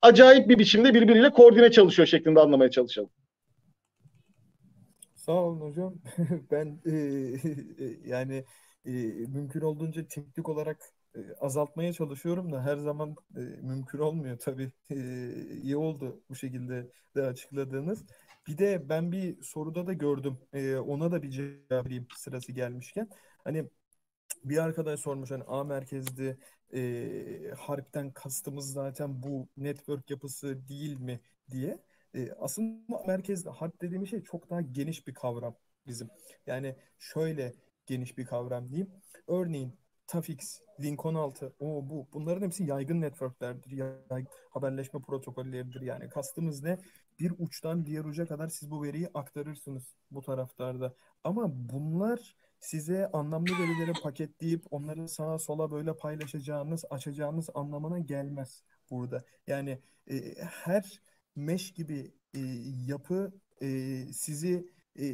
acayip 0.02 0.48
bir 0.48 0.58
biçimde 0.58 0.94
birbiriyle 0.94 1.30
koordine 1.30 1.70
çalışıyor 1.70 2.06
şeklinde 2.06 2.40
anlamaya 2.40 2.70
çalışalım. 2.70 3.10
Sağ 5.14 5.32
olun 5.32 5.60
hocam. 5.60 5.94
ben 6.50 6.80
e, 6.86 6.94
yani 8.06 8.44
e, 8.84 8.90
mümkün 9.28 9.60
olduğunca 9.60 10.06
teknik 10.08 10.48
olarak 10.48 10.78
e, 11.16 11.20
azaltmaya 11.40 11.92
çalışıyorum 11.92 12.52
da 12.52 12.62
her 12.62 12.76
zaman 12.76 13.16
e, 13.36 13.40
mümkün 13.40 13.98
olmuyor 13.98 14.38
tabii. 14.38 14.72
E, 14.90 14.96
iyi 15.62 15.76
oldu 15.76 16.20
bu 16.30 16.34
şekilde 16.34 16.90
de 17.16 17.22
açıkladığınız. 17.22 18.04
Bir 18.46 18.58
de 18.58 18.88
ben 18.88 19.12
bir 19.12 19.42
soruda 19.42 19.86
da 19.86 19.92
gördüm. 19.92 20.38
E, 20.52 20.76
ona 20.76 21.12
da 21.12 21.22
bir 21.22 21.30
cevap 21.30 21.86
vereyim 21.86 22.06
sırası 22.16 22.52
gelmişken. 22.52 23.08
Hani 23.44 23.68
bir 24.44 24.58
arkadaş 24.58 25.00
sormuş 25.00 25.30
hani 25.30 25.44
A 25.44 25.64
merkezli 25.64 26.36
e, 26.74 27.50
harpten 27.58 28.12
kastımız 28.12 28.72
zaten 28.72 29.22
bu 29.22 29.48
network 29.56 30.10
yapısı 30.10 30.68
değil 30.68 31.00
mi 31.00 31.20
diye. 31.50 31.78
E, 32.14 32.32
aslında 32.32 33.02
merkezde 33.06 33.50
harp 33.50 33.80
dediğimiz 33.82 34.10
şey 34.10 34.22
çok 34.22 34.50
daha 34.50 34.60
geniş 34.60 35.06
bir 35.06 35.14
kavram 35.14 35.56
bizim. 35.86 36.08
Yani 36.46 36.76
şöyle 36.98 37.54
geniş 37.86 38.18
bir 38.18 38.26
kavram 38.26 38.68
diyeyim. 38.68 38.90
Örneğin 39.26 39.78
Tafix, 40.06 40.60
Link 40.80 41.06
16, 41.06 41.52
o 41.60 41.88
bu. 41.90 42.08
Bunların 42.12 42.46
hepsi 42.46 42.64
yaygın 42.64 43.00
networklerdir. 43.00 43.70
Yaygın 43.70 44.28
haberleşme 44.50 45.00
protokolleridir. 45.00 45.80
Yani 45.80 46.08
kastımız 46.08 46.62
ne? 46.62 46.78
Bir 47.22 47.32
uçtan 47.38 47.86
diğer 47.86 48.04
uca 48.04 48.26
kadar 48.26 48.48
siz 48.48 48.70
bu 48.70 48.82
veriyi 48.82 49.08
aktarırsınız 49.14 49.94
bu 50.10 50.22
taraflarda. 50.22 50.94
Ama 51.24 51.68
bunlar 51.70 52.36
size 52.60 53.10
anlamlı 53.12 53.52
verileri 53.52 53.92
paketleyip 54.02 54.64
onları 54.70 55.08
sağa 55.08 55.38
sola 55.38 55.70
böyle 55.70 55.96
paylaşacağınız, 55.96 56.84
açacağınız 56.90 57.48
anlamına 57.54 57.98
gelmez 57.98 58.62
burada. 58.90 59.24
Yani 59.46 59.78
e, 60.10 60.34
her 60.44 61.02
mesh 61.36 61.72
gibi 61.72 62.14
e, 62.34 62.40
yapı 62.86 63.32
e, 63.62 63.66
sizi 64.12 64.72
e, 64.98 65.04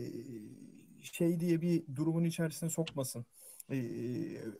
şey 1.02 1.40
diye 1.40 1.60
bir 1.62 1.96
durumun 1.96 2.24
içerisine 2.24 2.70
sokmasın. 2.70 3.26
Ee, 3.70 3.76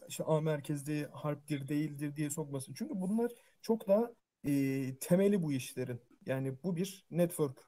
işte 0.09 0.25
A 0.25 0.41
merkezde 0.41 1.09
harptir 1.13 1.69
değildir 1.69 2.17
diye 2.17 2.31
sokmasın. 2.31 2.75
Çünkü 2.79 3.01
bunlar 3.01 3.33
çok 3.63 3.89
daha 3.89 4.13
e, 4.47 4.97
temeli 5.01 5.43
bu 5.43 5.53
işlerin. 5.53 6.01
Yani 6.29 6.63
bu 6.63 6.77
bir 6.77 7.07
network 7.11 7.59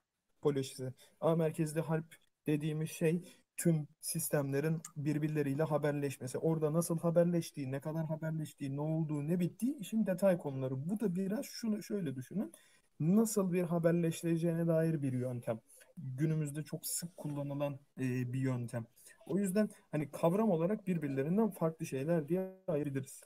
polojisi. 0.42 0.92
A 1.20 1.36
merkezde 1.36 1.80
harp 1.80 2.14
dediğimiz 2.46 2.90
şey 2.90 3.22
tüm 3.56 3.88
sistemlerin 4.00 4.82
birbirleriyle 4.96 5.62
haberleşmesi. 5.62 6.38
Orada 6.38 6.72
nasıl 6.72 6.98
haberleştiği, 6.98 7.72
ne 7.72 7.80
kadar 7.80 8.06
haberleştiği, 8.06 8.76
ne 8.76 8.80
olduğu, 8.80 9.28
ne 9.28 9.40
bittiği 9.40 9.76
işin 9.78 10.06
detay 10.06 10.38
konuları. 10.38 10.90
Bu 10.90 11.00
da 11.00 11.16
biraz 11.16 11.46
şunu 11.46 11.82
şöyle 11.82 12.14
düşünün. 12.16 12.52
Nasıl 13.00 13.52
bir 13.52 13.62
haberleşeceğine 13.62 14.66
dair 14.66 15.02
bir 15.02 15.12
yöntem 15.12 15.60
günümüzde 15.96 16.62
çok 16.62 16.86
sık 16.86 17.16
kullanılan 17.16 17.78
e, 18.00 18.32
bir 18.32 18.40
yöntem. 18.40 18.86
O 19.26 19.38
yüzden 19.38 19.68
hani 19.90 20.10
kavram 20.10 20.50
olarak 20.50 20.86
birbirlerinden 20.86 21.50
farklı 21.50 21.86
şeyler 21.86 22.28
diye 22.28 22.50
ayırabiliriz. 22.66 23.20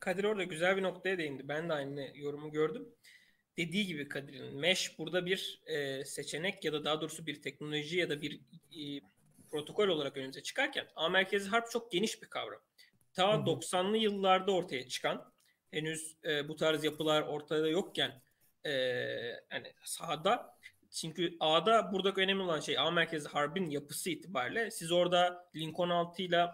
Kadir 0.00 0.24
orada 0.24 0.44
güzel 0.44 0.76
bir 0.76 0.82
noktaya 0.82 1.18
değindi. 1.18 1.48
Ben 1.48 1.68
de 1.68 1.72
aynı 1.72 2.18
yorumu 2.18 2.52
gördüm. 2.52 2.88
Dediği 3.58 3.86
gibi 3.86 4.08
Kadir'in 4.08 4.56
mesh 4.56 4.98
burada 4.98 5.26
bir 5.26 5.62
e, 5.66 6.04
seçenek 6.04 6.64
ya 6.64 6.72
da 6.72 6.84
daha 6.84 7.00
doğrusu 7.00 7.26
bir 7.26 7.42
teknoloji 7.42 7.98
ya 7.98 8.10
da 8.10 8.22
bir 8.22 8.40
e, 8.72 9.00
protokol 9.50 9.88
olarak 9.88 10.16
önümüze 10.16 10.42
çıkarken 10.42 10.86
A 10.96 11.08
merkezi 11.08 11.48
harp 11.48 11.70
çok 11.70 11.92
geniş 11.92 12.22
bir 12.22 12.26
kavram. 12.26 12.60
ta 13.12 13.22
90'lı 13.22 13.96
yıllarda 13.96 14.52
ortaya 14.52 14.88
çıkan 14.88 15.32
henüz 15.70 16.16
e, 16.24 16.48
bu 16.48 16.56
tarz 16.56 16.84
yapılar 16.84 17.22
ortada 17.22 17.68
yokken 17.68 18.22
e, 18.64 18.70
yani 19.52 19.72
sahada 19.84 20.58
çünkü 20.90 21.36
A'da 21.40 21.92
burada 21.92 22.12
önemli 22.16 22.42
olan 22.42 22.60
şey 22.60 22.78
A 22.78 22.90
merkezi 22.90 23.28
harbin 23.28 23.70
yapısı 23.70 24.10
itibariyle 24.10 24.70
siz 24.70 24.92
orada 24.92 25.50
Lincoln 25.56 25.90
6 25.90 26.22
ile 26.22 26.46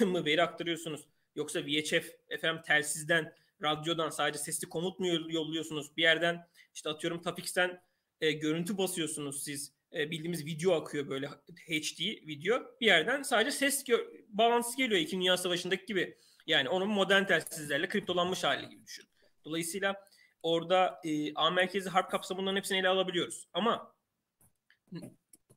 mı 0.00 0.24
veri 0.24 0.42
aktarıyorsunuz 0.42 1.04
yoksa 1.36 1.60
VHF 1.60 2.10
FM 2.40 2.62
telsizden 2.66 3.34
radyodan 3.62 4.10
sadece 4.10 4.38
sesli 4.38 4.68
komut 4.68 4.98
mu 4.98 5.06
yolluyorsunuz 5.06 5.96
bir 5.96 6.02
yerden 6.02 6.46
işte 6.74 6.90
atıyorum 6.90 7.22
Tapix'ten 7.22 7.82
e, 8.20 8.32
görüntü 8.32 8.78
basıyorsunuz 8.78 9.42
siz 9.42 9.72
e, 9.94 10.10
bildiğimiz 10.10 10.46
video 10.46 10.72
akıyor 10.72 11.08
böyle 11.08 11.26
HD 11.66 12.00
video 12.00 12.62
bir 12.80 12.86
yerden 12.86 13.22
sadece 13.22 13.50
ses 13.50 13.88
gö- 13.88 14.24
bağlantısı 14.28 14.76
geliyor 14.76 15.00
İkinci 15.00 15.20
Dünya 15.20 15.36
Savaşı'ndaki 15.36 15.86
gibi 15.86 16.18
yani 16.46 16.68
onun 16.68 16.88
modern 16.88 17.24
telsizlerle 17.24 17.88
kriptolanmış 17.88 18.44
hali 18.44 18.68
gibi 18.68 18.84
düşün. 18.86 19.04
Dolayısıyla 19.44 20.08
orada 20.42 21.00
e, 21.04 21.34
A 21.34 21.50
merkezi 21.50 21.88
harp 21.88 22.10
kapsamından 22.10 22.56
hepsini 22.56 22.78
ele 22.78 22.88
alabiliyoruz. 22.88 23.48
Ama 23.52 23.94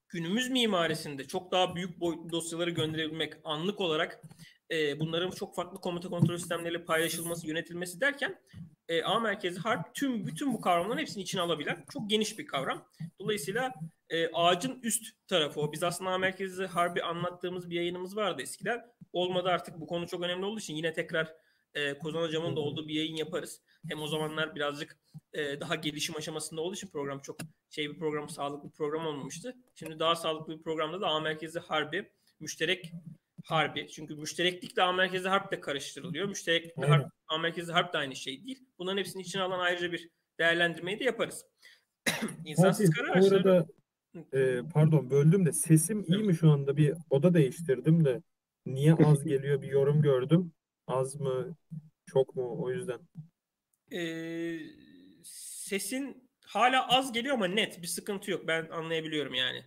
günümüz 0.10 0.50
mimarisinde 0.50 1.28
çok 1.28 1.52
daha 1.52 1.76
büyük 1.76 2.00
boyutlu 2.00 2.32
dosyaları 2.32 2.70
gönderebilmek 2.70 3.34
anlık 3.44 3.82
olarak 3.82 4.22
e, 4.72 5.00
bunların 5.00 5.32
çok 5.32 5.56
farklı 5.56 5.82
komuta 5.82 6.10
kontrol 6.10 6.38
sistemleriyle 6.38 6.86
paylaşılması, 6.86 7.48
yönetilmesi 7.48 8.02
derken 8.02 8.42
e, 8.88 9.04
A 9.04 9.20
merkezi 9.20 9.60
harp 9.60 9.96
tüm 9.96 10.28
bütün 10.28 10.54
bu 10.54 10.62
kavramların 10.62 11.00
hepsini 11.00 11.24
içine 11.24 11.42
alabilen 11.42 11.86
çok 11.94 12.10
geniş 12.10 12.40
bir 12.40 12.48
kavram. 12.48 12.88
Dolayısıyla 13.20 13.74
e, 14.10 14.28
ağacın 14.28 14.80
üst 14.84 15.28
tarafı 15.28 15.62
o. 15.62 15.72
Biz 15.72 15.84
aslında 15.84 16.10
A 16.10 16.18
merkezi 16.18 16.66
harbi 16.66 17.04
anlattığımız 17.04 17.70
bir 17.70 17.76
yayınımız 17.76 18.16
vardı 18.16 18.42
eskiden. 18.42 18.82
Olmadı 19.14 19.50
artık 19.50 19.80
bu 19.80 19.88
konu 19.88 20.08
çok 20.08 20.24
önemli 20.24 20.46
olduğu 20.46 20.60
için 20.60 20.76
yine 20.76 20.94
tekrar 20.94 21.34
e, 21.74 21.98
Kozan 21.98 22.22
Hocam'ın 22.22 22.56
da 22.56 22.60
olduğu 22.60 22.88
bir 22.88 22.94
yayın 22.94 23.16
yaparız. 23.16 23.62
Hem 23.90 24.02
o 24.02 24.08
zamanlar 24.08 24.56
birazcık 24.56 24.98
e, 25.34 25.60
daha 25.60 25.76
gelişim 25.76 26.16
aşamasında 26.16 26.62
olduğu 26.62 26.76
için 26.76 26.88
program 26.88 27.20
çok 27.20 27.38
şey 27.70 27.90
bir 27.90 28.00
program, 28.00 28.30
sağlıklı 28.30 28.70
bir 28.70 28.74
program 28.74 29.08
olmamıştı. 29.08 29.56
Şimdi 29.76 30.00
daha 30.00 30.16
sağlıklı 30.16 30.58
bir 30.58 30.64
programda 30.64 31.02
da 31.02 31.08
A 31.08 31.20
merkezi 31.20 31.60
harbi, 31.60 32.12
müşterek 32.40 32.92
harbi. 33.46 33.88
Çünkü 33.88 34.16
müştereklikle 34.16 34.84
A 34.84 34.92
merkezi 34.92 35.28
harp 35.28 35.52
de 35.52 35.60
karıştırılıyor. 35.60 36.28
Müştereklikle 36.28 36.88
harp, 36.88 37.12
A 37.28 37.38
merkezi 37.38 37.72
harp 37.72 37.94
de 37.94 37.98
aynı 37.98 38.16
şey 38.16 38.44
değil. 38.46 38.66
Bunların 38.80 38.98
hepsini 38.98 39.22
içine 39.22 39.42
alan 39.42 39.60
ayrıca 39.60 39.92
bir 39.92 40.10
değerlendirmeyi 40.40 41.00
de 41.00 41.04
yaparız. 41.04 41.46
İnsansız 42.46 42.90
karar 42.90 43.10
araçları... 43.10 43.36
arada 43.36 43.66
e, 44.34 44.62
pardon 44.74 45.10
böldüm 45.10 45.46
de 45.46 45.52
sesim 45.52 46.06
iyi 46.08 46.24
mi 46.24 46.36
şu 46.36 46.52
anda? 46.52 46.78
Bir 46.78 46.94
oda 47.10 47.34
değiştirdim 47.34 48.06
de 48.06 48.22
niye 48.66 48.94
az 48.94 49.24
geliyor 49.26 49.62
bir 49.62 49.68
yorum 49.68 50.02
gördüm. 50.02 50.54
Az 50.88 51.16
mı 51.16 51.56
çok 52.06 52.36
mu 52.36 52.64
o 52.64 52.72
yüzden? 52.72 53.00
Ee, 53.94 54.60
sesin 55.24 56.30
hala 56.46 56.88
az 56.88 57.12
geliyor 57.12 57.36
ama 57.36 57.48
net 57.48 57.82
bir 57.82 57.88
sıkıntı 57.88 58.32
yok. 58.32 58.48
Ben 58.48 58.70
anlayabiliyorum 58.70 59.34
yani. 59.34 59.64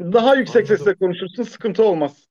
Daha 0.00 0.34
yüksek 0.34 0.56
Anladım. 0.56 0.76
sesle 0.76 0.94
konuşursun 0.94 1.42
sıkıntı 1.42 1.84
olmaz. 1.84 2.28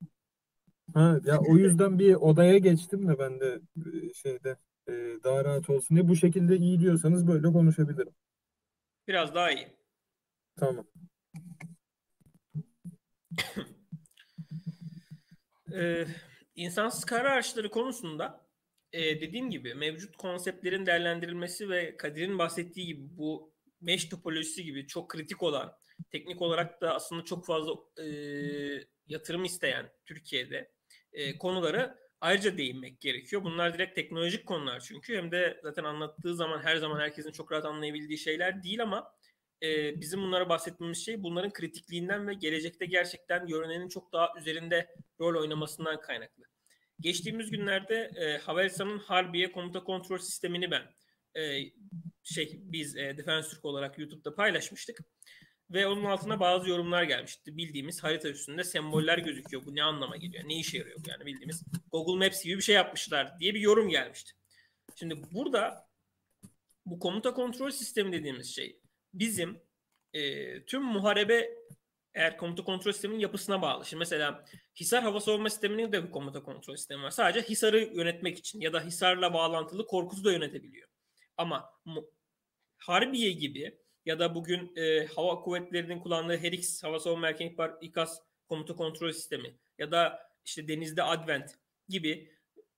Ha, 0.94 1.20
ya 1.26 1.40
o 1.40 1.58
yüzden 1.58 2.00
bir 2.00 2.16
odaya 2.16 2.58
geçtim 2.58 3.08
de 3.08 3.20
ben 3.20 3.40
de 3.40 3.62
e, 3.78 4.14
şeyde 4.14 4.56
e, 4.88 4.94
daha 5.24 5.46
rahat 5.46 5.70
olsun 5.70 5.98
diye. 5.98 6.08
Bu 6.08 6.16
şekilde 6.16 6.58
iyi 6.58 6.80
diyorsanız 6.80 7.28
böyle 7.28 7.48
konuşabilirim. 7.48 8.14
Biraz 9.08 9.36
daha 9.36 9.52
iyi. 9.52 9.68
Tamam. 10.60 10.86
ee, 15.74 16.06
insansız 16.56 17.06
kara 17.06 17.32
araçları 17.32 17.70
konusunda 17.70 18.46
e, 18.94 19.22
dediğim 19.22 19.50
gibi 19.50 19.74
mevcut 19.74 20.18
konseptlerin 20.18 20.86
değerlendirilmesi 20.86 21.70
ve 21.70 21.98
Kadir'in 21.98 22.38
bahsettiği 22.38 22.86
gibi 22.86 23.18
bu 23.18 23.54
mesh 23.82 24.06
topolojisi 24.10 24.64
gibi 24.64 24.88
çok 24.88 25.10
kritik 25.10 25.44
olan 25.44 25.74
teknik 26.12 26.42
olarak 26.42 26.82
da 26.82 26.96
aslında 26.96 27.26
çok 27.26 27.46
fazla 27.46 27.74
e, 27.98 28.06
yatırım 29.08 29.44
isteyen 29.46 29.90
Türkiye'de 30.06 30.72
e, 31.14 31.38
konuları 31.38 31.98
ayrıca 32.22 32.58
değinmek 32.58 33.02
gerekiyor. 33.02 33.44
Bunlar 33.44 33.74
direkt 33.74 33.96
teknolojik 33.96 34.46
konular 34.46 34.80
çünkü 34.80 35.18
hem 35.18 35.32
de 35.32 35.60
zaten 35.64 35.84
anlattığı 35.84 36.36
zaman 36.36 36.60
her 36.60 36.78
zaman 36.78 37.00
herkesin 37.00 37.32
çok 37.32 37.52
rahat 37.52 37.66
anlayabildiği 37.66 38.18
şeyler 38.18 38.64
değil 38.64 38.82
ama 38.82 39.12
e, 39.64 40.02
bizim 40.02 40.22
bunlara 40.22 40.50
bahsetmemiz 40.50 41.06
şey 41.06 41.24
bunların 41.24 41.54
kritikliğinden 41.54 42.28
ve 42.28 42.34
gelecekte 42.34 42.86
gerçekten 42.86 43.48
görünenin 43.48 43.90
çok 43.90 44.14
daha 44.14 44.34
üzerinde 44.38 44.96
rol 45.20 45.42
oynamasından 45.42 46.02
kaynaklı. 46.02 46.44
Geçtiğimiz 47.00 47.52
günlerde 47.52 48.12
e, 48.16 48.38
Havelsan'ın 48.38 49.00
Harbiye 49.00 49.52
komuta 49.52 49.84
kontrol 49.84 50.18
sistemini 50.18 50.72
ben 50.72 50.84
e, 51.42 51.72
şey 52.24 52.60
biz 52.64 52.98
e, 52.98 53.18
Defense 53.18 53.50
Türk 53.50 53.66
olarak 53.66 54.00
YouTube'da 54.00 54.36
paylaşmıştık. 54.36 55.00
Ve 55.72 55.88
onun 55.88 56.04
altına 56.04 56.40
bazı 56.40 56.70
yorumlar 56.70 57.04
gelmişti. 57.04 57.58
Bildiğimiz 57.58 58.04
harita 58.04 58.30
üstünde 58.30 58.64
semboller 58.64 59.18
gözüküyor. 59.18 59.66
Bu 59.66 59.76
ne 59.76 59.84
anlama 59.84 60.18
geliyor? 60.18 60.44
Ne 60.48 60.60
işe 60.60 60.78
yarıyor 60.78 61.00
yani 61.08 61.26
bildiğimiz 61.26 61.64
Google 61.92 62.26
Maps 62.26 62.44
gibi 62.44 62.58
bir 62.58 62.62
şey 62.62 62.76
yapmışlar 62.76 63.40
diye 63.40 63.54
bir 63.54 63.60
yorum 63.60 63.90
gelmişti. 63.90 64.32
Şimdi 64.96 65.22
burada 65.32 65.90
bu 66.86 67.00
komuta 67.00 67.34
kontrol 67.34 67.72
sistemi 67.72 68.12
dediğimiz 68.12 68.56
şey 68.56 68.80
bizim 69.14 69.62
e, 70.14 70.66
tüm 70.66 70.84
muharebe 70.84 71.50
eğer 72.14 72.38
komuta 72.38 72.64
kontrol 72.64 72.92
sisteminin 72.92 73.20
yapısına 73.20 73.62
bağlı. 73.62 73.86
Şimdi 73.86 74.00
mesela 74.00 74.46
Hisar 74.80 75.04
hava 75.04 75.20
savunma 75.20 75.50
sisteminin 75.50 75.92
de 75.92 76.04
bir 76.04 76.12
komuta 76.12 76.44
kontrol 76.44 76.76
sistemi 76.76 77.04
var. 77.04 77.12
Sadece 77.12 77.50
Hisar'ı 77.50 77.80
yönetmek 77.80 78.38
için 78.38 78.62
ya 78.62 78.74
da 78.74 78.82
Hisar'la 78.82 79.34
bağlantılı 79.34 79.86
korkusu 79.88 80.24
da 80.24 80.32
yönetebiliyor. 80.32 80.90
Ama 81.38 81.70
Harbiye 82.80 83.32
gibi 83.32 83.80
ya 84.10 84.20
da 84.20 84.36
bugün 84.36 84.76
e, 84.76 85.06
hava 85.06 85.42
kuvvetlerinin 85.42 86.00
kullandığı 86.00 86.38
HERIX 86.38 86.84
hava 86.84 87.00
savunma 87.00 87.28
erken 87.28 87.50
ihbar 87.50 87.72
İKAS 87.82 88.20
komuta 88.48 88.76
kontrol 88.76 89.12
sistemi 89.12 89.56
ya 89.78 89.92
da 89.92 90.20
işte 90.46 90.68
denizde 90.68 91.04
Advent 91.04 91.56
gibi 91.90 92.32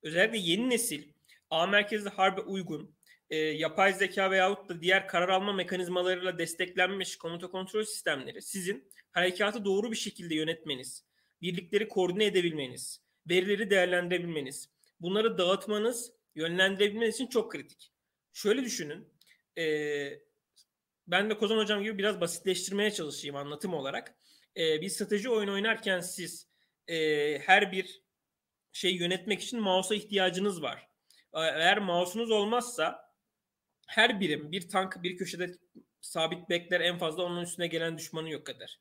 özellikle 0.03 0.37
yeni 0.37 0.69
nesil 0.69 1.03
A 1.49 1.67
merkezli 1.67 2.09
harbe 2.09 2.41
uygun 2.41 2.95
e, 3.29 3.37
yapay 3.37 3.93
zeka 3.93 4.31
veyahut 4.31 4.69
da 4.69 4.81
diğer 4.81 5.07
karar 5.07 5.29
alma 5.29 5.53
mekanizmalarıyla 5.53 6.37
desteklenmiş 6.37 7.15
komuta 7.15 7.47
kontrol 7.47 7.83
sistemleri 7.83 8.41
sizin 8.41 8.89
harekatı 9.11 9.65
doğru 9.65 9.91
bir 9.91 9.97
şekilde 9.97 10.35
yönetmeniz, 10.35 11.05
birlikleri 11.41 11.87
koordine 11.87 12.25
edebilmeniz, 12.25 13.01
verileri 13.29 13.69
değerlendirebilmeniz, 13.69 14.69
bunları 14.99 15.37
dağıtmanız, 15.37 16.11
yönlendirebilmeniz 16.35 17.15
için 17.15 17.27
çok 17.27 17.51
kritik. 17.51 17.91
Şöyle 18.33 18.63
düşünün, 18.63 19.07
e, 19.57 20.30
ben 21.11 21.29
de 21.29 21.37
Kozan 21.37 21.57
Hocam 21.57 21.83
gibi 21.83 21.97
biraz 21.97 22.21
basitleştirmeye 22.21 22.91
çalışayım 22.91 23.35
anlatım 23.35 23.73
olarak. 23.73 24.15
E, 24.57 24.81
bir 24.81 24.89
strateji 24.89 25.29
oyun 25.29 25.47
oynarken 25.47 25.99
siz 25.99 26.47
e, 26.87 27.39
her 27.39 27.71
bir 27.71 28.01
şey 28.71 28.95
yönetmek 28.95 29.41
için 29.41 29.59
mouse'a 29.59 29.97
ihtiyacınız 29.97 30.61
var. 30.61 30.87
Eğer 31.33 31.79
mouse'unuz 31.79 32.31
olmazsa 32.31 33.11
her 33.87 34.19
birim 34.19 34.51
bir 34.51 34.69
tank 34.69 35.03
bir 35.03 35.17
köşede 35.17 35.51
sabit 36.01 36.49
bekler 36.49 36.81
en 36.81 36.97
fazla 36.97 37.23
onun 37.23 37.41
üstüne 37.41 37.67
gelen 37.67 37.97
düşmanı 37.97 38.29
yok 38.29 38.45
kadar. 38.45 38.79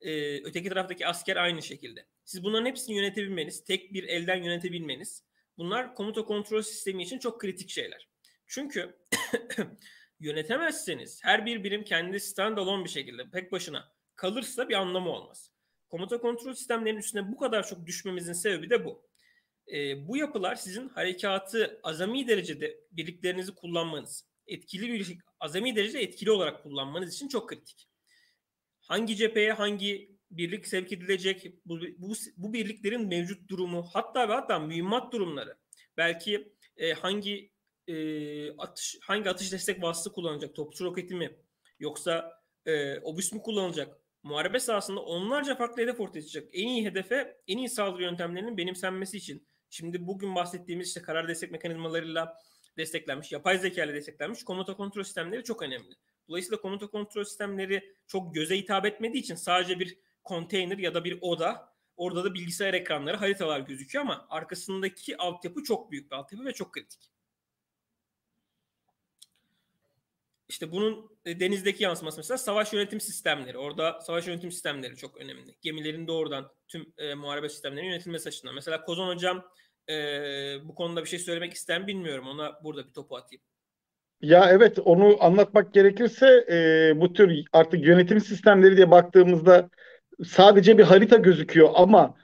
Ee, 0.00 0.42
öteki 0.44 0.68
taraftaki 0.68 1.06
asker 1.06 1.36
aynı 1.36 1.62
şekilde. 1.62 2.06
Siz 2.24 2.44
bunların 2.44 2.66
hepsini 2.66 2.96
yönetebilmeniz, 2.96 3.64
tek 3.64 3.92
bir 3.92 4.04
elden 4.04 4.42
yönetebilmeniz 4.42 5.24
bunlar 5.58 5.94
komuta 5.94 6.24
kontrol 6.24 6.62
sistemi 6.62 7.02
için 7.02 7.18
çok 7.18 7.40
kritik 7.40 7.70
şeyler. 7.70 8.08
Çünkü 8.46 8.98
yönetemezseniz 10.20 11.20
her 11.24 11.46
bir 11.46 11.64
birim 11.64 11.84
kendi 11.84 12.20
standalone 12.20 12.84
bir 12.84 12.90
şekilde 12.90 13.30
pek 13.30 13.52
başına 13.52 13.92
kalırsa 14.16 14.68
bir 14.68 14.74
anlamı 14.74 15.10
olmaz. 15.10 15.52
Komuta 15.88 16.20
kontrol 16.20 16.54
sistemlerinin 16.54 17.00
üstüne 17.00 17.32
bu 17.32 17.36
kadar 17.36 17.66
çok 17.66 17.86
düşmemizin 17.86 18.32
sebebi 18.32 18.70
de 18.70 18.84
bu. 18.84 19.08
E, 19.72 20.08
bu 20.08 20.16
yapılar 20.16 20.54
sizin 20.54 20.88
harekatı 20.88 21.80
azami 21.82 22.28
derecede 22.28 22.80
birliklerinizi 22.92 23.54
kullanmanız, 23.54 24.28
etkili 24.46 24.92
bir 24.92 25.18
azami 25.40 25.76
derecede 25.76 26.02
etkili 26.02 26.30
olarak 26.30 26.62
kullanmanız 26.62 27.14
için 27.14 27.28
çok 27.28 27.48
kritik. 27.48 27.88
Hangi 28.80 29.16
cepheye 29.16 29.52
hangi 29.52 30.18
birlik 30.30 30.66
sevk 30.68 30.92
edilecek, 30.92 31.52
bu, 31.66 31.80
bu, 31.98 32.12
bu 32.36 32.52
birliklerin 32.52 33.06
mevcut 33.06 33.48
durumu, 33.48 33.88
hatta 33.92 34.28
ve 34.28 34.32
hatta 34.32 34.58
mühimmat 34.58 35.12
durumları, 35.12 35.56
belki 35.96 36.52
e, 36.76 36.92
hangi 36.92 37.50
e, 37.88 38.56
atış 38.56 38.98
hangi 39.02 39.30
atış 39.30 39.52
destek 39.52 39.82
vasıtası 39.82 40.12
kullanacak? 40.14 40.54
Topçu 40.54 40.84
roketi 40.84 41.14
mi? 41.14 41.36
Yoksa 41.80 42.42
e, 42.66 42.98
obüs 43.00 43.32
mü 43.32 43.42
kullanacak? 43.42 44.00
Muharebe 44.22 44.60
sahasında 44.60 45.00
onlarca 45.00 45.54
farklı 45.54 45.82
hedef 45.82 46.00
ortaya 46.00 46.22
çıkacak. 46.22 46.50
En 46.52 46.68
iyi 46.68 46.84
hedefe 46.84 47.40
en 47.48 47.58
iyi 47.58 47.68
saldırı 47.68 48.02
yöntemlerinin 48.02 48.56
benimsenmesi 48.56 49.16
için 49.16 49.46
şimdi 49.70 50.06
bugün 50.06 50.34
bahsettiğimiz 50.34 50.88
işte 50.88 51.02
karar 51.02 51.28
destek 51.28 51.50
mekanizmalarıyla 51.50 52.38
desteklenmiş, 52.76 53.32
yapay 53.32 53.58
zeka 53.58 53.84
ile 53.84 53.94
desteklenmiş 53.94 54.44
komuta 54.44 54.76
kontrol 54.76 55.02
sistemleri 55.02 55.44
çok 55.44 55.62
önemli. 55.62 55.94
Dolayısıyla 56.28 56.60
komuta 56.60 56.86
kontrol 56.86 57.24
sistemleri 57.24 57.94
çok 58.06 58.34
göze 58.34 58.58
hitap 58.58 58.86
etmediği 58.86 59.22
için 59.22 59.34
sadece 59.34 59.80
bir 59.80 59.98
konteyner 60.24 60.78
ya 60.78 60.94
da 60.94 61.04
bir 61.04 61.18
oda 61.20 61.78
Orada 61.98 62.24
da 62.24 62.34
bilgisayar 62.34 62.74
ekranları, 62.74 63.16
haritalar 63.16 63.60
gözüküyor 63.60 64.04
ama 64.04 64.26
arkasındaki 64.30 65.16
altyapı 65.16 65.62
çok 65.62 65.90
büyük 65.90 66.10
bir 66.10 66.16
altyapı 66.16 66.44
ve 66.44 66.52
çok 66.52 66.72
kritik. 66.72 67.10
İşte 70.48 70.72
bunun 70.72 71.10
e, 71.24 71.40
denizdeki 71.40 71.84
yansıması 71.84 72.18
mesela 72.18 72.38
savaş 72.38 72.72
yönetim 72.72 73.00
sistemleri. 73.00 73.58
Orada 73.58 74.00
savaş 74.00 74.26
yönetim 74.26 74.52
sistemleri 74.52 74.96
çok 74.96 75.16
önemli. 75.16 75.56
Gemilerin 75.62 76.06
doğrudan 76.06 76.50
tüm 76.68 76.92
e, 76.98 77.14
muharebe 77.14 77.48
sistemlerinin 77.48 77.90
yönetilmesi 77.90 78.28
açısından. 78.28 78.54
Mesela 78.54 78.84
Kozan 78.84 79.08
Hocam 79.08 79.44
e, 79.88 79.94
bu 80.64 80.74
konuda 80.74 81.04
bir 81.04 81.08
şey 81.08 81.18
söylemek 81.18 81.52
ister 81.52 81.86
bilmiyorum. 81.86 82.28
Ona 82.28 82.64
burada 82.64 82.86
bir 82.86 82.92
topu 82.92 83.16
atayım. 83.16 83.42
Ya 84.20 84.50
evet 84.50 84.78
onu 84.78 85.16
anlatmak 85.20 85.74
gerekirse 85.74 86.46
e, 86.50 87.00
bu 87.00 87.12
tür 87.12 87.44
artık 87.52 87.86
yönetim 87.86 88.20
sistemleri 88.20 88.76
diye 88.76 88.90
baktığımızda 88.90 89.70
sadece 90.26 90.78
bir 90.78 90.84
harita 90.84 91.16
gözüküyor 91.16 91.70
ama 91.74 92.14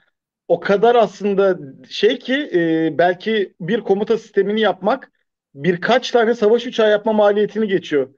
o 0.47 0.59
kadar 0.59 0.95
aslında 0.95 1.59
şey 1.89 2.19
ki 2.19 2.49
e, 2.53 2.89
belki 2.97 3.55
bir 3.59 3.81
komuta 3.81 4.17
sistemini 4.17 4.61
yapmak 4.61 5.11
birkaç 5.55 6.11
tane 6.11 6.35
savaş 6.35 6.67
uçağı 6.67 6.89
yapma 6.89 7.13
maliyetini 7.13 7.67
geçiyor. 7.67 8.13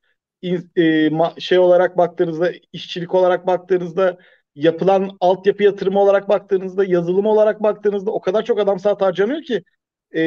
E, 0.78 1.10
şey 1.40 1.60
olarak 1.60 1.98
baktığınızda, 1.98 2.52
işçilik 2.74 3.16
olarak 3.16 3.48
baktığınızda, 3.48 4.18
yapılan 4.56 5.18
altyapı 5.20 5.64
yatırımı 5.64 6.00
olarak 6.00 6.30
baktığınızda, 6.30 6.86
yazılım 6.86 7.26
olarak 7.26 7.64
baktığınızda 7.64 8.12
o 8.12 8.22
kadar 8.22 8.46
çok 8.46 8.60
adam 8.60 8.80
saat 8.80 9.02
harcanıyor 9.02 9.42
ki 9.44 9.64
e, 10.12 10.22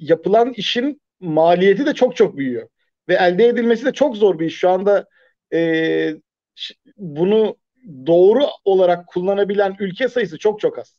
yapılan 0.00 0.52
işin 0.52 1.00
maliyeti 1.20 1.86
de 1.86 1.94
çok 1.94 2.16
çok 2.16 2.36
büyüyor. 2.36 2.68
Ve 3.08 3.14
elde 3.14 3.46
edilmesi 3.46 3.84
de 3.84 3.92
çok 3.92 4.16
zor 4.16 4.38
bir 4.38 4.46
iş. 4.46 4.58
Şu 4.58 4.70
anda 4.70 5.06
e, 5.52 6.14
bunu 6.96 7.56
doğru 8.06 8.44
olarak 8.64 9.06
kullanabilen 9.06 9.76
ülke 9.78 10.08
sayısı 10.08 10.38
çok 10.38 10.60
çok 10.60 10.78
az. 10.78 10.96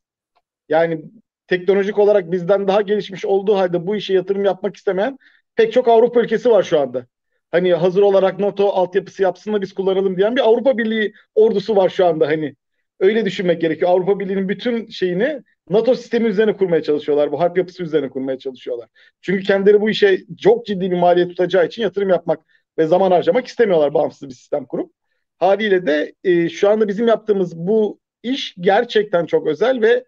Yani 0.70 1.02
teknolojik 1.48 2.00
olarak 2.00 2.32
bizden 2.32 2.68
daha 2.68 2.82
gelişmiş 2.82 3.26
olduğu 3.26 3.56
halde 3.56 3.88
bu 3.88 3.96
işe 3.96 4.14
yatırım 4.14 4.46
yapmak 4.46 4.76
istemeyen 4.76 5.18
pek 5.58 5.74
çok 5.74 5.88
Avrupa 5.88 6.22
ülkesi 6.22 6.50
var 6.50 6.64
şu 6.64 6.80
anda. 6.80 7.08
Hani 7.52 7.74
hazır 7.74 8.02
olarak 8.02 8.40
NATO 8.40 8.70
altyapısı 8.70 9.24
yapsın 9.24 9.54
da 9.54 9.62
biz 9.62 9.74
kullanalım 9.74 10.18
diyen 10.18 10.36
bir 10.36 10.42
Avrupa 10.42 10.78
Birliği 10.78 11.14
ordusu 11.36 11.76
var 11.76 11.90
şu 11.90 12.06
anda 12.06 12.28
hani. 12.28 12.56
Öyle 13.00 13.26
düşünmek 13.26 13.62
gerekiyor. 13.62 13.92
Avrupa 13.92 14.20
Birliği'nin 14.20 14.50
bütün 14.50 14.88
şeyini 14.88 15.42
NATO 15.70 15.96
sistemi 15.96 16.28
üzerine 16.28 16.58
kurmaya 16.58 16.84
çalışıyorlar. 16.84 17.32
Bu 17.32 17.40
harp 17.40 17.58
yapısı 17.58 17.84
üzerine 17.84 18.10
kurmaya 18.10 18.38
çalışıyorlar. 18.40 18.90
Çünkü 19.22 19.44
kendileri 19.44 19.82
bu 19.82 19.90
işe 19.90 20.20
çok 20.42 20.66
ciddi 20.66 20.92
bir 20.92 20.98
maliyet 20.98 21.30
tutacağı 21.30 21.66
için 21.66 21.82
yatırım 21.82 22.10
yapmak 22.10 22.40
ve 22.78 22.88
zaman 22.88 23.12
harcamak 23.12 23.48
istemiyorlar 23.48 23.94
bağımsız 23.94 24.30
bir 24.30 24.34
sistem 24.34 24.66
kurup. 24.66 24.94
Haliyle 25.38 25.86
de 25.88 26.14
e, 26.24 26.50
şu 26.50 26.70
anda 26.70 26.88
bizim 26.88 27.08
yaptığımız 27.08 27.58
bu 27.58 28.00
iş 28.24 28.56
gerçekten 28.60 29.26
çok 29.26 29.48
özel 29.48 29.82
ve 29.82 30.06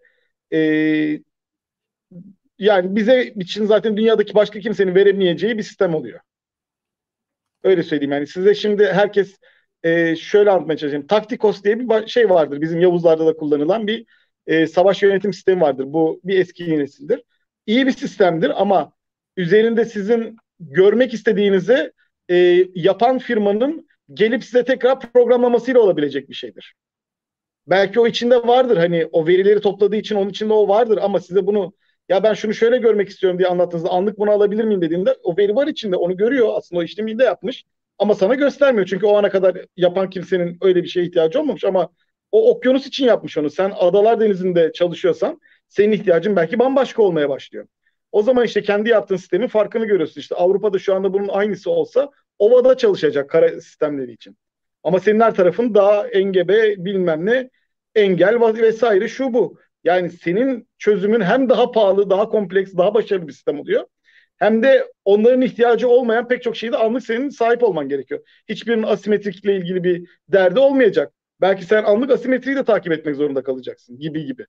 e, 0.52 0.60
yani 2.60 2.96
bize 2.96 3.24
için 3.24 3.66
zaten 3.66 3.96
dünyadaki 3.96 4.34
başka 4.34 4.60
kimsenin 4.60 4.94
veremeyeceği 4.94 5.58
bir 5.58 5.62
sistem 5.62 5.94
oluyor. 5.94 6.20
Öyle 7.64 7.82
söyleyeyim 7.82 8.12
yani 8.12 8.26
size 8.26 8.54
şimdi 8.54 8.86
herkes 8.86 9.36
e, 9.82 10.16
şöyle 10.16 10.50
anlatmaya 10.50 10.76
çalışayım. 10.76 11.06
Taktikos 11.06 11.64
diye 11.64 11.78
bir 11.80 12.06
şey 12.06 12.30
vardır. 12.30 12.60
Bizim 12.60 12.80
Yavuzlarda 12.80 13.26
da 13.26 13.36
kullanılan 13.36 13.86
bir 13.86 14.06
e, 14.46 14.66
savaş 14.66 15.02
yönetim 15.02 15.32
sistemi 15.32 15.60
vardır. 15.60 15.84
Bu 15.88 16.20
bir 16.24 16.38
eski 16.38 16.78
nesildir. 16.78 17.22
İyi 17.66 17.86
bir 17.86 17.92
sistemdir 17.92 18.62
ama 18.62 18.92
üzerinde 19.36 19.84
sizin 19.84 20.36
görmek 20.60 21.14
istediğinizi 21.14 21.92
e, 22.30 22.66
yapan 22.74 23.18
firmanın 23.18 23.88
gelip 24.14 24.44
size 24.44 24.64
tekrar 24.64 25.00
programlamasıyla 25.00 25.80
olabilecek 25.80 26.28
bir 26.28 26.34
şeydir. 26.34 26.74
Belki 27.66 28.00
o 28.00 28.06
içinde 28.06 28.36
vardır 28.36 28.76
hani 28.76 29.06
o 29.12 29.26
verileri 29.26 29.60
topladığı 29.60 29.96
için 29.96 30.16
onun 30.16 30.30
içinde 30.30 30.52
o 30.52 30.68
vardır 30.68 30.98
ama 31.02 31.20
size 31.20 31.46
bunu 31.46 31.72
ya 32.10 32.22
ben 32.22 32.34
şunu 32.34 32.54
şöyle 32.54 32.78
görmek 32.78 33.08
istiyorum 33.08 33.38
diye 33.38 33.48
anlattığınızda 33.48 33.90
anlık 33.90 34.18
bunu 34.18 34.30
alabilir 34.30 34.64
miyim 34.64 34.82
dediğinde 34.82 35.16
o 35.22 35.36
veri 35.36 35.56
var 35.56 35.66
içinde 35.66 35.96
onu 35.96 36.16
görüyor 36.16 36.48
aslında 36.56 36.80
o 36.80 36.84
işlemi 36.84 37.18
de 37.18 37.24
yapmış 37.24 37.64
ama 37.98 38.14
sana 38.14 38.34
göstermiyor 38.34 38.86
çünkü 38.86 39.06
o 39.06 39.16
ana 39.16 39.30
kadar 39.30 39.56
yapan 39.76 40.10
kimsenin 40.10 40.58
öyle 40.60 40.82
bir 40.82 40.88
şeye 40.88 41.06
ihtiyacı 41.06 41.40
olmamış 41.40 41.64
ama 41.64 41.90
o 42.32 42.50
okyanus 42.50 42.86
için 42.86 43.06
yapmış 43.06 43.38
onu. 43.38 43.50
Sen 43.50 43.72
adalar 43.78 44.20
denizinde 44.20 44.72
çalışıyorsan 44.72 45.40
senin 45.68 45.92
ihtiyacın 45.92 46.36
belki 46.36 46.58
bambaşka 46.58 47.02
olmaya 47.02 47.28
başlıyor. 47.28 47.66
O 48.12 48.22
zaman 48.22 48.44
işte 48.44 48.62
kendi 48.62 48.88
yaptığın 48.88 49.16
sistemin 49.16 49.48
farkını 49.48 49.84
görüyorsun. 49.84 50.20
İşte 50.20 50.34
Avrupa'da 50.34 50.78
şu 50.78 50.94
anda 50.94 51.12
bunun 51.12 51.28
aynısı 51.28 51.70
olsa 51.70 52.10
ovada 52.38 52.76
çalışacak 52.76 53.30
kara 53.30 53.60
sistemleri 53.60 54.12
için. 54.12 54.36
Ama 54.82 55.00
senin 55.00 55.20
her 55.20 55.34
tarafın 55.34 55.74
daha 55.74 56.08
engebe 56.08 56.84
bilmem 56.84 57.26
ne 57.26 57.50
engel 57.94 58.40
vesaire 58.40 59.08
şu 59.08 59.34
bu. 59.34 59.58
Yani 59.84 60.10
senin 60.10 60.68
çözümün 60.78 61.20
hem 61.20 61.48
daha 61.48 61.70
pahalı, 61.72 62.10
daha 62.10 62.28
kompleks, 62.28 62.74
daha 62.76 62.94
başarılı 62.94 63.28
bir 63.28 63.32
sistem 63.32 63.60
oluyor. 63.60 63.84
Hem 64.36 64.62
de 64.62 64.92
onların 65.04 65.42
ihtiyacı 65.42 65.88
olmayan 65.88 66.28
pek 66.28 66.42
çok 66.42 66.56
şeyde 66.56 66.76
anlık 66.76 67.02
senin 67.04 67.28
sahip 67.28 67.62
olman 67.62 67.88
gerekiyor. 67.88 68.20
Hiçbirinin 68.48 68.82
asimetrikle 68.82 69.56
ilgili 69.56 69.84
bir 69.84 70.08
derdi 70.28 70.58
olmayacak. 70.60 71.12
Belki 71.40 71.64
sen 71.64 71.84
anlık 71.84 72.10
asimetriyi 72.10 72.56
de 72.56 72.64
takip 72.64 72.92
etmek 72.92 73.16
zorunda 73.16 73.42
kalacaksın 73.42 73.98
gibi 73.98 74.24
gibi. 74.26 74.46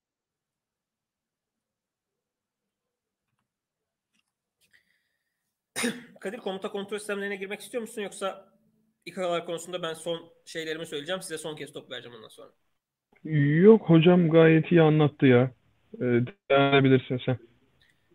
Kadir 6.20 6.38
komuta 6.38 6.72
kontrol 6.72 6.98
sistemlerine 6.98 7.36
girmek 7.36 7.62
istiyor 7.62 7.82
musun 7.82 8.02
yoksa 8.02 8.54
İKA'lar 9.06 9.46
konusunda 9.46 9.82
ben 9.82 9.94
son 9.94 10.34
şeylerimi 10.46 10.86
söyleyeceğim. 10.86 11.22
Size 11.22 11.38
son 11.38 11.56
kez 11.56 11.74
top 11.74 11.92
vereceğim 11.92 12.18
ondan 12.18 12.28
sonra. 12.28 12.52
Yok 13.24 13.90
hocam 13.90 14.30
gayet 14.30 14.72
iyi 14.72 14.82
anlattı 14.82 15.26
ya. 15.26 15.52
Ee, 15.96 16.00
devam 16.52 16.74
edebilirsin 16.74 17.22
sen. 17.26 17.38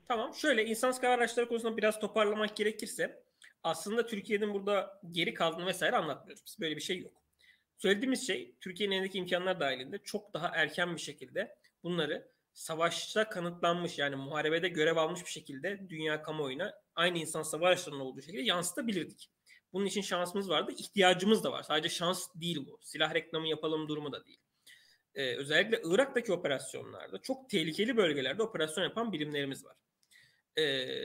Tamam. 0.08 0.34
Şöyle 0.34 0.64
insansız 0.64 1.00
karar 1.00 1.18
araçları 1.18 1.48
konusunda 1.48 1.76
biraz 1.76 2.00
toparlamak 2.00 2.56
gerekirse 2.56 3.22
aslında 3.62 4.06
Türkiye'nin 4.06 4.54
burada 4.54 5.00
geri 5.10 5.34
kaldığını 5.34 5.66
vesaire 5.66 5.96
anlatmıyoruz. 5.96 6.44
Biz 6.46 6.60
böyle 6.60 6.76
bir 6.76 6.80
şey 6.80 6.98
yok. 6.98 7.12
Söylediğimiz 7.78 8.26
şey 8.26 8.54
Türkiye'nin 8.60 8.94
elindeki 8.94 9.18
imkanlar 9.18 9.60
dahilinde 9.60 9.98
çok 9.98 10.34
daha 10.34 10.48
erken 10.54 10.94
bir 10.94 11.00
şekilde 11.00 11.54
bunları 11.82 12.28
savaşta 12.52 13.28
kanıtlanmış 13.28 13.98
yani 13.98 14.16
muharebede 14.16 14.68
görev 14.68 14.96
almış 14.96 15.24
bir 15.24 15.30
şekilde 15.30 15.88
dünya 15.88 16.22
kamuoyuna 16.22 16.74
aynı 16.94 17.18
insan 17.18 17.42
savaşlarının 17.42 18.00
olduğu 18.00 18.22
şekilde 18.22 18.42
yansıtabilirdik. 18.42 19.30
Bunun 19.72 19.86
için 19.86 20.00
şansımız 20.00 20.50
vardı. 20.50 20.72
ihtiyacımız 20.78 21.44
da 21.44 21.52
var. 21.52 21.62
Sadece 21.62 21.88
şans 21.88 22.28
değil 22.34 22.66
bu. 22.66 22.78
Silah 22.82 23.14
reklamı 23.14 23.48
yapalım 23.48 23.88
durumu 23.88 24.12
da 24.12 24.24
değil. 24.24 24.38
Ee, 25.16 25.36
özellikle 25.36 25.80
Irak'taki 25.84 26.32
operasyonlarda 26.32 27.22
çok 27.22 27.50
tehlikeli 27.50 27.96
bölgelerde 27.96 28.42
operasyon 28.42 28.84
yapan 28.84 29.12
birimlerimiz 29.12 29.64
var. 29.64 29.76
Ee, 30.56 30.62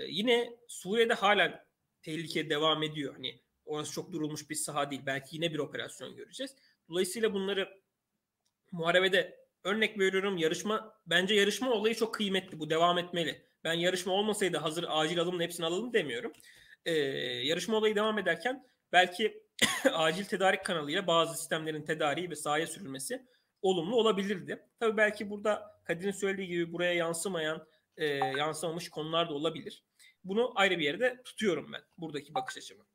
yine 0.08 0.58
Suriye'de 0.68 1.14
hala 1.14 1.66
tehlike 2.02 2.50
devam 2.50 2.84
ediyor. 2.84 3.14
Hani 3.14 3.40
orası 3.66 3.92
çok 3.92 4.12
durulmuş 4.12 4.50
bir 4.50 4.56
saha 4.56 4.92
değil. 4.92 5.02
Belki 5.06 5.36
yine 5.36 5.54
bir 5.54 5.60
operasyon 5.60 6.16
göreceğiz. 6.16 6.56
Dolayısıyla 6.90 7.34
bunları 7.34 7.82
muharebede 8.72 9.42
örnek 9.64 10.00
veriyorum 10.00 10.38
yarışma 10.38 10.96
bence 11.06 11.34
yarışma 11.34 11.72
olayı 11.72 11.96
çok 11.96 12.14
kıymetli. 12.14 12.60
Bu 12.60 12.70
devam 12.70 12.98
etmeli. 12.98 13.46
Ben 13.64 13.74
yarışma 13.74 14.14
olmasaydı 14.14 14.58
hazır 14.58 14.86
acil 14.90 15.20
alımla 15.20 15.44
hepsini 15.44 15.66
alalım 15.66 15.94
demiyorum. 15.94 16.34
Ee, 16.86 16.92
yarışma 17.44 17.78
olayı 17.78 17.96
devam 17.96 18.20
ederken 18.20 18.68
belki 18.92 19.44
acil 19.94 20.26
tedarik 20.26 20.66
kanalıyla 20.66 21.08
bazı 21.08 21.38
sistemlerin 21.38 21.84
tedariği 21.84 22.30
ve 22.30 22.36
sahaya 22.36 22.68
sürülmesi 22.68 23.26
olumlu 23.62 23.96
olabilirdi. 23.96 24.66
Tabii 24.80 24.98
belki 24.98 25.30
burada 25.30 25.82
Kadir'in 25.84 26.12
söylediği 26.12 26.48
gibi 26.48 26.74
buraya 26.74 26.94
yansımayan, 26.94 27.68
e, 27.98 28.06
yansımamış 28.16 28.90
konular 28.90 29.30
da 29.30 29.34
olabilir. 29.34 29.84
Bunu 30.24 30.52
ayrı 30.56 30.80
bir 30.80 30.84
yerde 30.84 31.22
tutuyorum 31.26 31.74
ben 31.74 31.82
buradaki 31.98 32.34
bakış 32.34 32.58
açımı. 32.58 32.86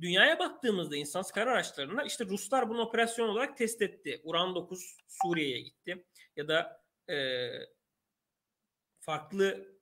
Dünyaya 0.00 0.38
baktığımızda 0.38 0.96
insansız 0.96 1.32
kara 1.32 1.52
araçlarında 1.52 2.04
işte 2.04 2.24
Ruslar 2.24 2.68
bunu 2.68 2.82
operasyon 2.82 3.28
olarak 3.28 3.56
test 3.56 3.82
etti. 3.82 4.20
Uran 4.24 4.54
9 4.54 4.96
Suriye'ye 5.08 5.60
gitti. 5.60 6.04
Ya 6.36 6.48
da 6.48 6.82
e, 7.10 7.48
farklı 9.00 9.76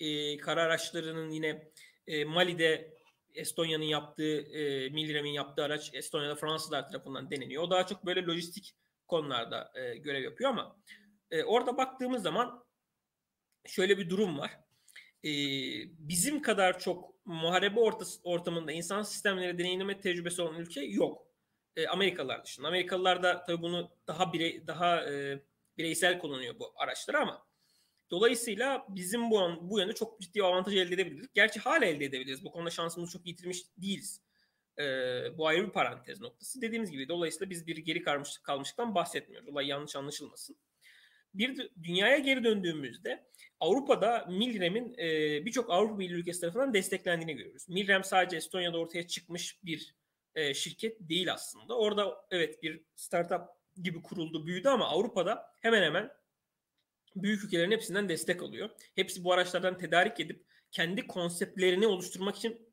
e, 0.00 0.36
kara 0.36 0.62
araçlarının 0.62 1.30
yine 1.30 1.72
e, 2.06 2.24
Mali'de 2.24 3.00
Estonya'nın 3.34 3.84
yaptığı, 3.84 4.40
e, 4.40 4.88
Milrem'in 4.88 5.30
yaptığı 5.30 5.64
araç 5.64 5.90
Estonya'da 5.94 6.34
Fransızlar 6.34 6.88
tarafından 6.88 7.30
deneniyor. 7.30 7.62
O 7.62 7.70
daha 7.70 7.86
çok 7.86 8.06
böyle 8.06 8.22
lojistik 8.22 8.74
konularda 9.10 9.72
e, 9.74 9.96
görev 9.96 10.22
yapıyor 10.22 10.50
ama 10.50 10.76
e, 11.30 11.44
orada 11.44 11.76
baktığımız 11.76 12.22
zaman 12.22 12.64
şöyle 13.66 13.98
bir 13.98 14.10
durum 14.10 14.38
var. 14.38 14.50
E, 15.24 15.30
bizim 15.98 16.42
kadar 16.42 16.78
çok 16.78 17.26
muharebe 17.26 17.80
ortası, 17.80 18.20
ortamında 18.24 18.72
insan 18.72 19.02
sistemleri 19.02 19.58
deneyimleme 19.58 20.00
tecrübesi 20.00 20.42
olan 20.42 20.60
ülke 20.60 20.80
yok. 20.80 21.26
E, 21.76 21.86
Amerikalılar 21.86 22.44
dışında. 22.44 22.68
Amerikalılar 22.68 23.22
da 23.22 23.44
tabii 23.44 23.62
bunu 23.62 23.90
daha 24.06 24.32
birey, 24.32 24.66
daha 24.66 25.10
e, 25.10 25.42
bireysel 25.78 26.18
kullanıyor 26.18 26.58
bu 26.58 26.72
araçları 26.76 27.18
ama 27.18 27.46
dolayısıyla 28.10 28.86
bizim 28.88 29.30
bu 29.30 29.40
bu 29.60 29.78
yönde 29.78 29.92
çok 29.92 30.20
ciddi 30.20 30.42
avantaj 30.42 30.76
elde 30.76 30.94
edebiliriz. 30.94 31.28
Gerçi 31.34 31.60
hala 31.60 31.84
elde 31.84 32.04
edebiliriz. 32.04 32.44
Bu 32.44 32.52
konuda 32.52 32.70
şansımızı 32.70 33.12
çok 33.12 33.26
yitirmiş 33.26 33.62
değiliz. 33.76 34.20
E, 34.78 34.84
bu 35.38 35.46
ayrı 35.46 35.66
bir 35.66 35.72
parantez 35.72 36.20
noktası. 36.20 36.60
Dediğimiz 36.60 36.90
gibi 36.90 37.08
dolayısıyla 37.08 37.50
biz 37.50 37.66
bir 37.66 37.76
geri 37.76 38.02
kalmış, 38.02 38.38
kalmışlıktan 38.38 38.94
bahsetmiyoruz. 38.94 39.48
Olay 39.48 39.66
yanlış 39.66 39.96
anlaşılmasın. 39.96 40.56
bir 41.34 41.70
dünyaya 41.82 42.18
geri 42.18 42.44
döndüğümüzde 42.44 43.26
Avrupa'da 43.60 44.26
Milrem'in 44.30 44.94
e, 44.98 45.06
birçok 45.46 45.70
Avrupa 45.70 45.98
Birliği 45.98 46.14
ülkesi 46.14 46.40
tarafından 46.40 46.74
desteklendiğini 46.74 47.36
görüyoruz. 47.36 47.68
Milrem 47.68 48.04
sadece 48.04 48.36
Estonya'da 48.36 48.78
ortaya 48.78 49.06
çıkmış 49.06 49.64
bir 49.64 49.94
e, 50.34 50.54
şirket 50.54 51.00
değil 51.00 51.32
aslında. 51.32 51.78
Orada 51.78 52.26
evet 52.30 52.62
bir 52.62 52.80
startup 52.96 53.42
gibi 53.82 54.02
kuruldu, 54.02 54.46
büyüdü 54.46 54.68
ama 54.68 54.88
Avrupa'da 54.88 55.52
hemen 55.60 55.82
hemen 55.82 56.10
büyük 57.16 57.44
ülkelerin 57.44 57.70
hepsinden 57.70 58.08
destek 58.08 58.42
alıyor. 58.42 58.70
Hepsi 58.94 59.24
bu 59.24 59.32
araçlardan 59.32 59.78
tedarik 59.78 60.20
edip 60.20 60.44
kendi 60.70 61.06
konseptlerini 61.06 61.86
oluşturmak 61.86 62.36
için 62.36 62.69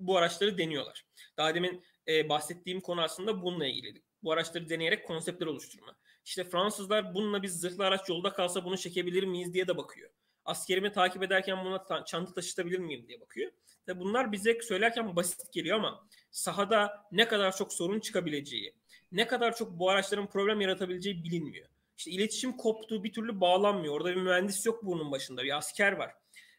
bu 0.00 0.16
araçları 0.16 0.58
deniyorlar. 0.58 1.04
Daha 1.36 1.54
demin 1.54 1.84
e, 2.08 2.28
bahsettiğim 2.28 2.80
konu 2.80 3.02
aslında 3.02 3.42
bununla 3.42 3.66
ilgili. 3.66 4.02
Bu 4.22 4.32
araçları 4.32 4.68
deneyerek 4.68 5.06
konseptler 5.06 5.46
oluşturma. 5.46 5.96
İşte 6.24 6.44
Fransızlar 6.44 7.14
bununla 7.14 7.42
biz 7.42 7.60
zırhlı 7.60 7.84
araç 7.84 8.08
yolda 8.08 8.32
kalsa 8.32 8.64
bunu 8.64 8.78
çekebilir 8.78 9.22
miyiz 9.22 9.54
diye 9.54 9.68
de 9.68 9.76
bakıyor. 9.76 10.10
Askerimi 10.44 10.92
takip 10.92 11.22
ederken 11.22 11.64
buna 11.64 11.84
ta- 11.84 12.04
çanta 12.04 12.34
taşıtabilir 12.34 12.78
miyim 12.78 13.08
diye 13.08 13.20
bakıyor. 13.20 13.52
Ve 13.88 14.00
bunlar 14.00 14.32
bize 14.32 14.62
söylerken 14.62 15.16
basit 15.16 15.52
geliyor 15.52 15.78
ama 15.78 16.08
sahada 16.30 17.06
ne 17.12 17.28
kadar 17.28 17.56
çok 17.56 17.72
sorun 17.72 18.00
çıkabileceği, 18.00 18.74
ne 19.12 19.26
kadar 19.26 19.56
çok 19.56 19.78
bu 19.78 19.90
araçların 19.90 20.26
problem 20.26 20.60
yaratabileceği 20.60 21.24
bilinmiyor. 21.24 21.68
İşte 21.98 22.10
iletişim 22.10 22.56
koptu, 22.56 23.04
bir 23.04 23.12
türlü 23.12 23.40
bağlanmıyor. 23.40 23.94
Orada 23.94 24.10
bir 24.10 24.20
mühendis 24.20 24.66
yok 24.66 24.84
bunun 24.84 25.12
başında, 25.12 25.42
bir 25.42 25.56
asker 25.56 25.92
var. 25.92 26.14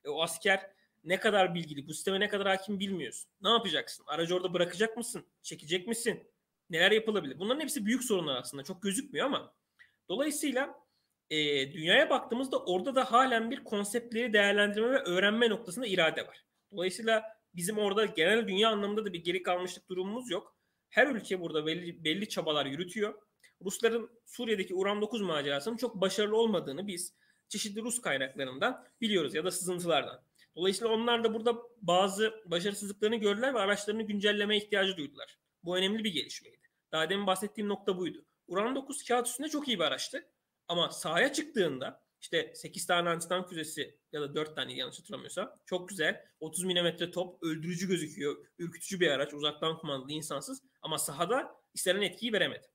E, 0.05 0.09
o 0.09 0.21
asker 0.21 0.71
ne 1.03 1.19
kadar 1.19 1.55
bilgili, 1.55 1.87
bu 1.87 1.93
sisteme 1.93 2.19
ne 2.19 2.29
kadar 2.29 2.47
hakim 2.47 2.79
bilmiyorsun. 2.79 3.31
Ne 3.41 3.49
yapacaksın? 3.49 4.03
Aracı 4.07 4.35
orada 4.35 4.53
bırakacak 4.53 4.97
mısın? 4.97 5.25
Çekecek 5.41 5.87
misin? 5.87 6.31
Neler 6.69 6.91
yapılabilir? 6.91 7.39
Bunların 7.39 7.59
hepsi 7.59 7.85
büyük 7.85 8.03
sorunlar 8.03 8.35
aslında. 8.35 8.63
Çok 8.63 8.81
gözükmüyor 8.81 9.25
ama. 9.25 9.53
Dolayısıyla 10.09 10.75
e, 11.29 11.37
dünyaya 11.73 12.09
baktığımızda 12.09 12.65
orada 12.65 12.95
da 12.95 13.11
halen 13.11 13.51
bir 13.51 13.63
konseptleri 13.63 14.33
değerlendirme 14.33 14.91
ve 14.91 14.97
öğrenme 14.97 15.49
noktasında 15.49 15.87
irade 15.87 16.27
var. 16.27 16.45
Dolayısıyla 16.71 17.23
bizim 17.55 17.77
orada 17.77 18.05
genel 18.05 18.47
dünya 18.47 18.69
anlamında 18.69 19.05
da 19.05 19.13
bir 19.13 19.23
geri 19.23 19.43
kalmışlık 19.43 19.89
durumumuz 19.89 20.31
yok. 20.31 20.55
Her 20.89 21.07
ülke 21.07 21.39
burada 21.39 21.65
belli, 21.65 22.03
belli 22.03 22.29
çabalar 22.29 22.65
yürütüyor. 22.65 23.13
Rusların 23.65 24.09
Suriye'deki 24.25 24.73
Uran 24.75 25.01
9 25.01 25.21
macerasının 25.21 25.77
çok 25.77 26.01
başarılı 26.01 26.37
olmadığını 26.37 26.87
biz 26.87 27.15
çeşitli 27.47 27.81
Rus 27.81 28.01
kaynaklarından 28.01 28.85
biliyoruz 29.01 29.35
ya 29.35 29.45
da 29.45 29.51
sızıntılardan. 29.51 30.23
Dolayısıyla 30.55 30.93
onlar 30.93 31.23
da 31.23 31.33
burada 31.33 31.55
bazı 31.81 32.33
başarısızlıklarını 32.45 33.15
gördüler 33.15 33.53
ve 33.53 33.59
araçlarını 33.59 34.03
güncelleme 34.03 34.57
ihtiyacı 34.57 34.97
duydular. 34.97 35.39
Bu 35.63 35.77
önemli 35.77 36.03
bir 36.03 36.13
gelişmeydi. 36.13 36.61
Daha 36.91 37.09
demin 37.09 37.27
bahsettiğim 37.27 37.69
nokta 37.69 37.97
buydu. 37.97 38.25
Uran 38.47 38.75
9 38.75 39.03
kağıt 39.03 39.27
üstünde 39.27 39.49
çok 39.49 39.67
iyi 39.67 39.79
bir 39.79 39.83
araçtı. 39.83 40.27
Ama 40.67 40.89
sahaya 40.91 41.33
çıktığında 41.33 42.03
işte 42.21 42.51
8 42.55 42.85
tane 42.85 43.09
antitank 43.09 43.49
füzesi 43.49 43.99
ya 44.11 44.21
da 44.21 44.35
4 44.35 44.55
tane 44.55 44.73
yanlış 44.73 44.99
hatırlamıyorsam 44.99 45.59
çok 45.65 45.89
güzel. 45.89 46.25
30 46.39 46.63
mm 46.63 47.11
top 47.11 47.43
öldürücü 47.43 47.87
gözüküyor. 47.87 48.45
Ürkütücü 48.59 48.99
bir 48.99 49.07
araç. 49.07 49.33
Uzaktan 49.33 49.77
kumandalı 49.77 50.11
insansız. 50.11 50.63
Ama 50.81 50.97
sahada 50.97 51.55
istenen 51.73 52.01
etkiyi 52.01 52.33
veremedi. 52.33 52.67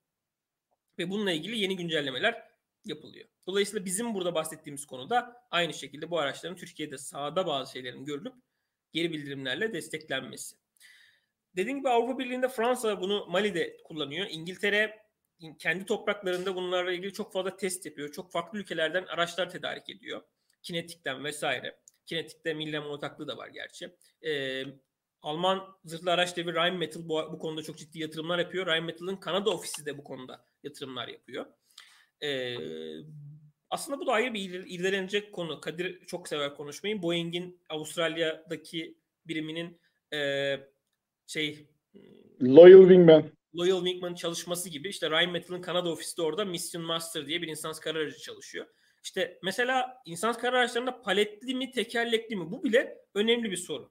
Ve 0.98 1.10
bununla 1.10 1.32
ilgili 1.32 1.58
yeni 1.58 1.76
güncellemeler 1.76 2.48
yapılıyor. 2.88 3.28
Dolayısıyla 3.46 3.84
bizim 3.84 4.14
burada 4.14 4.34
bahsettiğimiz 4.34 4.86
konuda 4.86 5.46
aynı 5.50 5.74
şekilde 5.74 6.10
bu 6.10 6.18
araçların 6.18 6.56
Türkiye'de 6.56 6.98
sahada 6.98 7.46
bazı 7.46 7.72
şeylerin 7.72 8.04
görülüp 8.04 8.34
geri 8.92 9.12
bildirimlerle 9.12 9.72
desteklenmesi. 9.72 10.56
Dediğim 11.56 11.78
gibi 11.78 11.88
Avrupa 11.88 12.18
Birliği'nde 12.18 12.48
Fransa 12.48 13.00
bunu 13.00 13.26
Mali'de 13.26 13.76
kullanıyor. 13.84 14.26
İngiltere 14.30 15.06
kendi 15.58 15.84
topraklarında 15.84 16.54
bunlarla 16.54 16.92
ilgili 16.92 17.12
çok 17.12 17.32
fazla 17.32 17.56
test 17.56 17.86
yapıyor. 17.86 18.12
Çok 18.12 18.32
farklı 18.32 18.58
ülkelerden 18.58 19.04
araçlar 19.06 19.50
tedarik 19.50 19.90
ediyor. 19.90 20.22
Kinetik'ten 20.62 21.24
vesaire. 21.24 21.80
Kinetik'te 22.06 22.54
Millem 22.54 22.86
ortaklığı 22.86 23.28
da 23.28 23.36
var 23.36 23.48
gerçi. 23.48 23.96
Ee, 24.26 24.64
Alman 25.22 25.78
zırhlı 25.84 26.12
araç 26.12 26.36
devi 26.36 26.54
Rheinmetall 26.54 27.08
bu, 27.08 27.32
bu 27.32 27.38
konuda 27.38 27.62
çok 27.62 27.78
ciddi 27.78 27.98
yatırımlar 27.98 28.38
yapıyor. 28.38 28.66
Rheinmetall'ın 28.66 29.16
Kanada 29.16 29.50
ofisi 29.50 29.86
de 29.86 29.98
bu 29.98 30.04
konuda 30.04 30.44
yatırımlar 30.62 31.08
yapıyor. 31.08 31.46
Ee, 32.22 32.56
aslında 33.70 34.00
bu 34.00 34.06
da 34.06 34.12
ayrı 34.12 34.34
bir 34.34 34.64
irdelenecek 34.66 35.32
konu. 35.32 35.60
Kadir 35.60 36.06
çok 36.06 36.28
sever 36.28 36.54
konuşmayı. 36.54 37.02
Boeing'in 37.02 37.60
Avustralya'daki 37.68 38.98
biriminin 39.26 39.80
e, 40.12 40.52
şey 41.26 41.68
Loyal 42.42 42.80
Wingman. 42.80 43.30
Loyal 43.56 43.84
Wingman 43.84 44.14
çalışması 44.14 44.68
gibi 44.68 44.88
işte 44.88 45.10
Rheinmetall'ın 45.10 45.62
Kanada 45.62 45.90
ofisi 45.90 46.16
de 46.16 46.22
orada 46.22 46.44
Mission 46.44 46.84
Master 46.84 47.26
diye 47.26 47.42
bir 47.42 47.48
insansız 47.48 47.80
kara 47.80 47.98
aracı 47.98 48.18
çalışıyor. 48.18 48.66
İşte 49.02 49.38
mesela 49.42 50.02
insansız 50.06 50.42
kara 50.42 50.58
araçlarında 50.58 51.02
paletli 51.02 51.54
mi 51.54 51.70
tekerlekli 51.70 52.36
mi 52.36 52.50
bu 52.50 52.64
bile 52.64 52.98
önemli 53.14 53.50
bir 53.50 53.56
soru. 53.56 53.90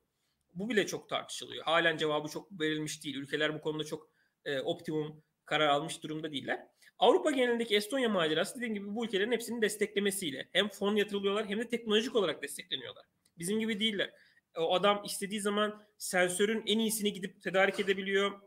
Bu 0.54 0.70
bile 0.70 0.88
çok 0.88 1.10
tartışılıyor. 1.10 1.64
Halen 1.64 1.98
cevabı 1.98 2.28
çok 2.28 2.62
verilmiş 2.62 3.04
değil. 3.04 3.16
Ülkeler 3.16 3.56
bu 3.56 3.62
konuda 3.62 3.84
çok 3.84 4.10
e, 4.46 4.60
optimum 4.60 5.24
karar 5.46 5.68
almış 5.68 6.04
durumda 6.04 6.32
değiller. 6.32 6.68
Avrupa 7.00 7.32
genelindeki 7.32 7.76
Estonya 7.76 8.10
macerası 8.10 8.56
dediğim 8.56 8.74
gibi 8.74 8.96
bu 8.96 9.06
ülkelerin 9.06 9.32
hepsinin 9.32 9.62
desteklemesiyle 9.62 10.50
hem 10.52 10.70
fon 10.70 10.96
yatırılıyorlar 10.96 11.46
hem 11.46 11.60
de 11.60 11.70
teknolojik 11.70 12.16
olarak 12.16 12.44
destekleniyorlar. 12.44 13.06
Bizim 13.38 13.60
gibi 13.60 13.80
değiller. 13.80 14.12
O 14.58 14.74
adam 14.74 15.04
istediği 15.06 15.42
zaman 15.42 15.84
sensörün 15.98 16.64
en 16.68 16.80
iyisini 16.80 17.14
gidip 17.14 17.42
tedarik 17.42 17.80
edebiliyor 17.80 18.42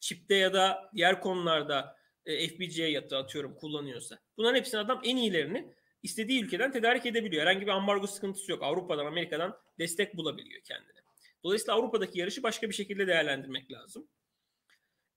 çipte 0.00 0.34
ya 0.34 0.52
da 0.52 0.90
diğer 0.94 1.20
konularda 1.20 1.96
e, 2.26 2.48
FPGA 2.48 2.86
yatı 2.86 3.16
atıyorum 3.16 3.54
kullanıyorsa. 3.54 4.18
Bunların 4.36 4.58
hepsini 4.58 4.80
adam 4.80 5.00
en 5.04 5.16
iyilerini 5.16 5.74
istediği 6.02 6.44
ülkeden 6.44 6.72
tedarik 6.72 7.06
edebiliyor. 7.06 7.42
Herhangi 7.42 7.66
bir 7.66 7.72
ambargo 7.72 8.06
sıkıntısı 8.06 8.52
yok. 8.52 8.62
Avrupa'dan, 8.62 9.06
Amerika'dan 9.06 9.58
destek 9.78 10.16
bulabiliyor 10.16 10.62
kendine. 10.62 11.00
Dolayısıyla 11.44 11.74
Avrupa'daki 11.74 12.18
yarışı 12.18 12.42
başka 12.42 12.68
bir 12.68 12.74
şekilde 12.74 13.06
değerlendirmek 13.06 13.72
lazım. 13.72 14.08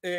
Ee, 0.04 0.12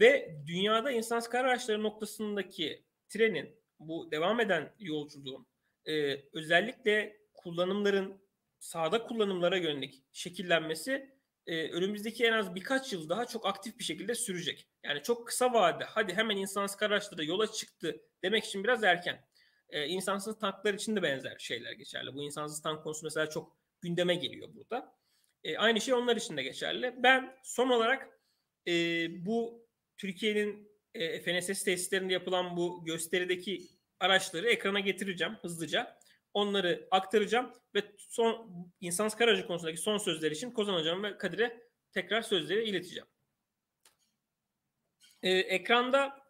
ve 0.00 0.36
dünyada 0.46 0.90
insansız 0.90 1.30
kara 1.30 1.48
araçları 1.48 1.82
noktasındaki 1.82 2.84
trenin, 3.08 3.56
bu 3.78 4.10
devam 4.10 4.40
eden 4.40 4.72
yolculuğun 4.78 5.46
e, 5.86 6.22
özellikle 6.32 7.16
kullanımların 7.34 8.20
sahada 8.58 9.02
kullanımlara 9.02 9.56
yönelik 9.56 10.02
şekillenmesi 10.12 11.16
e, 11.46 11.70
önümüzdeki 11.70 12.24
en 12.24 12.32
az 12.32 12.54
birkaç 12.54 12.92
yıl 12.92 13.08
daha 13.08 13.26
çok 13.26 13.46
aktif 13.46 13.78
bir 13.78 13.84
şekilde 13.84 14.14
sürecek. 14.14 14.68
Yani 14.84 15.02
çok 15.02 15.26
kısa 15.26 15.52
vade 15.52 15.84
hadi 15.84 16.14
hemen 16.14 16.36
insansız 16.36 16.82
araçlara 16.82 17.22
yola 17.22 17.52
çıktı 17.52 18.00
demek 18.22 18.44
için 18.44 18.64
biraz 18.64 18.84
erken. 18.84 19.26
E, 19.68 19.86
insansız 19.86 20.38
tanklar 20.38 20.74
için 20.74 20.96
de 20.96 21.02
benzer 21.02 21.36
şeyler 21.38 21.72
geçerli. 21.72 22.14
Bu 22.14 22.22
insansız 22.22 22.62
tank 22.62 22.82
konusu 22.82 23.00
mesela 23.04 23.30
çok 23.30 23.56
gündeme 23.80 24.14
geliyor 24.14 24.48
burada. 24.54 24.94
E, 25.44 25.58
aynı 25.58 25.80
şey 25.80 25.94
onlar 25.94 26.16
için 26.16 26.36
de 26.36 26.42
geçerli. 26.42 26.94
Ben 27.02 27.36
son 27.42 27.68
olarak 27.68 28.15
e, 28.68 28.72
bu 29.26 29.66
Türkiye'nin 29.96 30.70
e, 30.94 31.20
FNSS 31.20 31.64
tesislerinde 31.64 32.12
yapılan 32.12 32.56
bu 32.56 32.84
gösterideki 32.84 33.66
araçları 34.00 34.50
ekrana 34.50 34.80
getireceğim 34.80 35.34
hızlıca. 35.42 35.96
Onları 36.34 36.88
aktaracağım 36.90 37.52
ve 37.74 37.82
son 37.98 38.50
insansız 38.80 39.20
aracı 39.20 39.46
konusundaki 39.46 39.78
son 39.78 39.98
sözler 39.98 40.30
için 40.30 40.50
Kozan 40.50 40.74
Hocam 40.74 41.02
ve 41.02 41.18
Kadir'e 41.18 41.62
tekrar 41.92 42.22
sözleri 42.22 42.68
ileteceğim. 42.68 43.06
Ee, 45.22 45.30
ekranda 45.30 46.26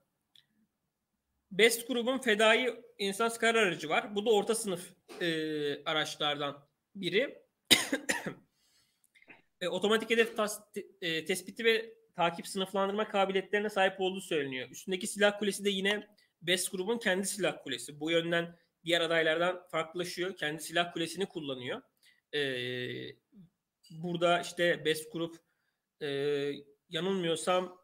Best 1.51 1.89
grubun 1.89 2.19
fedai 2.19 2.83
insansız 2.99 3.39
kara 3.39 3.59
aracı 3.59 3.89
var. 3.89 4.15
Bu 4.15 4.27
da 4.27 4.31
orta 4.31 4.55
sınıf 4.55 4.93
e, 5.21 5.85
araçlardan 5.85 6.69
biri. 6.95 7.43
e, 9.61 9.69
otomatik 9.69 10.11
hedef 10.11 10.37
tas, 10.37 10.61
e, 11.01 11.25
tespiti 11.25 11.65
ve 11.65 11.96
takip 12.17 12.47
sınıflandırma 12.47 13.09
kabiliyetlerine 13.09 13.71
sahip 13.71 14.01
olduğu 14.01 14.21
söyleniyor. 14.21 14.71
Üstündeki 14.71 15.07
silah 15.07 15.39
kulesi 15.39 15.65
de 15.65 15.71
yine 15.71 16.09
Best 16.43 16.73
grubun 16.73 16.99
kendi 16.99 17.27
silah 17.27 17.63
kulesi. 17.63 18.01
Bu 18.01 18.11
yönden 18.11 18.57
diğer 18.85 19.01
adaylardan 19.01 19.67
farklılaşıyor. 19.71 20.37
Kendi 20.37 20.63
silah 20.63 20.93
kulesini 20.93 21.27
kullanıyor. 21.27 21.83
Ee, 22.35 23.07
burada 23.91 24.41
işte 24.41 24.85
Best 24.85 25.13
Group 25.13 25.37
e, 26.03 26.09
yanılmıyorsam 26.89 27.79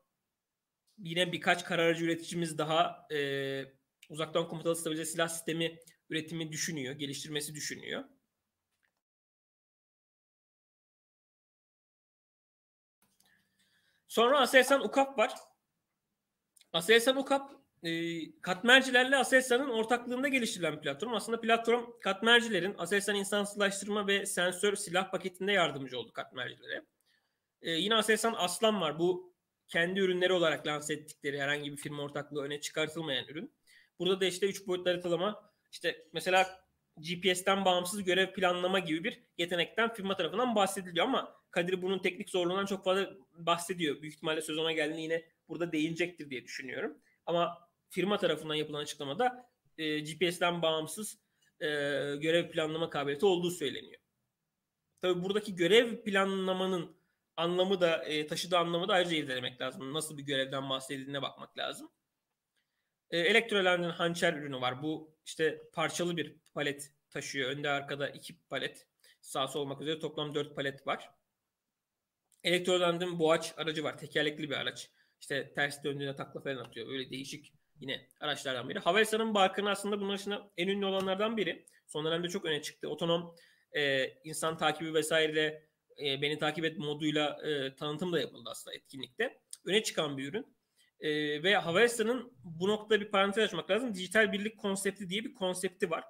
yine 0.98 1.32
birkaç 1.32 1.64
kararcı 1.64 2.04
üreticimiz 2.04 2.58
daha 2.58 3.06
e, 3.12 3.18
uzaktan 4.08 4.48
komutalı 4.48 4.76
stabilize 4.76 5.04
silah 5.04 5.28
sistemi 5.28 5.78
üretimi 6.10 6.52
düşünüyor, 6.52 6.94
geliştirmesi 6.94 7.54
düşünüyor. 7.54 8.04
Sonra 14.12 14.40
Aselsan 14.40 14.84
UKAP 14.84 15.18
var. 15.18 15.32
Aselsan 16.72 17.16
UKAP 17.16 17.50
e, 17.82 17.90
katmercilerle 18.40 19.16
Aselsan'ın 19.16 19.68
ortaklığında 19.68 20.28
geliştirilen 20.28 20.80
platform. 20.80 21.14
Aslında 21.14 21.40
platform 21.40 21.84
katmercilerin 22.00 22.74
Aselsan 22.78 23.14
insansızlaştırma 23.14 24.06
ve 24.06 24.26
sensör 24.26 24.74
silah 24.74 25.10
paketinde 25.10 25.52
yardımcı 25.52 25.98
oldu 25.98 26.12
katmercilere. 26.12 26.84
E, 27.62 27.70
yine 27.70 27.94
Aselsan 27.94 28.34
Aslan 28.36 28.80
var. 28.80 28.98
Bu 28.98 29.34
kendi 29.68 30.00
ürünleri 30.00 30.32
olarak 30.32 30.66
lanse 30.66 30.94
ettikleri 30.94 31.40
herhangi 31.40 31.72
bir 31.72 31.76
firma 31.76 32.02
ortaklığı 32.02 32.42
öne 32.42 32.60
çıkartılmayan 32.60 33.28
ürün. 33.28 33.54
Burada 33.98 34.20
da 34.20 34.24
işte 34.24 34.46
3 34.46 34.66
boyutlu 34.66 34.90
haritalama 34.90 35.50
işte 35.70 36.08
mesela 36.12 36.60
GPS'ten 36.96 37.64
bağımsız 37.64 38.04
görev 38.04 38.32
planlama 38.32 38.78
gibi 38.78 39.04
bir 39.04 39.22
yetenekten 39.38 39.94
firma 39.94 40.16
tarafından 40.16 40.54
bahsediliyor 40.54 41.06
ama 41.06 41.41
Kadir 41.52 41.82
bunun 41.82 41.98
teknik 41.98 42.30
zorluğundan 42.30 42.66
çok 42.66 42.84
fazla 42.84 43.10
bahsediyor. 43.32 44.02
Büyük 44.02 44.14
ihtimalle 44.14 44.42
söz 44.42 44.58
ona 44.58 44.72
geldiğinde 44.72 45.02
yine 45.02 45.24
burada 45.48 45.72
değinecektir 45.72 46.30
diye 46.30 46.44
düşünüyorum. 46.44 46.98
Ama 47.26 47.68
firma 47.88 48.18
tarafından 48.18 48.54
yapılan 48.54 48.80
açıklamada 48.80 49.50
e, 49.78 49.98
GPS'ten 50.00 50.62
bağımsız 50.62 51.18
e, 51.60 51.66
görev 52.16 52.50
planlama 52.50 52.90
kabiliyeti 52.90 53.26
olduğu 53.26 53.50
söyleniyor. 53.50 54.00
Tabii 55.00 55.22
buradaki 55.22 55.56
görev 55.56 56.02
planlamanın 56.04 56.96
anlamı 57.36 57.80
da 57.80 58.04
e, 58.04 58.26
taşıdığı 58.26 58.58
anlamı 58.58 58.88
da 58.88 58.92
ayrıca 58.92 59.16
irdelemek 59.16 59.60
lazım. 59.60 59.94
Nasıl 59.94 60.18
bir 60.18 60.22
görevden 60.22 60.70
bahsedildiğine 60.70 61.22
bakmak 61.22 61.58
lazım. 61.58 61.90
E, 63.10 63.18
Elektroland'ın 63.18 63.90
hançer 63.90 64.34
ürünü 64.34 64.60
var. 64.60 64.82
Bu 64.82 65.16
işte 65.24 65.62
parçalı 65.72 66.16
bir 66.16 66.36
palet 66.54 66.92
taşıyor. 67.10 67.50
Önde 67.50 67.70
arkada 67.70 68.08
iki 68.08 68.38
palet. 68.48 68.86
Sağ 69.20 69.48
sol 69.48 69.60
olmak 69.60 69.80
üzere 69.80 69.98
toplam 69.98 70.34
dört 70.34 70.56
palet 70.56 70.86
var. 70.86 71.10
Elektroland'ın 72.44 73.18
boğaç 73.18 73.54
aracı 73.56 73.84
var. 73.84 73.98
Tekerlekli 73.98 74.50
bir 74.50 74.56
araç. 74.56 74.90
İşte 75.20 75.52
ters 75.54 75.84
döndüğünde 75.84 76.16
takla 76.16 76.40
falan 76.40 76.56
atıyor. 76.56 76.88
Öyle 76.92 77.10
değişik 77.10 77.52
yine 77.80 78.08
araçlardan 78.20 78.68
biri. 78.68 78.78
Havelsan'ın 78.78 79.34
Barkın 79.34 79.66
aslında 79.66 80.00
bunun 80.00 80.10
arasında 80.10 80.50
en 80.56 80.68
ünlü 80.68 80.86
olanlardan 80.86 81.36
biri. 81.36 81.66
Son 81.86 82.04
dönemde 82.04 82.28
çok 82.28 82.44
öne 82.44 82.62
çıktı. 82.62 82.88
Otonom 82.88 83.34
e, 83.72 84.08
insan 84.24 84.56
takibi 84.56 84.94
vesaireyle 84.94 85.66
e, 86.04 86.22
beni 86.22 86.38
takip 86.38 86.64
et 86.64 86.78
moduyla 86.78 87.38
e, 87.46 87.74
tanıtım 87.74 88.12
da 88.12 88.20
yapıldı 88.20 88.48
aslında 88.50 88.76
etkinlikte. 88.76 89.40
Öne 89.66 89.82
çıkan 89.82 90.18
bir 90.18 90.28
ürün. 90.28 90.56
E, 91.00 91.10
ve 91.42 91.56
Havelsan'ın 91.56 92.32
bu 92.44 92.68
noktada 92.68 93.00
bir 93.00 93.10
parantez 93.10 93.44
açmak 93.44 93.70
lazım. 93.70 93.94
Dijital 93.94 94.32
birlik 94.32 94.58
konsepti 94.58 95.08
diye 95.08 95.24
bir 95.24 95.34
konsepti 95.34 95.90
var. 95.90 96.04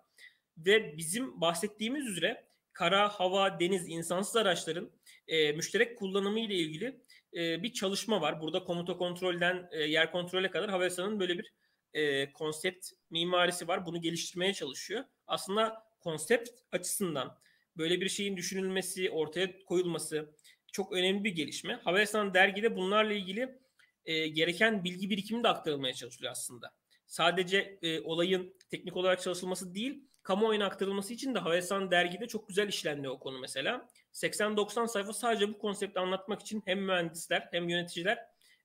Ve 0.56 0.96
bizim 0.96 1.40
bahsettiğimiz 1.40 2.06
üzere 2.06 2.48
kara, 2.72 3.08
hava, 3.08 3.60
deniz, 3.60 3.88
insansız 3.88 4.36
araçların 4.36 4.90
e, 5.28 5.52
müşterek 5.52 5.98
kullanımı 5.98 6.40
ile 6.40 6.54
ilgili 6.54 7.00
e, 7.34 7.62
bir 7.62 7.72
çalışma 7.72 8.20
var. 8.20 8.40
Burada 8.40 8.64
komuta 8.64 8.96
kontrolden 8.96 9.68
e, 9.72 9.82
yer 9.82 10.12
kontrole 10.12 10.50
kadar 10.50 10.70
Havelsan'ın 10.70 11.20
böyle 11.20 11.38
bir 11.38 11.52
e, 11.94 12.32
konsept 12.32 12.86
mimarisi 13.10 13.68
var. 13.68 13.86
Bunu 13.86 14.00
geliştirmeye 14.00 14.54
çalışıyor. 14.54 15.04
Aslında 15.26 15.84
konsept 16.00 16.50
açısından 16.72 17.38
böyle 17.76 18.00
bir 18.00 18.08
şeyin 18.08 18.36
düşünülmesi, 18.36 19.10
ortaya 19.10 19.64
koyulması 19.64 20.34
çok 20.72 20.92
önemli 20.92 21.24
bir 21.24 21.30
gelişme. 21.30 21.74
Havelsan 21.84 22.34
dergide 22.34 22.76
bunlarla 22.76 23.12
ilgili 23.12 23.58
e, 24.04 24.28
gereken 24.28 24.84
bilgi 24.84 25.10
birikimi 25.10 25.44
de 25.44 25.48
aktarılmaya 25.48 25.94
çalışılıyor 25.94 26.32
aslında. 26.32 26.74
Sadece 27.06 27.78
e, 27.82 28.00
olayın 28.00 28.54
teknik 28.70 28.96
olarak 28.96 29.22
çalışılması 29.22 29.74
değil, 29.74 30.04
kamuoyuna 30.22 30.66
aktarılması 30.66 31.14
için 31.14 31.34
de 31.34 31.38
Havelsan 31.38 31.90
dergide 31.90 32.28
çok 32.28 32.48
güzel 32.48 32.68
işlendi 32.68 33.08
o 33.08 33.18
konu 33.18 33.38
mesela. 33.38 33.88
80-90 34.12 34.88
sayfa 34.88 35.12
sadece 35.12 35.48
bu 35.48 35.58
konsepti 35.58 36.00
anlatmak 36.00 36.40
için 36.40 36.62
hem 36.64 36.84
mühendisler 36.84 37.48
hem 37.50 37.68
yöneticiler 37.68 38.18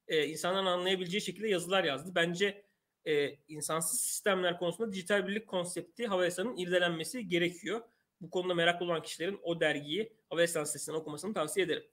e, 0.08 0.26
insanların 0.26 0.66
anlayabileceği 0.66 1.22
şekilde 1.22 1.47
yazılar 1.47 1.84
yazdı. 1.84 2.12
Bence 2.16 2.66
e, 3.05 3.36
insansız 3.47 4.01
sistemler 4.01 4.60
konusunda 4.60 4.91
dijital 4.91 5.28
birlik 5.28 5.47
konsepti 5.47 6.08
Havelsan'ın 6.08 6.58
irdelenmesi 6.58 7.28
gerekiyor. 7.28 7.82
Bu 8.22 8.30
konuda 8.30 8.53
meraklı 8.53 8.86
olan 8.86 9.01
kişilerin 9.01 9.39
o 9.43 9.60
dergiyi 9.60 10.14
Havelsan 10.30 10.64
sitesinden 10.64 10.97
okumasını 10.97 11.34
tavsiye 11.34 11.66
ederim. 11.66 11.84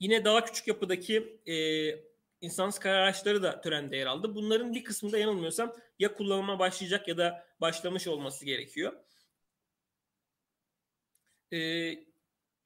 Yine 0.00 0.24
daha 0.24 0.44
küçük 0.44 0.68
yapıdaki 0.68 1.40
e, 1.46 1.54
insansız 2.40 2.80
karar 2.80 2.98
araçları 2.98 3.42
da 3.42 3.60
törende 3.60 3.96
yer 3.96 4.06
aldı. 4.06 4.34
Bunların 4.34 4.74
bir 4.74 4.84
kısmında 4.84 5.18
yanılmıyorsam 5.18 5.72
ya 5.98 6.14
kullanıma 6.14 6.58
başlayacak 6.58 7.08
ya 7.08 7.18
da 7.18 7.46
başlamış 7.60 8.06
olması 8.06 8.44
gerekiyor. 8.44 8.92
E, 11.52 11.58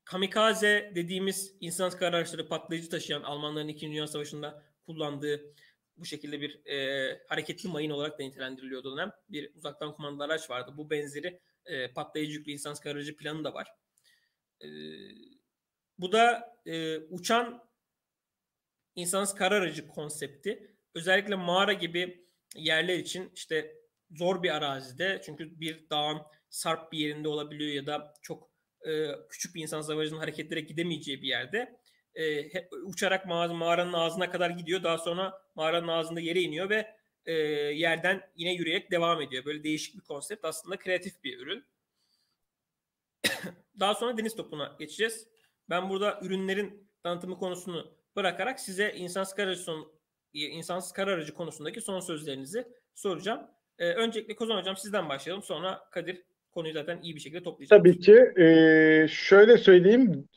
kamikaze 0.05 0.93
dediğimiz 0.95 1.55
insansız 1.61 1.99
karar 1.99 2.13
araçları 2.13 2.49
patlayıcı 2.49 2.89
taşıyan 2.91 3.23
Almanların 3.23 3.69
2. 3.69 3.87
Dünya 3.87 4.07
Savaşı'nda 4.07 4.63
kullandığı 4.87 5.55
bu 5.97 6.05
şekilde 6.05 6.41
bir 6.41 6.67
e, 6.67 7.21
hareketli 7.29 7.69
mayın 7.69 7.91
olarak 7.91 8.19
da 8.19 8.23
nitelendiriliyordu 8.23 8.97
dönem. 8.97 9.13
Bir 9.29 9.55
uzaktan 9.55 9.95
kumandalı 9.95 10.25
araç 10.25 10.51
vardı. 10.51 10.73
Bu 10.77 10.91
benzeri 10.91 11.41
e, 11.67 11.93
patlayıcı 11.93 12.33
yüklü 12.33 12.53
insansız 12.53 12.83
karar 12.83 12.95
aracı 12.95 13.17
planı 13.17 13.45
da 13.45 13.55
var. 13.55 13.69
E, 14.61 14.69
bu 15.99 16.13
da 16.13 16.55
e, 16.67 16.99
uçan 16.99 17.72
insansız 18.97 19.35
karar 19.35 19.63
aracı 19.63 19.89
konsepti. 19.89 20.77
Özellikle 20.95 21.35
mağara 21.35 21.73
gibi 21.73 22.27
yerler 22.57 22.99
için 22.99 23.31
işte 23.35 23.77
zor 24.11 24.43
bir 24.43 24.51
arazide 24.51 25.21
çünkü 25.25 25.61
bir 25.61 25.91
dağın 25.91 26.23
sarp 26.51 26.93
bir 26.93 26.99
yerinde 26.99 27.29
olabiliyor 27.29 27.71
ya 27.71 27.87
da 27.87 28.15
çok 28.23 28.51
e, 28.87 29.07
küçük 29.29 29.55
bir 29.55 29.63
insan 29.63 29.83
aracının 29.83 30.21
hareketlere 30.21 30.61
gidemeyeceği 30.61 31.23
bir 31.23 31.29
yerde 31.29 31.83
e, 32.15 32.51
uçarak 32.85 33.27
mağaz, 33.27 33.51
mağaranın 33.51 33.93
ağzına 33.93 34.31
kadar 34.31 34.51
gidiyor. 34.51 34.83
Daha 34.83 34.99
sonra 34.99 35.43
mağaranın 35.55 35.89
ağzında 35.89 36.21
yere 36.21 36.41
iniyor 36.41 36.71
ve 36.71 36.97
e, 37.27 37.33
yerden 37.33 38.31
yine 38.37 38.55
yürüyerek 38.55 38.91
devam 38.91 39.21
ediyor. 39.21 39.45
Böyle 39.45 39.65
değişik 39.65 39.95
bir 39.95 40.01
konsept. 40.01 40.45
Aslında 40.45 40.79
kreatif 40.79 41.25
bir 41.25 41.39
ürün. 41.39 41.65
Daha 43.81 43.95
sonra 43.95 44.19
deniz 44.19 44.37
topuna 44.37 44.77
geçeceğiz. 44.79 45.29
Ben 45.71 45.91
burada 45.91 46.21
ürünlerin 46.23 46.91
tanıtımı 47.03 47.39
konusunu 47.39 48.02
bırakarak 48.17 48.61
size 48.61 48.93
insansız 48.97 49.35
kar 49.35 49.47
aracı, 49.47 49.63
son, 49.63 49.93
insansız 50.33 50.93
kar 50.93 51.09
aracı 51.09 51.35
konusundaki 51.35 51.81
son 51.81 52.01
sözlerinizi 52.01 52.65
soracağım. 52.95 53.41
Ee, 53.79 53.93
öncelikle 53.93 54.35
Kozan 54.35 54.59
Hocam 54.59 54.77
sizden 54.77 55.09
başlayalım. 55.09 55.43
Sonra 55.43 55.81
Kadir 55.91 56.23
konuyu 56.53 56.75
zaten 56.75 57.01
iyi 57.03 57.15
bir 57.15 57.21
şekilde 57.21 57.43
toplayacak. 57.43 57.79
Tabii 57.79 57.99
ki. 57.99 58.13
Ee, 58.13 59.07
şöyle 59.11 59.59
söyleyeyim. 59.59 60.29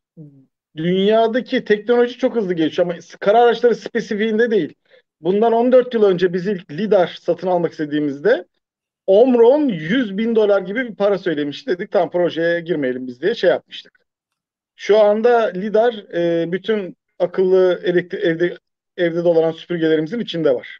Dünyadaki 0.75 1.63
teknoloji 1.65 2.17
çok 2.17 2.35
hızlı 2.35 2.53
geçiyor 2.53 2.87
ama 2.87 2.99
kara 3.19 3.41
araçları 3.41 3.75
spesifiğinde 3.75 4.51
değil. 4.51 4.73
Bundan 5.21 5.53
14 5.53 5.93
yıl 5.93 6.03
önce 6.03 6.33
biz 6.33 6.47
ilk 6.47 6.71
LIDAR 6.71 7.17
satın 7.21 7.47
almak 7.47 7.71
istediğimizde 7.71 8.45
Omron 9.07 9.67
100 9.67 10.17
bin 10.17 10.35
dolar 10.35 10.61
gibi 10.61 10.89
bir 10.89 10.95
para 10.95 11.17
söylemiş. 11.17 11.67
Dedik 11.67 11.91
tam 11.91 12.11
projeye 12.11 12.59
girmeyelim 12.59 13.07
biz 13.07 13.21
diye 13.21 13.35
şey 13.35 13.49
yapmıştık. 13.49 14.05
Şu 14.75 14.99
anda 14.99 15.39
LIDAR 15.39 15.93
e, 15.93 16.51
bütün 16.51 16.97
akıllı 17.19 17.81
elektrik 17.83 18.23
evde 18.23 18.57
evde 18.97 19.23
dolanan 19.23 19.51
süpürgelerimizin 19.51 20.19
içinde 20.19 20.55
var. 20.55 20.79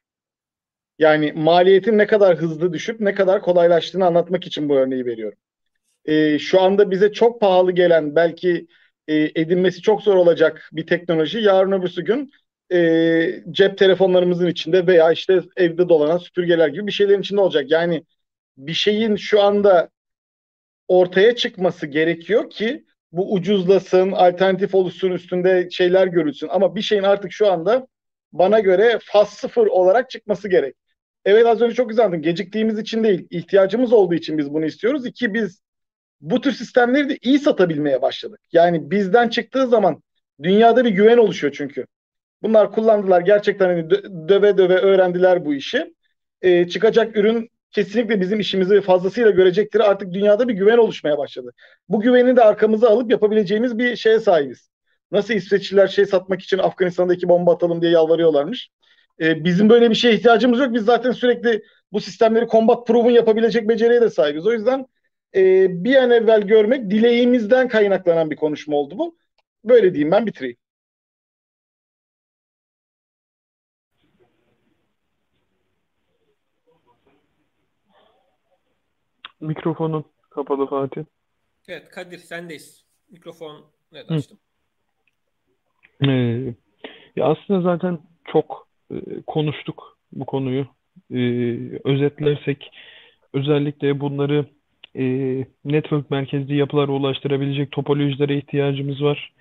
Yani 1.00 1.34
maliyetin 1.34 1.98
ne 1.98 2.08
kadar 2.08 2.38
hızlı 2.38 2.74
düşüp 2.74 3.00
ne 3.00 3.14
kadar 3.16 3.42
kolaylaştığını 3.42 4.06
anlatmak 4.06 4.48
için 4.48 4.70
bu 4.70 4.76
örneği 4.78 5.06
veriyorum. 5.06 5.38
E, 6.06 6.40
şu 6.40 6.62
anda 6.62 6.92
bize 6.92 7.14
çok 7.14 7.42
pahalı 7.42 7.72
gelen 7.72 8.16
belki 8.16 8.68
e, 9.08 9.16
edinmesi 9.36 9.82
çok 9.82 10.02
zor 10.04 10.16
olacak 10.16 10.70
bir 10.74 10.88
teknoloji 10.88 11.40
yarın 11.40 11.72
öbürsü 11.72 12.06
gün 12.06 12.32
e, 12.74 13.44
cep 13.52 13.78
telefonlarımızın 13.78 14.48
içinde 14.48 14.88
veya 14.88 15.12
işte 15.12 15.42
evde 15.58 15.90
dolanan 15.90 16.18
süpürgeler 16.18 16.68
gibi 16.68 16.88
bir 16.88 16.92
şeylerin 16.92 17.22
içinde 17.22 17.42
olacak. 17.42 17.72
Yani 17.72 18.06
bir 18.58 18.74
şeyin 18.74 19.16
şu 19.16 19.42
anda 19.44 19.90
ortaya 20.88 21.36
çıkması 21.36 21.88
gerekiyor 21.88 22.50
ki 22.50 22.85
bu 23.18 23.34
ucuzlasın, 23.34 24.12
alternatif 24.12 24.76
oluşsun, 24.76 25.12
üstünde 25.12 25.70
şeyler 25.72 26.08
görülsün. 26.08 26.48
Ama 26.48 26.76
bir 26.76 26.82
şeyin 26.82 27.04
artık 27.04 27.32
şu 27.32 27.52
anda 27.52 27.88
bana 28.34 28.60
göre 28.60 29.00
faz 29.04 29.30
sıfır 29.30 29.68
olarak 29.68 30.10
çıkması 30.10 30.50
gerek. 30.50 30.76
Evet 31.26 31.46
az 31.46 31.62
önce 31.62 31.76
çok 31.76 31.90
güzel 31.90 32.06
anladın. 32.06 32.22
Geciktiğimiz 32.22 32.80
için 32.80 33.04
değil, 33.04 33.28
ihtiyacımız 33.30 33.94
olduğu 33.94 34.14
için 34.14 34.38
biz 34.38 34.54
bunu 34.54 34.66
istiyoruz. 34.66 35.06
İki, 35.06 35.34
biz 35.34 35.62
bu 36.22 36.42
tür 36.42 36.52
sistemleri 36.52 37.10
de 37.10 37.18
iyi 37.22 37.40
satabilmeye 37.40 38.02
başladık. 38.02 38.40
Yani 38.52 38.92
bizden 38.92 39.30
çıktığı 39.30 39.68
zaman 39.68 40.04
dünyada 40.44 40.86
bir 40.86 40.90
güven 40.90 41.18
oluşuyor 41.18 41.54
çünkü. 41.58 41.86
Bunlar 42.42 42.72
kullandılar 42.72 43.22
gerçekten 43.22 43.66
hani 43.66 43.90
döve 44.30 44.58
döve 44.58 44.76
öğrendiler 44.76 45.46
bu 45.46 45.54
işi. 45.54 45.94
Ee, 46.42 46.68
çıkacak 46.68 47.18
ürün 47.18 47.50
kesinlikle 47.76 48.22
bizim 48.22 48.40
işimizi 48.40 48.82
fazlasıyla 48.82 49.30
görecektir. 49.32 49.80
Artık 49.80 50.14
dünyada 50.14 50.48
bir 50.48 50.54
güven 50.54 50.78
oluşmaya 50.78 51.18
başladı. 51.18 51.54
Bu 51.90 52.02
güveni 52.02 52.36
de 52.36 52.44
arkamıza 52.44 52.90
alıp 52.90 53.12
yapabileceğimiz 53.12 53.78
bir 53.78 53.96
şeye 53.96 54.20
sahibiz. 54.20 54.70
Nasıl 55.12 55.34
İsveçliler 55.34 55.88
şey 55.88 56.06
satmak 56.06 56.42
için 56.42 56.58
Afganistan'daki 56.58 57.30
bomba 57.30 57.54
atalım 57.54 57.82
diye 57.82 57.92
yalvarıyorlarmış. 57.92 58.70
Ee, 59.22 59.44
bizim 59.44 59.70
böyle 59.70 59.90
bir 59.90 59.96
şeye 59.96 60.16
ihtiyacımız 60.16 60.60
yok. 60.60 60.74
Biz 60.74 60.86
zaten 60.86 61.12
sürekli 61.12 61.62
bu 61.92 62.02
sistemleri 62.02 62.48
combat 62.48 62.88
proven 62.88 63.12
yapabilecek 63.12 63.70
beceriye 63.70 64.02
de 64.02 64.10
sahibiz. 64.10 64.48
O 64.48 64.54
yüzden 64.54 64.86
e, 65.36 65.68
bir 65.84 65.96
an 65.96 66.12
evvel 66.12 66.42
görmek 66.42 66.90
dileğimizden 66.92 67.68
kaynaklanan 67.68 68.32
bir 68.32 68.36
konuşma 68.36 68.76
oldu 68.76 68.98
bu. 68.98 69.18
Böyle 69.64 69.94
diyeyim 69.94 70.12
ben 70.12 70.26
bitireyim. 70.26 70.58
Mikrofonun 79.46 80.06
kapalı 80.30 80.68
Fatih. 80.68 81.04
Evet 81.68 81.90
Kadir 81.90 82.18
sendeyiz. 82.18 82.86
Mikrofon 83.12 83.62
evet 83.94 84.12
açtım. 84.12 84.38
Ee, 86.08 86.54
ya 87.16 87.26
aslında 87.26 87.62
zaten 87.62 88.00
çok 88.26 88.68
e, 88.92 88.96
konuştuk 89.28 89.98
bu 90.12 90.26
konuyu. 90.26 90.68
Ee, 91.12 91.80
özetlersek 91.84 92.72
özellikle 93.34 94.00
bunları 94.00 94.46
e, 94.96 95.04
network 95.66 96.12
merkezli 96.12 96.56
yapılara 96.56 96.92
ulaştırabilecek 96.92 97.72
topolojilere 97.72 98.38
ihtiyacımız 98.38 99.04
var. 99.04 99.34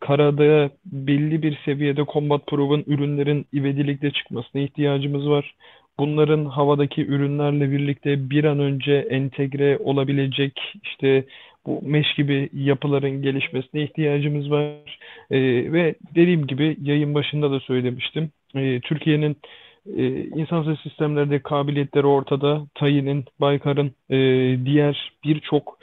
Karada 0.00 0.70
belli 0.84 1.42
bir 1.42 1.58
seviyede 1.64 2.04
combat 2.12 2.46
proven 2.46 2.84
ürünlerin 2.86 3.46
ivedilikle 3.54 4.10
çıkmasına 4.10 4.62
ihtiyacımız 4.62 5.28
var. 5.28 5.54
Bunların 5.98 6.44
havadaki 6.44 7.06
ürünlerle 7.06 7.70
birlikte 7.70 8.30
bir 8.30 8.44
an 8.44 8.58
önce 8.60 9.06
entegre 9.10 9.78
olabilecek 9.78 10.60
işte 10.82 11.24
bu 11.66 11.80
mesh 11.82 12.14
gibi 12.14 12.48
yapıların 12.52 13.22
gelişmesine 13.22 13.82
ihtiyacımız 13.82 14.50
var. 14.50 14.98
E, 15.30 15.38
ve 15.72 15.94
dediğim 16.14 16.46
gibi 16.46 16.76
yayın 16.82 17.14
başında 17.14 17.50
da 17.50 17.60
söylemiştim. 17.60 18.30
E, 18.54 18.80
Türkiye'nin 18.80 19.36
e, 19.96 20.04
insansız 20.24 20.80
sistemlerde 20.80 21.38
kabiliyetleri 21.38 22.06
ortada. 22.06 22.66
TAİ'nin, 22.74 23.24
Baykar'ın, 23.40 23.92
e, 24.10 24.16
diğer 24.64 25.12
birçok 25.24 25.78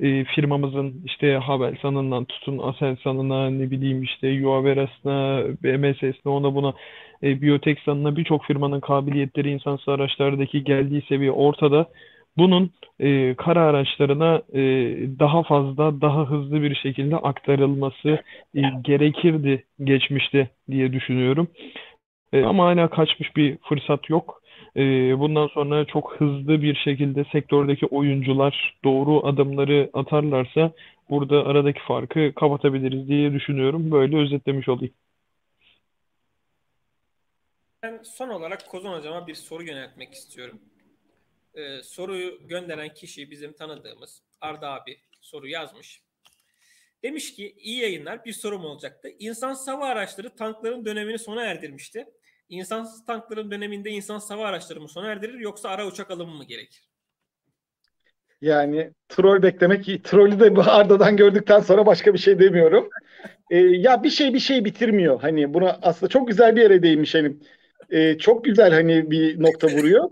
e, 0.00 0.24
firmamızın 0.24 1.02
işte 1.04 1.34
Havelsan'ından 1.36 2.24
tutun 2.24 2.58
Aselsan'ına 2.58 3.50
ne 3.50 3.70
bileyim 3.70 4.02
işte 4.02 4.28
Yuaveras'ına, 4.28 5.42
BMS'sine 5.62 6.32
ona 6.32 6.54
buna 6.54 6.74
e, 7.22 7.40
Biyoteksan'ına 7.42 8.16
birçok 8.16 8.44
firmanın 8.44 8.80
kabiliyetleri 8.80 9.50
insansız 9.50 9.88
araçlardaki 9.88 10.64
geldiği 10.64 11.02
seviye 11.08 11.30
ortada. 11.30 11.86
Bunun 12.36 12.70
e, 13.00 13.34
kara 13.34 13.60
araçlarına 13.60 14.42
e, 14.52 14.60
daha 15.18 15.42
fazla, 15.42 16.00
daha 16.00 16.30
hızlı 16.30 16.62
bir 16.62 16.74
şekilde 16.74 17.16
aktarılması 17.16 18.18
e, 18.54 18.60
gerekirdi 18.82 19.64
geçmişte 19.84 20.48
diye 20.70 20.92
düşünüyorum. 20.92 21.48
E, 22.32 22.44
ama 22.44 22.64
hala 22.66 22.90
kaçmış 22.90 23.36
bir 23.36 23.58
fırsat 23.68 24.10
yok. 24.10 24.42
E, 24.76 24.82
bundan 25.18 25.46
sonra 25.46 25.84
çok 25.84 26.14
hızlı 26.20 26.62
bir 26.62 26.74
şekilde 26.74 27.24
sektördeki 27.32 27.86
oyuncular 27.86 28.78
doğru 28.84 29.26
adımları 29.26 29.90
atarlarsa 29.94 30.72
burada 31.10 31.46
aradaki 31.46 31.80
farkı 31.80 32.32
kapatabiliriz 32.34 33.08
diye 33.08 33.32
düşünüyorum. 33.32 33.90
Böyle 33.90 34.16
özetlemiş 34.16 34.68
olayım. 34.68 34.94
Ben 37.82 38.00
son 38.02 38.28
olarak 38.28 38.68
Kozan 38.68 38.98
Hocam'a 38.98 39.26
bir 39.26 39.34
soru 39.34 39.62
yöneltmek 39.62 40.14
istiyorum. 40.14 40.60
Ee, 41.54 41.82
soruyu 41.82 42.38
gönderen 42.48 42.94
kişi 42.94 43.30
bizim 43.30 43.52
tanıdığımız 43.52 44.22
Arda 44.40 44.72
abi 44.72 44.96
soru 45.20 45.48
yazmış. 45.48 46.02
Demiş 47.02 47.34
ki 47.34 47.54
iyi 47.58 47.80
yayınlar 47.80 48.24
bir 48.24 48.32
sorum 48.32 48.64
olacaktı. 48.64 49.08
İnsan 49.18 49.56
hava 49.66 49.86
araçları 49.86 50.36
tankların 50.36 50.84
dönemini 50.84 51.18
sona 51.18 51.44
erdirmişti. 51.44 52.06
İnsansız 52.48 53.04
tankların 53.04 53.50
döneminde 53.50 53.90
insan 53.90 54.20
hava 54.28 54.46
araçları 54.46 54.80
mı 54.80 54.88
sona 54.88 55.06
erdirir 55.06 55.38
yoksa 55.38 55.68
ara 55.68 55.86
uçak 55.86 56.10
alımı 56.10 56.34
mı 56.34 56.44
gerekir? 56.44 56.88
Yani 58.40 58.90
troll 59.08 59.42
beklemek, 59.42 60.04
trollü 60.04 60.40
de 60.40 60.56
bu 60.56 60.60
Arda'dan 60.60 61.16
gördükten 61.16 61.60
sonra 61.60 61.86
başka 61.86 62.14
bir 62.14 62.18
şey 62.18 62.38
demiyorum. 62.38 62.88
Ee, 63.50 63.56
ya 63.58 64.02
bir 64.02 64.10
şey 64.10 64.34
bir 64.34 64.38
şey 64.38 64.64
bitirmiyor. 64.64 65.20
Hani 65.20 65.54
buna 65.54 65.78
aslında 65.82 66.10
çok 66.10 66.28
güzel 66.28 66.56
bir 66.56 66.62
yere 66.62 66.82
değinmiş 66.82 67.14
hani. 67.14 67.36
Ee, 67.90 68.18
çok 68.18 68.44
güzel 68.44 68.72
hani 68.72 69.10
bir 69.10 69.42
nokta 69.42 69.68
vuruyor. 69.68 70.10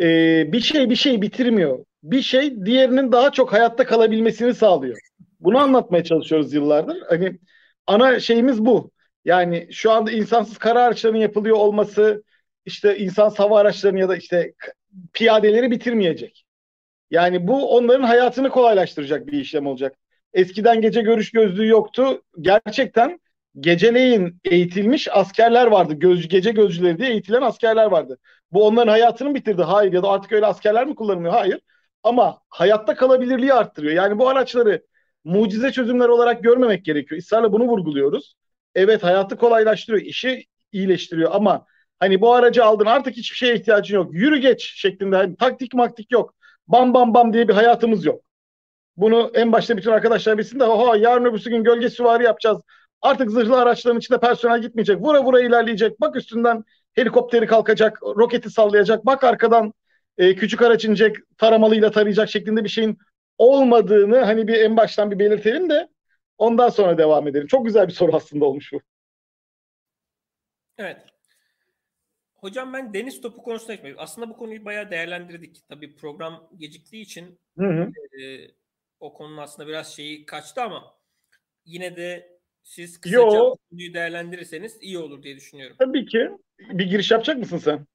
Ee, 0.00 0.52
bir 0.52 0.60
şey 0.60 0.90
bir 0.90 0.96
şey 0.96 1.22
bitirmiyor. 1.22 1.84
Bir 2.02 2.22
şey 2.22 2.66
diğerinin 2.66 3.12
daha 3.12 3.32
çok 3.32 3.52
hayatta 3.52 3.86
kalabilmesini 3.86 4.54
sağlıyor. 4.54 4.98
Bunu 5.40 5.58
anlatmaya 5.58 6.04
çalışıyoruz 6.04 6.54
yıllardır. 6.54 6.96
Hani 7.08 7.38
ana 7.86 8.20
şeyimiz 8.20 8.64
bu. 8.64 8.90
Yani 9.24 9.68
şu 9.72 9.90
anda 9.92 10.10
insansız 10.10 10.58
kara 10.58 10.82
araçlarının 10.82 11.18
yapılıyor 11.18 11.56
olması 11.56 12.24
işte 12.64 12.98
insan 12.98 13.30
hava 13.30 13.60
araçlarının 13.60 13.98
ya 14.00 14.08
da 14.08 14.16
işte 14.16 14.52
piyadeleri 15.12 15.70
bitirmeyecek. 15.70 16.44
Yani 17.10 17.48
bu 17.48 17.76
onların 17.76 18.04
hayatını 18.04 18.50
kolaylaştıracak 18.50 19.26
bir 19.26 19.40
işlem 19.40 19.66
olacak. 19.66 19.96
Eskiden 20.32 20.80
gece 20.80 21.02
görüş 21.02 21.30
gözlüğü 21.30 21.66
yoktu. 21.66 22.22
Gerçekten 22.40 23.20
geceleyin 23.60 24.40
eğitilmiş 24.44 25.08
askerler 25.12 25.66
vardı. 25.66 25.94
Göz, 25.94 26.28
gece 26.28 26.50
gözcüleri 26.50 26.98
diye 26.98 27.10
eğitilen 27.10 27.42
askerler 27.42 27.86
vardı. 27.86 28.18
Bu 28.52 28.66
onların 28.66 28.90
hayatını 28.90 29.34
bitirdi. 29.34 29.62
Hayır 29.62 29.92
ya 29.92 30.02
da 30.02 30.08
artık 30.08 30.32
öyle 30.32 30.46
askerler 30.46 30.86
mi 30.86 30.94
kullanılıyor? 30.94 31.32
Hayır. 31.32 31.60
Ama 32.02 32.40
hayatta 32.48 32.94
kalabilirliği 32.96 33.52
arttırıyor. 33.54 33.92
Yani 33.94 34.18
bu 34.18 34.28
araçları 34.28 34.86
mucize 35.24 35.72
çözümler 35.72 36.08
olarak 36.08 36.42
görmemek 36.42 36.84
gerekiyor. 36.84 37.18
İsrarla 37.18 37.52
bunu 37.52 37.64
vurguluyoruz. 37.64 38.34
Evet 38.78 39.02
hayatı 39.02 39.36
kolaylaştırıyor, 39.36 40.02
işi 40.04 40.44
iyileştiriyor 40.72 41.30
ama 41.34 41.66
hani 41.98 42.20
bu 42.20 42.34
aracı 42.34 42.64
aldın 42.64 42.86
artık 42.86 43.16
hiçbir 43.16 43.36
şeye 43.36 43.54
ihtiyacın 43.54 43.94
yok. 43.94 44.14
Yürü 44.14 44.38
geç 44.38 44.72
şeklinde 44.76 45.16
hani 45.16 45.36
taktik 45.36 45.74
maktik 45.74 46.12
yok. 46.12 46.34
Bam 46.68 46.94
bam 46.94 47.14
bam 47.14 47.32
diye 47.32 47.48
bir 47.48 47.54
hayatımız 47.54 48.04
yok. 48.04 48.22
Bunu 48.96 49.30
en 49.34 49.52
başta 49.52 49.76
bütün 49.76 49.90
arkadaşlar 49.90 50.38
bilsin 50.38 50.60
de 50.60 50.64
oha 50.64 50.96
yarın 50.96 51.24
öbürsü 51.24 51.50
gün 51.50 51.64
gölge 51.64 51.90
süvari 51.90 52.24
yapacağız. 52.24 52.58
Artık 53.02 53.30
zırhlı 53.30 53.60
araçların 53.60 53.98
içinde 53.98 54.20
personel 54.20 54.62
gitmeyecek. 54.62 55.00
Vura 55.00 55.24
vura 55.24 55.40
ilerleyecek. 55.40 56.00
Bak 56.00 56.16
üstünden 56.16 56.64
helikopteri 56.94 57.46
kalkacak, 57.46 58.02
roketi 58.02 58.50
sallayacak. 58.50 59.06
Bak 59.06 59.24
arkadan 59.24 59.72
e, 60.18 60.34
küçük 60.34 60.62
araç 60.62 60.84
inecek, 60.84 61.16
taramalıyla 61.38 61.90
tarayacak 61.90 62.30
şeklinde 62.30 62.64
bir 62.64 62.68
şeyin 62.68 62.98
olmadığını 63.38 64.18
hani 64.18 64.48
bir 64.48 64.54
en 64.60 64.76
baştan 64.76 65.10
bir 65.10 65.18
belirtelim 65.18 65.70
de 65.70 65.88
ondan 66.38 66.68
sonra 66.68 66.98
devam 66.98 67.28
edelim. 67.28 67.46
Çok 67.46 67.66
güzel 67.66 67.88
bir 67.88 67.92
soru 67.92 68.16
aslında 68.16 68.44
olmuş 68.44 68.72
bu. 68.72 68.80
Evet. 70.78 71.06
Hocam 72.36 72.72
ben 72.72 72.94
deniz 72.94 73.20
topu 73.20 73.42
konusunda 73.42 73.74
gitmek. 73.74 73.94
Aslında 73.98 74.28
bu 74.28 74.36
konuyu 74.36 74.64
bayağı 74.64 74.90
değerlendirdik. 74.90 75.68
Tabii 75.68 75.96
program 75.96 76.50
geciktiği 76.56 77.02
için 77.02 77.38
hı 77.58 77.66
hı. 77.66 77.92
E, 78.22 78.50
o 79.00 79.14
konunun 79.14 79.36
aslında 79.36 79.68
biraz 79.68 79.96
şeyi 79.96 80.26
kaçtı 80.26 80.62
ama 80.62 80.94
yine 81.64 81.96
de 81.96 82.38
siz 82.62 83.00
kısaca 83.00 83.18
Yo. 83.18 83.56
konuyu 83.70 83.94
değerlendirirseniz 83.94 84.78
iyi 84.80 84.98
olur 84.98 85.22
diye 85.22 85.36
düşünüyorum. 85.36 85.76
Tabii 85.78 86.06
ki. 86.06 86.30
Bir 86.58 86.86
giriş 86.86 87.10
yapacak 87.10 87.38
mısın 87.38 87.58
sen? 87.58 87.86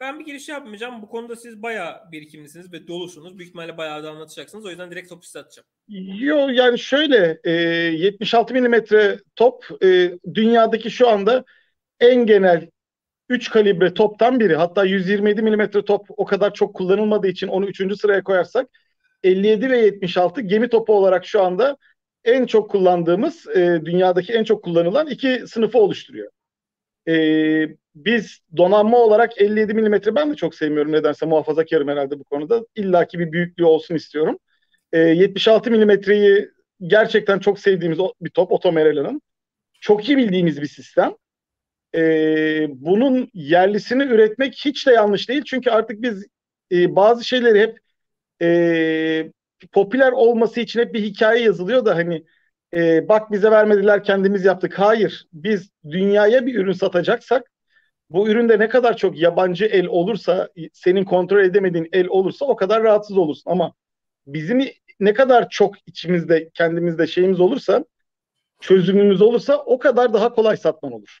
Ben 0.00 0.18
bir 0.18 0.24
giriş 0.24 0.48
yapmayacağım. 0.48 1.02
Bu 1.02 1.08
konuda 1.08 1.36
siz 1.36 1.62
bayağı 1.62 2.12
birikimlisiniz 2.12 2.72
ve 2.72 2.86
dolusunuz. 2.86 3.38
Büyük 3.38 3.48
ihtimalle 3.48 3.76
bayağı 3.76 4.02
da 4.02 4.10
anlatacaksınız. 4.10 4.66
O 4.66 4.70
yüzden 4.70 4.90
direkt 4.90 5.08
topu 5.08 5.26
size 5.26 5.38
atacağım. 5.38 5.68
Yo 6.18 6.48
yani 6.48 6.78
şöyle 6.78 7.40
e, 7.44 7.50
76 7.50 8.54
milimetre 8.54 9.18
top 9.36 9.64
e, 9.84 10.12
dünyadaki 10.34 10.90
şu 10.90 11.08
anda 11.08 11.44
en 12.00 12.26
genel 12.26 12.68
3 13.28 13.50
kalibre 13.50 13.94
toptan 13.94 14.40
biri. 14.40 14.56
Hatta 14.56 14.84
127 14.84 15.42
milimetre 15.42 15.84
top 15.84 16.06
o 16.16 16.24
kadar 16.24 16.54
çok 16.54 16.74
kullanılmadığı 16.76 17.28
için 17.28 17.48
onu 17.48 17.66
3. 17.66 17.96
sıraya 17.96 18.24
koyarsak 18.24 18.68
57 19.24 19.70
ve 19.70 19.78
76 19.78 20.40
gemi 20.40 20.68
topu 20.68 20.94
olarak 20.94 21.26
şu 21.26 21.42
anda 21.42 21.76
en 22.24 22.46
çok 22.46 22.70
kullandığımız 22.70 23.48
e, 23.56 23.80
dünyadaki 23.84 24.32
en 24.32 24.44
çok 24.44 24.64
kullanılan 24.64 25.06
iki 25.08 25.44
sınıfı 25.48 25.78
oluşturuyor. 25.78 26.30
E, 27.08 27.14
biz 27.94 28.40
donanma 28.56 28.98
olarak 28.98 29.40
57 29.40 29.74
milimetre 29.74 30.14
ben 30.14 30.30
de 30.32 30.36
çok 30.36 30.54
sevmiyorum 30.54 30.92
nedense 30.92 31.26
muhafazakarım 31.26 31.88
herhalde 31.88 32.18
bu 32.18 32.24
konuda. 32.24 32.62
İlla 32.74 33.06
ki 33.06 33.18
bir 33.18 33.32
büyüklüğü 33.32 33.64
olsun 33.64 33.94
istiyorum. 33.94 34.38
E, 34.92 34.98
76 34.98 35.70
milimetreyi 35.70 36.48
gerçekten 36.80 37.38
çok 37.38 37.58
sevdiğimiz 37.58 37.98
bir 38.20 38.30
top 38.30 38.52
Otomerela'nın. 38.52 39.22
Çok 39.80 40.08
iyi 40.08 40.18
bildiğimiz 40.18 40.62
bir 40.62 40.66
sistem. 40.66 41.14
E, 41.94 42.00
bunun 42.70 43.30
yerlisini 43.34 44.02
üretmek 44.02 44.54
hiç 44.64 44.86
de 44.86 44.92
yanlış 44.92 45.28
değil. 45.28 45.42
Çünkü 45.46 45.70
artık 45.70 46.02
biz 46.02 46.26
e, 46.72 46.96
bazı 46.96 47.24
şeyleri 47.24 47.60
hep 47.60 47.78
e, 48.42 49.32
popüler 49.72 50.12
olması 50.12 50.60
için 50.60 50.80
hep 50.80 50.94
bir 50.94 51.02
hikaye 51.02 51.42
yazılıyor 51.44 51.84
da 51.84 51.96
hani 51.96 52.24
e, 52.74 53.08
bak 53.08 53.32
bize 53.32 53.50
vermediler 53.50 54.04
kendimiz 54.04 54.44
yaptık. 54.44 54.78
Hayır 54.78 55.26
biz 55.32 55.70
dünyaya 55.90 56.46
bir 56.46 56.54
ürün 56.54 56.72
satacaksak 56.72 57.50
bu 58.10 58.28
üründe 58.28 58.58
ne 58.58 58.68
kadar 58.68 58.96
çok 58.96 59.18
yabancı 59.18 59.64
el 59.64 59.86
olursa 59.86 60.48
senin 60.72 61.04
kontrol 61.04 61.44
edemediğin 61.44 61.88
el 61.92 62.06
olursa 62.08 62.44
o 62.44 62.56
kadar 62.56 62.82
rahatsız 62.82 63.16
olursun. 63.18 63.50
Ama 63.50 63.74
bizim 64.26 64.60
ne 65.00 65.14
kadar 65.14 65.48
çok 65.48 65.74
içimizde 65.86 66.50
kendimizde 66.54 67.06
şeyimiz 67.06 67.40
olursa 67.40 67.84
çözümümüz 68.60 69.22
olursa 69.22 69.56
o 69.56 69.78
kadar 69.78 70.12
daha 70.14 70.34
kolay 70.34 70.56
satman 70.56 70.92
olur. 70.92 71.18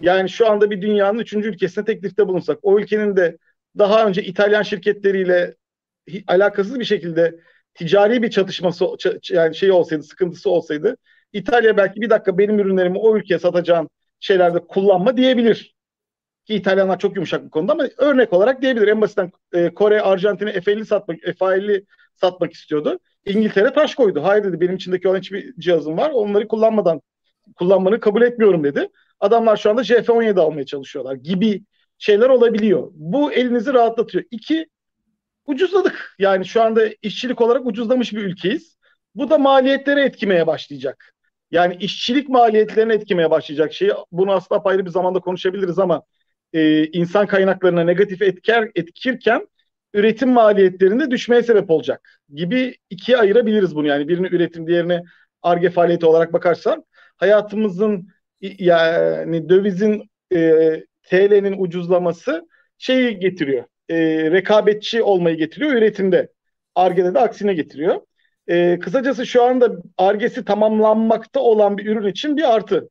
Yani 0.00 0.28
şu 0.28 0.50
anda 0.50 0.70
bir 0.70 0.82
dünyanın 0.82 1.18
üçüncü 1.18 1.48
ülkesine 1.48 1.84
teklifte 1.84 2.28
bulunsak 2.28 2.58
o 2.62 2.78
ülkenin 2.78 3.16
de 3.16 3.38
daha 3.78 4.06
önce 4.06 4.22
İtalyan 4.22 4.62
şirketleriyle 4.62 5.54
alakasız 6.26 6.80
bir 6.80 6.84
şekilde 6.84 7.40
ticari 7.74 8.22
bir 8.22 8.30
çatışması 8.30 8.86
yani 9.30 9.54
şey 9.54 9.70
olsaydı, 9.70 10.02
sıkıntısı 10.02 10.50
olsaydı 10.50 10.96
İtalya 11.32 11.76
belki 11.76 12.00
bir 12.00 12.10
dakika 12.10 12.38
benim 12.38 12.58
ürünlerimi 12.58 12.98
o 12.98 13.16
ülkeye 13.16 13.38
satacağın 13.38 13.88
şeylerde 14.20 14.58
kullanma 14.58 15.16
diyebilir. 15.16 15.74
Ki 16.44 16.54
İtalyanlar 16.54 16.98
çok 16.98 17.16
yumuşak 17.16 17.44
bu 17.44 17.50
konuda 17.50 17.72
ama 17.72 17.88
örnek 17.98 18.32
olarak 18.32 18.62
diyebilir. 18.62 18.88
En 18.88 19.00
basitten 19.00 19.32
e, 19.52 19.74
Kore, 19.74 20.02
Arjantin'e 20.02 20.50
F50 20.50 20.84
satmak, 20.84 21.18
F50 21.18 21.84
satmak 22.14 22.52
istiyordu. 22.52 22.98
İngiltere 23.26 23.72
taş 23.72 23.94
koydu. 23.94 24.22
Hayır 24.22 24.44
dedi 24.44 24.60
benim 24.60 24.76
içindeki 24.76 25.08
olan 25.08 25.18
hiçbir 25.18 25.54
cihazım 25.58 25.96
var. 25.98 26.10
Onları 26.10 26.48
kullanmadan 26.48 27.00
kullanmanı 27.56 28.00
kabul 28.00 28.22
etmiyorum 28.22 28.64
dedi. 28.64 28.88
Adamlar 29.20 29.56
şu 29.56 29.70
anda 29.70 29.82
JF-17 29.82 30.40
almaya 30.40 30.66
çalışıyorlar 30.66 31.14
gibi 31.14 31.64
şeyler 31.98 32.28
olabiliyor. 32.28 32.90
Bu 32.94 33.32
elinizi 33.32 33.74
rahatlatıyor. 33.74 34.24
İki, 34.30 34.66
ucuzladık. 35.46 36.14
Yani 36.18 36.44
şu 36.44 36.62
anda 36.62 36.82
işçilik 37.02 37.40
olarak 37.40 37.66
ucuzlamış 37.66 38.12
bir 38.12 38.22
ülkeyiz. 38.22 38.76
Bu 39.14 39.30
da 39.30 39.38
maliyetleri 39.38 40.00
etkimeye 40.00 40.46
başlayacak. 40.46 41.14
Yani 41.50 41.76
işçilik 41.80 42.28
maliyetlerini 42.28 42.92
etkimeye 42.92 43.30
başlayacak 43.30 43.72
şey. 43.72 43.90
Bunu 44.12 44.32
aslında 44.32 44.62
ayrı 44.64 44.86
bir 44.86 44.90
zamanda 44.90 45.20
konuşabiliriz 45.20 45.78
ama 45.78 46.02
e, 46.52 46.86
insan 46.86 47.26
kaynaklarına 47.26 47.84
negatif 47.84 48.22
etker, 48.22 48.70
etkirken 48.74 49.48
üretim 49.94 50.30
maliyetlerinde 50.30 51.10
düşmeye 51.10 51.42
sebep 51.42 51.70
olacak 51.70 52.20
gibi 52.34 52.76
ikiye 52.90 53.18
ayırabiliriz 53.18 53.74
bunu. 53.76 53.86
Yani 53.86 54.08
birini 54.08 54.26
üretim, 54.26 54.66
diğerini 54.66 55.02
arge 55.42 55.70
faaliyeti 55.70 56.06
olarak 56.06 56.32
bakarsan 56.32 56.84
hayatımızın 57.16 58.08
yani 58.40 59.48
dövizin 59.48 60.10
e, 60.34 60.38
TL'nin 61.02 61.62
ucuzlaması 61.62 62.48
şeyi 62.78 63.18
getiriyor. 63.18 63.64
E, 63.88 63.96
rekabetçi 64.30 65.02
olmayı 65.02 65.36
getiriyor 65.36 65.72
üretimde. 65.72 66.28
Arge'de 66.74 67.14
de 67.14 67.18
aksine 67.18 67.54
getiriyor. 67.54 68.00
E, 68.48 68.78
kısacası 68.78 69.26
şu 69.26 69.42
anda 69.42 69.70
argesi 69.98 70.44
tamamlanmakta 70.44 71.40
olan 71.40 71.78
bir 71.78 71.86
ürün 71.86 72.06
için 72.08 72.36
bir 72.36 72.54
artı. 72.54 72.88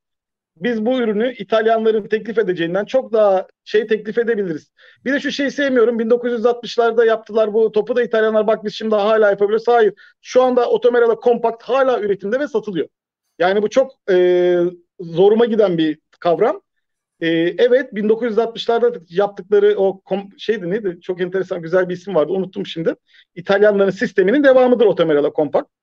Biz 0.61 0.85
bu 0.85 0.99
ürünü 0.99 1.33
İtalyanların 1.33 2.07
teklif 2.07 2.37
edeceğinden 2.37 2.85
çok 2.85 3.13
daha 3.13 3.47
şey 3.65 3.87
teklif 3.87 4.17
edebiliriz. 4.17 4.71
Bir 5.05 5.13
de 5.13 5.19
şu 5.19 5.31
şeyi 5.31 5.51
sevmiyorum. 5.51 5.99
1960'larda 5.99 7.05
yaptılar 7.05 7.53
bu 7.53 7.71
topu 7.71 7.95
da 7.95 8.03
İtalyanlar 8.03 8.47
bak 8.47 8.65
biz 8.65 8.73
şimdi 8.73 8.95
hala 8.95 9.29
yapabiliyoruz. 9.29 9.67
Hayır. 9.67 9.93
Şu 10.21 10.43
anda 10.43 10.69
Otomerala 10.69 11.15
Compact 11.23 11.63
hala 11.63 11.99
üretimde 11.99 12.39
ve 12.39 12.47
satılıyor. 12.47 12.87
Yani 13.39 13.61
bu 13.61 13.69
çok 13.69 13.91
e, 14.09 14.59
zoruma 14.99 15.45
giden 15.45 15.77
bir 15.77 15.99
kavram. 16.19 16.61
E, 17.21 17.27
evet 17.57 17.93
1960'larda 17.93 19.01
yaptıkları 19.09 19.75
o 19.77 20.01
kom, 20.01 20.29
şeydi 20.37 20.69
neydi? 20.69 20.97
Çok 21.01 21.21
enteresan 21.21 21.61
güzel 21.61 21.89
bir 21.89 21.93
isim 21.93 22.15
vardı. 22.15 22.31
Unuttum 22.33 22.65
şimdi. 22.65 22.95
İtalyanların 23.35 23.89
sisteminin 23.91 24.43
devamıdır 24.43 24.85
Otomerala 24.85 25.31
Compact. 25.35 25.76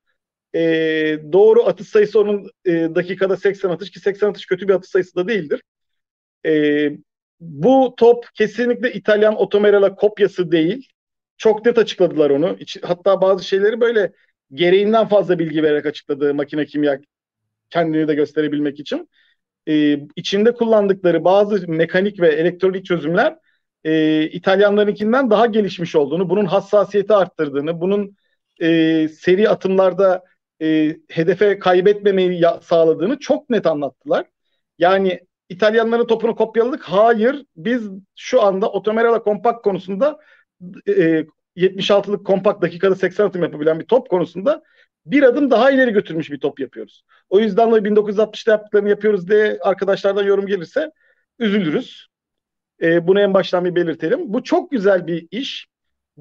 E, 0.55 0.61
doğru 1.33 1.65
atış 1.65 1.87
sayısı 1.87 2.19
onun 2.19 2.49
e, 2.65 2.71
dakikada 2.71 3.37
80 3.37 3.69
atış 3.69 3.91
ki 3.91 3.99
80 3.99 4.29
atış 4.29 4.45
kötü 4.45 4.67
bir 4.67 4.73
atış 4.73 4.89
sayısı 4.89 5.15
da 5.15 5.27
değildir. 5.27 5.61
E, 6.45 6.91
bu 7.39 7.93
top 7.97 8.25
kesinlikle 8.33 8.93
İtalyan 8.93 9.35
Otomerala 9.35 9.95
kopyası 9.95 10.51
değil. 10.51 10.89
Çok 11.37 11.65
net 11.65 11.77
açıkladılar 11.77 12.29
onu. 12.29 12.57
Hatta 12.81 13.21
bazı 13.21 13.43
şeyleri 13.43 13.81
böyle 13.81 14.11
gereğinden 14.53 15.07
fazla 15.07 15.39
bilgi 15.39 15.63
vererek 15.63 15.85
açıkladı 15.85 16.33
makine 16.33 16.65
kimya 16.65 16.99
kendini 17.69 18.07
de 18.07 18.15
gösterebilmek 18.15 18.79
için. 18.79 19.09
Ee, 19.67 19.99
içinde 20.15 20.53
kullandıkları 20.53 21.23
bazı 21.23 21.67
mekanik 21.67 22.19
ve 22.19 22.27
elektronik 22.27 22.85
çözümler 22.85 23.35
e, 23.83 24.23
İtalyanlarınkinden 24.23 25.29
daha 25.29 25.45
gelişmiş 25.45 25.95
olduğunu, 25.95 26.29
bunun 26.29 26.45
hassasiyeti 26.45 27.13
arttırdığını, 27.13 27.81
bunun 27.81 28.15
e, 28.61 29.07
seri 29.07 29.49
atımlarda 29.49 30.23
e, 30.61 30.97
hedefe 31.09 31.59
kaybetmemeyi 31.59 32.45
sağladığını 32.61 33.19
çok 33.19 33.49
net 33.49 33.65
anlattılar. 33.65 34.25
Yani 34.79 35.19
İtalyanların 35.49 36.07
topunu 36.07 36.35
kopyaladık. 36.35 36.83
Hayır, 36.83 37.45
biz 37.55 37.89
şu 38.15 38.41
anda 38.41 38.71
Otomerala 38.71 39.23
kompakt 39.23 39.61
konusunda 39.63 40.19
e, 40.87 41.25
76'lık 41.55 42.25
kompakt 42.25 42.61
dakikada 42.61 42.95
80 42.95 43.25
atım 43.25 43.43
yapabilen 43.43 43.79
bir 43.79 43.85
top 43.85 44.09
konusunda 44.09 44.63
bir 45.05 45.23
adım 45.23 45.51
daha 45.51 45.71
ileri 45.71 45.91
götürmüş 45.91 46.31
bir 46.31 46.39
top 46.39 46.59
yapıyoruz. 46.59 47.03
O 47.29 47.39
yüzden 47.39 47.71
de 47.71 47.75
1960'ta 47.75 48.51
yaptıklarını 48.51 48.89
yapıyoruz 48.89 49.27
diye 49.27 49.59
arkadaşlardan 49.61 50.23
yorum 50.23 50.47
gelirse 50.47 50.91
üzülürüz. 51.39 52.07
E, 52.81 53.07
bunu 53.07 53.19
en 53.21 53.33
baştan 53.33 53.65
bir 53.65 53.75
belirtelim. 53.75 54.33
Bu 54.33 54.43
çok 54.43 54.71
güzel 54.71 55.07
bir 55.07 55.27
iş. 55.31 55.67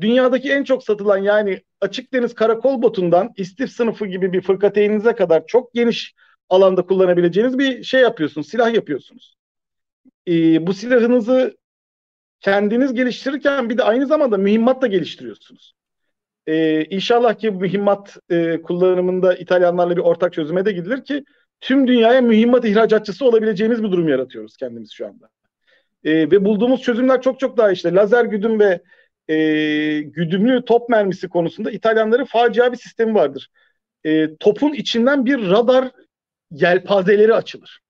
Dünyadaki 0.01 0.53
en 0.53 0.65
çok 0.65 0.85
satılan 0.85 1.19
yani 1.19 1.62
açık 1.81 2.12
deniz 2.12 2.35
karakol 2.35 2.83
botundan 2.83 3.33
istif 3.37 3.71
sınıfı 3.71 4.07
gibi 4.07 4.33
bir 4.33 4.41
fırkateyninize 4.41 5.15
kadar 5.15 5.47
çok 5.47 5.75
geniş 5.75 6.15
alanda 6.49 6.83
kullanabileceğiniz 6.83 7.59
bir 7.59 7.83
şey 7.83 8.01
yapıyorsunuz, 8.01 8.49
silah 8.49 8.75
yapıyorsunuz. 8.75 9.37
E, 10.29 10.66
bu 10.66 10.75
silahınızı 10.75 11.57
kendiniz 12.41 12.95
geliştirirken 12.95 13.71
bir 13.71 13.79
de 13.79 13.83
aynı 13.83 14.07
zamanda 14.07 14.37
mühimmat 14.37 14.83
da 14.83 14.87
geliştiriyorsunuz. 14.87 15.75
E, 16.47 16.85
inşallah 16.85 17.35
ki 17.35 17.51
mühimmat 17.51 18.16
e, 18.31 18.62
kullanımında 18.62 19.35
İtalyanlarla 19.35 19.97
bir 19.97 20.03
ortak 20.03 20.33
çözüme 20.33 20.65
de 20.65 20.73
gidilir 20.73 21.05
ki 21.05 21.25
tüm 21.61 21.89
dünyaya 21.89 22.21
mühimmat 22.21 22.65
ihracatçısı 22.65 23.25
olabileceğimiz 23.25 23.83
bir 23.83 23.93
durum 23.93 24.09
yaratıyoruz 24.09 24.57
kendimiz 24.57 24.93
şu 24.93 25.07
anda. 25.07 25.29
E, 26.05 26.31
ve 26.31 26.45
bulduğumuz 26.45 26.83
çözümler 26.83 27.23
çok 27.23 27.41
çok 27.41 27.57
daha 27.57 27.73
işte 27.73 27.95
lazer 27.95 28.25
güdüm 28.25 28.61
ve 28.61 28.81
e, 29.28 29.36
güdümlü 30.01 30.64
top 30.64 30.88
mermisi 30.88 31.28
konusunda 31.28 31.70
İtalyanların 31.70 32.24
facia 32.24 32.72
bir 32.72 32.76
sistemi 32.76 33.14
vardır. 33.14 33.51
E, 34.05 34.36
topun 34.36 34.72
içinden 34.72 35.26
bir 35.26 35.51
radar 35.51 35.90
yelpazeleri 36.51 37.34
açılır. 37.34 37.80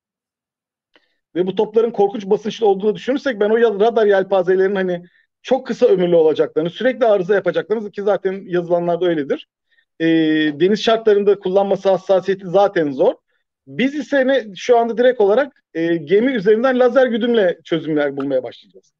Ve 1.35 1.47
bu 1.47 1.55
topların 1.55 1.91
korkunç 1.91 2.27
basınçlı 2.27 2.67
olduğunu 2.67 2.95
düşünürsek 2.95 3.41
ben 3.41 3.51
o 3.51 3.59
radar 3.81 4.07
yelpazelerinin 4.07 4.75
hani 4.75 5.03
çok 5.43 5.67
kısa 5.67 5.87
ömürlü 5.87 6.17
olacaklarını, 6.17 6.71
sürekli 6.71 7.07
arıza 7.07 7.35
yapacaklarını 7.35 7.91
ki 7.91 8.03
zaten 8.03 8.43
yazılanlarda 8.47 9.07
öyledir. 9.07 9.49
E, 10.01 10.07
deniz 10.61 10.83
şartlarında 10.83 11.39
kullanması 11.39 11.89
hassasiyeti 11.91 12.47
zaten 12.47 12.91
zor. 12.91 13.15
Biz 13.67 13.95
ise 13.95 14.27
ne, 14.27 14.45
şu 14.57 14.79
anda 14.79 14.99
direkt 14.99 15.21
olarak 15.21 15.63
e, 15.75 15.97
gemi 15.97 16.33
üzerinden 16.33 16.81
lazer 16.81 17.07
güdümle 17.07 17.59
çözümler 17.65 18.17
bulmaya 18.17 18.43
başlayacağız. 18.43 18.93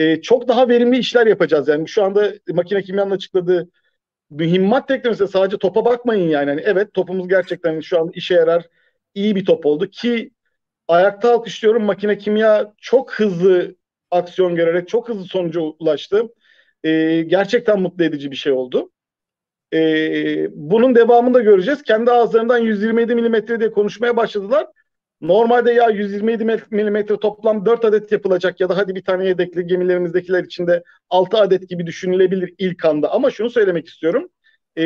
E, 0.00 0.22
çok 0.22 0.48
daha 0.48 0.68
verimli 0.68 0.98
işler 0.98 1.26
yapacağız. 1.26 1.68
Yani 1.68 1.88
şu 1.88 2.04
anda 2.04 2.32
makine 2.52 2.82
kimyanın 2.82 3.10
açıkladığı 3.10 3.70
mühimmat 4.30 4.88
teknolojisi 4.88 5.28
sadece 5.28 5.58
topa 5.58 5.84
bakmayın 5.84 6.28
yani. 6.28 6.50
yani. 6.50 6.62
Evet 6.64 6.94
topumuz 6.94 7.28
gerçekten 7.28 7.80
şu 7.80 8.00
an 8.00 8.10
işe 8.14 8.34
yarar 8.34 8.68
iyi 9.14 9.36
bir 9.36 9.44
top 9.44 9.66
oldu 9.66 9.86
ki 9.90 10.32
ayakta 10.88 11.34
alkışlıyorum 11.34 11.84
makine 11.84 12.18
kimya 12.18 12.74
çok 12.78 13.14
hızlı 13.14 13.76
aksiyon 14.10 14.56
görerek 14.56 14.88
çok 14.88 15.08
hızlı 15.08 15.24
sonuca 15.24 15.60
ulaştı. 15.60 16.28
E, 16.84 17.22
gerçekten 17.22 17.80
mutlu 17.80 18.04
edici 18.04 18.30
bir 18.30 18.36
şey 18.36 18.52
oldu. 18.52 18.90
E, 19.74 19.80
bunun 20.54 20.94
devamını 20.94 21.34
da 21.34 21.40
göreceğiz. 21.40 21.82
Kendi 21.82 22.10
ağızlarından 22.10 22.58
127 22.58 23.14
milimetre 23.14 23.60
diye 23.60 23.70
konuşmaya 23.72 24.16
başladılar. 24.16 24.66
Normalde 25.20 25.72
ya 25.72 25.90
127 25.90 26.64
milimetre 26.70 27.16
toplam 27.16 27.66
4 27.66 27.84
adet 27.84 28.12
yapılacak 28.12 28.60
ya 28.60 28.68
da 28.68 28.76
hadi 28.76 28.94
bir 28.94 29.04
tane 29.04 29.26
yedekli 29.26 29.66
gemilerimizdekiler 29.66 30.44
içinde 30.44 30.82
6 31.10 31.36
adet 31.36 31.68
gibi 31.68 31.86
düşünülebilir 31.86 32.54
ilk 32.58 32.84
anda. 32.84 33.12
Ama 33.12 33.30
şunu 33.30 33.50
söylemek 33.50 33.88
istiyorum. 33.88 34.28
E, 34.76 34.82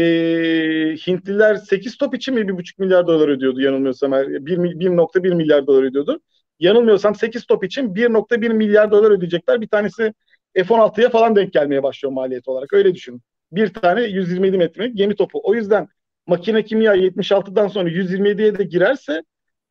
Hintliler 1.07 1.55
8 1.55 1.97
top 1.99 2.15
için 2.15 2.35
mi 2.35 2.41
1,5 2.41 2.79
milyar 2.79 3.07
dolar 3.07 3.29
ödüyordu 3.29 3.61
yanılmıyorsam. 3.61 4.13
1.1 4.13 5.35
milyar 5.35 5.67
dolar 5.67 5.83
ödüyordu 5.83 6.21
yanılmıyorsam 6.59 7.15
8 7.15 7.47
top 7.47 7.65
için 7.65 7.95
1.1 7.95 8.49
milyar 8.53 8.91
dolar 8.91 9.11
ödeyecekler. 9.11 9.61
Bir 9.61 9.69
tanesi 9.69 10.15
F-16'ya 10.55 11.11
falan 11.11 11.37
denk 11.37 11.53
gelmeye 11.53 11.83
başlıyor 11.83 12.13
maliyet 12.13 12.49
olarak. 12.49 12.73
Öyle 12.73 12.95
düşün. 12.95 13.23
Bir 13.53 13.75
tane 13.75 14.03
127 14.03 14.59
metrelik 14.59 14.97
gemi 14.97 15.17
topu. 15.17 15.41
O 15.43 15.55
yüzden 15.55 15.89
makine 16.27 16.65
kimya 16.65 16.95
76'dan 16.95 17.69
sonra 17.69 17.89
127'ye 17.89 18.59
de 18.59 18.65
girerse 18.65 19.23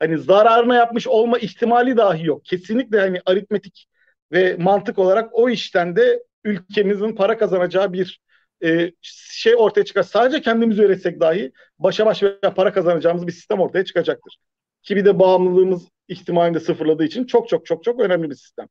hani 0.04 0.18
zararına 0.18 0.76
yapmış 0.76 1.08
olma 1.08 1.40
ihtimali 1.40 1.98
dahi 1.98 2.26
yok. 2.28 2.46
Kesinlikle 2.46 3.00
hani 3.00 3.22
aritmetik 3.26 3.86
ve 4.32 4.56
mantık 4.60 5.00
olarak 5.00 5.30
o 5.34 5.50
işten 5.50 5.96
de 5.96 6.24
ülkemizin 6.44 7.16
para 7.16 7.38
kazanacağı 7.38 7.94
bir 7.94 8.22
e, 8.64 8.92
şey 9.02 9.56
ortaya 9.56 9.86
çıkar. 9.86 10.04
Sadece 10.04 10.42
kendimiz 10.42 10.80
üretsek 10.80 11.20
dahi 11.20 11.52
başa 11.80 12.06
baş 12.06 12.24
ve 12.24 12.40
para 12.42 12.74
kazanacağımız 12.74 13.28
bir 13.28 13.32
sistem 13.32 13.60
ortaya 13.60 13.86
çıkacaktır. 13.86 14.38
Ki 14.84 14.96
bir 14.96 15.06
de 15.06 15.20
bağımlılığımız 15.20 15.88
ihtimalini 16.08 16.56
de 16.56 16.60
sıfırladığı 16.60 17.04
için 17.04 17.26
çok 17.26 17.50
çok 17.50 17.66
çok 17.66 17.84
çok 17.84 18.00
önemli 18.00 18.30
bir 18.30 18.36
sistem. 18.36 18.68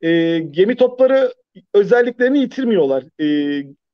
E, 0.00 0.38
gemi 0.38 0.76
topları 0.76 1.34
özelliklerini 1.74 2.38
yitirmiyorlar. 2.38 3.04
E, 3.20 3.26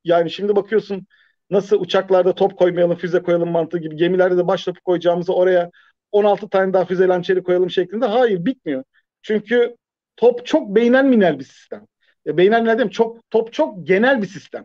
yani 0.04 0.30
şimdi 0.30 0.56
bakıyorsun 0.56 1.06
nasıl 1.50 1.80
uçaklarda 1.80 2.34
top 2.34 2.58
koymayalım, 2.58 2.96
füze 2.96 3.22
koyalım 3.22 3.50
mantığı 3.50 3.78
gibi 3.78 3.96
gemilerde 3.96 4.36
de 4.36 4.46
baş 4.48 4.64
topu 4.64 4.80
koyacağımızı 4.80 5.34
oraya 5.34 5.70
16 6.12 6.48
tane 6.48 6.72
daha 6.72 6.84
füze 6.84 7.08
lançeri 7.08 7.42
koyalım 7.42 7.70
şeklinde. 7.70 8.06
Hayır 8.06 8.44
bitmiyor. 8.44 8.84
Çünkü 9.22 9.76
top 10.16 10.46
çok 10.46 10.74
beynel 10.74 11.04
minel 11.04 11.38
bir 11.38 11.44
sistem. 11.44 11.86
E, 12.26 12.36
beynel 12.36 12.60
minel 12.60 12.78
değil 12.78 12.90
Çok, 12.90 13.30
top 13.30 13.52
çok 13.52 13.86
genel 13.86 14.22
bir 14.22 14.26
sistem. 14.26 14.64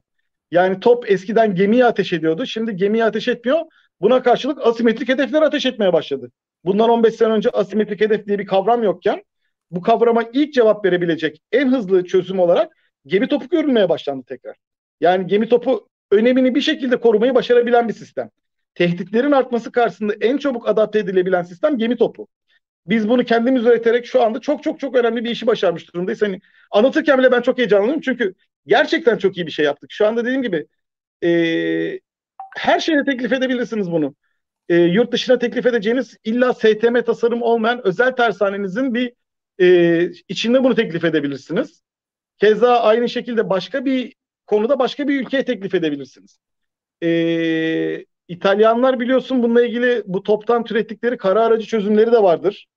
Yani 0.51 0.79
top 0.79 1.11
eskiden 1.11 1.55
gemiye 1.55 1.85
ateş 1.85 2.13
ediyordu. 2.13 2.45
Şimdi 2.45 2.75
gemiye 2.75 3.05
ateş 3.05 3.27
etmiyor. 3.27 3.59
Buna 4.01 4.23
karşılık 4.23 4.67
asimetrik 4.67 5.09
hedefler 5.09 5.41
ateş 5.41 5.65
etmeye 5.65 5.93
başladı. 5.93 6.31
Bundan 6.65 6.89
15 6.89 7.15
sene 7.15 7.29
önce 7.29 7.49
asimetrik 7.49 8.01
hedef 8.01 8.27
diye 8.27 8.39
bir 8.39 8.45
kavram 8.45 8.83
yokken 8.83 9.23
bu 9.71 9.81
kavrama 9.81 10.23
ilk 10.33 10.53
cevap 10.53 10.85
verebilecek 10.85 11.41
en 11.51 11.71
hızlı 11.71 12.05
çözüm 12.05 12.39
olarak 12.39 12.71
gemi 13.05 13.27
topu 13.27 13.49
görülmeye 13.49 13.89
başlandı 13.89 14.25
tekrar. 14.27 14.55
Yani 15.01 15.27
gemi 15.27 15.49
topu 15.49 15.87
önemini 16.11 16.55
bir 16.55 16.61
şekilde 16.61 16.99
korumayı 16.99 17.35
başarabilen 17.35 17.87
bir 17.87 17.93
sistem. 17.93 18.29
Tehditlerin 18.75 19.31
artması 19.31 19.71
karşısında 19.71 20.13
en 20.21 20.37
çabuk 20.37 20.67
adapte 20.69 20.99
edilebilen 20.99 21.41
sistem 21.43 21.77
gemi 21.77 21.97
topu. 21.97 22.27
Biz 22.87 23.09
bunu 23.09 23.23
kendimiz 23.25 23.65
üreterek 23.65 24.05
şu 24.05 24.23
anda 24.23 24.41
çok 24.41 24.63
çok 24.63 24.79
çok 24.79 24.95
önemli 24.95 25.23
bir 25.25 25.29
işi 25.29 25.47
başarmış 25.47 25.93
durumdayız. 25.93 26.21
Hani 26.21 26.41
anlatırken 26.71 27.19
bile 27.19 27.31
ben 27.31 27.41
çok 27.41 27.57
heyecanlıyım 27.57 28.01
çünkü 28.01 28.35
gerçekten 28.67 29.17
çok 29.17 29.37
iyi 29.37 29.47
bir 29.47 29.51
şey 29.51 29.65
yaptık. 29.65 29.91
Şu 29.91 30.07
anda 30.07 30.25
dediğim 30.25 30.41
gibi 30.43 30.67
e, 31.23 31.99
her 32.57 32.79
şeye 32.79 33.03
teklif 33.05 33.33
edebilirsiniz 33.33 33.91
bunu. 33.91 34.15
E, 34.69 34.75
yurt 34.75 35.11
dışına 35.11 35.39
teklif 35.39 35.65
edeceğiniz 35.65 36.17
illa 36.23 36.53
STM 36.53 37.01
tasarım 37.01 37.41
olmayan 37.41 37.87
özel 37.87 38.11
tersanenizin 38.11 38.93
bir 38.93 39.13
e, 39.61 40.11
içinde 40.27 40.63
bunu 40.63 40.75
teklif 40.75 41.03
edebilirsiniz. 41.05 41.83
Keza 42.37 42.79
aynı 42.79 43.09
şekilde 43.09 43.49
başka 43.49 43.85
bir 43.85 44.15
konuda 44.47 44.79
başka 44.79 45.07
bir 45.07 45.21
ülkeye 45.21 45.45
teklif 45.45 45.75
edebilirsiniz. 45.75 46.39
E, 47.03 48.05
İtalyanlar 48.27 48.99
biliyorsun 48.99 49.43
bununla 49.43 49.65
ilgili 49.65 50.03
bu 50.05 50.23
toptan 50.23 50.63
türettikleri 50.63 51.17
kara 51.17 51.43
aracı 51.43 51.65
çözümleri 51.65 52.11
de 52.11 52.23
vardır. 52.23 52.67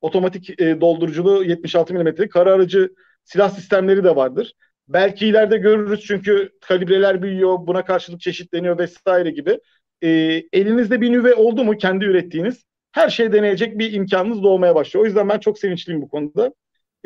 Otomatik 0.00 0.60
e, 0.60 0.80
dolduruculu 0.80 1.44
76 1.44 1.94
mm 1.94 2.28
kara 2.28 2.52
aracı 2.52 2.94
silah 3.24 3.50
sistemleri 3.50 4.04
de 4.04 4.16
vardır. 4.16 4.52
Belki 4.88 5.26
ileride 5.26 5.56
görürüz 5.56 6.00
çünkü 6.00 6.50
kalibreler 6.60 7.22
büyüyor, 7.22 7.58
buna 7.66 7.84
karşılık 7.84 8.20
çeşitleniyor 8.20 8.78
vesaire 8.78 9.30
gibi. 9.30 9.60
E, 10.02 10.08
elinizde 10.52 11.00
bir 11.00 11.12
nüve 11.12 11.34
oldu 11.34 11.64
mu 11.64 11.76
kendi 11.76 12.04
ürettiğiniz 12.04 12.64
her 12.92 13.08
şey 13.08 13.32
deneyecek 13.32 13.78
bir 13.78 13.92
imkanınız 13.92 14.42
doğmaya 14.42 14.74
başlıyor. 14.74 15.04
O 15.04 15.06
yüzden 15.06 15.28
ben 15.28 15.38
çok 15.38 15.58
sevinçliyim 15.58 16.02
bu 16.02 16.08
konuda. 16.08 16.52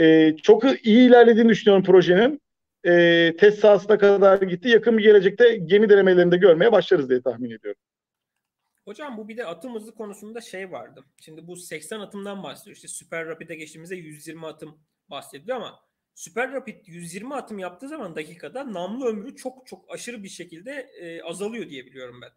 E, 0.01 0.37
çok 0.37 0.87
iyi 0.87 1.09
ilerlediğini 1.09 1.49
düşünüyorum 1.49 1.85
projenin. 1.85 2.41
E, 2.87 3.35
test 3.39 3.59
sahasına 3.59 3.99
kadar 3.99 4.43
gitti. 4.43 4.69
Yakın 4.69 4.99
bir 4.99 5.03
gelecekte 5.03 5.57
gemi 5.57 5.89
denemelerinde 5.89 6.37
görmeye 6.37 6.73
başlarız 6.73 7.11
diye 7.11 7.23
tahmin 7.23 7.51
ediyorum. 7.51 7.81
Hocam 8.89 9.17
bu 9.17 9.29
bir 9.29 9.37
de 9.37 9.47
atım 9.47 9.75
hızı 9.75 9.95
konusunda 9.95 10.41
şey 10.41 10.73
vardı. 10.73 11.05
Şimdi 11.21 11.47
bu 11.47 11.57
80 11.57 12.01
atımdan 12.01 12.43
bahsediyor. 12.43 12.77
İşte 12.77 12.89
Süper 12.89 13.27
Rapid'e 13.27 13.55
geçtiğimizde 13.55 13.97
120 13.97 14.47
atım 14.47 14.79
bahsediliyor 15.11 15.57
ama 15.57 15.81
Süper 16.15 16.53
Rapid 16.53 16.87
120 16.87 17.35
atım 17.35 17.59
yaptığı 17.59 17.89
zaman 17.89 18.17
dakikada 18.17 18.73
namlu 18.73 19.07
ömrü 19.07 19.37
çok 19.37 19.67
çok 19.67 19.85
aşırı 19.95 20.23
bir 20.23 20.29
şekilde 20.29 20.71
e, 21.01 21.23
azalıyor 21.23 21.69
diye 21.69 21.87
biliyorum 21.87 22.21
ben. 22.23 22.31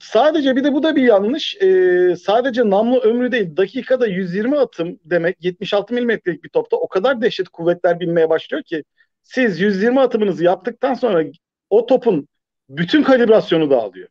Sadece 0.00 0.56
bir 0.56 0.64
de 0.64 0.72
bu 0.72 0.82
da 0.82 0.96
bir 0.96 1.02
yanlış. 1.02 1.56
Ee, 1.62 2.16
sadece 2.22 2.70
namlu 2.70 3.00
ömrü 3.00 3.32
değil. 3.32 3.56
Dakikada 3.56 4.06
120 4.06 4.58
atım 4.58 5.00
demek 5.04 5.44
76 5.44 5.94
milimetrelik 5.94 6.44
bir 6.44 6.48
topta 6.48 6.76
o 6.76 6.88
kadar 6.88 7.22
dehşet 7.22 7.48
kuvvetler 7.48 8.00
binmeye 8.00 8.28
başlıyor 8.28 8.62
ki 8.62 8.84
siz 9.22 9.60
120 9.60 10.00
atımınızı 10.00 10.44
yaptıktan 10.44 10.94
sonra 10.94 11.24
o 11.70 11.86
topun 11.86 12.28
bütün 12.68 13.02
kalibrasyonu 13.02 13.70
dağılıyor. 13.70 14.08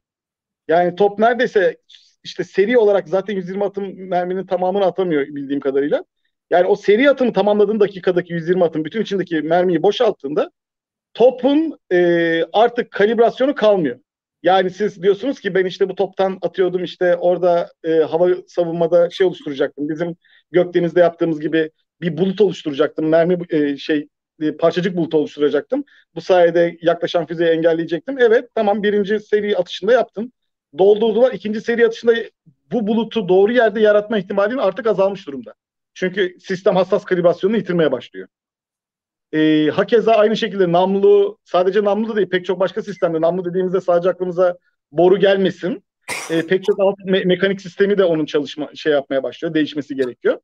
Yani 0.67 0.95
top 0.95 1.19
neredeyse 1.19 1.77
işte 2.23 2.43
seri 2.43 2.77
olarak 2.77 3.09
zaten 3.09 3.35
120 3.35 3.63
atım 3.63 4.07
merminin 4.09 4.45
tamamını 4.45 4.85
atamıyor 4.85 5.21
bildiğim 5.27 5.59
kadarıyla. 5.59 6.03
Yani 6.49 6.67
o 6.67 6.75
seri 6.75 7.09
atımı 7.09 7.33
tamamladığın 7.33 7.79
dakikadaki 7.79 8.33
120 8.33 8.63
atım 8.63 8.85
bütün 8.85 9.01
içindeki 9.01 9.41
mermiyi 9.41 9.83
boşalttığında 9.83 10.51
topun 11.13 11.79
e, 11.91 12.43
artık 12.53 12.91
kalibrasyonu 12.91 13.55
kalmıyor. 13.55 13.99
Yani 14.43 14.69
siz 14.69 15.03
diyorsunuz 15.03 15.39
ki 15.39 15.55
ben 15.55 15.65
işte 15.65 15.89
bu 15.89 15.95
toptan 15.95 16.37
atıyordum 16.41 16.83
işte 16.83 17.15
orada 17.17 17.71
e, 17.83 17.91
hava 17.99 18.29
savunmada 18.47 19.09
şey 19.09 19.27
oluşturacaktım. 19.27 19.89
Bizim 19.89 20.15
Gökdeniz'de 20.51 20.99
yaptığımız 20.99 21.39
gibi 21.39 21.71
bir 22.01 22.17
bulut 22.17 22.41
oluşturacaktım. 22.41 23.07
Mermi 23.09 23.37
e, 23.49 23.77
şey 23.77 24.07
e, 24.41 24.57
parçacık 24.57 24.97
bulut 24.97 25.13
oluşturacaktım. 25.13 25.83
Bu 26.15 26.21
sayede 26.21 26.77
yaklaşan 26.81 27.25
füzeyi 27.25 27.49
engelleyecektim. 27.51 28.19
Evet 28.19 28.49
tamam 28.55 28.83
birinci 28.83 29.19
seri 29.19 29.57
atışında 29.57 29.93
yaptım. 29.93 30.31
Doldurdular. 30.77 31.31
İkinci 31.31 31.61
seri 31.61 31.85
atışında 31.85 32.13
bu 32.71 32.87
bulutu 32.87 33.29
doğru 33.29 33.51
yerde 33.51 33.79
yaratma 33.79 34.17
ihtimalinin 34.17 34.57
artık 34.57 34.87
azalmış 34.87 35.27
durumda. 35.27 35.53
Çünkü 35.93 36.37
sistem 36.39 36.75
hassas 36.75 37.05
kalibrasyonunu 37.05 37.57
yitirmeye 37.57 37.91
başlıyor. 37.91 38.27
E, 39.33 39.69
hakeza 39.73 40.11
aynı 40.11 40.37
şekilde 40.37 40.71
namlu 40.71 41.37
sadece 41.43 41.83
namlu 41.83 42.15
değil 42.15 42.29
pek 42.29 42.45
çok 42.45 42.59
başka 42.59 42.81
sistemde 42.81 43.21
namlu 43.21 43.45
dediğimizde 43.45 43.81
sadece 43.81 44.09
aklımıza 44.09 44.57
boru 44.91 45.19
gelmesin. 45.19 45.83
E, 46.31 46.47
pek 46.47 46.63
çok 46.63 46.79
alt 46.79 46.99
me- 46.99 47.25
mekanik 47.25 47.61
sistemi 47.61 47.97
de 47.97 48.05
onun 48.05 48.25
çalışma 48.25 48.69
şey 48.75 48.93
yapmaya 48.93 49.23
başlıyor. 49.23 49.53
Değişmesi 49.53 49.95
gerekiyor. 49.95 50.39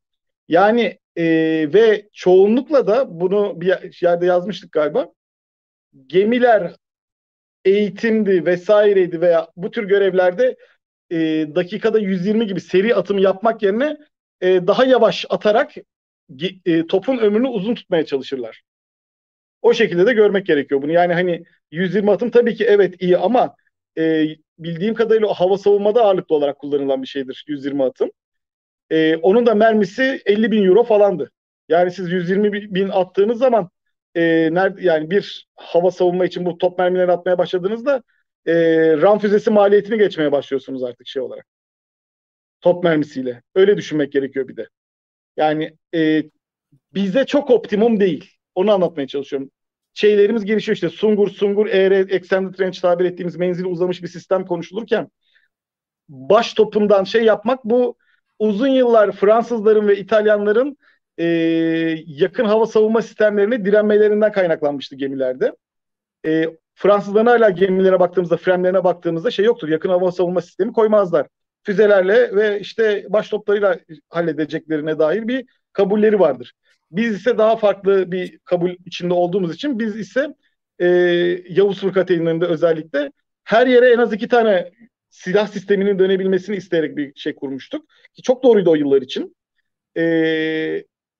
Yani 0.47 0.99
e, 1.15 1.23
ve 1.73 2.09
çoğunlukla 2.13 2.87
da 2.87 3.19
bunu 3.19 3.61
bir 3.61 4.01
yerde 4.01 4.25
yazmıştık 4.25 4.71
galiba. 4.71 5.07
Gemiler 6.07 6.75
eğitimdi 7.65 8.45
vesaireydi 8.45 9.21
veya 9.21 9.47
bu 9.55 9.71
tür 9.71 9.87
görevlerde 9.87 10.55
e, 11.11 11.17
dakikada 11.55 11.99
120 11.99 12.47
gibi 12.47 12.61
seri 12.61 12.95
atım 12.95 13.17
yapmak 13.17 13.63
yerine 13.63 13.97
e, 14.41 14.67
daha 14.67 14.85
yavaş 14.85 15.25
atarak 15.29 15.71
e, 16.65 16.87
topun 16.87 17.17
ömrünü 17.17 17.47
uzun 17.47 17.75
tutmaya 17.75 18.05
çalışırlar. 18.05 18.63
O 19.61 19.73
şekilde 19.73 20.05
de 20.05 20.13
görmek 20.13 20.45
gerekiyor 20.45 20.81
bunu. 20.81 20.91
Yani 20.91 21.13
hani 21.13 21.43
120 21.71 22.11
atım 22.11 22.29
tabii 22.29 22.55
ki 22.55 22.65
evet 22.65 22.95
iyi 23.01 23.17
ama 23.17 23.55
e, 23.97 24.25
bildiğim 24.59 24.93
kadarıyla 24.93 25.27
o 25.27 25.33
hava 25.33 25.57
savunmada 25.57 26.01
ağırlıklı 26.03 26.35
olarak 26.35 26.59
kullanılan 26.59 27.01
bir 27.01 27.07
şeydir 27.07 27.45
120 27.47 27.83
atım. 27.83 28.11
E, 28.89 29.15
onun 29.15 29.45
da 29.45 29.55
mermisi 29.55 30.21
50 30.25 30.51
bin 30.51 30.63
euro 30.65 30.83
falandı. 30.83 31.31
Yani 31.69 31.91
siz 31.91 32.11
120 32.11 32.53
bin 32.75 32.89
attığınız 32.89 33.39
zaman 33.39 33.69
e, 34.15 34.53
nerede 34.53 34.81
yani 34.83 35.09
bir 35.09 35.47
hava 35.55 35.91
savunma 35.91 36.25
için 36.25 36.45
bu 36.45 36.57
top 36.57 36.79
mermileri 36.79 37.11
atmaya 37.11 37.37
başladığınızda 37.37 38.03
e, 38.45 38.53
RAM 39.01 39.19
füzesi 39.19 39.51
maliyetini 39.51 39.97
geçmeye 39.97 40.31
başlıyorsunuz 40.31 40.83
artık 40.83 41.07
şey 41.07 41.21
olarak. 41.21 41.45
Top 42.61 42.83
mermisiyle. 42.83 43.41
Öyle 43.55 43.77
düşünmek 43.77 44.11
gerekiyor 44.11 44.47
bir 44.47 44.57
de. 44.57 44.67
Yani 45.37 45.77
e, 45.95 46.23
bize 46.93 47.25
çok 47.25 47.51
optimum 47.51 47.99
değil. 47.99 48.31
Onu 48.55 48.71
anlatmaya 48.71 49.07
çalışıyorum. 49.07 49.51
Şeylerimiz 49.93 50.45
gelişiyor 50.45 50.75
işte 50.75 50.89
Sungur, 50.89 51.29
Sungur, 51.29 51.67
ER, 51.67 51.91
Extended 51.91 52.59
Range 52.59 52.79
tabir 52.81 53.05
ettiğimiz 53.05 53.35
menzili 53.35 53.67
uzamış 53.67 54.03
bir 54.03 54.07
sistem 54.07 54.45
konuşulurken 54.45 55.09
baş 56.09 56.53
topundan 56.53 57.03
şey 57.03 57.23
yapmak 57.23 57.65
bu 57.65 57.97
uzun 58.39 58.67
yıllar 58.67 59.11
Fransızların 59.11 59.87
ve 59.87 59.97
İtalyanların 59.97 60.77
e, 61.17 61.25
yakın 62.07 62.45
hava 62.45 62.65
savunma 62.65 63.01
sistemlerine 63.01 63.65
direnmelerinden 63.65 64.31
kaynaklanmıştı 64.31 64.95
gemilerde. 64.95 65.55
E, 66.25 66.49
Fransızların 66.75 67.25
hala 67.25 67.49
gemilere 67.49 67.99
baktığımızda, 67.99 68.37
frenlerine 68.37 68.83
baktığımızda 68.83 69.31
şey 69.31 69.45
yoktur. 69.45 69.69
Yakın 69.69 69.89
hava 69.89 70.11
savunma 70.11 70.41
sistemi 70.41 70.73
koymazlar. 70.73 71.27
Füzelerle 71.63 72.35
ve 72.35 72.59
işte 72.59 73.05
baş 73.09 73.29
toplarıyla 73.29 73.79
halledeceklerine 74.09 74.99
dair 74.99 75.27
bir 75.27 75.45
kabulleri 75.73 76.19
vardır. 76.19 76.53
Biz 76.91 77.15
ise 77.15 77.37
daha 77.37 77.55
farklı 77.55 78.11
bir 78.11 78.39
kabul 78.39 78.71
içinde 78.85 79.13
olduğumuz 79.13 79.55
için 79.55 79.79
biz 79.79 79.95
ise 79.95 80.35
e, 80.79 80.87
Yavuz 81.49 81.79
Fırkateynlerinde 81.81 82.45
özellikle 82.45 83.11
her 83.43 83.67
yere 83.67 83.93
en 83.93 83.97
az 83.97 84.13
iki 84.13 84.27
tane 84.27 84.71
silah 85.09 85.47
sisteminin 85.47 85.99
dönebilmesini 85.99 86.55
isteyerek 86.55 86.97
bir 86.97 87.15
şey 87.15 87.35
kurmuştuk. 87.35 87.85
Ki 88.13 88.21
çok 88.21 88.43
doğruydu 88.43 88.71
o 88.71 88.75
yıllar 88.75 89.01
için. 89.01 89.35
E, 89.97 90.03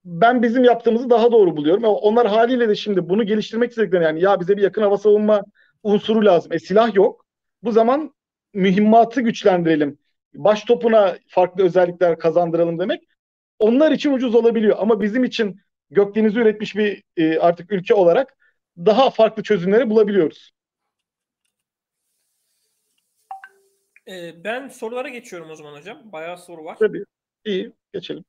ben 0.04 0.42
bizim 0.42 0.64
yaptığımızı 0.64 1.10
daha 1.10 1.32
doğru 1.32 1.56
buluyorum. 1.56 1.84
Ama 1.84 1.94
onlar 1.94 2.26
haliyle 2.26 2.68
de 2.68 2.74
şimdi 2.74 3.08
bunu 3.08 3.26
geliştirmek 3.26 3.70
istediklerini 3.70 4.04
yani 4.04 4.20
ya 4.20 4.40
bize 4.40 4.56
bir 4.56 4.62
yakın 4.62 4.82
hava 4.82 4.98
savunma 4.98 5.42
unsuru 5.82 6.24
lazım. 6.24 6.52
E 6.52 6.58
silah 6.58 6.94
yok. 6.94 7.26
Bu 7.62 7.72
zaman 7.72 8.14
mühimmatı 8.54 9.20
güçlendirelim. 9.20 9.98
Baş 10.34 10.64
topuna 10.64 11.18
farklı 11.28 11.64
özellikler 11.64 12.18
kazandıralım 12.18 12.78
demek 12.78 13.02
onlar 13.58 13.92
için 13.92 14.12
ucuz 14.12 14.34
olabiliyor 14.34 14.76
ama 14.80 15.00
bizim 15.00 15.24
için 15.24 15.60
gökdenizi 15.90 16.40
üretmiş 16.40 16.76
bir 16.76 17.02
e, 17.16 17.38
artık 17.38 17.72
ülke 17.72 17.94
olarak 17.94 18.36
daha 18.78 19.10
farklı 19.10 19.42
çözümleri 19.42 19.90
bulabiliyoruz. 19.90 20.54
Ee, 24.08 24.44
ben 24.44 24.68
sorulara 24.68 25.08
geçiyorum 25.08 25.50
o 25.50 25.54
zaman 25.54 25.78
hocam. 25.78 26.12
Bayağı 26.12 26.38
soru 26.38 26.64
var. 26.64 26.76
Tabii. 26.78 27.04
İyi. 27.44 27.72
Geçelim. 27.92 28.24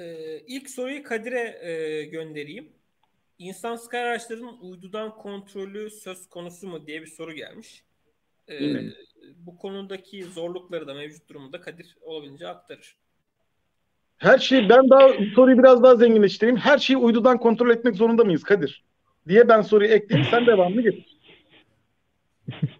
Ee, 0.00 0.40
ilk 0.46 0.70
soruyu 0.70 1.02
Kadir'e 1.02 1.58
e, 1.68 2.04
göndereyim. 2.04 2.68
İnsansız 3.38 3.88
kara 3.88 4.08
araçlarının 4.08 4.58
uydudan 4.60 5.16
kontrolü 5.16 5.90
söz 5.90 6.28
konusu 6.28 6.68
mu 6.68 6.86
diye 6.86 7.02
bir 7.02 7.06
soru 7.06 7.32
gelmiş. 7.32 7.84
Ee, 8.48 8.74
bu 9.36 9.58
konudaki 9.58 10.24
zorlukları 10.24 10.86
da 10.86 10.94
mevcut 10.94 11.28
durumu 11.28 11.52
da 11.52 11.60
Kadir 11.60 11.96
olabildiğince 12.00 12.48
aktarır. 12.48 12.96
Her 14.18 14.38
şeyi 14.38 14.68
ben 14.68 14.90
daha 14.90 15.08
soruyu 15.34 15.58
biraz 15.58 15.82
daha 15.82 15.96
zenginleştireyim. 15.96 16.56
Her 16.56 16.78
şeyi 16.78 16.96
uydudan 16.96 17.38
kontrol 17.38 17.70
etmek 17.70 17.96
zorunda 17.96 18.24
mıyız 18.24 18.42
Kadir? 18.42 18.84
Diye 19.28 19.48
ben 19.48 19.62
soruyu 19.62 19.90
ekleyeyim. 19.90 20.30
Sen 20.30 20.46
devamını 20.46 20.82
getir. 20.82 21.16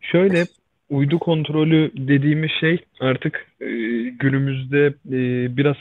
Şöyle 0.00 0.46
uydu 0.90 1.18
kontrolü 1.18 1.90
dediğimiz 1.96 2.50
şey 2.60 2.78
artık 3.00 3.46
e, 3.60 3.66
günümüzde 4.08 4.86
e, 4.86 5.56
biraz 5.56 5.76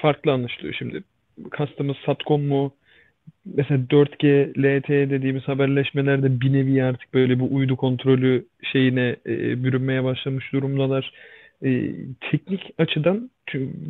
farklı 0.00 0.32
anlaşılıyor 0.32 0.74
şimdi. 0.78 1.02
Kastımız 1.50 1.96
Satcom 2.06 2.42
mu? 2.42 2.72
Mesela 3.44 3.80
4G, 3.80 4.52
LTE 4.58 5.10
dediğimiz 5.10 5.42
haberleşmelerde 5.42 6.40
bir 6.40 6.52
nevi 6.52 6.84
artık 6.84 7.14
böyle 7.14 7.40
bu 7.40 7.54
uydu 7.54 7.76
kontrolü 7.76 8.46
şeyine 8.72 9.16
e, 9.26 9.64
bürünmeye 9.64 10.04
başlamış 10.04 10.52
durumdalar 10.52 11.12
e, 11.64 11.92
teknik 12.30 12.60
açıdan 12.78 13.30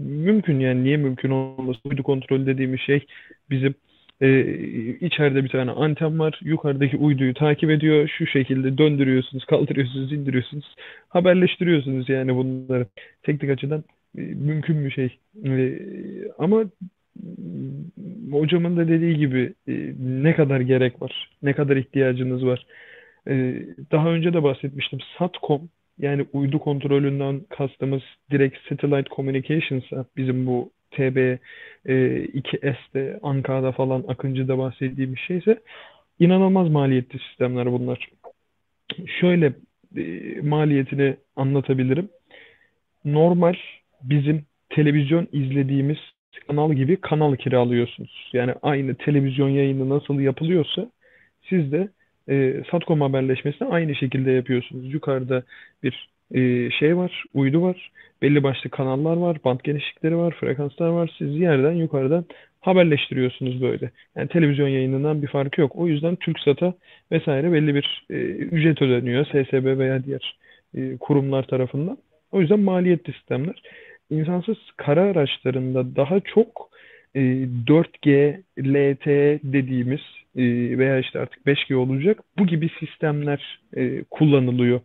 mümkün 0.06 0.60
yani 0.60 0.84
niye 0.84 0.96
mümkün 0.96 1.30
olmasın? 1.30 1.90
Uydu 1.90 2.02
kontrolü 2.02 2.46
dediğimiz 2.46 2.80
şey 2.80 3.06
bizim 3.50 3.74
e, 4.20 4.28
içeride 5.00 5.44
bir 5.44 5.48
tane 5.48 5.70
anten 5.70 6.18
var. 6.18 6.40
Yukarıdaki 6.42 6.96
uyduyu 6.96 7.34
takip 7.34 7.70
ediyor. 7.70 8.08
Şu 8.18 8.26
şekilde 8.26 8.78
döndürüyorsunuz, 8.78 9.44
kaldırıyorsunuz, 9.44 10.12
indiriyorsunuz. 10.12 10.74
Haberleştiriyorsunuz 11.08 12.08
yani 12.08 12.36
bunları. 12.36 12.86
Teknik 13.22 13.50
açıdan 13.50 13.84
e, 14.18 14.20
mümkün 14.20 14.84
bir 14.84 14.90
şey. 14.90 15.18
E, 15.44 15.78
ama 16.38 16.64
hocamın 18.30 18.76
da 18.76 18.88
dediği 18.88 19.16
gibi 19.16 19.54
e, 19.68 19.94
ne 19.98 20.34
kadar 20.34 20.60
gerek 20.60 21.02
var, 21.02 21.30
ne 21.42 21.52
kadar 21.52 21.76
ihtiyacınız 21.76 22.46
var. 22.46 22.66
E, 23.28 23.62
daha 23.92 24.08
önce 24.08 24.32
de 24.32 24.42
bahsetmiştim. 24.42 24.98
Satcom 25.18 25.68
yani 25.98 26.26
uydu 26.32 26.58
kontrolünden 26.58 27.40
kastımız 27.40 28.02
direkt 28.30 28.56
satellite 28.68 29.14
communications'a 29.16 30.04
bizim 30.16 30.46
bu 30.46 30.70
TB 30.96 31.38
e, 31.86 31.94
2S'de, 32.34 33.18
Anka'da 33.22 33.72
falan 33.72 34.04
Akıncı'da 34.08 34.58
bahsettiğimiz 34.58 35.18
şeyse 35.18 35.58
inanılmaz 36.18 36.68
maliyetli 36.68 37.18
sistemler 37.18 37.72
bunlar. 37.72 38.08
Şöyle 39.20 39.52
e, 39.96 40.40
maliyetini 40.40 41.16
anlatabilirim. 41.36 42.08
Normal 43.04 43.54
bizim 44.02 44.44
televizyon 44.70 45.28
izlediğimiz 45.32 45.98
kanal 46.46 46.72
gibi 46.72 47.00
kanal 47.00 47.36
kiralıyorsunuz. 47.36 48.30
Yani 48.32 48.54
aynı 48.62 48.94
televizyon 48.94 49.48
yayını 49.48 49.88
nasıl 49.88 50.20
yapılıyorsa 50.20 50.90
siz 51.48 51.72
de 51.72 51.88
e, 52.28 52.62
Satcom 52.70 53.00
haberleşmesini 53.00 53.68
aynı 53.68 53.94
şekilde 53.94 54.30
yapıyorsunuz. 54.30 54.94
Yukarıda 54.94 55.42
bir 55.82 56.08
e, 56.34 56.70
şey 56.70 56.96
var, 56.96 57.24
uydu 57.34 57.62
var, 57.62 57.90
belli 58.22 58.42
başlı 58.42 58.70
kanallar 58.70 59.16
var, 59.16 59.36
band 59.44 59.60
genişlikleri 59.64 60.16
var, 60.16 60.34
frekanslar 60.40 60.88
var. 60.88 61.14
Siz 61.18 61.36
yerden 61.36 61.72
yukarıdan 61.72 62.24
haberleştiriyorsunuz 62.60 63.62
böyle. 63.62 63.90
Yani 64.16 64.28
televizyon 64.28 64.68
yayınından 64.68 65.22
bir 65.22 65.26
farkı 65.26 65.60
yok. 65.60 65.72
O 65.76 65.88
yüzden 65.88 66.16
TürkSat'a 66.16 66.74
vesaire 67.12 67.52
belli 67.52 67.74
bir 67.74 68.06
e, 68.10 68.14
ücret 68.30 68.82
ödeniyor 68.82 69.24
SSB 69.24 69.78
veya 69.78 70.04
diğer 70.04 70.36
e, 70.74 70.96
kurumlar 70.96 71.42
tarafından. 71.42 71.98
O 72.32 72.40
yüzden 72.40 72.60
maliyetli 72.60 73.12
sistemler. 73.12 73.62
İnsansız 74.10 74.56
kara 74.76 75.02
araçlarında 75.02 75.96
daha 75.96 76.20
çok 76.20 76.70
e, 77.14 77.20
4G, 77.66 78.40
LTE 78.58 79.40
dediğimiz 79.42 80.00
e, 80.36 80.42
veya 80.78 80.98
işte 80.98 81.18
artık 81.18 81.46
5G 81.46 81.74
olacak 81.74 82.18
bu 82.38 82.46
gibi 82.46 82.70
sistemler 82.80 83.60
e, 83.76 84.04
kullanılıyor. 84.10 84.80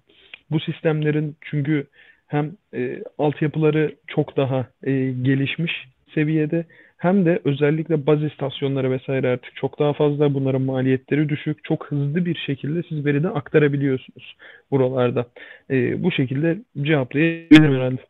Bu 0.51 0.59
sistemlerin 0.59 1.35
çünkü 1.41 1.87
hem 2.27 2.57
e, 2.73 3.03
altyapıları 3.17 3.95
çok 4.07 4.37
daha 4.37 4.67
e, 4.83 4.91
gelişmiş 5.11 5.71
seviyede 6.15 6.65
hem 6.97 7.25
de 7.25 7.41
özellikle 7.45 8.05
baz 8.07 8.23
istasyonları 8.23 8.91
vesaire 8.91 9.27
artık 9.29 9.55
çok 9.55 9.79
daha 9.79 9.93
fazla 9.93 10.33
bunların 10.33 10.61
maliyetleri 10.61 11.29
düşük. 11.29 11.63
Çok 11.63 11.85
hızlı 11.85 12.25
bir 12.25 12.35
şekilde 12.35 12.83
siz 12.89 13.05
veride 13.05 13.29
aktarabiliyorsunuz 13.29 14.35
buralarda. 14.71 15.27
E, 15.69 16.03
bu 16.03 16.11
şekilde 16.11 16.57
cevaplayabilirim 16.81 17.75
herhalde. 17.75 18.05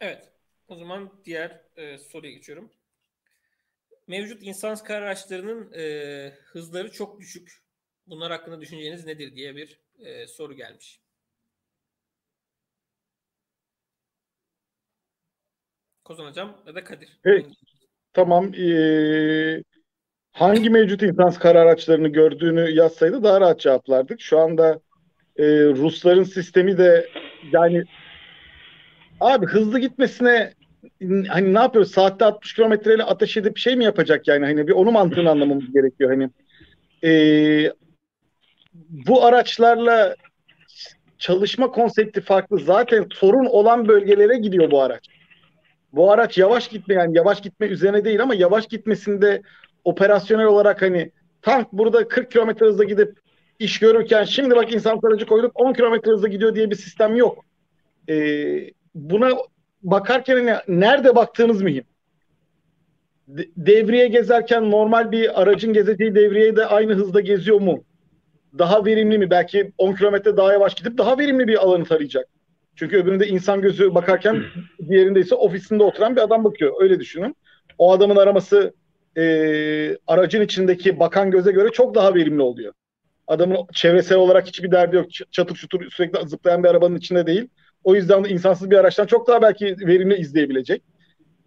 Evet. 0.00 0.28
O 0.68 0.76
zaman 0.76 1.10
diğer 1.24 1.60
e, 1.76 1.98
soruya 1.98 2.32
geçiyorum. 2.32 2.70
Mevcut 4.06 4.42
insan 4.42 4.76
kar 4.76 5.02
araçlarının 5.02 5.72
e, 5.72 6.34
hızları 6.44 6.92
çok 6.92 7.20
düşük. 7.20 7.62
Bunlar 8.06 8.32
hakkında 8.32 8.60
düşünceniz 8.60 9.06
nedir 9.06 9.34
diye 9.34 9.56
bir 9.56 9.80
e, 9.98 10.26
soru 10.26 10.54
gelmiş. 10.54 11.00
Kozan 16.04 16.26
Hocam 16.26 16.62
ya 16.66 16.74
da 16.74 16.84
Kadir. 16.84 17.20
Evet. 17.24 17.46
Tamam. 18.12 18.54
Ee, 18.54 19.62
hangi 20.32 20.70
mevcut 20.70 21.02
insan 21.02 21.32
kar 21.32 21.56
araçlarını 21.56 22.08
gördüğünü 22.08 22.70
yazsaydı 22.70 23.22
daha 23.22 23.40
rahat 23.40 23.60
cevaplardık. 23.60 24.20
Şu 24.20 24.38
anda 24.38 24.80
e, 25.36 25.44
Rusların 25.64 26.22
sistemi 26.22 26.78
de 26.78 27.08
yani 27.52 27.84
abi 29.20 29.46
hızlı 29.46 29.78
gitmesine 29.78 30.54
hani 31.28 31.54
ne 31.54 31.58
yapıyoruz? 31.58 31.90
Saatte 31.90 32.24
60 32.24 32.54
kilometreyle 32.54 33.02
ateş 33.02 33.36
edip 33.36 33.58
şey 33.58 33.76
mi 33.76 33.84
yapacak 33.84 34.28
yani? 34.28 34.44
Hani 34.44 34.68
bir 34.68 34.72
onu 34.72 34.92
mantığını 34.92 35.30
anlamamız 35.30 35.72
gerekiyor. 35.72 36.10
Hani 36.10 36.30
e, 37.04 37.72
bu 38.90 39.24
araçlarla 39.24 40.16
çalışma 41.18 41.70
konsepti 41.70 42.20
farklı. 42.20 42.58
Zaten 42.58 43.06
sorun 43.12 43.44
olan 43.44 43.88
bölgelere 43.88 44.36
gidiyor 44.36 44.70
bu 44.70 44.82
araç. 44.82 45.08
Bu 45.92 46.12
araç 46.12 46.38
yavaş 46.38 46.68
gitme 46.68 46.94
yani 46.94 47.16
yavaş 47.16 47.40
gitme 47.40 47.66
üzerine 47.66 48.04
değil 48.04 48.22
ama 48.22 48.34
yavaş 48.34 48.66
gitmesinde 48.66 49.42
operasyonel 49.84 50.46
olarak 50.46 50.82
hani 50.82 51.10
tank 51.42 51.72
burada 51.72 52.08
40 52.08 52.30
kilometre 52.30 52.66
hızla 52.66 52.84
gidip 52.84 53.18
iş 53.58 53.78
görürken 53.78 54.24
şimdi 54.24 54.56
bak 54.56 54.72
insan 54.72 55.00
aracı 55.02 55.26
koyduk 55.26 55.60
10 55.60 55.72
kilometre 55.72 56.10
hızla 56.10 56.28
gidiyor 56.28 56.54
diye 56.54 56.70
bir 56.70 56.76
sistem 56.76 57.16
yok. 57.16 57.44
Ee, 58.08 58.70
buna 58.94 59.30
bakarken 59.82 60.36
hani 60.36 60.80
nerede 60.80 61.16
baktığınız 61.16 61.62
mühim. 61.62 61.84
De- 63.28 63.48
devriye 63.56 64.08
gezerken 64.08 64.70
normal 64.70 65.12
bir 65.12 65.42
aracın 65.42 65.72
gezeceği 65.72 66.14
devriye 66.14 66.56
de 66.56 66.66
aynı 66.66 66.92
hızda 66.92 67.20
geziyor 67.20 67.60
mu? 67.60 67.84
Daha 68.58 68.84
verimli 68.84 69.18
mi? 69.18 69.30
Belki 69.30 69.72
10 69.78 69.94
kilometre 69.94 70.36
daha 70.36 70.52
yavaş 70.52 70.74
gidip 70.74 70.98
daha 70.98 71.18
verimli 71.18 71.48
bir 71.48 71.62
alanı 71.62 71.84
tarayacak. 71.84 72.26
Çünkü 72.76 72.96
öbüründe 72.96 73.28
insan 73.28 73.60
gözü 73.60 73.94
bakarken 73.94 74.42
diğerinde 74.88 75.20
ise 75.20 75.34
ofisinde 75.34 75.82
oturan 75.82 76.16
bir 76.16 76.20
adam 76.20 76.44
bakıyor. 76.44 76.72
Öyle 76.80 77.00
düşünün. 77.00 77.36
O 77.78 77.92
adamın 77.92 78.16
araması 78.16 78.74
e, 79.16 79.24
aracın 80.06 80.40
içindeki 80.40 81.00
bakan 81.00 81.30
göze 81.30 81.52
göre 81.52 81.68
çok 81.72 81.94
daha 81.94 82.14
verimli 82.14 82.42
oluyor. 82.42 82.72
Adamın 83.26 83.56
çevresel 83.74 84.18
olarak 84.18 84.46
hiçbir 84.46 84.70
derdi 84.70 84.96
yok. 84.96 85.06
Çatır 85.30 85.54
çutur 85.54 85.90
sürekli 85.90 86.28
zıplayan 86.28 86.64
bir 86.64 86.68
arabanın 86.68 86.96
içinde 86.96 87.26
değil. 87.26 87.48
O 87.84 87.94
yüzden 87.94 88.24
de 88.24 88.28
insansız 88.28 88.70
bir 88.70 88.76
araçtan 88.76 89.06
çok 89.06 89.28
daha 89.28 89.42
belki 89.42 89.76
verimli 89.80 90.16
izleyebilecek. 90.16 90.82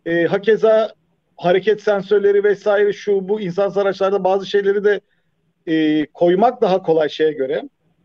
E, 0.05 0.25
hakeza 0.25 0.93
hareket 1.37 1.81
sensörleri 1.81 2.43
vesaire 2.43 2.93
şu 2.93 3.29
bu 3.29 3.41
insansız 3.41 3.77
araçlarda 3.77 4.23
bazı 4.23 4.45
şeyleri 4.45 4.83
de 4.83 5.01
e, 5.67 6.05
koymak 6.05 6.61
daha 6.61 6.81
kolay 6.81 7.09
şeye 7.09 7.31
göre. 7.31 7.63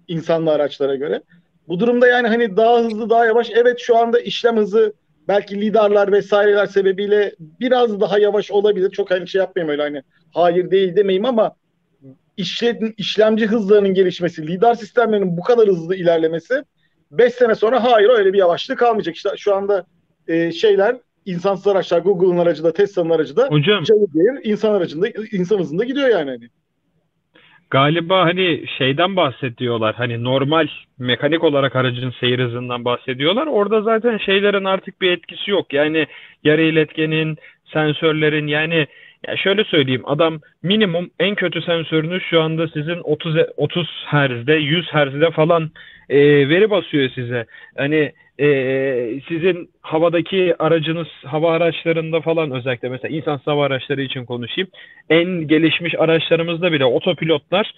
insanlı 0.09 0.51
araçlara 0.51 0.94
göre. 0.94 1.23
Bu 1.69 1.81
durumda 1.81 2.09
yani 2.09 2.28
hani 2.28 2.57
daha 2.57 2.78
hızlı 2.78 3.11
daha 3.11 3.27
yavaş 3.27 3.51
evet 3.55 3.78
şu 3.78 3.97
anda 3.97 4.20
işlem 4.20 4.57
hızı 4.57 4.93
belki 5.28 5.61
lidarlar 5.61 6.12
vesaireler 6.12 6.66
sebebiyle 6.66 7.35
biraz 7.61 8.01
daha 8.01 8.19
yavaş 8.19 8.51
olabilir. 8.51 8.90
Çok 8.90 9.11
hani 9.11 9.28
şey 9.28 9.39
yapmayayım 9.39 9.70
öyle 9.73 9.82
hani 9.82 10.02
hayır 10.35 10.70
değil 10.70 10.97
demeyeyim 10.97 11.24
ama 11.24 11.57
işlem, 12.36 12.94
işlemci 12.97 13.47
hızlarının 13.47 13.94
gelişmesi, 13.94 14.47
lidar 14.47 14.74
sistemlerinin 14.74 15.36
bu 15.36 15.43
kadar 15.43 15.69
hızlı 15.69 15.97
ilerlemesi 15.97 16.65
5 17.10 17.34
sene 17.34 17.54
sonra 17.54 17.84
hayır 17.84 18.08
öyle 18.08 18.32
bir 18.32 18.38
yavaşlık 18.38 18.78
kalmayacak. 18.78 19.16
İşte 19.16 19.30
şu 19.36 19.54
anda 19.54 19.84
e, 20.28 20.52
şeyler 20.52 20.96
insansız 21.26 21.66
araçlar 21.66 21.98
Google'ın 21.98 22.38
aracı 22.38 22.64
da 22.64 22.72
Tesla'nın 22.72 23.10
aracı 23.10 23.36
da 23.36 23.46
Hocam 23.46 23.84
değil, 23.86 24.40
insan 24.42 24.74
aracında 24.74 25.08
insan 25.32 25.58
hızında 25.58 25.84
gidiyor 25.84 26.08
yani. 26.08 26.30
Hani. 26.30 26.48
Galiba 27.70 28.24
hani 28.24 28.64
şeyden 28.78 29.16
bahsediyorlar. 29.16 29.94
Hani 29.94 30.24
normal 30.24 30.68
mekanik 30.98 31.44
olarak 31.44 31.76
aracın 31.76 32.14
seyir 32.20 32.38
hızından 32.38 32.84
bahsediyorlar. 32.84 33.46
Orada 33.46 33.82
zaten 33.82 34.18
şeylerin 34.18 34.64
artık 34.64 35.00
bir 35.00 35.10
etkisi 35.10 35.50
yok. 35.50 35.72
Yani 35.72 36.06
yarı 36.44 36.62
iletkenin, 36.62 37.38
sensörlerin 37.72 38.46
yani 38.46 38.86
ya 39.28 39.36
şöyle 39.36 39.64
söyleyeyim 39.64 40.02
adam 40.04 40.40
minimum 40.62 41.10
en 41.20 41.34
kötü 41.34 41.62
sensörünüz 41.62 42.22
şu 42.30 42.40
anda 42.40 42.68
sizin 42.68 43.00
30 43.04 43.36
30 43.56 43.88
Hz'de 44.06 44.54
100 44.54 44.86
Hz'de 44.86 45.30
falan 45.30 45.70
e, 46.10 46.48
veri 46.48 46.70
basıyor 46.70 47.10
size. 47.14 47.46
Hani 47.76 48.12
e, 48.40 48.46
sizin 49.28 49.70
havadaki 49.80 50.54
aracınız 50.58 51.08
hava 51.24 51.52
araçlarında 51.52 52.20
falan 52.20 52.50
özellikle 52.50 52.88
mesela 52.88 53.16
insan 53.16 53.40
hava 53.44 53.66
araçları 53.66 54.02
için 54.02 54.24
konuşayım. 54.24 54.70
En 55.10 55.26
gelişmiş 55.26 55.94
araçlarımızda 55.98 56.72
bile 56.72 56.84
otopilotlar 56.84 57.72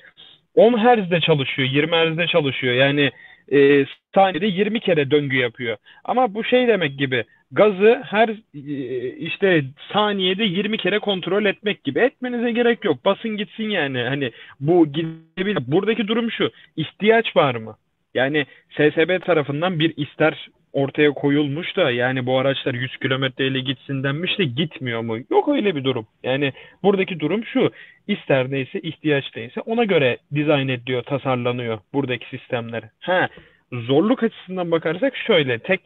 10 0.54 0.72
Hz'de 0.72 1.20
çalışıyor, 1.20 1.68
20 1.68 1.92
Hz'de 1.92 2.26
çalışıyor. 2.26 2.74
Yani 2.74 3.10
e, 3.52 3.86
saniyede 4.14 4.46
20 4.46 4.80
kere 4.80 5.10
döngü 5.10 5.36
yapıyor. 5.36 5.76
Ama 6.04 6.34
bu 6.34 6.44
şey 6.44 6.68
demek 6.68 6.98
gibi 6.98 7.24
gazı 7.52 8.02
her 8.04 8.28
e, 8.28 9.08
işte 9.16 9.64
saniyede 9.92 10.44
20 10.44 10.76
kere 10.76 10.98
kontrol 10.98 11.44
etmek 11.44 11.84
gibi 11.84 12.00
etmenize 12.00 12.50
gerek 12.50 12.84
yok. 12.84 13.04
Basın 13.04 13.36
gitsin 13.36 13.70
yani. 13.70 14.02
Hani 14.02 14.30
bu 14.60 14.92
gidebilir. 14.92 15.58
Buradaki 15.66 16.08
durum 16.08 16.30
şu. 16.30 16.50
ihtiyaç 16.76 17.36
var 17.36 17.54
mı? 17.54 17.76
Yani 18.14 18.46
SSB 18.70 19.20
tarafından 19.22 19.78
bir 19.78 19.94
ister 19.96 20.48
ortaya 20.72 21.10
koyulmuş 21.10 21.76
da 21.76 21.90
yani 21.90 22.26
bu 22.26 22.38
araçlar 22.38 22.74
100 22.74 22.96
kilometreyle 22.96 23.60
gitsin 23.60 24.02
denmiş 24.02 24.38
de 24.38 24.44
gitmiyor 24.44 25.00
mu? 25.00 25.18
Yok 25.30 25.48
öyle 25.48 25.76
bir 25.76 25.84
durum. 25.84 26.06
Yani 26.22 26.52
buradaki 26.82 27.20
durum 27.20 27.44
şu. 27.44 27.70
İster 28.08 28.50
neyse 28.50 28.80
ihtiyaç 28.80 29.24
neyse 29.36 29.60
ona 29.60 29.84
göre 29.84 30.18
dizayn 30.34 30.68
ediliyor, 30.68 31.02
tasarlanıyor 31.02 31.78
buradaki 31.92 32.38
sistemler. 32.38 32.82
Ha, 33.00 33.28
zorluk 33.72 34.22
açısından 34.22 34.70
bakarsak 34.70 35.16
şöyle 35.16 35.58
tek 35.58 35.80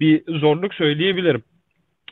bir 0.00 0.22
zorluk 0.28 0.74
söyleyebilirim. 0.74 1.42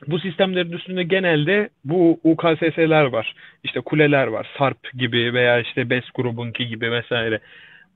Bu 0.06 0.18
sistemlerin 0.18 0.72
üstünde 0.72 1.02
genelde 1.02 1.68
bu 1.84 2.20
UKSS'ler 2.24 3.04
var. 3.04 3.34
İşte 3.64 3.80
kuleler 3.80 4.26
var. 4.26 4.48
SARP 4.58 4.92
gibi 4.98 5.34
veya 5.34 5.60
işte 5.60 5.90
BES 5.90 6.04
grubunki 6.14 6.66
gibi 6.66 6.92
vesaire 6.92 7.40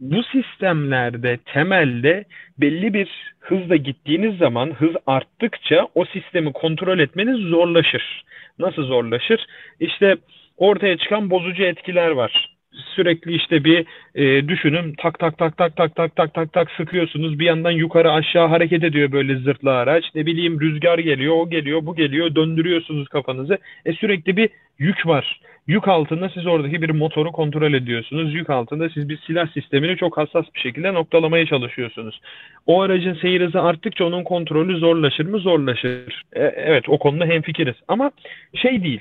bu 0.02 0.22
sistemlerde 0.22 1.38
temelde 1.44 2.24
belli 2.58 2.94
bir 2.94 3.08
hızla 3.40 3.76
gittiğiniz 3.76 4.38
zaman 4.38 4.70
hız 4.70 4.90
arttıkça 5.06 5.88
o 5.94 6.04
sistemi 6.04 6.52
kontrol 6.52 6.98
etmeniz 6.98 7.36
zorlaşır. 7.36 8.24
Nasıl 8.58 8.82
zorlaşır? 8.82 9.46
İşte 9.80 10.16
ortaya 10.56 10.96
çıkan 10.98 11.30
bozucu 11.30 11.62
etkiler 11.62 12.10
var. 12.10 12.56
Sürekli 12.94 13.34
işte 13.34 13.64
bir 13.64 13.86
e, 14.14 14.48
düşünün 14.48 14.94
tak 14.98 15.18
tak 15.18 15.38
tak 15.38 15.56
tak 15.56 15.76
tak 15.76 15.96
tak 15.96 16.16
tak 16.16 16.34
tak 16.34 16.52
tak 16.52 16.70
sıkıyorsunuz. 16.70 17.38
Bir 17.38 17.44
yandan 17.44 17.70
yukarı 17.70 18.12
aşağı 18.12 18.48
hareket 18.48 18.84
ediyor 18.84 19.12
böyle 19.12 19.36
zırtlı 19.36 19.72
araç. 19.72 20.04
Ne 20.14 20.26
bileyim 20.26 20.60
rüzgar 20.60 20.98
geliyor, 20.98 21.36
o 21.36 21.50
geliyor, 21.50 21.86
bu 21.86 21.94
geliyor. 21.94 22.34
Döndürüyorsunuz 22.34 23.08
kafanızı. 23.08 23.58
E 23.84 23.92
sürekli 23.92 24.36
bir 24.36 24.50
yük 24.78 25.06
var. 25.06 25.40
Yük 25.66 25.88
altında 25.88 26.28
siz 26.28 26.46
oradaki 26.46 26.82
bir 26.82 26.90
motoru 26.90 27.32
kontrol 27.32 27.72
ediyorsunuz. 27.72 28.34
Yük 28.34 28.50
altında 28.50 28.88
siz 28.88 29.08
bir 29.08 29.18
silah 29.26 29.52
sistemini 29.52 29.96
çok 29.96 30.16
hassas 30.16 30.44
bir 30.54 30.60
şekilde 30.60 30.94
noktalamaya 30.94 31.46
çalışıyorsunuz. 31.46 32.20
O 32.66 32.80
aracın 32.80 33.14
seyir 33.14 33.40
hızı 33.40 33.62
arttıkça 33.62 34.04
onun 34.04 34.24
kontrolü 34.24 34.78
zorlaşır 34.78 35.26
mı? 35.26 35.38
Zorlaşır. 35.38 36.22
E, 36.32 36.42
evet 36.44 36.88
o 36.88 36.98
konuda 36.98 37.24
hemfikiriz. 37.24 37.76
Ama 37.88 38.10
şey 38.54 38.82
değil. 38.84 39.00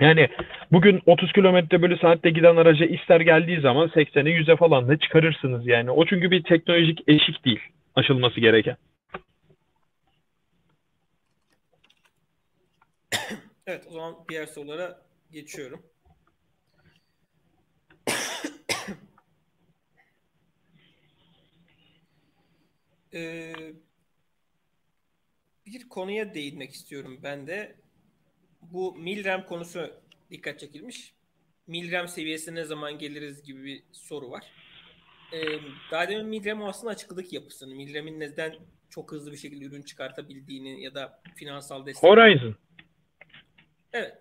Yani 0.00 0.28
bugün 0.72 1.02
30 1.06 1.32
kilometre 1.32 1.82
bölü 1.82 1.98
saatte 1.98 2.30
giden 2.30 2.56
araca 2.56 2.86
ister 2.86 3.20
geldiği 3.20 3.60
zaman 3.60 3.88
80'e 3.88 4.30
100'e 4.30 4.56
falan 4.56 4.88
da 4.88 4.98
çıkarırsınız 4.98 5.66
yani. 5.66 5.90
O 5.90 6.06
çünkü 6.06 6.30
bir 6.30 6.42
teknolojik 6.42 7.00
eşik 7.08 7.44
değil 7.44 7.60
aşılması 7.94 8.40
gereken. 8.40 8.76
Evet 13.66 13.84
o 13.88 13.92
zaman 13.92 14.14
diğer 14.28 14.46
sorulara 14.46 15.02
geçiyorum. 15.32 15.82
ee, 23.14 23.52
bir 25.66 25.88
konuya 25.88 26.34
değinmek 26.34 26.70
istiyorum 26.70 27.20
ben 27.22 27.46
de. 27.46 27.81
Bu 28.62 28.94
Milrem 28.94 29.46
konusu 29.46 29.90
dikkat 30.30 30.60
çekilmiş. 30.60 31.12
Milrem 31.66 32.08
seviyesine 32.08 32.54
ne 32.54 32.64
zaman 32.64 32.98
geliriz 32.98 33.42
gibi 33.42 33.64
bir 33.64 33.82
soru 33.92 34.30
var. 34.30 34.42
Ee, 35.32 35.38
daha 35.90 36.08
demin 36.08 36.26
Milrem 36.26 36.62
aslında 36.62 36.92
açıkladık 36.92 37.32
yapısını. 37.32 37.74
Milrem'in 37.74 38.20
neden 38.20 38.54
çok 38.90 39.12
hızlı 39.12 39.32
bir 39.32 39.36
şekilde 39.36 39.64
ürün 39.64 39.82
çıkartabildiğini 39.82 40.82
ya 40.82 40.94
da 40.94 41.20
finansal 41.36 41.86
destek. 41.86 42.10
Horizon. 42.10 42.54
Evet. 43.92 44.14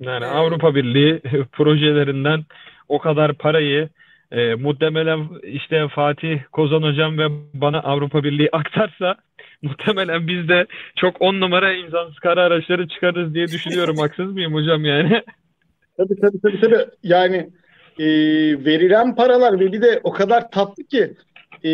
Yani 0.00 0.24
evet. 0.24 0.34
Avrupa 0.34 0.74
Birliği 0.74 1.20
projelerinden 1.52 2.44
o 2.88 2.98
kadar 2.98 3.34
parayı 3.34 3.88
e, 4.30 4.54
muhtemelen 4.54 5.28
işte 5.42 5.88
Fatih 5.88 6.40
Kozan 6.52 6.82
hocam 6.82 7.18
ve 7.18 7.28
bana 7.54 7.80
Avrupa 7.80 8.24
Birliği 8.24 8.48
aktarsa 8.52 9.16
muhtemelen 9.62 10.28
biz 10.28 10.48
de 10.48 10.66
çok 10.96 11.22
on 11.22 11.40
numara 11.40 11.72
insansız 11.72 12.18
kara 12.18 12.42
araçları 12.42 12.88
çıkarız 12.88 13.34
diye 13.34 13.46
düşünüyorum. 13.46 13.96
Haksız 13.96 14.32
mıyım 14.32 14.54
hocam 14.54 14.84
yani? 14.84 15.22
Tabii 15.96 16.20
tabii 16.20 16.40
tabii. 16.40 16.60
tabii. 16.60 16.84
Yani 17.02 17.50
e, 17.98 18.06
verilen 18.64 19.14
paralar 19.14 19.60
ve 19.60 19.72
bir 19.72 19.82
de 19.82 20.00
o 20.04 20.12
kadar 20.12 20.50
tatlı 20.50 20.84
ki 20.84 21.14
e, 21.64 21.70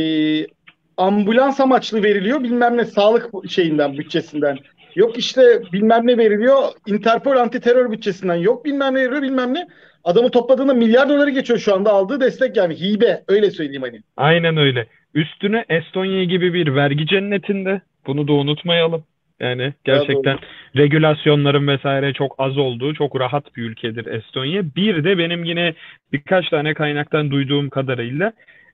ambulans 0.97 1.61
amaçlı 1.61 2.03
veriliyor 2.03 2.43
bilmem 2.43 2.77
ne 2.77 2.85
sağlık 2.85 3.31
şeyinden 3.49 3.99
bütçesinden. 3.99 4.59
Yok 4.95 5.19
işte 5.19 5.63
bilmem 5.73 6.07
ne 6.07 6.19
veriliyor 6.19 6.63
Interpol 6.87 7.37
anti 7.37 7.61
terör 7.61 7.91
bütçesinden. 7.91 8.35
Yok 8.35 8.65
bilmem 8.65 8.95
ne 8.95 8.99
veriliyor 9.01 9.23
bilmem 9.23 9.55
ne. 9.55 9.69
Adamı 10.05 10.31
topladığında 10.31 10.75
milyar 10.75 11.09
doları 11.09 11.31
geçiyor 11.31 11.59
şu 11.59 11.75
anda 11.75 11.91
aldığı 11.91 12.21
destek 12.21 12.57
yani 12.57 12.81
hibe 12.81 13.25
öyle 13.29 13.51
söyleyeyim 13.51 13.83
hani. 13.83 14.01
Aynen 14.17 14.57
öyle. 14.57 14.87
Üstüne 15.14 15.64
Estonya 15.68 16.24
gibi 16.24 16.55
bir 16.55 16.74
vergi 16.74 17.06
cennetinde 17.06 17.80
bunu 18.06 18.28
da 18.28 18.32
unutmayalım. 18.32 19.05
Yani 19.40 19.72
gerçekten 19.84 20.32
ya 20.32 20.39
regülasyonların 20.76 21.68
vesaire 21.68 22.12
çok 22.12 22.34
az 22.39 22.59
olduğu 22.59 22.94
çok 22.94 23.20
rahat 23.20 23.56
bir 23.56 23.62
ülkedir 23.62 24.06
Estonya. 24.06 24.62
Bir 24.76 25.05
de 25.05 25.18
benim 25.18 25.44
yine 25.44 25.74
birkaç 26.12 26.48
tane 26.48 26.74
kaynaktan 26.74 27.30
duyduğum 27.30 27.70
kadarıyla 27.70 28.32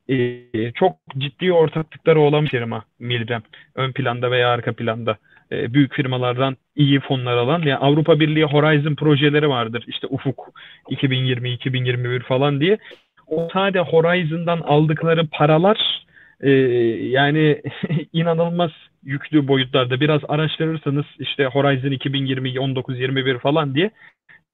e, 0.09 0.43
çok 0.74 0.97
ciddi 1.19 1.52
ortaklıkları 1.52 2.20
olan 2.20 2.44
bir 2.44 2.51
firma 2.51 2.85
Milrem. 2.98 3.43
Ön 3.74 3.93
planda 3.93 4.31
veya 4.31 4.48
arka 4.48 4.73
planda 4.73 5.16
e, 5.52 5.74
büyük 5.74 5.94
firmalardan 5.94 6.56
iyi 6.77 7.01
fonlar 7.01 7.36
alan. 7.36 7.62
Yani 7.62 7.77
Avrupa 7.77 8.20
Birliği 8.20 8.44
Horizon 8.44 8.94
projeleri 8.94 9.48
vardır. 9.48 9.85
İşte 9.86 10.06
Ufuk 10.06 10.52
2020-2021 10.90 12.23
falan 12.23 12.60
diye. 12.60 12.78
O 13.27 13.48
sadece 13.52 13.81
Horizon'dan 13.81 14.60
aldıkları 14.60 15.27
paralar 15.27 16.06
e, 16.40 16.51
yani 16.51 17.62
inanılmaz 18.12 18.70
yüklü 19.05 19.48
boyutlarda. 19.48 20.01
Biraz 20.01 20.20
araştırırsanız 20.28 21.05
işte 21.19 21.44
Horizon 21.47 21.90
2020, 21.90 22.48
19-21 22.48 23.39
falan 23.39 23.74
diye 23.74 23.90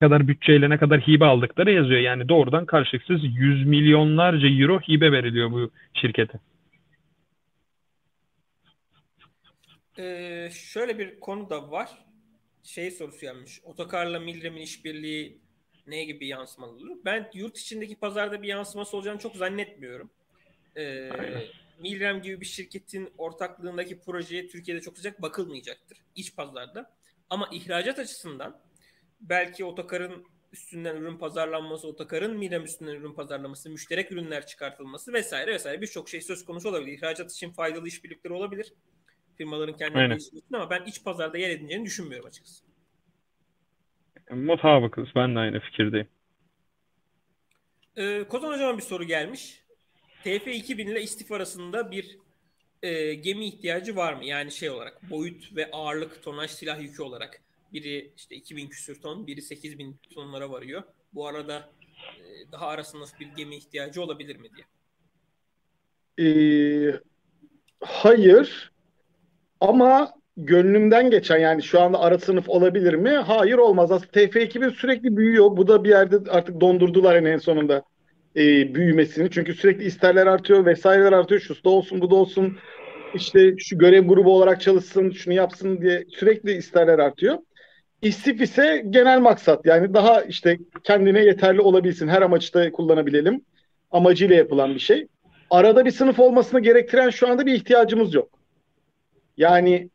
kadar 0.00 0.28
bütçeyle 0.28 0.70
ne 0.70 0.78
kadar 0.78 1.00
hibe 1.00 1.24
aldıkları 1.24 1.72
yazıyor. 1.72 2.00
Yani 2.00 2.28
doğrudan 2.28 2.66
karşılıksız 2.66 3.20
yüz 3.24 3.66
milyonlarca 3.66 4.48
euro 4.48 4.80
hibe 4.80 5.12
veriliyor 5.12 5.50
bu 5.50 5.70
şirkete. 5.94 6.38
Ee, 9.98 10.48
şöyle 10.52 10.98
bir 10.98 11.20
konu 11.20 11.50
da 11.50 11.70
var. 11.70 11.88
Şey 12.62 12.90
sorusu 12.90 13.20
gelmiş. 13.20 13.60
Otokarla 13.64 14.20
Milrem'in 14.20 14.60
işbirliği 14.60 15.38
ne 15.86 16.04
gibi 16.04 16.26
yansımalı 16.26 16.72
olur? 16.72 16.96
Ben 17.04 17.30
yurt 17.34 17.58
içindeki 17.58 17.96
pazarda 17.96 18.42
bir 18.42 18.48
yansıması 18.48 18.96
olacağını 18.96 19.18
çok 19.18 19.36
zannetmiyorum. 19.36 20.10
Ee, 20.76 21.10
Milrem 21.78 22.22
gibi 22.22 22.40
bir 22.40 22.46
şirketin 22.46 23.12
ortaklığındaki 23.18 24.00
projeye 24.00 24.46
Türkiye'de 24.46 24.80
çok 24.80 24.96
sıcak 24.96 25.22
bakılmayacaktır. 25.22 25.98
iç 26.14 26.36
pazarda. 26.36 26.94
Ama 27.30 27.48
ihracat 27.52 27.98
açısından 27.98 28.60
belki 29.20 29.64
otokarın 29.64 30.26
üstünden 30.52 30.96
ürün 30.96 31.18
pazarlanması, 31.18 31.88
otokarın 31.88 32.38
Milrem 32.38 32.64
üstünden 32.64 32.94
ürün 32.94 33.14
pazarlaması, 33.14 33.70
müşterek 33.70 34.12
ürünler 34.12 34.46
çıkartılması 34.46 35.12
vesaire 35.12 35.54
vesaire 35.54 35.80
birçok 35.80 36.08
şey 36.08 36.20
söz 36.20 36.44
konusu 36.44 36.68
olabilir. 36.68 36.98
İhracat 36.98 37.32
için 37.32 37.52
faydalı 37.52 37.88
işbirlikleri 37.88 38.34
olabilir 38.34 38.72
firmaların 39.36 39.76
geliştirmesini 39.76 40.56
ama 40.56 40.70
ben 40.70 40.84
iç 40.84 41.04
pazarda 41.04 41.38
yer 41.38 41.50
edineceğini 41.50 41.84
düşünmüyorum 41.84 42.26
açıkçası. 42.26 42.64
Mutabıkız. 44.30 45.08
Ben 45.14 45.34
de 45.34 45.38
aynı 45.38 45.60
fikirdeyim. 45.60 46.08
Ee, 47.96 48.24
Kozan 48.28 48.52
Hocam'a 48.52 48.78
bir 48.78 48.82
soru 48.82 49.04
gelmiş. 49.04 49.63
TF2000 50.24 50.90
ile 50.90 51.02
istif 51.02 51.32
arasında 51.32 51.90
bir 51.90 52.18
e, 52.82 53.14
gemi 53.14 53.46
ihtiyacı 53.46 53.96
var 53.96 54.12
mı? 54.14 54.24
Yani 54.24 54.52
şey 54.52 54.70
olarak 54.70 55.10
boyut 55.10 55.56
ve 55.56 55.70
ağırlık 55.70 56.22
tonaj 56.22 56.50
silah 56.50 56.80
yükü 56.80 57.02
olarak. 57.02 57.40
Biri 57.72 58.10
işte 58.16 58.36
2000 58.36 58.68
küsür 58.68 59.00
ton, 59.00 59.26
biri 59.26 59.42
8000 59.42 59.96
tonlara 60.14 60.50
varıyor. 60.50 60.82
Bu 61.12 61.26
arada 61.26 61.68
e, 62.18 62.52
daha 62.52 62.66
arasında 62.66 63.04
bir 63.20 63.26
gemi 63.36 63.56
ihtiyacı 63.56 64.02
olabilir 64.02 64.36
mi 64.36 64.48
diye. 64.56 64.66
Ee, 66.18 67.00
hayır. 67.80 68.72
Ama 69.60 70.14
gönlümden 70.36 71.10
geçen 71.10 71.38
yani 71.38 71.62
şu 71.62 71.80
anda 71.80 72.00
ara 72.00 72.18
sınıf 72.18 72.48
olabilir 72.48 72.94
mi? 72.94 73.10
Hayır 73.10 73.58
olmaz. 73.58 73.92
Aslında 73.92 74.12
TF2000 74.12 74.70
sürekli 74.70 75.16
büyüyor. 75.16 75.56
Bu 75.56 75.68
da 75.68 75.84
bir 75.84 75.88
yerde 75.88 76.30
artık 76.30 76.60
dondurdular 76.60 77.22
en 77.22 77.38
sonunda 77.38 77.82
e, 78.36 78.74
büyümesini. 78.74 79.30
Çünkü 79.30 79.54
sürekli 79.54 79.84
isterler 79.84 80.26
artıyor, 80.26 80.66
vesaireler 80.66 81.12
artıyor. 81.12 81.40
Şu 81.40 81.64
da 81.64 81.70
olsun, 81.70 82.00
bu 82.00 82.10
da 82.10 82.14
olsun. 82.14 82.58
İşte 83.14 83.54
şu 83.58 83.78
görev 83.78 84.06
grubu 84.08 84.36
olarak 84.36 84.60
çalışsın, 84.60 85.10
şunu 85.10 85.34
yapsın 85.34 85.80
diye 85.80 86.04
sürekli 86.08 86.52
isterler 86.52 86.98
artıyor. 86.98 87.38
İstif 88.02 88.40
ise 88.40 88.84
genel 88.90 89.20
maksat. 89.20 89.66
Yani 89.66 89.94
daha 89.94 90.22
işte 90.22 90.58
kendine 90.84 91.24
yeterli 91.24 91.60
olabilsin. 91.60 92.08
Her 92.08 92.22
amaçta 92.22 92.72
kullanabilelim. 92.72 93.44
Amacıyla 93.90 94.36
yapılan 94.36 94.74
bir 94.74 94.80
şey. 94.80 95.06
Arada 95.50 95.84
bir 95.84 95.90
sınıf 95.90 96.18
olmasını 96.18 96.60
gerektiren 96.60 97.10
şu 97.10 97.28
anda 97.28 97.46
bir 97.46 97.54
ihtiyacımız 97.54 98.14
yok. 98.14 98.28
Yani 99.36 99.90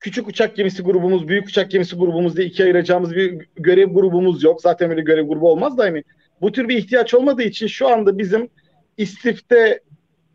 küçük 0.00 0.28
uçak 0.28 0.56
gemisi 0.56 0.82
grubumuz, 0.82 1.28
büyük 1.28 1.46
uçak 1.46 1.70
gemisi 1.70 1.96
grubumuz 1.96 2.36
diye 2.36 2.46
ikiye 2.46 2.66
ayıracağımız 2.66 3.16
bir 3.16 3.48
görev 3.56 3.88
grubumuz 3.88 4.42
yok. 4.42 4.62
Zaten 4.62 4.90
öyle 4.90 5.00
görev 5.00 5.28
grubu 5.28 5.50
olmaz 5.50 5.78
da 5.78 5.84
hani 5.84 6.04
bu 6.40 6.52
tür 6.52 6.68
bir 6.68 6.76
ihtiyaç 6.76 7.14
olmadığı 7.14 7.42
için 7.42 7.66
şu 7.66 7.88
anda 7.88 8.18
bizim 8.18 8.48
istifte 8.96 9.80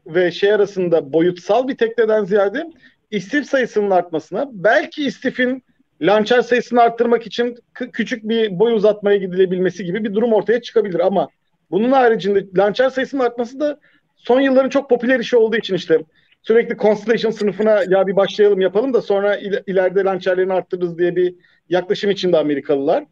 ve 0.08 0.32
şey 0.32 0.54
arasında 0.54 1.14
boyutsal 1.14 1.68
bir 1.68 1.78
tekneden 1.78 2.26
ziyade 2.26 2.68
istif 3.12 3.46
sayısının 3.46 3.92
artmasına, 3.92 4.50
belki 4.54 5.06
istifin 5.06 5.64
lançer 6.02 6.42
sayısını 6.42 6.82
arttırmak 6.82 7.28
için 7.28 7.58
küçük 7.74 8.30
bir 8.30 8.60
boy 8.60 8.74
uzatmaya 8.74 9.18
gidilebilmesi 9.18 9.86
gibi 9.86 10.04
bir 10.04 10.14
durum 10.14 10.34
ortaya 10.34 10.62
çıkabilir 10.62 11.00
ama 11.00 11.28
bunun 11.72 11.92
haricinde 11.92 12.46
lançer 12.58 12.90
sayısının 12.90 13.24
artması 13.24 13.60
da 13.60 13.80
son 14.16 14.42
yılların 14.42 14.70
çok 14.70 14.90
popüler 14.90 15.20
işi 15.20 15.38
olduğu 15.38 15.58
için 15.58 15.76
işte 15.76 16.00
sürekli 16.42 16.78
Constellation 16.78 17.32
sınıfına 17.32 17.84
ya 17.90 18.08
bir 18.08 18.16
başlayalım 18.16 18.62
yapalım 18.62 18.94
da 18.94 19.02
sonra 19.02 19.36
il- 19.36 19.64
ileride 19.68 20.04
lançerlerini 20.04 20.54
arttırırız 20.54 20.98
diye 20.98 21.16
bir 21.16 21.36
yaklaşım 21.70 22.12
içinde 22.12 22.38
Amerikalılar. 22.38 23.04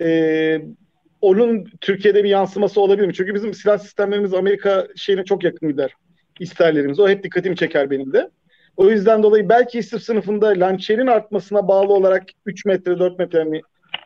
Ee, 0.00 0.62
onun 1.20 1.64
Türkiye'de 1.80 2.24
bir 2.24 2.28
yansıması 2.28 2.80
olabilir 2.80 3.06
mi? 3.06 3.14
Çünkü 3.14 3.34
bizim 3.34 3.54
silah 3.54 3.78
sistemlerimiz 3.78 4.34
Amerika 4.34 4.86
şeyine 4.96 5.24
çok 5.24 5.44
yakın 5.44 5.68
gider. 5.68 5.92
İsterlerimiz. 6.40 7.00
O 7.00 7.08
hep 7.08 7.24
dikkatimi 7.24 7.56
çeker 7.56 7.90
benim 7.90 8.12
de. 8.12 8.30
O 8.76 8.90
yüzden 8.90 9.22
dolayı 9.22 9.48
belki 9.48 9.78
istif 9.78 10.02
sınıfında 10.02 10.46
lançerin 10.46 11.06
artmasına 11.06 11.68
bağlı 11.68 11.92
olarak 11.92 12.22
3 12.46 12.64
metre 12.64 12.98
4 12.98 13.18
metre 13.18 13.44
mi 13.44 13.60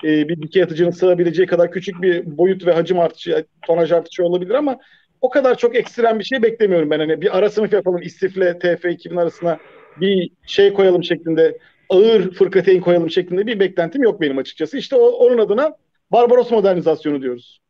e, 0.04 0.28
bir 0.28 0.42
dikey 0.42 0.62
atıcının 0.62 0.90
sığabileceği 0.90 1.46
kadar 1.46 1.70
küçük 1.70 2.02
bir 2.02 2.38
boyut 2.38 2.66
ve 2.66 2.72
hacim 2.72 3.00
artışı, 3.00 3.44
tonaj 3.66 3.92
artışı 3.92 4.24
olabilir 4.24 4.54
ama 4.54 4.78
o 5.20 5.30
kadar 5.30 5.58
çok 5.58 5.76
ekstrem 5.76 6.18
bir 6.18 6.24
şey 6.24 6.42
beklemiyorum 6.42 6.90
ben. 6.90 6.98
Hani 6.98 7.20
bir 7.20 7.38
ara 7.38 7.50
sınıf 7.50 7.72
yapalım 7.72 8.02
istifle 8.02 8.50
TF2000 8.50 9.20
arasına 9.20 9.58
bir 10.00 10.30
şey 10.46 10.72
koyalım 10.72 11.04
şeklinde 11.04 11.58
ağır 11.88 12.30
fırkateyn 12.30 12.80
koyalım 12.80 13.10
şeklinde 13.10 13.46
bir 13.46 13.60
beklentim 13.60 14.02
yok 14.02 14.20
benim 14.20 14.38
açıkçası. 14.38 14.78
İşte 14.78 14.96
o, 14.96 15.06
onun 15.06 15.38
adına 15.38 15.76
Barbaros 16.12 16.50
modernizasyonu 16.50 17.22
diyoruz. 17.22 17.62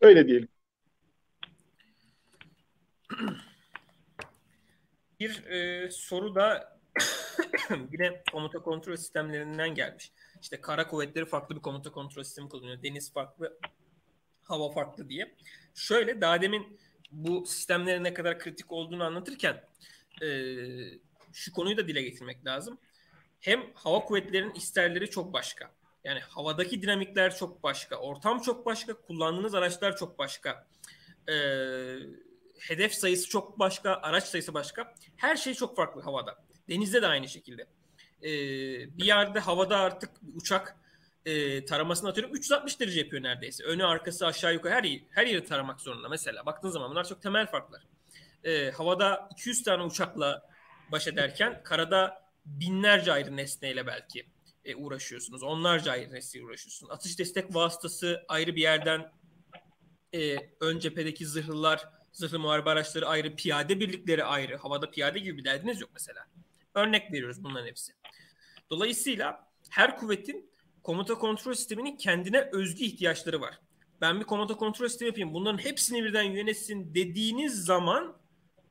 Öyle 0.00 0.28
diyelim. 0.28 0.48
Bir 5.20 5.44
e, 5.46 5.90
soru 5.90 6.34
da 6.34 6.78
yine 7.92 8.22
komuta 8.32 8.58
kontrol 8.58 8.96
sistemlerinden 8.96 9.74
gelmiş. 9.74 10.12
İşte 10.42 10.60
kara 10.60 10.88
kuvvetleri 10.88 11.26
farklı 11.26 11.56
bir 11.56 11.60
komuta 11.60 11.92
kontrol 11.92 12.22
sistemi 12.22 12.48
kullanıyor. 12.48 12.82
Deniz 12.82 13.12
farklı, 13.12 13.58
hava 14.42 14.72
farklı 14.72 15.08
diye. 15.08 15.34
Şöyle 15.74 16.20
daha 16.20 16.42
demin 16.42 16.78
bu 17.10 17.46
sistemlerin 17.46 18.04
ne 18.04 18.14
kadar 18.14 18.38
kritik 18.38 18.72
olduğunu 18.72 19.04
anlatırken 19.04 19.64
e, 20.22 20.28
şu 21.32 21.52
konuyu 21.52 21.76
da 21.76 21.88
dile 21.88 22.02
getirmek 22.02 22.46
lazım. 22.46 22.78
Hem 23.40 23.62
hava 23.74 24.00
kuvvetlerinin 24.04 24.54
isterleri 24.54 25.10
çok 25.10 25.32
başka. 25.32 25.81
Yani 26.04 26.20
havadaki 26.20 26.82
dinamikler 26.82 27.36
çok 27.36 27.62
başka. 27.62 27.96
Ortam 27.96 28.40
çok 28.40 28.66
başka. 28.66 28.94
Kullandığınız 28.94 29.54
araçlar 29.54 29.96
çok 29.96 30.18
başka. 30.18 30.66
Eee 31.28 31.98
hedef 32.68 32.94
sayısı 32.94 33.28
çok 33.28 33.58
başka, 33.58 33.94
araç 34.02 34.24
sayısı 34.24 34.54
başka. 34.54 34.94
Her 35.16 35.36
şey 35.36 35.54
çok 35.54 35.76
farklı 35.76 36.02
havada. 36.02 36.44
Denizde 36.68 37.02
de 37.02 37.06
aynı 37.06 37.28
şekilde. 37.28 37.66
Ee, 38.22 38.28
bir 38.98 39.04
yerde 39.04 39.40
havada 39.40 39.76
artık 39.76 40.10
uçak 40.34 40.76
e, 41.26 41.64
taramasını 41.64 42.10
atıyorum 42.10 42.34
360 42.34 42.80
derece 42.80 43.00
yapıyor 43.00 43.22
neredeyse. 43.22 43.64
Önü 43.64 43.84
arkası 43.84 44.26
aşağı 44.26 44.54
yukarı 44.54 44.74
her, 44.74 45.00
her 45.10 45.26
yeri 45.26 45.44
taramak 45.44 45.80
zorunda 45.80 46.08
mesela. 46.08 46.46
Baktığın 46.46 46.70
zaman 46.70 46.90
bunlar 46.90 47.08
çok 47.08 47.22
temel 47.22 47.46
farklar. 47.46 47.82
Ee, 48.44 48.70
havada 48.70 49.28
200 49.32 49.62
tane 49.62 49.82
uçakla 49.82 50.48
baş 50.92 51.06
ederken 51.06 51.62
karada 51.64 52.22
binlerce 52.46 53.12
ayrı 53.12 53.36
nesneyle 53.36 53.86
belki 53.86 54.26
e, 54.64 54.74
uğraşıyorsunuz. 54.74 55.42
Onlarca 55.42 55.92
ayrı 55.92 56.12
nesneyle 56.12 56.46
uğraşıyorsunuz. 56.46 56.92
Atış 56.92 57.18
destek 57.18 57.54
vasıtası 57.54 58.24
ayrı 58.28 58.56
bir 58.56 58.62
yerden 58.62 59.12
e, 60.14 60.36
ön 60.60 60.78
cephedeki 60.78 61.26
zırhlılar 61.26 62.02
Zırhlı 62.12 62.38
muharebe 62.38 62.70
araçları 62.70 63.08
ayrı, 63.08 63.36
piyade 63.36 63.80
birlikleri 63.80 64.24
ayrı. 64.24 64.56
Havada 64.56 64.90
piyade 64.90 65.18
gibi 65.18 65.38
bir 65.38 65.44
derdiniz 65.44 65.80
yok 65.80 65.90
mesela. 65.92 66.26
Örnek 66.74 67.12
veriyoruz 67.12 67.44
bunların 67.44 67.66
hepsi. 67.66 67.92
Dolayısıyla 68.70 69.48
her 69.70 69.96
kuvvetin 69.96 70.50
komuta 70.82 71.14
kontrol 71.14 71.54
sisteminin 71.54 71.96
kendine 71.96 72.48
özgü 72.52 72.84
ihtiyaçları 72.84 73.40
var. 73.40 73.60
Ben 74.00 74.20
bir 74.20 74.24
komuta 74.24 74.56
kontrol 74.56 74.88
sistemi 74.88 75.06
yapayım, 75.06 75.34
bunların 75.34 75.58
hepsini 75.58 76.04
birden 76.04 76.22
yönetsin 76.22 76.94
dediğiniz 76.94 77.64
zaman 77.64 78.16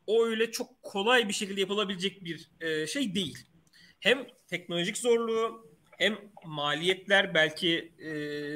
o 0.08 0.26
öyle 0.26 0.52
çok 0.52 0.84
kolay 0.84 1.28
bir 1.28 1.34
şekilde 1.34 1.60
yapılabilecek 1.62 2.24
bir 2.24 2.52
e, 2.62 2.88
şey 2.88 3.16
değil. 3.16 3.38
Hem 4.00 4.28
teknolojik 4.48 4.98
zorluğu 4.98 5.71
hem 6.02 6.18
maliyetler 6.46 7.34
belki 7.34 7.94
e, 8.00 8.12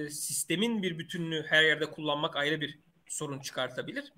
sistemin 0.10 0.84
bir 0.84 1.00
bütününü 1.00 1.46
her 1.48 1.64
yerde 1.64 1.86
kullanmak 1.86 2.36
ayrı 2.36 2.62
bir 2.62 2.80
sorun 3.08 3.40
çıkartabilir 3.40 4.14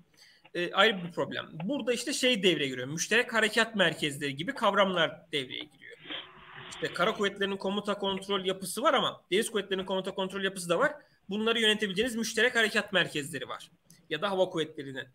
e, 0.54 0.72
ayrı 0.72 1.04
bir 1.04 1.12
problem. 1.12 1.48
Burada 1.64 1.92
işte 1.92 2.12
şey 2.12 2.42
devreye 2.42 2.68
giriyor. 2.68 2.88
Müşterek 2.88 3.34
harekat 3.34 3.76
merkezleri 3.76 4.36
gibi 4.36 4.54
kavramlar 4.54 5.32
devreye 5.32 5.64
giriyor. 5.64 5.98
İşte 6.70 6.92
kara 6.92 7.14
kuvvetlerinin 7.14 7.56
komuta 7.56 7.98
kontrol 7.98 8.44
yapısı 8.44 8.82
var 8.82 8.94
ama 8.94 9.22
deniz 9.32 9.50
kuvvetlerinin 9.50 9.86
komuta 9.86 10.14
kontrol 10.14 10.44
yapısı 10.44 10.68
da 10.68 10.78
var. 10.78 10.92
Bunları 11.28 11.60
yönetebileceğiniz 11.60 12.16
müşterek 12.16 12.56
harekat 12.56 12.92
merkezleri 12.92 13.48
var. 13.48 13.70
Ya 14.10 14.22
da 14.22 14.30
hava 14.30 14.50
kuvvetlerinin 14.50 15.08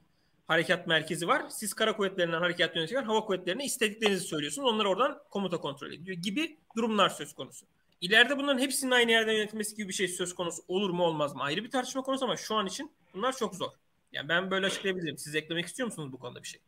harekat 0.48 0.88
merkezi 0.88 1.28
var. 1.28 1.46
Siz 1.50 1.74
kara 1.74 1.96
kuvvetlerinden 1.96 2.40
harekat 2.40 2.76
yönetirken 2.76 3.04
hava 3.04 3.26
kuvvetlerine 3.26 3.66
istediklerinizi 3.66 4.28
söylüyorsunuz. 4.28 4.70
Onlar 4.70 4.86
oradan 4.86 5.20
komuta 5.30 5.58
kontrol 5.58 5.92
ediyor 5.92 6.18
gibi 6.18 6.58
durumlar 6.76 7.10
söz 7.10 7.34
konusu. 7.34 7.66
İleride 8.04 8.38
bunların 8.38 8.60
hepsinin 8.60 8.92
aynı 8.92 9.12
yerden 9.12 9.34
yönetilmesi 9.34 9.76
gibi 9.76 9.88
bir 9.88 9.94
şey 9.94 10.08
söz 10.08 10.36
konusu 10.36 10.62
olur 10.68 10.90
mu 10.90 11.04
olmaz 11.04 11.36
mı 11.36 11.44
ayrı 11.44 11.64
bir 11.64 11.72
tartışma 11.72 12.02
konusu 12.02 12.26
ama 12.26 12.38
şu 12.38 12.56
an 12.56 12.66
için 12.66 12.92
bunlar 13.14 13.36
çok 13.38 13.56
zor. 13.56 13.70
Yani 14.14 14.30
ben 14.30 14.52
böyle 14.52 14.66
açıklayabilirim. 14.66 15.18
Siz 15.18 15.36
eklemek 15.36 15.66
istiyor 15.66 15.88
musunuz 15.88 16.12
bu 16.12 16.20
konuda 16.20 16.44
bir 16.44 16.48
şey? 16.48 16.62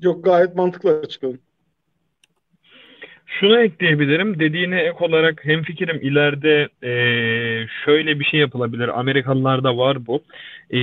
Yok 0.00 0.24
gayet 0.24 0.54
mantıklı 0.54 0.98
açıkladım. 0.98 1.40
Şunu 3.26 3.60
ekleyebilirim. 3.60 4.40
Dediğine 4.40 4.80
ek 4.80 5.04
olarak 5.04 5.44
hem 5.44 5.62
fikrim 5.62 6.00
ileride 6.02 6.68
e, 6.82 6.92
şöyle 7.84 8.20
bir 8.20 8.24
şey 8.24 8.40
yapılabilir. 8.40 9.00
Amerikalılarda 9.00 9.76
var 9.76 10.06
bu. 10.06 10.22
E, 10.70 10.78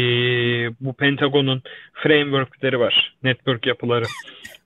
bu 0.82 0.94
Pentagon'un 0.94 1.62
frameworkleri 1.94 2.80
var. 2.80 3.18
Network 3.24 3.68
yapıları. 3.68 4.06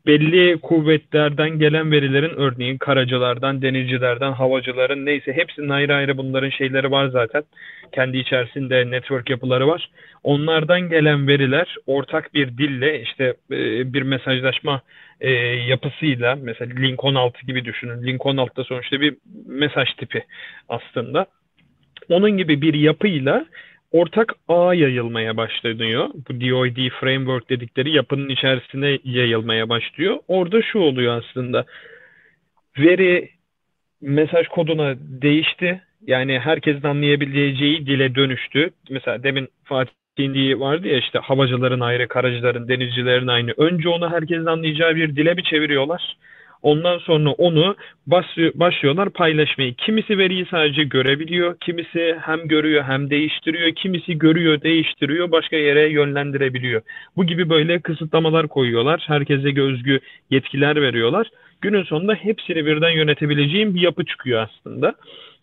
Belli 0.05 0.57
kuvvetlerden 0.61 1.59
gelen 1.59 1.91
verilerin 1.91 2.35
örneğin 2.35 2.77
karacılardan, 2.77 3.61
denizcilerden, 3.61 4.31
havacıların 4.31 5.05
neyse 5.05 5.33
hepsinin 5.33 5.69
ayrı 5.69 5.95
ayrı 5.95 6.17
bunların 6.17 6.49
şeyleri 6.49 6.91
var 6.91 7.07
zaten. 7.07 7.43
Kendi 7.91 8.17
içerisinde 8.17 8.91
network 8.91 9.29
yapıları 9.29 9.67
var. 9.67 9.89
Onlardan 10.23 10.89
gelen 10.89 11.27
veriler 11.27 11.75
ortak 11.87 12.33
bir 12.33 12.57
dille 12.57 13.01
işte 13.01 13.33
e, 13.51 13.93
bir 13.93 14.01
mesajlaşma 14.01 14.81
e, 15.19 15.31
yapısıyla 15.67 16.35
mesela 16.41 16.73
link 16.79 17.03
16 17.03 17.45
gibi 17.45 17.65
düşünün. 17.65 18.03
Link 18.07 18.25
16 18.25 18.55
da 18.55 18.63
sonuçta 18.63 19.01
bir 19.01 19.15
mesaj 19.45 19.93
tipi 19.93 20.23
aslında. 20.69 21.25
Onun 22.09 22.37
gibi 22.37 22.61
bir 22.61 22.73
yapıyla 22.73 23.45
ortak 23.91 24.34
ağ 24.47 24.73
yayılmaya 24.73 25.38
başlanıyor. 25.38 26.09
Bu 26.30 26.41
DOID 26.41 26.89
framework 26.99 27.49
dedikleri 27.49 27.95
yapının 27.95 28.30
içerisine 28.30 28.99
yayılmaya 29.03 29.69
başlıyor. 29.69 30.19
Orada 30.27 30.61
şu 30.61 30.80
oluyor 30.80 31.23
aslında. 31.23 31.65
Veri 32.77 33.30
mesaj 34.01 34.47
koduna 34.47 34.95
değişti. 34.99 35.81
Yani 36.07 36.39
herkesin 36.39 36.88
anlayabileceği 36.88 37.85
dile 37.85 38.15
dönüştü. 38.15 38.69
Mesela 38.89 39.23
demin 39.23 39.47
Fatih 39.63 39.93
indiği 40.18 40.59
vardı 40.59 40.88
ya 40.88 40.97
işte 40.97 41.19
havacıların 41.19 41.80
ayrı, 41.80 42.07
karacıların, 42.07 42.68
denizcilerin 42.68 43.27
aynı. 43.27 43.53
Önce 43.57 43.89
onu 43.89 44.11
herkesin 44.11 44.45
anlayacağı 44.45 44.95
bir 44.95 45.15
dile 45.15 45.38
bir 45.38 45.43
çeviriyorlar. 45.43 46.18
Ondan 46.61 46.97
sonra 46.97 47.29
onu 47.31 47.75
başlıyorlar 48.55 49.09
paylaşmayı. 49.09 49.73
Kimisi 49.73 50.17
veriyi 50.17 50.45
sadece 50.51 50.83
görebiliyor, 50.83 51.55
kimisi 51.59 52.15
hem 52.21 52.47
görüyor 52.47 52.83
hem 52.83 53.09
değiştiriyor, 53.09 53.71
kimisi 53.75 54.17
görüyor, 54.17 54.61
değiştiriyor, 54.61 55.31
başka 55.31 55.55
yere 55.55 55.89
yönlendirebiliyor. 55.89 56.81
Bu 57.15 57.25
gibi 57.25 57.49
böyle 57.49 57.79
kısıtlamalar 57.79 58.47
koyuyorlar. 58.47 59.03
Herkese 59.07 59.61
özgü 59.61 59.99
yetkiler 60.29 60.81
veriyorlar. 60.81 61.27
Günün 61.61 61.83
sonunda 61.83 62.13
hepsini 62.13 62.65
birden 62.65 62.89
yönetebileceğim 62.89 63.75
bir 63.75 63.81
yapı 63.81 64.05
çıkıyor 64.05 64.47
aslında 64.49 64.95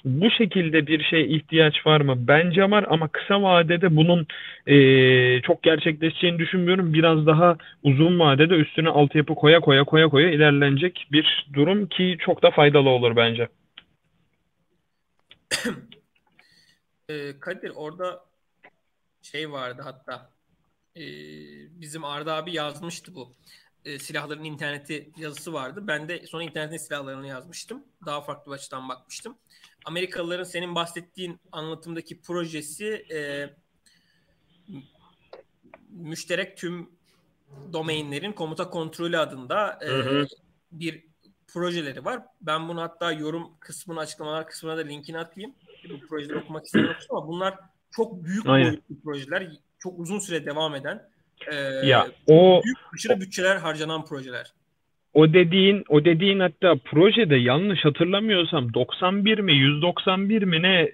bu 0.05 0.31
şekilde 0.31 0.86
bir 0.86 1.05
şey 1.05 1.36
ihtiyaç 1.36 1.86
var 1.86 2.01
mı? 2.01 2.15
Bence 2.19 2.70
var 2.70 2.86
ama 2.89 3.09
kısa 3.09 3.43
vadede 3.43 3.97
bunun 3.97 4.27
e, 4.66 4.77
çok 5.43 5.62
gerçekleşeceğini 5.62 6.39
düşünmüyorum. 6.39 6.93
Biraz 6.93 7.27
daha 7.27 7.57
uzun 7.82 8.19
vadede 8.19 8.55
üstüne 8.55 8.89
altyapı 8.89 9.35
koya 9.35 9.61
koya 9.61 9.85
koya 9.85 10.09
koya 10.09 10.31
ilerlenecek 10.31 11.07
bir 11.12 11.49
durum 11.53 11.86
ki 11.86 12.16
çok 12.20 12.43
da 12.43 12.51
faydalı 12.51 12.89
olur 12.89 13.16
bence. 13.16 13.49
e, 17.09 17.40
Kadir 17.40 17.73
orada 17.74 18.20
şey 19.23 19.53
vardı 19.53 19.82
hatta 19.85 20.31
e, 20.97 21.03
bizim 21.81 22.05
Arda 22.05 22.35
abi 22.35 22.53
yazmıştı 22.53 23.15
bu 23.15 23.32
e, 23.85 23.99
silahların 23.99 24.45
interneti 24.45 25.11
yazısı 25.17 25.53
vardı. 25.53 25.85
Ben 25.87 26.09
de 26.09 26.27
sonra 26.27 26.43
internetin 26.43 26.77
silahlarını 26.77 27.27
yazmıştım. 27.27 27.85
Daha 28.07 28.21
farklı 28.21 28.53
bir 28.53 28.57
açıdan 28.57 28.89
bakmıştım. 28.89 29.39
Amerikalıların 29.85 30.45
senin 30.45 30.75
bahsettiğin 30.75 31.41
anlatımdaki 31.53 32.21
projesi 32.21 33.07
e, 33.13 33.51
müşterek 35.91 36.57
tüm 36.57 36.91
domainlerin 37.73 38.33
komuta 38.33 38.71
kontrolü 38.71 39.19
adında 39.19 39.79
e, 39.83 39.87
hı 39.87 40.03
hı. 40.03 40.27
bir 40.73 41.07
projeleri 41.47 42.05
var. 42.05 42.23
Ben 42.41 42.69
bunu 42.69 42.83
hatta 42.83 43.13
yorum 43.13 43.51
kısmını 43.61 44.01
açıklamalar 44.01 44.47
kısmına 44.47 44.77
da 44.77 44.81
linkini 44.81 45.19
atayım. 45.19 45.55
Bu 45.91 46.07
projeleri 46.07 46.39
okumak 46.39 46.67
isteyen 46.67 46.97
ama 47.11 47.29
bunlar 47.29 47.59
çok 47.91 48.25
büyük 48.25 48.47
boyutlu 48.47 49.01
projeler. 49.05 49.51
Çok 49.79 49.99
uzun 49.99 50.19
süre 50.19 50.47
devam 50.47 50.75
eden 50.75 51.09
e, 51.52 51.86
ya 51.86 52.06
o 52.27 52.60
büyük 52.65 52.78
aşırı 52.94 53.20
bütçeler 53.20 53.56
harcanan 53.56 54.05
projeler. 54.05 54.47
O 55.15 55.32
dediğin 55.32 55.85
o 55.89 56.05
dediğin 56.05 56.40
hatta 56.40 56.74
projede 56.85 57.36
yanlış 57.36 57.85
hatırlamıyorsam 57.85 58.74
91 58.74 59.39
mi 59.39 59.52
191 59.52 60.43
mi 60.43 60.62
ne 60.62 60.93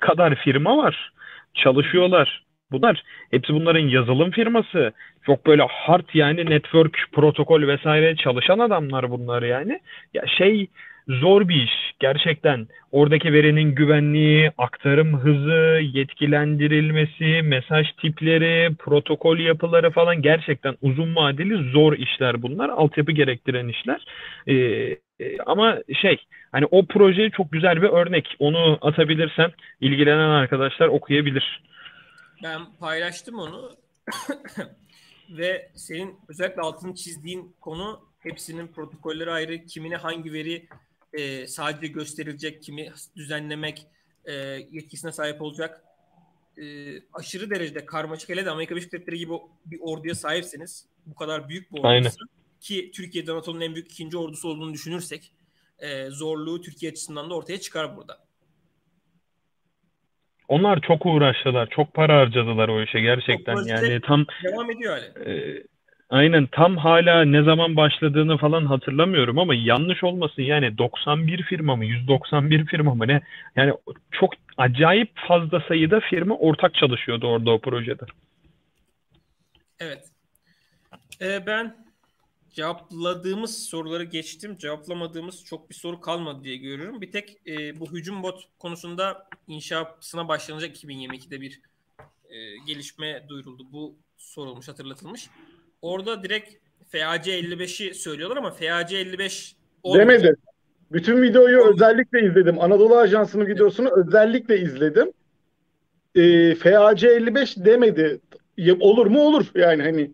kadar 0.00 0.34
firma 0.34 0.76
var. 0.76 1.12
Çalışıyorlar. 1.54 2.44
Bunlar 2.70 3.02
hepsi 3.30 3.54
bunların 3.54 3.88
yazılım 3.88 4.30
firması. 4.30 4.92
Çok 5.26 5.46
böyle 5.46 5.62
hard 5.62 6.08
yani 6.14 6.46
network 6.46 6.96
protokol 7.12 7.62
vesaire 7.62 8.16
çalışan 8.16 8.58
adamlar 8.58 9.10
bunlar 9.10 9.42
yani. 9.42 9.80
Ya 10.14 10.24
şey 10.38 10.66
zor 11.08 11.48
bir 11.48 11.62
iş 11.62 11.72
gerçekten. 11.98 12.68
Oradaki 12.92 13.32
verinin 13.32 13.74
güvenliği, 13.74 14.52
aktarım 14.58 15.18
hızı, 15.20 15.80
yetkilendirilmesi, 15.82 17.42
mesaj 17.42 17.86
tipleri, 17.92 18.74
protokol 18.74 19.38
yapıları 19.38 19.90
falan 19.90 20.22
gerçekten 20.22 20.76
uzun 20.82 21.16
vadeli 21.16 21.70
zor 21.72 21.92
işler 21.92 22.42
bunlar. 22.42 22.68
Altyapı 22.68 23.12
gerektiren 23.12 23.68
işler. 23.68 24.04
Ee, 24.48 24.98
ama 25.46 25.78
şey 26.00 26.16
hani 26.52 26.66
o 26.70 26.86
proje 26.86 27.30
çok 27.30 27.52
güzel 27.52 27.82
bir 27.82 27.88
örnek. 27.88 28.36
Onu 28.38 28.78
atabilirsen 28.80 29.52
ilgilenen 29.80 30.28
arkadaşlar 30.28 30.88
okuyabilir. 30.88 31.62
Ben 32.42 32.60
paylaştım 32.80 33.38
onu. 33.38 33.70
Ve 35.30 35.68
senin 35.74 36.16
özellikle 36.28 36.62
altını 36.62 36.94
çizdiğin 36.94 37.56
konu 37.60 38.00
hepsinin 38.18 38.66
protokolleri 38.66 39.30
ayrı, 39.30 39.64
kimine 39.66 39.96
hangi 39.96 40.32
veri 40.32 40.68
e, 41.12 41.46
sadece 41.46 41.86
gösterilecek, 41.86 42.62
kimi 42.62 42.92
düzenlemek 43.16 43.86
e, 44.24 44.32
yetkisine 44.70 45.12
sahip 45.12 45.42
olacak. 45.42 45.84
E, 46.56 46.64
aşırı 47.12 47.50
derecede 47.50 47.86
karmaşık 47.86 48.28
hele 48.28 48.44
de 48.44 48.50
Amerika 48.50 48.74
Birleşik 48.74 48.92
Devletleri 48.92 49.18
gibi 49.18 49.32
bir 49.66 49.78
orduya 49.80 50.14
sahipseniz 50.14 50.86
bu 51.06 51.14
kadar 51.14 51.48
büyük 51.48 51.72
bir 51.72 51.78
ordusu 51.78 52.26
ki 52.60 52.90
Türkiye'de 52.94 53.34
NATO'nun 53.34 53.60
en 53.60 53.74
büyük 53.74 53.92
ikinci 53.92 54.18
ordusu 54.18 54.48
olduğunu 54.48 54.74
düşünürsek 54.74 55.32
e, 55.78 56.06
zorluğu 56.10 56.60
Türkiye 56.60 56.92
açısından 56.92 57.30
da 57.30 57.34
ortaya 57.34 57.60
çıkar 57.60 57.96
burada. 57.96 58.18
Onlar 60.48 60.80
çok 60.80 61.06
uğraştılar, 61.06 61.68
çok 61.70 61.94
para 61.94 62.20
harcadılar 62.20 62.68
o 62.68 62.82
işe 62.82 63.00
gerçekten. 63.00 63.56
Yani 63.66 64.00
tam 64.00 64.26
devam 64.44 64.70
ediyor 64.70 64.98
hali. 64.98 65.30
E, 65.30 65.62
Aynen 66.10 66.46
tam 66.46 66.76
hala 66.76 67.24
ne 67.24 67.42
zaman 67.42 67.76
başladığını 67.76 68.38
falan 68.38 68.66
hatırlamıyorum 68.66 69.38
ama 69.38 69.54
yanlış 69.54 70.04
olmasın 70.04 70.42
yani 70.42 70.78
91 70.78 71.42
firma 71.42 71.76
mı 71.76 71.84
191 71.84 72.66
firma 72.66 72.94
mı 72.94 73.08
ne 73.08 73.20
yani 73.56 73.74
çok 74.10 74.32
acayip 74.56 75.10
fazla 75.28 75.60
sayıda 75.68 76.00
firma 76.00 76.36
ortak 76.36 76.74
çalışıyordu 76.74 77.26
orada 77.26 77.50
o 77.50 77.58
projede. 77.58 78.04
Evet. 79.80 80.08
Ee, 81.20 81.46
ben 81.46 81.76
cevapladığımız 82.50 83.68
soruları 83.68 84.04
geçtim. 84.04 84.56
Cevaplamadığımız 84.58 85.44
çok 85.44 85.70
bir 85.70 85.74
soru 85.74 86.00
kalmadı 86.00 86.44
diye 86.44 86.56
görüyorum. 86.56 87.00
Bir 87.00 87.12
tek 87.12 87.36
e, 87.46 87.80
bu 87.80 87.92
hücum 87.92 88.22
bot 88.22 88.44
konusunda 88.58 89.28
inşasına 89.46 90.28
başlanacak 90.28 90.76
2022'de 90.76 91.40
bir 91.40 91.60
e, 92.28 92.36
gelişme 92.66 93.28
duyuruldu. 93.28 93.72
Bu 93.72 93.96
sorulmuş, 94.16 94.68
hatırlatılmış. 94.68 95.28
Orada 95.82 96.22
direkt 96.22 96.54
FAC 96.88 97.30
55'i 97.30 97.94
söylüyorlar 97.94 98.36
ama 98.36 98.50
FAC 98.50 98.96
55 98.96 99.56
olmayacak. 99.82 100.22
Demedi. 100.22 100.36
Bütün 100.92 101.22
videoyu 101.22 101.60
Olmadı. 101.60 101.74
özellikle 101.74 102.26
izledim. 102.26 102.60
Anadolu 102.60 102.96
Ajansı'nın 102.96 103.46
videosunu 103.46 103.88
evet. 103.96 104.06
özellikle 104.06 104.60
izledim. 104.60 105.12
E, 106.14 106.54
FAC 106.54 107.08
55 107.08 107.56
demedi. 107.56 108.20
Olur 108.80 109.06
mu 109.06 109.20
olur 109.20 109.46
yani 109.54 109.82
hani. 109.82 110.10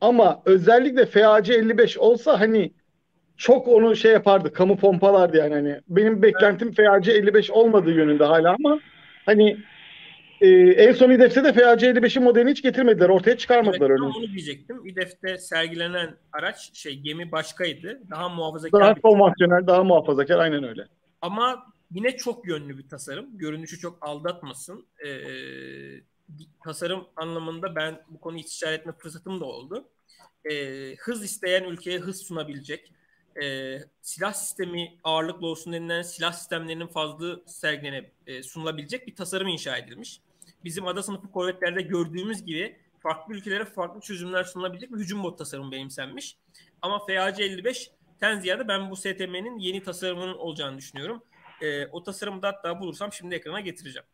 Ama 0.00 0.42
özellikle 0.44 1.06
FAC 1.06 1.54
55 1.54 1.98
olsa 1.98 2.40
hani 2.40 2.72
çok 3.36 3.68
onu 3.68 3.96
şey 3.96 4.12
yapardı. 4.12 4.52
Kamu 4.52 4.76
pompalardı 4.76 5.36
yani 5.36 5.54
hani. 5.54 5.80
Benim 5.88 6.22
beklentim 6.22 6.72
FAC 6.72 7.12
55 7.12 7.50
olmadığı 7.50 7.90
yönünde 7.92 8.24
hala 8.24 8.56
ama 8.64 8.80
hani 9.26 9.56
e, 10.40 10.48
en 10.70 10.92
son 10.92 11.10
İDEF'te 11.10 11.44
de 11.44 11.48
FA55'in 11.48 12.24
modelini 12.24 12.50
hiç 12.50 12.62
getirmediler. 12.62 13.08
Ortaya 13.08 13.36
çıkarmadılar 13.38 13.90
evet, 13.90 13.90
öyle. 13.90 14.02
Onu 14.02 14.28
diyecektim. 14.28 14.86
İDEF'te 14.86 15.38
sergilenen 15.38 16.16
araç 16.32 16.78
şey 16.78 16.98
gemi 16.98 17.32
başkaydı. 17.32 18.00
Daha 18.10 18.28
muhafazakar. 18.28 18.80
Daha 18.80 18.94
konvansiyonel, 18.94 19.66
daha 19.66 19.84
muhafazakar 19.84 20.38
aynen 20.38 20.64
öyle. 20.64 20.88
Ama 21.22 21.66
yine 21.90 22.16
çok 22.16 22.48
yönlü 22.48 22.78
bir 22.78 22.88
tasarım. 22.88 23.38
Görünüşü 23.38 23.78
çok 23.78 23.98
aldatmasın. 24.00 24.86
Ee, 25.06 25.10
tasarım 26.64 27.06
anlamında 27.16 27.76
ben 27.76 28.00
bu 28.08 28.20
konuyu 28.20 28.40
istişare 28.40 28.74
etme 28.74 28.92
fırsatım 28.98 29.40
da 29.40 29.44
oldu. 29.44 29.88
Ee, 30.50 30.94
hız 30.98 31.24
isteyen 31.24 31.64
ülkeye 31.64 31.98
hız 31.98 32.22
sunabilecek. 32.22 32.92
Ee, 33.42 33.78
silah 34.02 34.32
sistemi 34.32 34.98
ağırlıklı 35.04 35.46
olsun 35.46 35.72
denilen 35.72 36.02
silah 36.02 36.32
sistemlerinin 36.32 36.86
fazla 36.86 37.36
sergilenip 37.46 38.12
e, 38.26 38.42
sunulabilecek 38.42 39.06
bir 39.06 39.16
tasarım 39.16 39.48
inşa 39.48 39.76
edilmiş 39.76 40.20
bizim 40.64 40.86
ada 40.86 41.02
sınıfı 41.02 41.30
korvetlerde 41.30 41.82
gördüğümüz 41.82 42.44
gibi 42.44 42.76
farklı 43.00 43.34
ülkelere 43.34 43.64
farklı 43.64 44.00
çözümler 44.00 44.44
sunulabilecek 44.44 44.92
bir 44.92 44.98
hücum 44.98 45.22
bot 45.22 45.38
tasarımı 45.38 45.72
benimsenmiş. 45.72 46.36
Ama 46.82 46.98
FAC 46.98 47.44
55 47.44 47.90
ten 48.20 48.40
ziyade 48.40 48.68
ben 48.68 48.90
bu 48.90 48.96
STM'nin 48.96 49.58
yeni 49.58 49.82
tasarımının 49.82 50.34
olacağını 50.34 50.78
düşünüyorum. 50.78 51.22
E, 51.60 51.86
o 51.86 52.02
tasarımı 52.02 52.42
da 52.42 52.48
hatta 52.48 52.80
bulursam 52.80 53.12
şimdi 53.12 53.34
ekrana 53.34 53.60
getireceğim. 53.60 54.06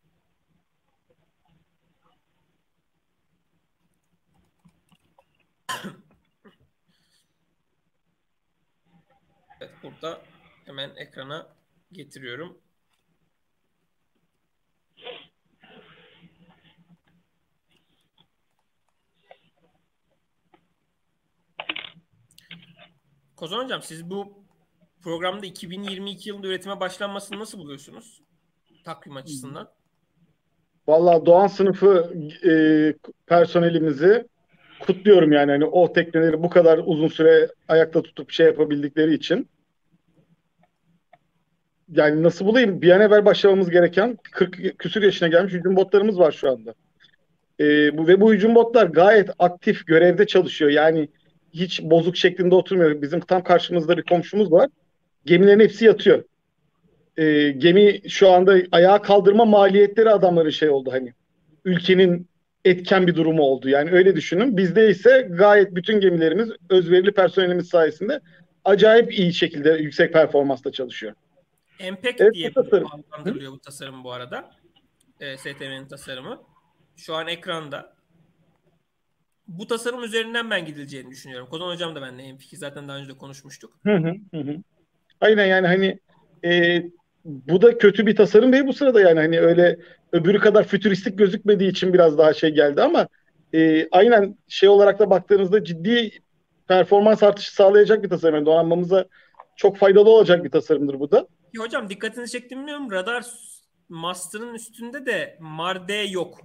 evet 9.61 9.71
burada 9.83 10.21
hemen 10.65 10.95
ekrana 10.95 11.47
getiriyorum. 11.91 12.64
Kozan 23.35 23.63
Hocam 23.63 23.81
siz 23.81 24.09
bu 24.09 24.33
programda 25.03 25.45
2022 25.45 26.29
yılında 26.29 26.47
üretime 26.47 26.79
başlanmasını 26.79 27.39
nasıl 27.39 27.59
buluyorsunuz? 27.59 28.21
Takvim 28.85 29.15
açısından. 29.15 29.69
Valla 30.87 31.25
Doğan 31.25 31.47
sınıfı 31.47 32.13
e, 32.45 32.51
personelimizi 33.25 34.27
kutluyorum 34.79 35.31
yani 35.31 35.51
hani 35.51 35.65
o 35.65 35.93
tekneleri 35.93 36.43
bu 36.43 36.49
kadar 36.49 36.81
uzun 36.85 37.07
süre 37.07 37.47
ayakta 37.67 38.01
tutup 38.01 38.31
şey 38.31 38.45
yapabildikleri 38.45 39.13
için. 39.13 39.49
Yani 41.91 42.23
nasıl 42.23 42.45
bulayım? 42.45 42.81
Bir 42.81 42.91
an 42.91 43.01
evvel 43.01 43.25
başlamamız 43.25 43.69
gereken 43.69 44.17
40 44.31 44.79
küsür 44.79 45.03
yaşına 45.03 45.27
gelmiş 45.27 45.53
hücum 45.53 45.75
botlarımız 45.75 46.19
var 46.19 46.31
şu 46.31 46.51
anda. 46.51 46.73
E, 47.59 47.97
bu 47.97 48.07
ve 48.07 48.21
bu 48.21 48.33
hücum 48.33 48.55
botlar 48.55 48.85
gayet 48.85 49.29
aktif 49.39 49.87
görevde 49.87 50.27
çalışıyor. 50.27 50.71
Yani 50.71 51.09
hiç 51.55 51.81
bozuk 51.81 52.17
şeklinde 52.17 52.55
oturmuyor. 52.55 53.01
Bizim 53.01 53.19
tam 53.19 53.43
karşımızda 53.43 53.97
bir 53.97 54.03
komşumuz 54.03 54.51
var. 54.51 54.69
Gemilerin 55.25 55.59
hepsi 55.59 55.85
yatıyor. 55.85 56.23
E, 57.17 57.49
gemi 57.51 58.09
şu 58.09 58.29
anda 58.31 58.57
ayağa 58.71 59.01
kaldırma 59.01 59.45
maliyetleri 59.45 60.09
adamların 60.09 60.49
şey 60.49 60.69
oldu 60.69 60.91
hani. 60.91 61.13
Ülkenin 61.65 62.27
etken 62.65 63.07
bir 63.07 63.15
durumu 63.15 63.43
oldu. 63.43 63.69
Yani 63.69 63.91
öyle 63.91 64.15
düşünün. 64.15 64.57
Bizde 64.57 64.89
ise 64.89 65.27
gayet 65.31 65.75
bütün 65.75 65.99
gemilerimiz 65.99 66.49
özverili 66.69 67.11
personelimiz 67.11 67.67
sayesinde 67.67 68.19
acayip 68.65 69.19
iyi 69.19 69.33
şekilde 69.33 69.71
yüksek 69.71 70.13
performansla 70.13 70.71
çalışıyor. 70.71 71.13
Empek 71.79 72.21
evet, 72.21 72.33
diye 72.33 72.51
adlandırılıyor 72.55 73.51
bu 73.51 73.59
tasarım 73.59 74.03
bu 74.03 74.11
arada. 74.11 74.51
E, 75.19 75.37
STM'nin 75.37 75.87
tasarımı. 75.87 76.41
Şu 76.95 77.15
an 77.15 77.27
ekranda 77.27 77.94
bu 79.47 79.67
tasarım 79.67 80.03
üzerinden 80.03 80.49
ben 80.49 80.65
gidileceğini 80.65 81.11
düşünüyorum. 81.11 81.47
Kozan 81.49 81.67
Hocam 81.67 81.95
da 81.95 82.01
benimle 82.01 82.23
hemfikir. 82.23 82.57
Zaten 82.57 82.87
daha 82.87 82.97
önce 82.97 83.09
de 83.09 83.17
konuşmuştuk. 83.17 83.73
Hı 83.85 83.95
hı 83.95 84.37
hı. 84.37 84.55
Aynen 85.21 85.45
yani 85.45 85.67
hani 85.67 85.99
e, 86.45 86.83
bu 87.25 87.61
da 87.61 87.77
kötü 87.77 88.05
bir 88.05 88.15
tasarım 88.15 88.53
değil 88.53 88.67
bu 88.67 88.73
sırada 88.73 89.01
yani 89.01 89.19
hani 89.19 89.39
öyle 89.39 89.79
öbürü 90.11 90.39
kadar 90.39 90.67
fütüristik 90.67 91.17
gözükmediği 91.17 91.71
için 91.71 91.93
biraz 91.93 92.17
daha 92.17 92.33
şey 92.33 92.49
geldi 92.49 92.81
ama 92.81 93.07
e, 93.53 93.87
aynen 93.91 94.37
şey 94.47 94.69
olarak 94.69 94.99
da 94.99 95.09
baktığınızda 95.09 95.63
ciddi 95.63 96.11
performans 96.67 97.23
artışı 97.23 97.53
sağlayacak 97.53 98.03
bir 98.03 98.09
tasarım. 98.09 98.35
Yani 98.35 98.45
donanmamıza 98.45 99.05
çok 99.55 99.77
faydalı 99.77 100.09
olacak 100.09 100.43
bir 100.43 100.51
tasarımdır 100.51 100.99
bu 100.99 101.11
da. 101.11 101.27
Ya 101.53 101.63
hocam 101.63 101.89
dikkatinizi 101.89 102.31
çektim 102.31 102.59
bilmiyorum. 102.59 102.91
Radar 102.91 103.25
master'ın 103.89 104.53
üstünde 104.53 105.05
de 105.05 105.37
Marde 105.39 105.93
yok 105.93 106.41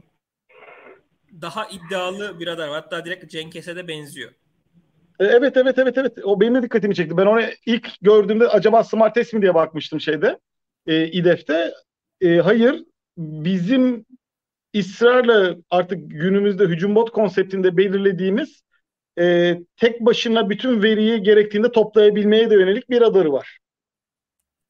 daha 1.43 1.69
iddialı 1.69 2.41
bir 2.41 2.47
radar. 2.47 2.71
Hatta 2.71 3.05
direkt 3.05 3.31
Cenkes'e 3.31 3.77
de 3.77 3.89
benziyor. 3.89 4.31
E, 5.21 5.25
evet 5.25 5.57
evet 5.57 5.79
evet 5.79 5.99
evet. 5.99 6.19
O 6.25 6.41
benim 6.41 6.55
de 6.55 6.63
dikkatimi 6.63 6.95
çekti. 6.95 7.17
Ben 7.17 7.27
onu 7.27 7.41
ilk 7.67 7.89
gördüğümde 8.03 8.49
acaba 8.49 8.85
Smart 8.85 9.15
Test 9.15 9.33
mi 9.33 9.43
diye 9.43 9.55
bakmıştım 9.55 10.01
şeyde. 10.01 10.39
E, 10.87 11.07
İDEF'te. 11.07 11.75
E, 12.21 12.37
hayır. 12.37 12.85
Bizim 13.17 14.07
ısrarla 14.77 15.57
artık 15.71 16.11
günümüzde 16.11 16.65
hücum 16.65 16.95
bot 16.95 17.11
konseptinde 17.11 17.77
belirlediğimiz 17.77 18.63
e, 19.19 19.57
tek 19.77 20.01
başına 20.01 20.51
bütün 20.51 20.83
veriyi 20.83 21.23
gerektiğinde 21.23 21.73
toplayabilmeye 21.73 22.51
de 22.51 22.55
yönelik 22.55 22.91
bir 22.91 23.01
radarı 23.01 23.33
var. 23.33 23.59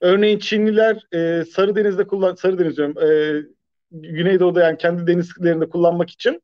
Örneğin 0.01 0.39
Çinliler 0.39 1.07
e, 1.15 1.45
Sarı 1.45 1.77
Deniz'de 1.77 2.07
kullan 2.07 2.35
Sarı 2.35 2.59
Deniz 2.59 2.77
diyorum. 2.77 2.99
E, 2.99 3.43
Güneydoğu'da 3.91 4.61
yani 4.61 4.79
kendi 4.79 5.07
denizlerinde 5.07 5.69
kullanmak 5.69 6.11
için 6.11 6.43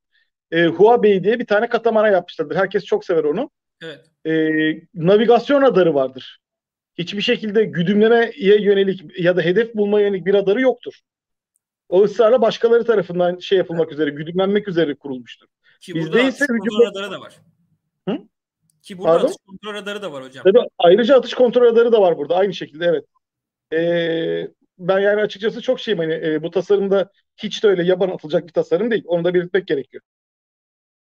e, 0.51 0.67
Huawei 0.67 1.25
diye 1.25 1.39
bir 1.39 1.47
tane 1.47 1.69
katamara 1.69 2.11
yapmışlardır. 2.11 2.57
Herkes 2.57 2.85
çok 2.85 3.05
sever 3.05 3.25
onu. 3.25 3.51
Evet. 3.83 4.01
E, 4.27 4.33
navigasyon 4.95 5.63
radarı 5.63 5.95
vardır. 5.95 6.39
Hiçbir 6.99 7.23
şekilde 7.23 7.65
güdümlemeye 7.65 8.61
yönelik 8.61 9.21
ya 9.21 9.37
da 9.37 9.43
hedef 9.43 9.75
bulmaya 9.75 10.07
yönelik 10.07 10.27
bir 10.27 10.35
radarı 10.35 10.61
yoktur. 10.61 10.95
O 11.89 12.03
ısrarla 12.03 12.43
başkaları 12.43 12.85
tarafından 12.85 13.39
şey 13.39 13.59
yapılmak 13.59 13.93
üzere, 13.93 14.11
güdümlenmek 14.11 14.69
üzere 14.69 14.95
kurulmuştur. 14.95 15.47
Ki 15.81 15.95
Bizde 15.95 16.13
burada 16.13 16.21
ise 16.21 16.45
hücum- 16.45 16.91
radarı 16.91 17.11
da 17.11 17.21
var. 17.21 17.37
Hı? 18.09 18.19
Ki 18.83 18.99
burada 18.99 19.13
Pardon? 19.13 19.27
atış 19.27 19.37
kontrol 19.47 19.75
radarı 19.75 20.03
da 20.03 20.13
var 20.13 20.25
hocam. 20.25 20.45
Tabii 20.45 20.69
ayrıca 20.79 21.17
atış 21.17 21.35
kontrol 21.35 21.63
radarı 21.63 21.93
da 21.93 22.01
var 22.01 22.19
burada 22.19 22.37
aynı 22.37 22.55
şekilde 22.55 22.85
evet. 22.85 23.05
Ee, 23.73 24.49
ben 24.79 25.01
yani 25.01 25.21
açıkçası 25.21 25.63
çok 25.63 25.81
şeyim 25.81 25.99
hani 25.99 26.13
e, 26.13 26.43
bu 26.43 26.51
tasarımda 26.51 27.11
hiç 27.37 27.65
de 27.65 27.69
öyle 27.69 27.83
yaban 27.83 28.09
atılacak 28.11 28.47
bir 28.47 28.53
tasarım 28.53 28.91
değil. 28.91 29.05
Onu 29.07 29.25
da 29.25 29.35
belirtmek 29.35 29.67
gerekiyor. 29.67 30.03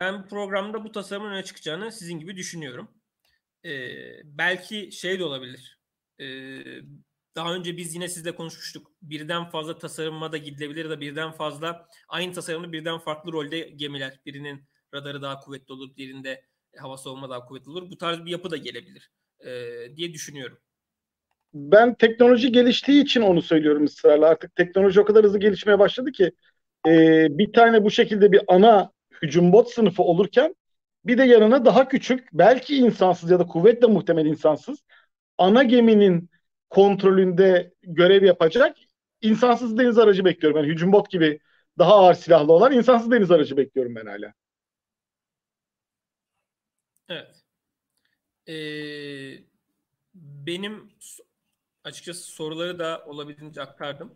Ben 0.02 0.23
bu 0.23 0.28
programda 0.28 0.84
bu 0.84 0.91
tasarımın 0.91 1.32
öne 1.32 1.44
çıkacağını 1.44 1.91
sizin 1.91 2.19
gibi 2.19 2.38
düşünüyorum. 2.38 2.91
Ee, 3.65 3.69
belki 4.23 4.91
şey 4.91 5.19
de 5.19 5.23
olabilir. 5.23 5.80
Ee, 6.19 6.26
daha 7.36 7.53
önce 7.53 7.78
biz 7.78 7.95
yine 7.95 8.07
sizle 8.07 8.36
konuşmuştuk. 8.36 8.91
Birden 9.02 9.49
fazla 9.49 9.78
tasarıma 9.78 10.32
da 10.32 10.38
gidilebilir 10.38 10.90
da 10.90 11.02
birden 11.02 11.32
fazla 11.32 11.88
aynı 12.07 12.34
tasarımda 12.34 12.72
birden 12.72 12.98
farklı 12.98 13.32
rolde 13.32 13.60
gemiler. 13.60 14.19
Birinin 14.26 14.64
radarı 14.94 15.22
daha 15.22 15.40
kuvvetli 15.40 15.73
olur, 15.73 15.98
birinde 15.98 16.45
hava 16.78 16.98
savunma 16.98 17.30
daha 17.30 17.45
kuvvetli 17.45 17.69
olur. 17.69 17.90
Bu 17.91 17.98
tarz 17.98 18.26
bir 18.26 18.32
yapı 18.32 18.52
da 18.52 18.57
gelebilir 18.57 19.11
ee, 19.45 19.95
diye 19.95 20.14
düşünüyorum. 20.14 20.57
Ben 21.53 21.95
teknoloji 21.95 22.52
geliştiği 22.52 23.03
için 23.03 23.22
onu 23.22 23.41
söylüyorum 23.41 23.86
ısrarla. 23.86 24.28
Artık 24.28 24.56
teknoloji 24.56 25.02
o 25.02 25.06
kadar 25.06 25.23
hızlı 25.23 25.40
gelişmeye 25.40 25.80
başladı 25.80 26.11
ki 26.11 26.32
e, 26.88 27.28
bir 27.30 27.53
tane 27.53 27.84
bu 27.84 27.91
şekilde 27.91 28.32
bir 28.32 28.41
ana 28.48 28.91
hücum 29.22 29.53
bot 29.53 29.69
sınıfı 29.69 30.03
olurken 30.03 30.56
bir 31.06 31.18
de 31.18 31.23
yanına 31.23 31.65
daha 31.65 31.88
küçük 31.88 32.30
belki 32.34 32.77
insansız 32.77 33.31
ya 33.31 33.39
da 33.39 33.48
kuvvetle 33.48 33.88
muhtemel 33.88 34.26
insansız 34.26 34.80
ana 35.38 35.64
geminin 35.64 36.30
kontrolünde 36.69 37.73
görev 37.84 38.23
yapacak 38.23 38.77
insansız 39.22 39.77
deniz 39.77 39.98
aracı 39.98 40.26
bekliyorum. 40.26 40.60
Yani 40.60 40.73
hücum 40.73 40.91
bot 40.91 41.10
gibi 41.10 41.39
daha 41.77 41.93
ağır 41.95 42.14
silahlı 42.14 42.53
olan 42.53 42.72
insansız 42.72 43.11
deniz 43.11 43.31
aracı 43.31 43.57
bekliyorum 43.57 43.95
ben 43.95 44.06
hala. 44.06 44.34
Evet. 47.10 47.43
Ee, 48.48 49.43
benim 50.15 50.91
açıkçası 51.84 52.22
soruları 52.23 52.80
da 52.80 53.03
olabildiğince 53.06 53.61
aktardım. 53.61 54.15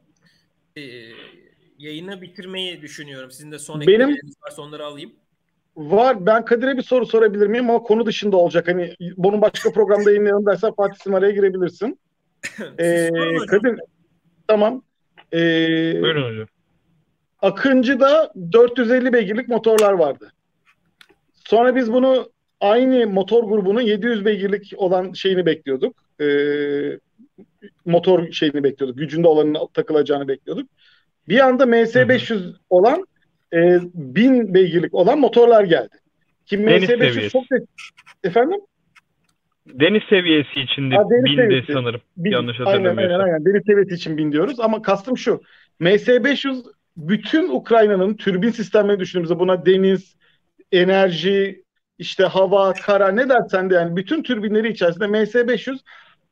Ee, 0.78 0.82
yayını 1.78 2.22
bitirmeyi 2.22 2.82
düşünüyorum. 2.82 3.32
Sizin 3.32 3.52
de 3.52 3.60
son 3.60 3.82
Benim- 3.82 3.92
eklemeleriniz 3.94 4.36
varsa 4.46 4.62
onları 4.62 4.86
alayım. 4.86 5.12
Var. 5.76 6.26
Ben 6.26 6.46
Kadir'e 6.46 6.78
bir 6.78 6.82
soru 6.82 7.06
sorabilir 7.06 7.48
miyim 7.48 7.70
ama 7.70 7.80
konu 7.84 8.06
dışında 8.06 8.38
olacak. 8.38 8.68
Hani 8.68 8.94
bunun 9.18 9.42
başka 9.42 9.72
programda 9.72 10.10
yayınlayalım 10.12 10.46
dersen 10.46 10.74
Fatih 10.74 10.96
Sim 11.04 11.16
araya 11.16 11.32
girebilirsin. 11.32 12.00
Ee. 12.80 13.10
Kadir 13.50 13.80
tamam. 14.48 14.82
Ee, 15.34 15.38
Buyurun 16.02 16.32
hocam. 16.32 16.48
Akıncı'da 17.42 18.34
450 18.52 19.14
beygirlik 19.14 19.48
motorlar 19.48 19.94
vardı. 19.94 20.32
Sonra 21.34 21.76
biz 21.76 21.94
bunu 21.94 22.30
aynı 22.62 23.08
motor 23.08 23.44
grubunun 23.44 23.82
700 23.82 24.26
beygirlik 24.26 24.74
olan 24.78 25.14
şeyini 25.14 25.46
bekliyorduk. 25.46 25.96
Ee, 26.22 27.00
motor 27.86 28.32
şeyini 28.32 28.64
bekliyorduk. 28.64 28.98
Gücünde 28.98 29.28
olanın 29.28 29.58
takılacağını 29.74 30.28
bekliyorduk. 30.28 30.70
Bir 31.28 31.40
anda 31.40 31.64
MS500 31.64 32.54
olan 32.70 33.06
e, 33.54 33.80
1000 33.94 34.54
beygirlik 34.54 34.94
olan 34.94 35.20
motorlar 35.20 35.64
geldi. 35.64 35.96
Ki 36.46 36.60
Deniz 36.60 36.84
MS500 36.84 36.88
seviyesi. 36.88 37.30
çok 37.30 37.44
da... 37.52 37.56
Efendim? 38.24 38.60
Deniz 39.68 40.04
seviyesi 40.10 40.60
içinde 40.62 40.96
Ha, 40.96 41.04
deniz 41.10 41.26
bindi 41.26 41.36
seviyesi. 41.42 41.74
sanırım. 41.74 42.02
Bin- 42.18 42.32
Yanlış 42.32 42.60
aynen, 42.60 42.72
aynen, 42.72 42.86
hatırlamıyorsam. 42.86 43.22
aynen. 43.22 43.46
Deniz 43.46 43.64
seviyesi 43.66 43.96
için 43.96 44.18
bin 44.18 44.32
diyoruz 44.32 44.60
ama 44.60 44.82
kastım 44.82 45.18
şu. 45.18 45.42
MS-500 45.80 46.64
bütün 46.98 47.50
Ukrayna'nın 47.50 48.14
türbin 48.14 48.50
sistemlerini 48.50 49.00
düşündüğümüzde 49.00 49.40
buna 49.40 49.66
deniz, 49.66 50.16
enerji, 50.72 51.64
işte 52.00 52.24
hava, 52.24 52.74
kara 52.74 53.08
ne 53.12 53.30
dersen 53.30 53.70
de 53.70 53.74
yani 53.76 53.96
bütün 53.96 54.24
türbinleri 54.24 54.72
içerisinde 54.72 55.06
MS-500 55.08 55.78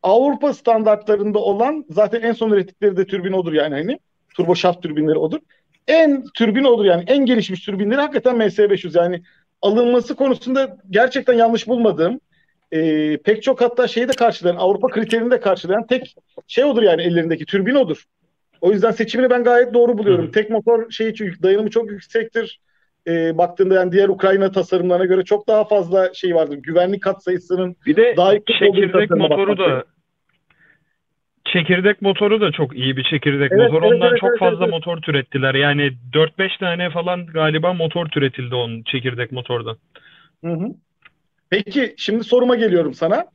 Avrupa 0.04 0.54
standartlarında 0.54 1.40
olan 1.40 1.86
zaten 1.90 2.22
en 2.22 2.34
son 2.34 2.52
ürettikleri 2.52 2.98
de 2.98 3.06
türbin 3.06 3.32
odur 3.34 3.54
yani 3.54 3.76
hani 3.76 4.00
turbo 4.34 4.56
şaft 4.56 4.84
türbinleri 4.84 5.18
odur. 5.18 5.40
En 5.88 6.24
türbin 6.34 6.64
odur 6.64 6.86
yani 6.86 7.04
en 7.08 7.26
gelişmiş 7.26 7.66
türbinleri 7.66 8.02
hakikaten 8.02 8.36
MS-500 8.36 8.98
yani 8.98 9.24
alınması 9.62 10.16
konusunda 10.16 10.78
gerçekten 10.90 11.34
yanlış 11.34 11.68
bulmadığım 11.68 12.20
e, 12.72 13.18
pek 13.18 13.44
çok 13.44 13.62
hatta 13.62 13.88
şeyi 13.88 14.08
de 14.08 14.12
karşılayan 14.12 14.56
Avrupa 14.56 14.88
kriterini 14.88 15.32
de 15.32 15.40
karşılayan 15.40 15.88
tek 15.88 16.16
şey 16.48 16.64
odur 16.64 16.84
yani 16.84 17.02
ellerindeki 17.02 17.46
türbin 17.46 17.76
odur. 17.76 18.04
O 18.62 18.72
yüzden 18.72 18.92
seçimini 18.92 19.30
ben 19.30 19.44
gayet 19.44 19.74
doğru 19.74 19.98
buluyorum. 19.98 20.28
Hı. 20.28 20.32
Tek 20.32 20.50
motor 20.50 20.92
şeyi 20.92 21.14
dayanımı 21.44 21.70
çok 21.70 21.92
yüksektir. 21.92 22.60
E, 23.08 23.38
baktığında 23.38 23.74
yani 23.74 23.92
diğer 23.92 24.10
Ukrayna 24.10 24.52
tasarımlarına 24.52 25.06
göre 25.06 25.24
çok 25.24 25.48
daha 25.48 25.64
fazla 25.64 26.14
şey 26.14 26.36
vardır. 26.36 26.58
Güvenlik 26.58 27.04
katsayısının 27.04 27.76
Bir 27.86 27.96
de 27.96 28.14
Daha 28.18 28.34
yüksek 28.34 28.58
çekirdek 28.60 29.10
motoru 29.10 29.58
da. 29.58 29.84
Çekirdek 31.54 32.02
motoru 32.02 32.42
da 32.42 32.52
çok 32.52 32.76
iyi 32.78 32.98
bir 32.98 33.04
çekirdek 33.04 33.52
Evet, 33.52 33.72
motor. 33.72 33.84
evet, 33.84 33.94
Ondan 33.96 34.10
evet, 34.10 34.20
çok 34.20 34.30
evet, 34.30 34.40
fazla 34.40 34.64
evet. 34.64 34.74
motor 34.74 34.98
türettiler. 35.02 35.56
Yani 35.56 35.94
4-5 36.14 36.58
tane 36.58 36.90
falan 36.90 37.26
galiba 37.26 37.74
motor 37.74 38.06
türetildi 38.08 38.56
onun 38.56 38.84
çekirdek 38.84 39.32
motordan. 39.32 39.78
Hı 40.44 40.52
hı. 40.52 40.68
Peki 41.50 41.96
şimdi 41.98 42.24
soruma 42.24 42.56
geliyorum 42.56 42.94
sana. 42.94 43.26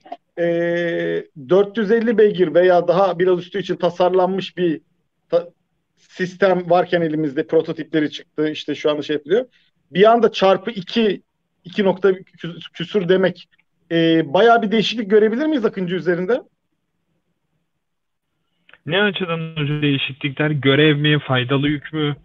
Ee, 0.41 1.25
450 1.49 2.19
beygir 2.19 2.55
veya 2.55 2.89
daha 2.89 3.19
biraz 3.19 3.39
üstü 3.39 3.59
için 3.61 3.77
tasarlanmış 3.77 4.57
bir 4.57 4.81
ta- 5.29 5.49
sistem 5.97 6.71
varken 6.71 7.01
elimizde 7.03 7.47
prototipleri 7.47 8.11
çıktı. 8.11 8.49
işte 8.51 8.75
şu 8.75 8.91
anda 8.91 9.03
şey 9.03 9.15
yapılıyor. 9.17 9.47
Bir 9.91 10.11
anda 10.11 10.33
çarpı 10.33 10.71
2 10.71 11.23
2 11.65 11.85
nokta 11.85 12.11
kü- 12.11 12.73
küsür 12.73 13.09
demek 13.09 13.49
e, 13.93 14.23
bayağı 14.35 14.63
bir 14.63 14.71
değişiklik 14.71 15.11
görebilir 15.11 15.47
miyiz 15.47 15.65
Akıncı 15.65 15.97
üzerinde? 15.97 16.41
Ne 18.89 19.03
açıdan 19.03 19.53
hocam 19.57 19.83
değişiklikler? 19.83 20.51
Görev 20.51 20.97
mi? 20.97 21.19
Faydalı 21.19 21.69
yük 21.69 21.93
mü? 21.93 22.17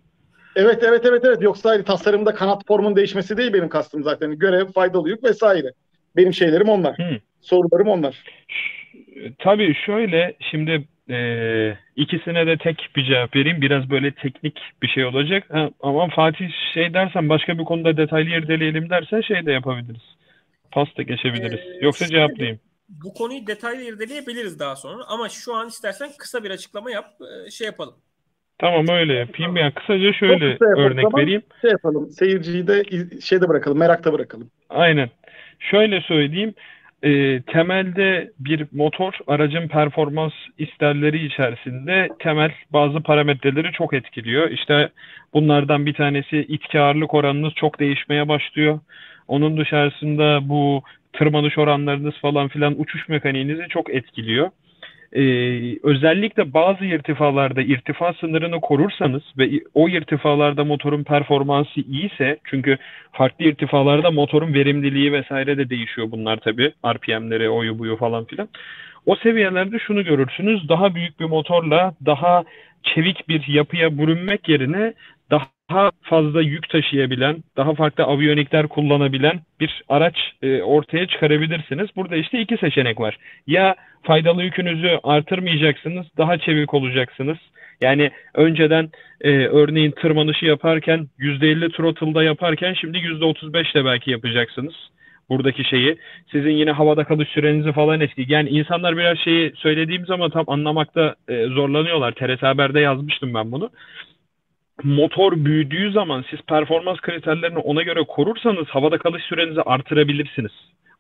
Evet 0.55 0.83
evet 0.83 1.05
evet 1.05 1.21
evet. 1.25 1.41
Yoksa 1.41 1.69
hani 1.69 1.83
tasarımda 1.83 2.33
kanat 2.33 2.67
formun 2.67 2.95
değişmesi 2.95 3.37
değil 3.37 3.53
benim 3.53 3.69
kastım 3.69 4.03
zaten. 4.03 4.39
Görev, 4.39 4.65
faydalı 4.65 5.09
yük 5.09 5.23
vesaire. 5.23 5.67
Benim 6.15 6.33
şeylerim 6.33 6.69
onlar. 6.69 6.97
Hı. 6.97 7.19
Sorularım 7.41 7.87
onlar. 7.87 8.15
Tabii 9.39 9.75
şöyle 9.85 10.33
şimdi 10.51 10.87
e, 11.09 11.17
ikisine 11.95 12.47
de 12.47 12.57
tek 12.57 12.89
bir 12.95 13.05
cevap 13.05 13.35
vereyim. 13.35 13.61
Biraz 13.61 13.89
böyle 13.89 14.11
teknik 14.11 14.59
bir 14.81 14.87
şey 14.87 15.05
olacak. 15.05 15.43
Ha, 15.49 15.69
ama 15.81 16.07
Fatih 16.07 16.49
şey 16.73 16.93
dersen 16.93 17.29
başka 17.29 17.59
bir 17.59 17.63
konuda 17.63 17.97
detaylı 17.97 18.29
irdeleyelim 18.29 18.89
dersen 18.89 19.21
şey 19.21 19.45
de 19.45 19.51
yapabiliriz. 19.51 20.15
Pas 20.71 20.87
da 20.97 21.01
geçebiliriz. 21.01 21.59
Ee, 21.59 21.85
Yoksa 21.85 22.07
cevaplayayım. 22.07 22.59
Bu 22.89 23.13
konuyu 23.13 23.47
detaylı 23.47 23.81
irdeleyebiliriz 23.83 24.59
daha 24.59 24.75
sonra 24.75 25.03
ama 25.07 25.29
şu 25.29 25.55
an 25.55 25.67
istersen 25.67 26.09
kısa 26.17 26.43
bir 26.43 26.51
açıklama 26.51 26.91
yap, 26.91 27.05
e, 27.47 27.51
şey 27.51 27.65
yapalım. 27.67 27.95
Tamam 28.59 28.87
öyle 28.87 29.13
yapayım. 29.13 29.55
Yani 29.55 29.73
kısaca 29.73 30.13
şöyle 30.13 30.53
kısa 30.53 30.69
yapalım, 30.69 30.91
örnek 30.91 31.03
tamam. 31.03 31.21
vereyim. 31.21 31.41
Şey 31.61 31.71
yapalım. 31.71 32.09
Seyirciyi 32.09 32.67
de 32.67 32.83
şeyde 33.21 33.49
bırakalım. 33.49 33.77
Merakta 33.77 34.13
bırakalım. 34.13 34.51
Aynen. 34.69 35.09
Şöyle 35.59 36.01
söyleyeyim. 36.01 36.53
e, 37.03 37.41
temelde 37.41 38.31
bir 38.39 38.67
motor 38.71 39.13
aracın 39.27 39.67
performans 39.67 40.33
isterleri 40.57 41.25
içerisinde 41.25 42.09
temel 42.19 42.51
bazı 42.73 42.99
parametreleri 42.99 43.71
çok 43.71 43.93
etkiliyor. 43.93 44.49
İşte 44.49 44.89
bunlardan 45.33 45.85
bir 45.85 45.93
tanesi 45.93 46.37
itki 46.37 46.79
ağırlık 46.79 47.13
oranınız 47.13 47.53
çok 47.53 47.79
değişmeye 47.79 48.27
başlıyor. 48.27 48.79
Onun 49.27 49.57
dışarısında 49.57 50.49
bu 50.49 50.83
tırmanış 51.13 51.57
oranlarınız 51.57 52.13
falan 52.21 52.47
filan 52.47 52.81
uçuş 52.81 53.09
mekaniğinizi 53.09 53.67
çok 53.69 53.93
etkiliyor. 53.93 54.49
Ee, 55.15 55.77
özellikle 55.83 56.53
bazı 56.53 56.85
irtifalarda 56.85 57.61
irtifa 57.61 58.13
sınırını 58.13 58.61
korursanız 58.61 59.23
ve 59.37 59.49
o 59.73 59.89
irtifalarda 59.89 60.63
motorun 60.63 61.03
performansı 61.03 61.79
iyiyse 61.79 62.37
çünkü 62.43 62.77
farklı 63.11 63.45
irtifalarda 63.45 64.11
motorun 64.11 64.53
verimliliği 64.53 65.13
vesaire 65.13 65.57
de 65.57 65.69
değişiyor 65.69 66.11
bunlar 66.11 66.37
tabii. 66.37 66.71
RPM'leri, 66.85 67.49
oyu 67.49 67.79
buyu 67.79 67.97
falan 67.97 68.25
filan. 68.25 68.47
O 69.05 69.15
seviyelerde 69.15 69.79
şunu 69.79 70.03
görürsünüz. 70.03 70.69
Daha 70.69 70.95
büyük 70.95 71.19
bir 71.19 71.25
motorla 71.25 71.93
daha 72.05 72.43
çevik 72.83 73.29
bir 73.29 73.47
yapıya 73.47 73.97
bürünmek 73.97 74.49
yerine 74.49 74.93
daha 75.69 75.91
fazla 76.01 76.41
yük 76.41 76.69
taşıyabilen, 76.69 77.43
daha 77.57 77.73
farklı 77.73 78.03
aviyonikler 78.03 78.67
kullanabilen 78.67 79.39
bir 79.59 79.83
araç 79.89 80.15
e, 80.41 80.61
ortaya 80.61 81.07
çıkarabilirsiniz. 81.07 81.89
Burada 81.95 82.15
işte 82.15 82.41
iki 82.41 82.57
seçenek 82.57 82.99
var. 82.99 83.17
Ya 83.47 83.75
faydalı 84.03 84.43
yükünüzü 84.43 84.99
artırmayacaksınız, 85.03 86.07
daha 86.17 86.37
çevik 86.37 86.73
olacaksınız. 86.73 87.37
Yani 87.81 88.11
önceden 88.33 88.89
e, 89.21 89.31
örneğin 89.31 89.91
tırmanışı 89.91 90.45
yaparken 90.45 91.07
%50 91.19 91.71
throttle'da 91.71 92.23
yaparken 92.23 92.73
şimdi 92.73 92.97
%35 92.97 93.71
ile 93.73 93.85
belki 93.85 94.11
yapacaksınız 94.11 94.73
buradaki 95.29 95.63
şeyi. 95.63 95.97
Sizin 96.31 96.49
yine 96.51 96.71
havada 96.71 97.03
kalış 97.03 97.29
sürenizi 97.29 97.71
falan 97.71 98.01
eski. 98.01 98.25
Yani 98.27 98.49
insanlar 98.49 98.97
biraz 98.97 99.17
şeyi 99.17 99.53
söylediğim 99.55 100.05
zaman 100.05 100.29
tam 100.31 100.45
anlamakta 100.47 101.15
e, 101.27 101.45
zorlanıyorlar. 101.45 102.11
TRT 102.11 102.43
Haber'de 102.43 102.79
yazmıştım 102.79 103.33
ben 103.33 103.51
bunu 103.51 103.69
motor 104.83 105.45
büyüdüğü 105.45 105.91
zaman 105.91 106.25
siz 106.29 106.41
performans 106.41 106.99
kriterlerini 106.99 107.57
ona 107.57 107.81
göre 107.81 108.03
korursanız 108.07 108.67
havada 108.67 108.97
kalış 108.97 109.23
sürenizi 109.23 109.61
artırabilirsiniz 109.61 110.51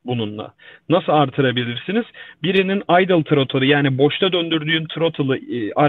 bununla. 0.05 0.53
Nasıl 0.89 1.11
artırabilirsiniz? 1.11 2.05
Birinin 2.43 2.83
idle 3.01 3.23
throttle'ı 3.23 3.65
yani 3.65 3.97
boşta 3.97 4.31
döndürdüğün 4.31 4.85
throttle'ı 4.85 5.37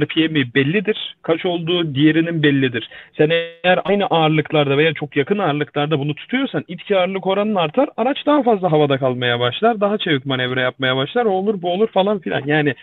RPM'i 0.01 0.55
bellidir. 0.55 1.17
Kaç 1.23 1.47
olduğu 1.47 1.95
diğerinin 1.95 2.43
bellidir. 2.43 2.89
Sen 3.17 3.31
eğer 3.31 3.81
aynı 3.85 4.07
ağırlıklarda 4.07 4.79
veya 4.79 4.93
çok 4.93 5.17
yakın 5.17 5.39
ağırlıklarda 5.39 5.99
bunu 5.99 6.15
tutuyorsan 6.15 6.65
itki 6.69 6.97
ağırlık 6.97 7.27
oranın 7.27 7.55
artar. 7.55 7.89
Araç 7.97 8.27
daha 8.27 8.43
fazla 8.43 8.73
havada 8.73 8.99
kalmaya 8.99 9.41
başlar. 9.41 9.81
Daha 9.81 9.99
çevik 9.99 10.27
manevra 10.27 10.61
yapmaya 10.61 10.97
başlar. 10.97 11.25
O 11.25 11.31
olur 11.31 11.63
bu 11.63 11.73
olur 11.73 11.89
falan 11.89 12.19
filan. 12.19 12.43
Yani 12.47 12.75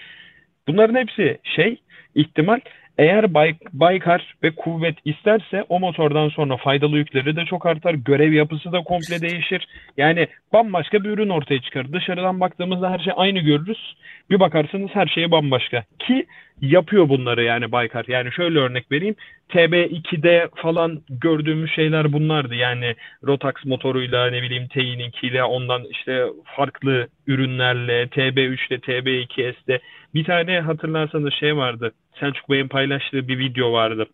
bunların 0.68 0.96
hepsi 0.96 1.38
şey 1.44 1.78
ihtimal 2.16 2.60
eğer 2.98 3.34
bay, 3.34 3.54
Baykar 3.74 4.36
ve 4.44 4.52
kuvvet 4.52 4.96
isterse 5.06 5.66
o 5.70 5.80
motordan 5.80 6.30
sonra 6.30 6.58
faydalı 6.58 6.98
yükleri 6.98 7.36
de 7.36 7.46
çok 7.46 7.66
artar. 7.66 7.94
Görev 7.94 8.34
yapısı 8.34 8.72
da 8.72 8.84
komple 8.84 9.22
değişir. 9.22 9.68
Yani 9.98 10.28
bambaşka 10.54 11.04
bir 11.04 11.10
ürün 11.10 11.30
ortaya 11.30 11.62
çıkar. 11.62 11.94
Dışarıdan 11.94 12.40
baktığımızda 12.40 12.92
her 12.92 13.00
şey 13.00 13.14
aynı 13.16 13.40
görürüz. 13.40 13.96
Bir 14.30 14.40
bakarsınız 14.40 14.90
her 14.94 15.08
şey 15.08 15.32
bambaşka. 15.32 15.84
Ki 16.00 16.26
yapıyor 16.62 17.10
bunları 17.10 17.44
yani 17.44 17.72
Baykar. 17.72 18.06
Yani 18.08 18.32
şöyle 18.32 18.60
örnek 18.60 18.92
vereyim. 18.92 19.16
TB2'de 19.50 20.50
falan 20.56 21.02
gördüğümüz 21.10 21.72
şeyler 21.72 22.14
bunlardı. 22.14 22.56
Yani 22.56 22.96
Rotax 23.24 23.54
motoruyla 23.66 24.30
ne 24.30 24.42
bileyim 24.42 24.64
T2'ile 24.64 25.44
ondan 25.44 25.84
işte 25.92 26.26
farklı 26.46 27.08
ürünlerle 27.28 28.04
TB3'le 28.04 28.80
TB2S'de 28.80 29.80
bir 30.14 30.24
tane 30.24 30.60
hatırlarsanız 30.60 31.34
şey 31.34 31.58
vardı. 31.58 31.92
Selçuk 32.22 32.50
Bey'in 32.50 32.68
paylaştığı 32.68 33.28
bir 33.28 33.40
video 33.40 33.74
vardı. 33.74 34.06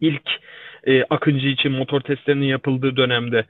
İlk 0.00 0.30
e, 0.84 1.04
Akıncı 1.04 1.48
için 1.48 1.72
motor 1.72 2.00
testlerinin 2.00 2.46
yapıldığı 2.46 2.96
dönemde. 2.96 3.44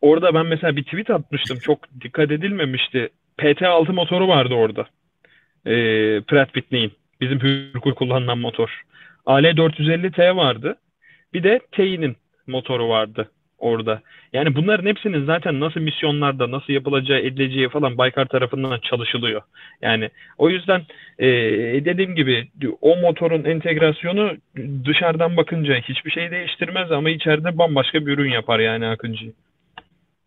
Orada 0.00 0.34
ben 0.34 0.46
mesela 0.46 0.76
bir 0.76 0.84
tweet 0.84 1.10
atmıştım. 1.10 1.58
Çok 1.58 1.78
dikkat 2.00 2.30
edilmemişti. 2.30 3.08
PT6 3.38 3.92
motoru 3.92 4.28
vardı 4.28 4.54
orada. 4.54 4.86
E, 5.66 5.74
Pratt 6.20 6.54
Whitney'in. 6.54 6.92
Bizim 7.20 7.40
Hürkul 7.40 7.94
kullanılan 7.94 8.38
motor. 8.38 8.82
AL450T 9.26 10.36
vardı. 10.36 10.76
Bir 11.34 11.42
de 11.42 11.60
T'nin 11.72 12.16
motoru 12.46 12.88
vardı 12.88 13.30
orada. 13.58 14.02
Yani 14.32 14.54
bunların 14.54 14.86
hepsinin 14.86 15.26
zaten 15.26 15.60
nasıl 15.60 15.80
misyonlarda, 15.80 16.50
nasıl 16.50 16.72
yapılacağı, 16.72 17.18
edileceği 17.18 17.68
falan 17.68 17.98
Baykar 17.98 18.26
tarafından 18.26 18.80
çalışılıyor. 18.80 19.42
Yani 19.82 20.10
o 20.38 20.50
yüzden 20.50 20.82
e, 21.18 21.26
dediğim 21.84 22.14
gibi 22.14 22.48
o 22.80 22.96
motorun 22.96 23.44
entegrasyonu 23.44 24.32
dışarıdan 24.84 25.36
bakınca 25.36 25.74
hiçbir 25.74 26.10
şey 26.10 26.30
değiştirmez 26.30 26.92
ama 26.92 27.10
içeride 27.10 27.58
bambaşka 27.58 28.06
bir 28.06 28.12
ürün 28.12 28.30
yapar 28.30 28.58
yani 28.58 28.86
Akıncı. 28.86 29.32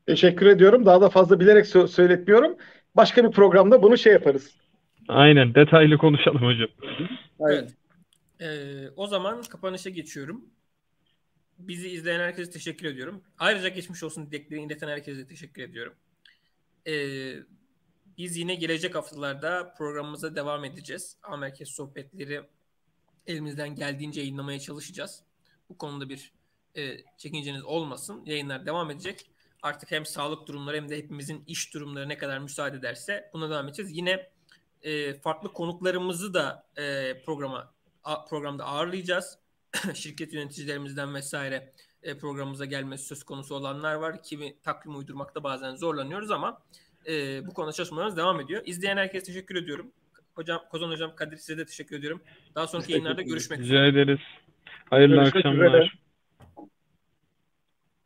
Teşekkür 0.08 0.46
ediyorum. 0.46 0.86
Daha 0.86 1.02
da 1.02 1.10
fazla 1.10 1.40
bilerek 1.40 1.66
sö- 1.66 1.88
söyletmiyorum. 1.88 2.56
Başka 2.96 3.24
bir 3.24 3.32
programda 3.32 3.84
bunu 3.84 3.98
şey 3.98 4.14
yaparız. 4.14 4.56
Aynen 5.08 5.56
detaylı 5.56 5.98
konuşalım 5.98 6.42
hocam. 6.42 6.68
Evet. 7.50 7.74
Ee, 8.42 8.46
o 8.96 9.08
zaman 9.08 9.42
kapanışa 9.42 9.90
geçiyorum. 9.90 10.42
Bizi 11.68 11.90
izleyen 11.90 12.20
herkese 12.20 12.52
teşekkür 12.52 12.86
ediyorum. 12.86 13.24
Ayrıca 13.38 13.68
geçmiş 13.68 14.04
olsun 14.04 14.32
dileklerini 14.32 14.66
ileten 14.66 14.88
herkese 14.88 15.28
teşekkür 15.28 15.62
ediyorum. 15.62 15.94
Ee, 16.88 17.36
biz 18.18 18.38
yine 18.38 18.56
gelecek 18.56 18.96
haftalarda 18.96 19.74
programımıza 19.78 20.36
devam 20.36 20.66
edeceğiz. 20.66 21.18
A 21.24 21.38
Merkez 21.38 21.70
sohbetleri 21.70 22.42
elimizden 23.28 23.76
geldiğince 23.76 24.22
yayınlamaya 24.22 24.60
çalışacağız. 24.60 25.24
Bu 25.70 25.78
konuda 25.78 26.10
bir 26.10 26.32
e, 26.76 26.98
çekinceniz 27.18 27.64
olmasın. 27.64 28.26
Yayınlar 28.26 28.66
devam 28.66 28.92
edecek. 28.92 29.32
Artık 29.62 29.92
hem 29.92 30.06
sağlık 30.06 30.48
durumları 30.48 30.78
hem 30.78 30.90
de 30.90 30.98
hepimizin 30.98 31.44
iş 31.48 31.74
durumları 31.74 32.10
ne 32.10 32.18
kadar 32.18 32.40
müsaade 32.40 32.78
ederse 32.78 33.30
buna 33.34 33.50
devam 33.50 33.68
edeceğiz. 33.68 33.92
Yine 33.98 34.30
e, 34.82 35.14
farklı 35.14 35.54
konuklarımızı 35.54 36.34
da 36.34 36.68
e, 36.78 37.22
programa 37.26 37.74
a, 38.04 38.26
programda 38.26 38.66
ağırlayacağız. 38.66 39.38
Şirket 39.94 40.34
yöneticilerimizden 40.34 41.16
vesaire 41.16 41.72
e, 42.04 42.18
programımıza 42.18 42.66
gelmesi 42.66 43.06
söz 43.06 43.24
konusu 43.24 43.56
olanlar 43.56 43.96
var. 43.96 44.24
Kimi 44.24 44.62
takvim 44.62 44.98
uydurmakta 44.98 45.44
bazen 45.44 45.76
zorlanıyoruz 45.76 46.32
ama 46.32 46.62
e, 47.08 47.48
bu 47.48 47.54
konuda 47.54 47.72
çalışmalarımız 47.72 48.18
devam 48.18 48.40
ediyor. 48.40 48.62
İzleyen 48.66 48.98
herkese 48.98 49.26
teşekkür 49.26 49.56
ediyorum. 49.56 49.92
Hocam 50.36 50.62
Kozan 50.72 50.90
Hocam 50.90 51.16
Kadir 51.16 51.38
size 51.38 51.58
de 51.58 51.66
teşekkür 51.66 52.00
ediyorum. 52.00 52.22
Daha 52.56 52.68
sonraki 52.68 52.92
yayınlarda 52.92 53.22
görüşmek 53.22 53.60
üzere. 53.60 53.88
Rica 53.88 54.00
ederiz. 54.02 54.20
Hayırlı 54.90 55.16
Görüşmek 55.16 55.46
akşamlar. 55.46 55.68
üzere. 55.68 55.92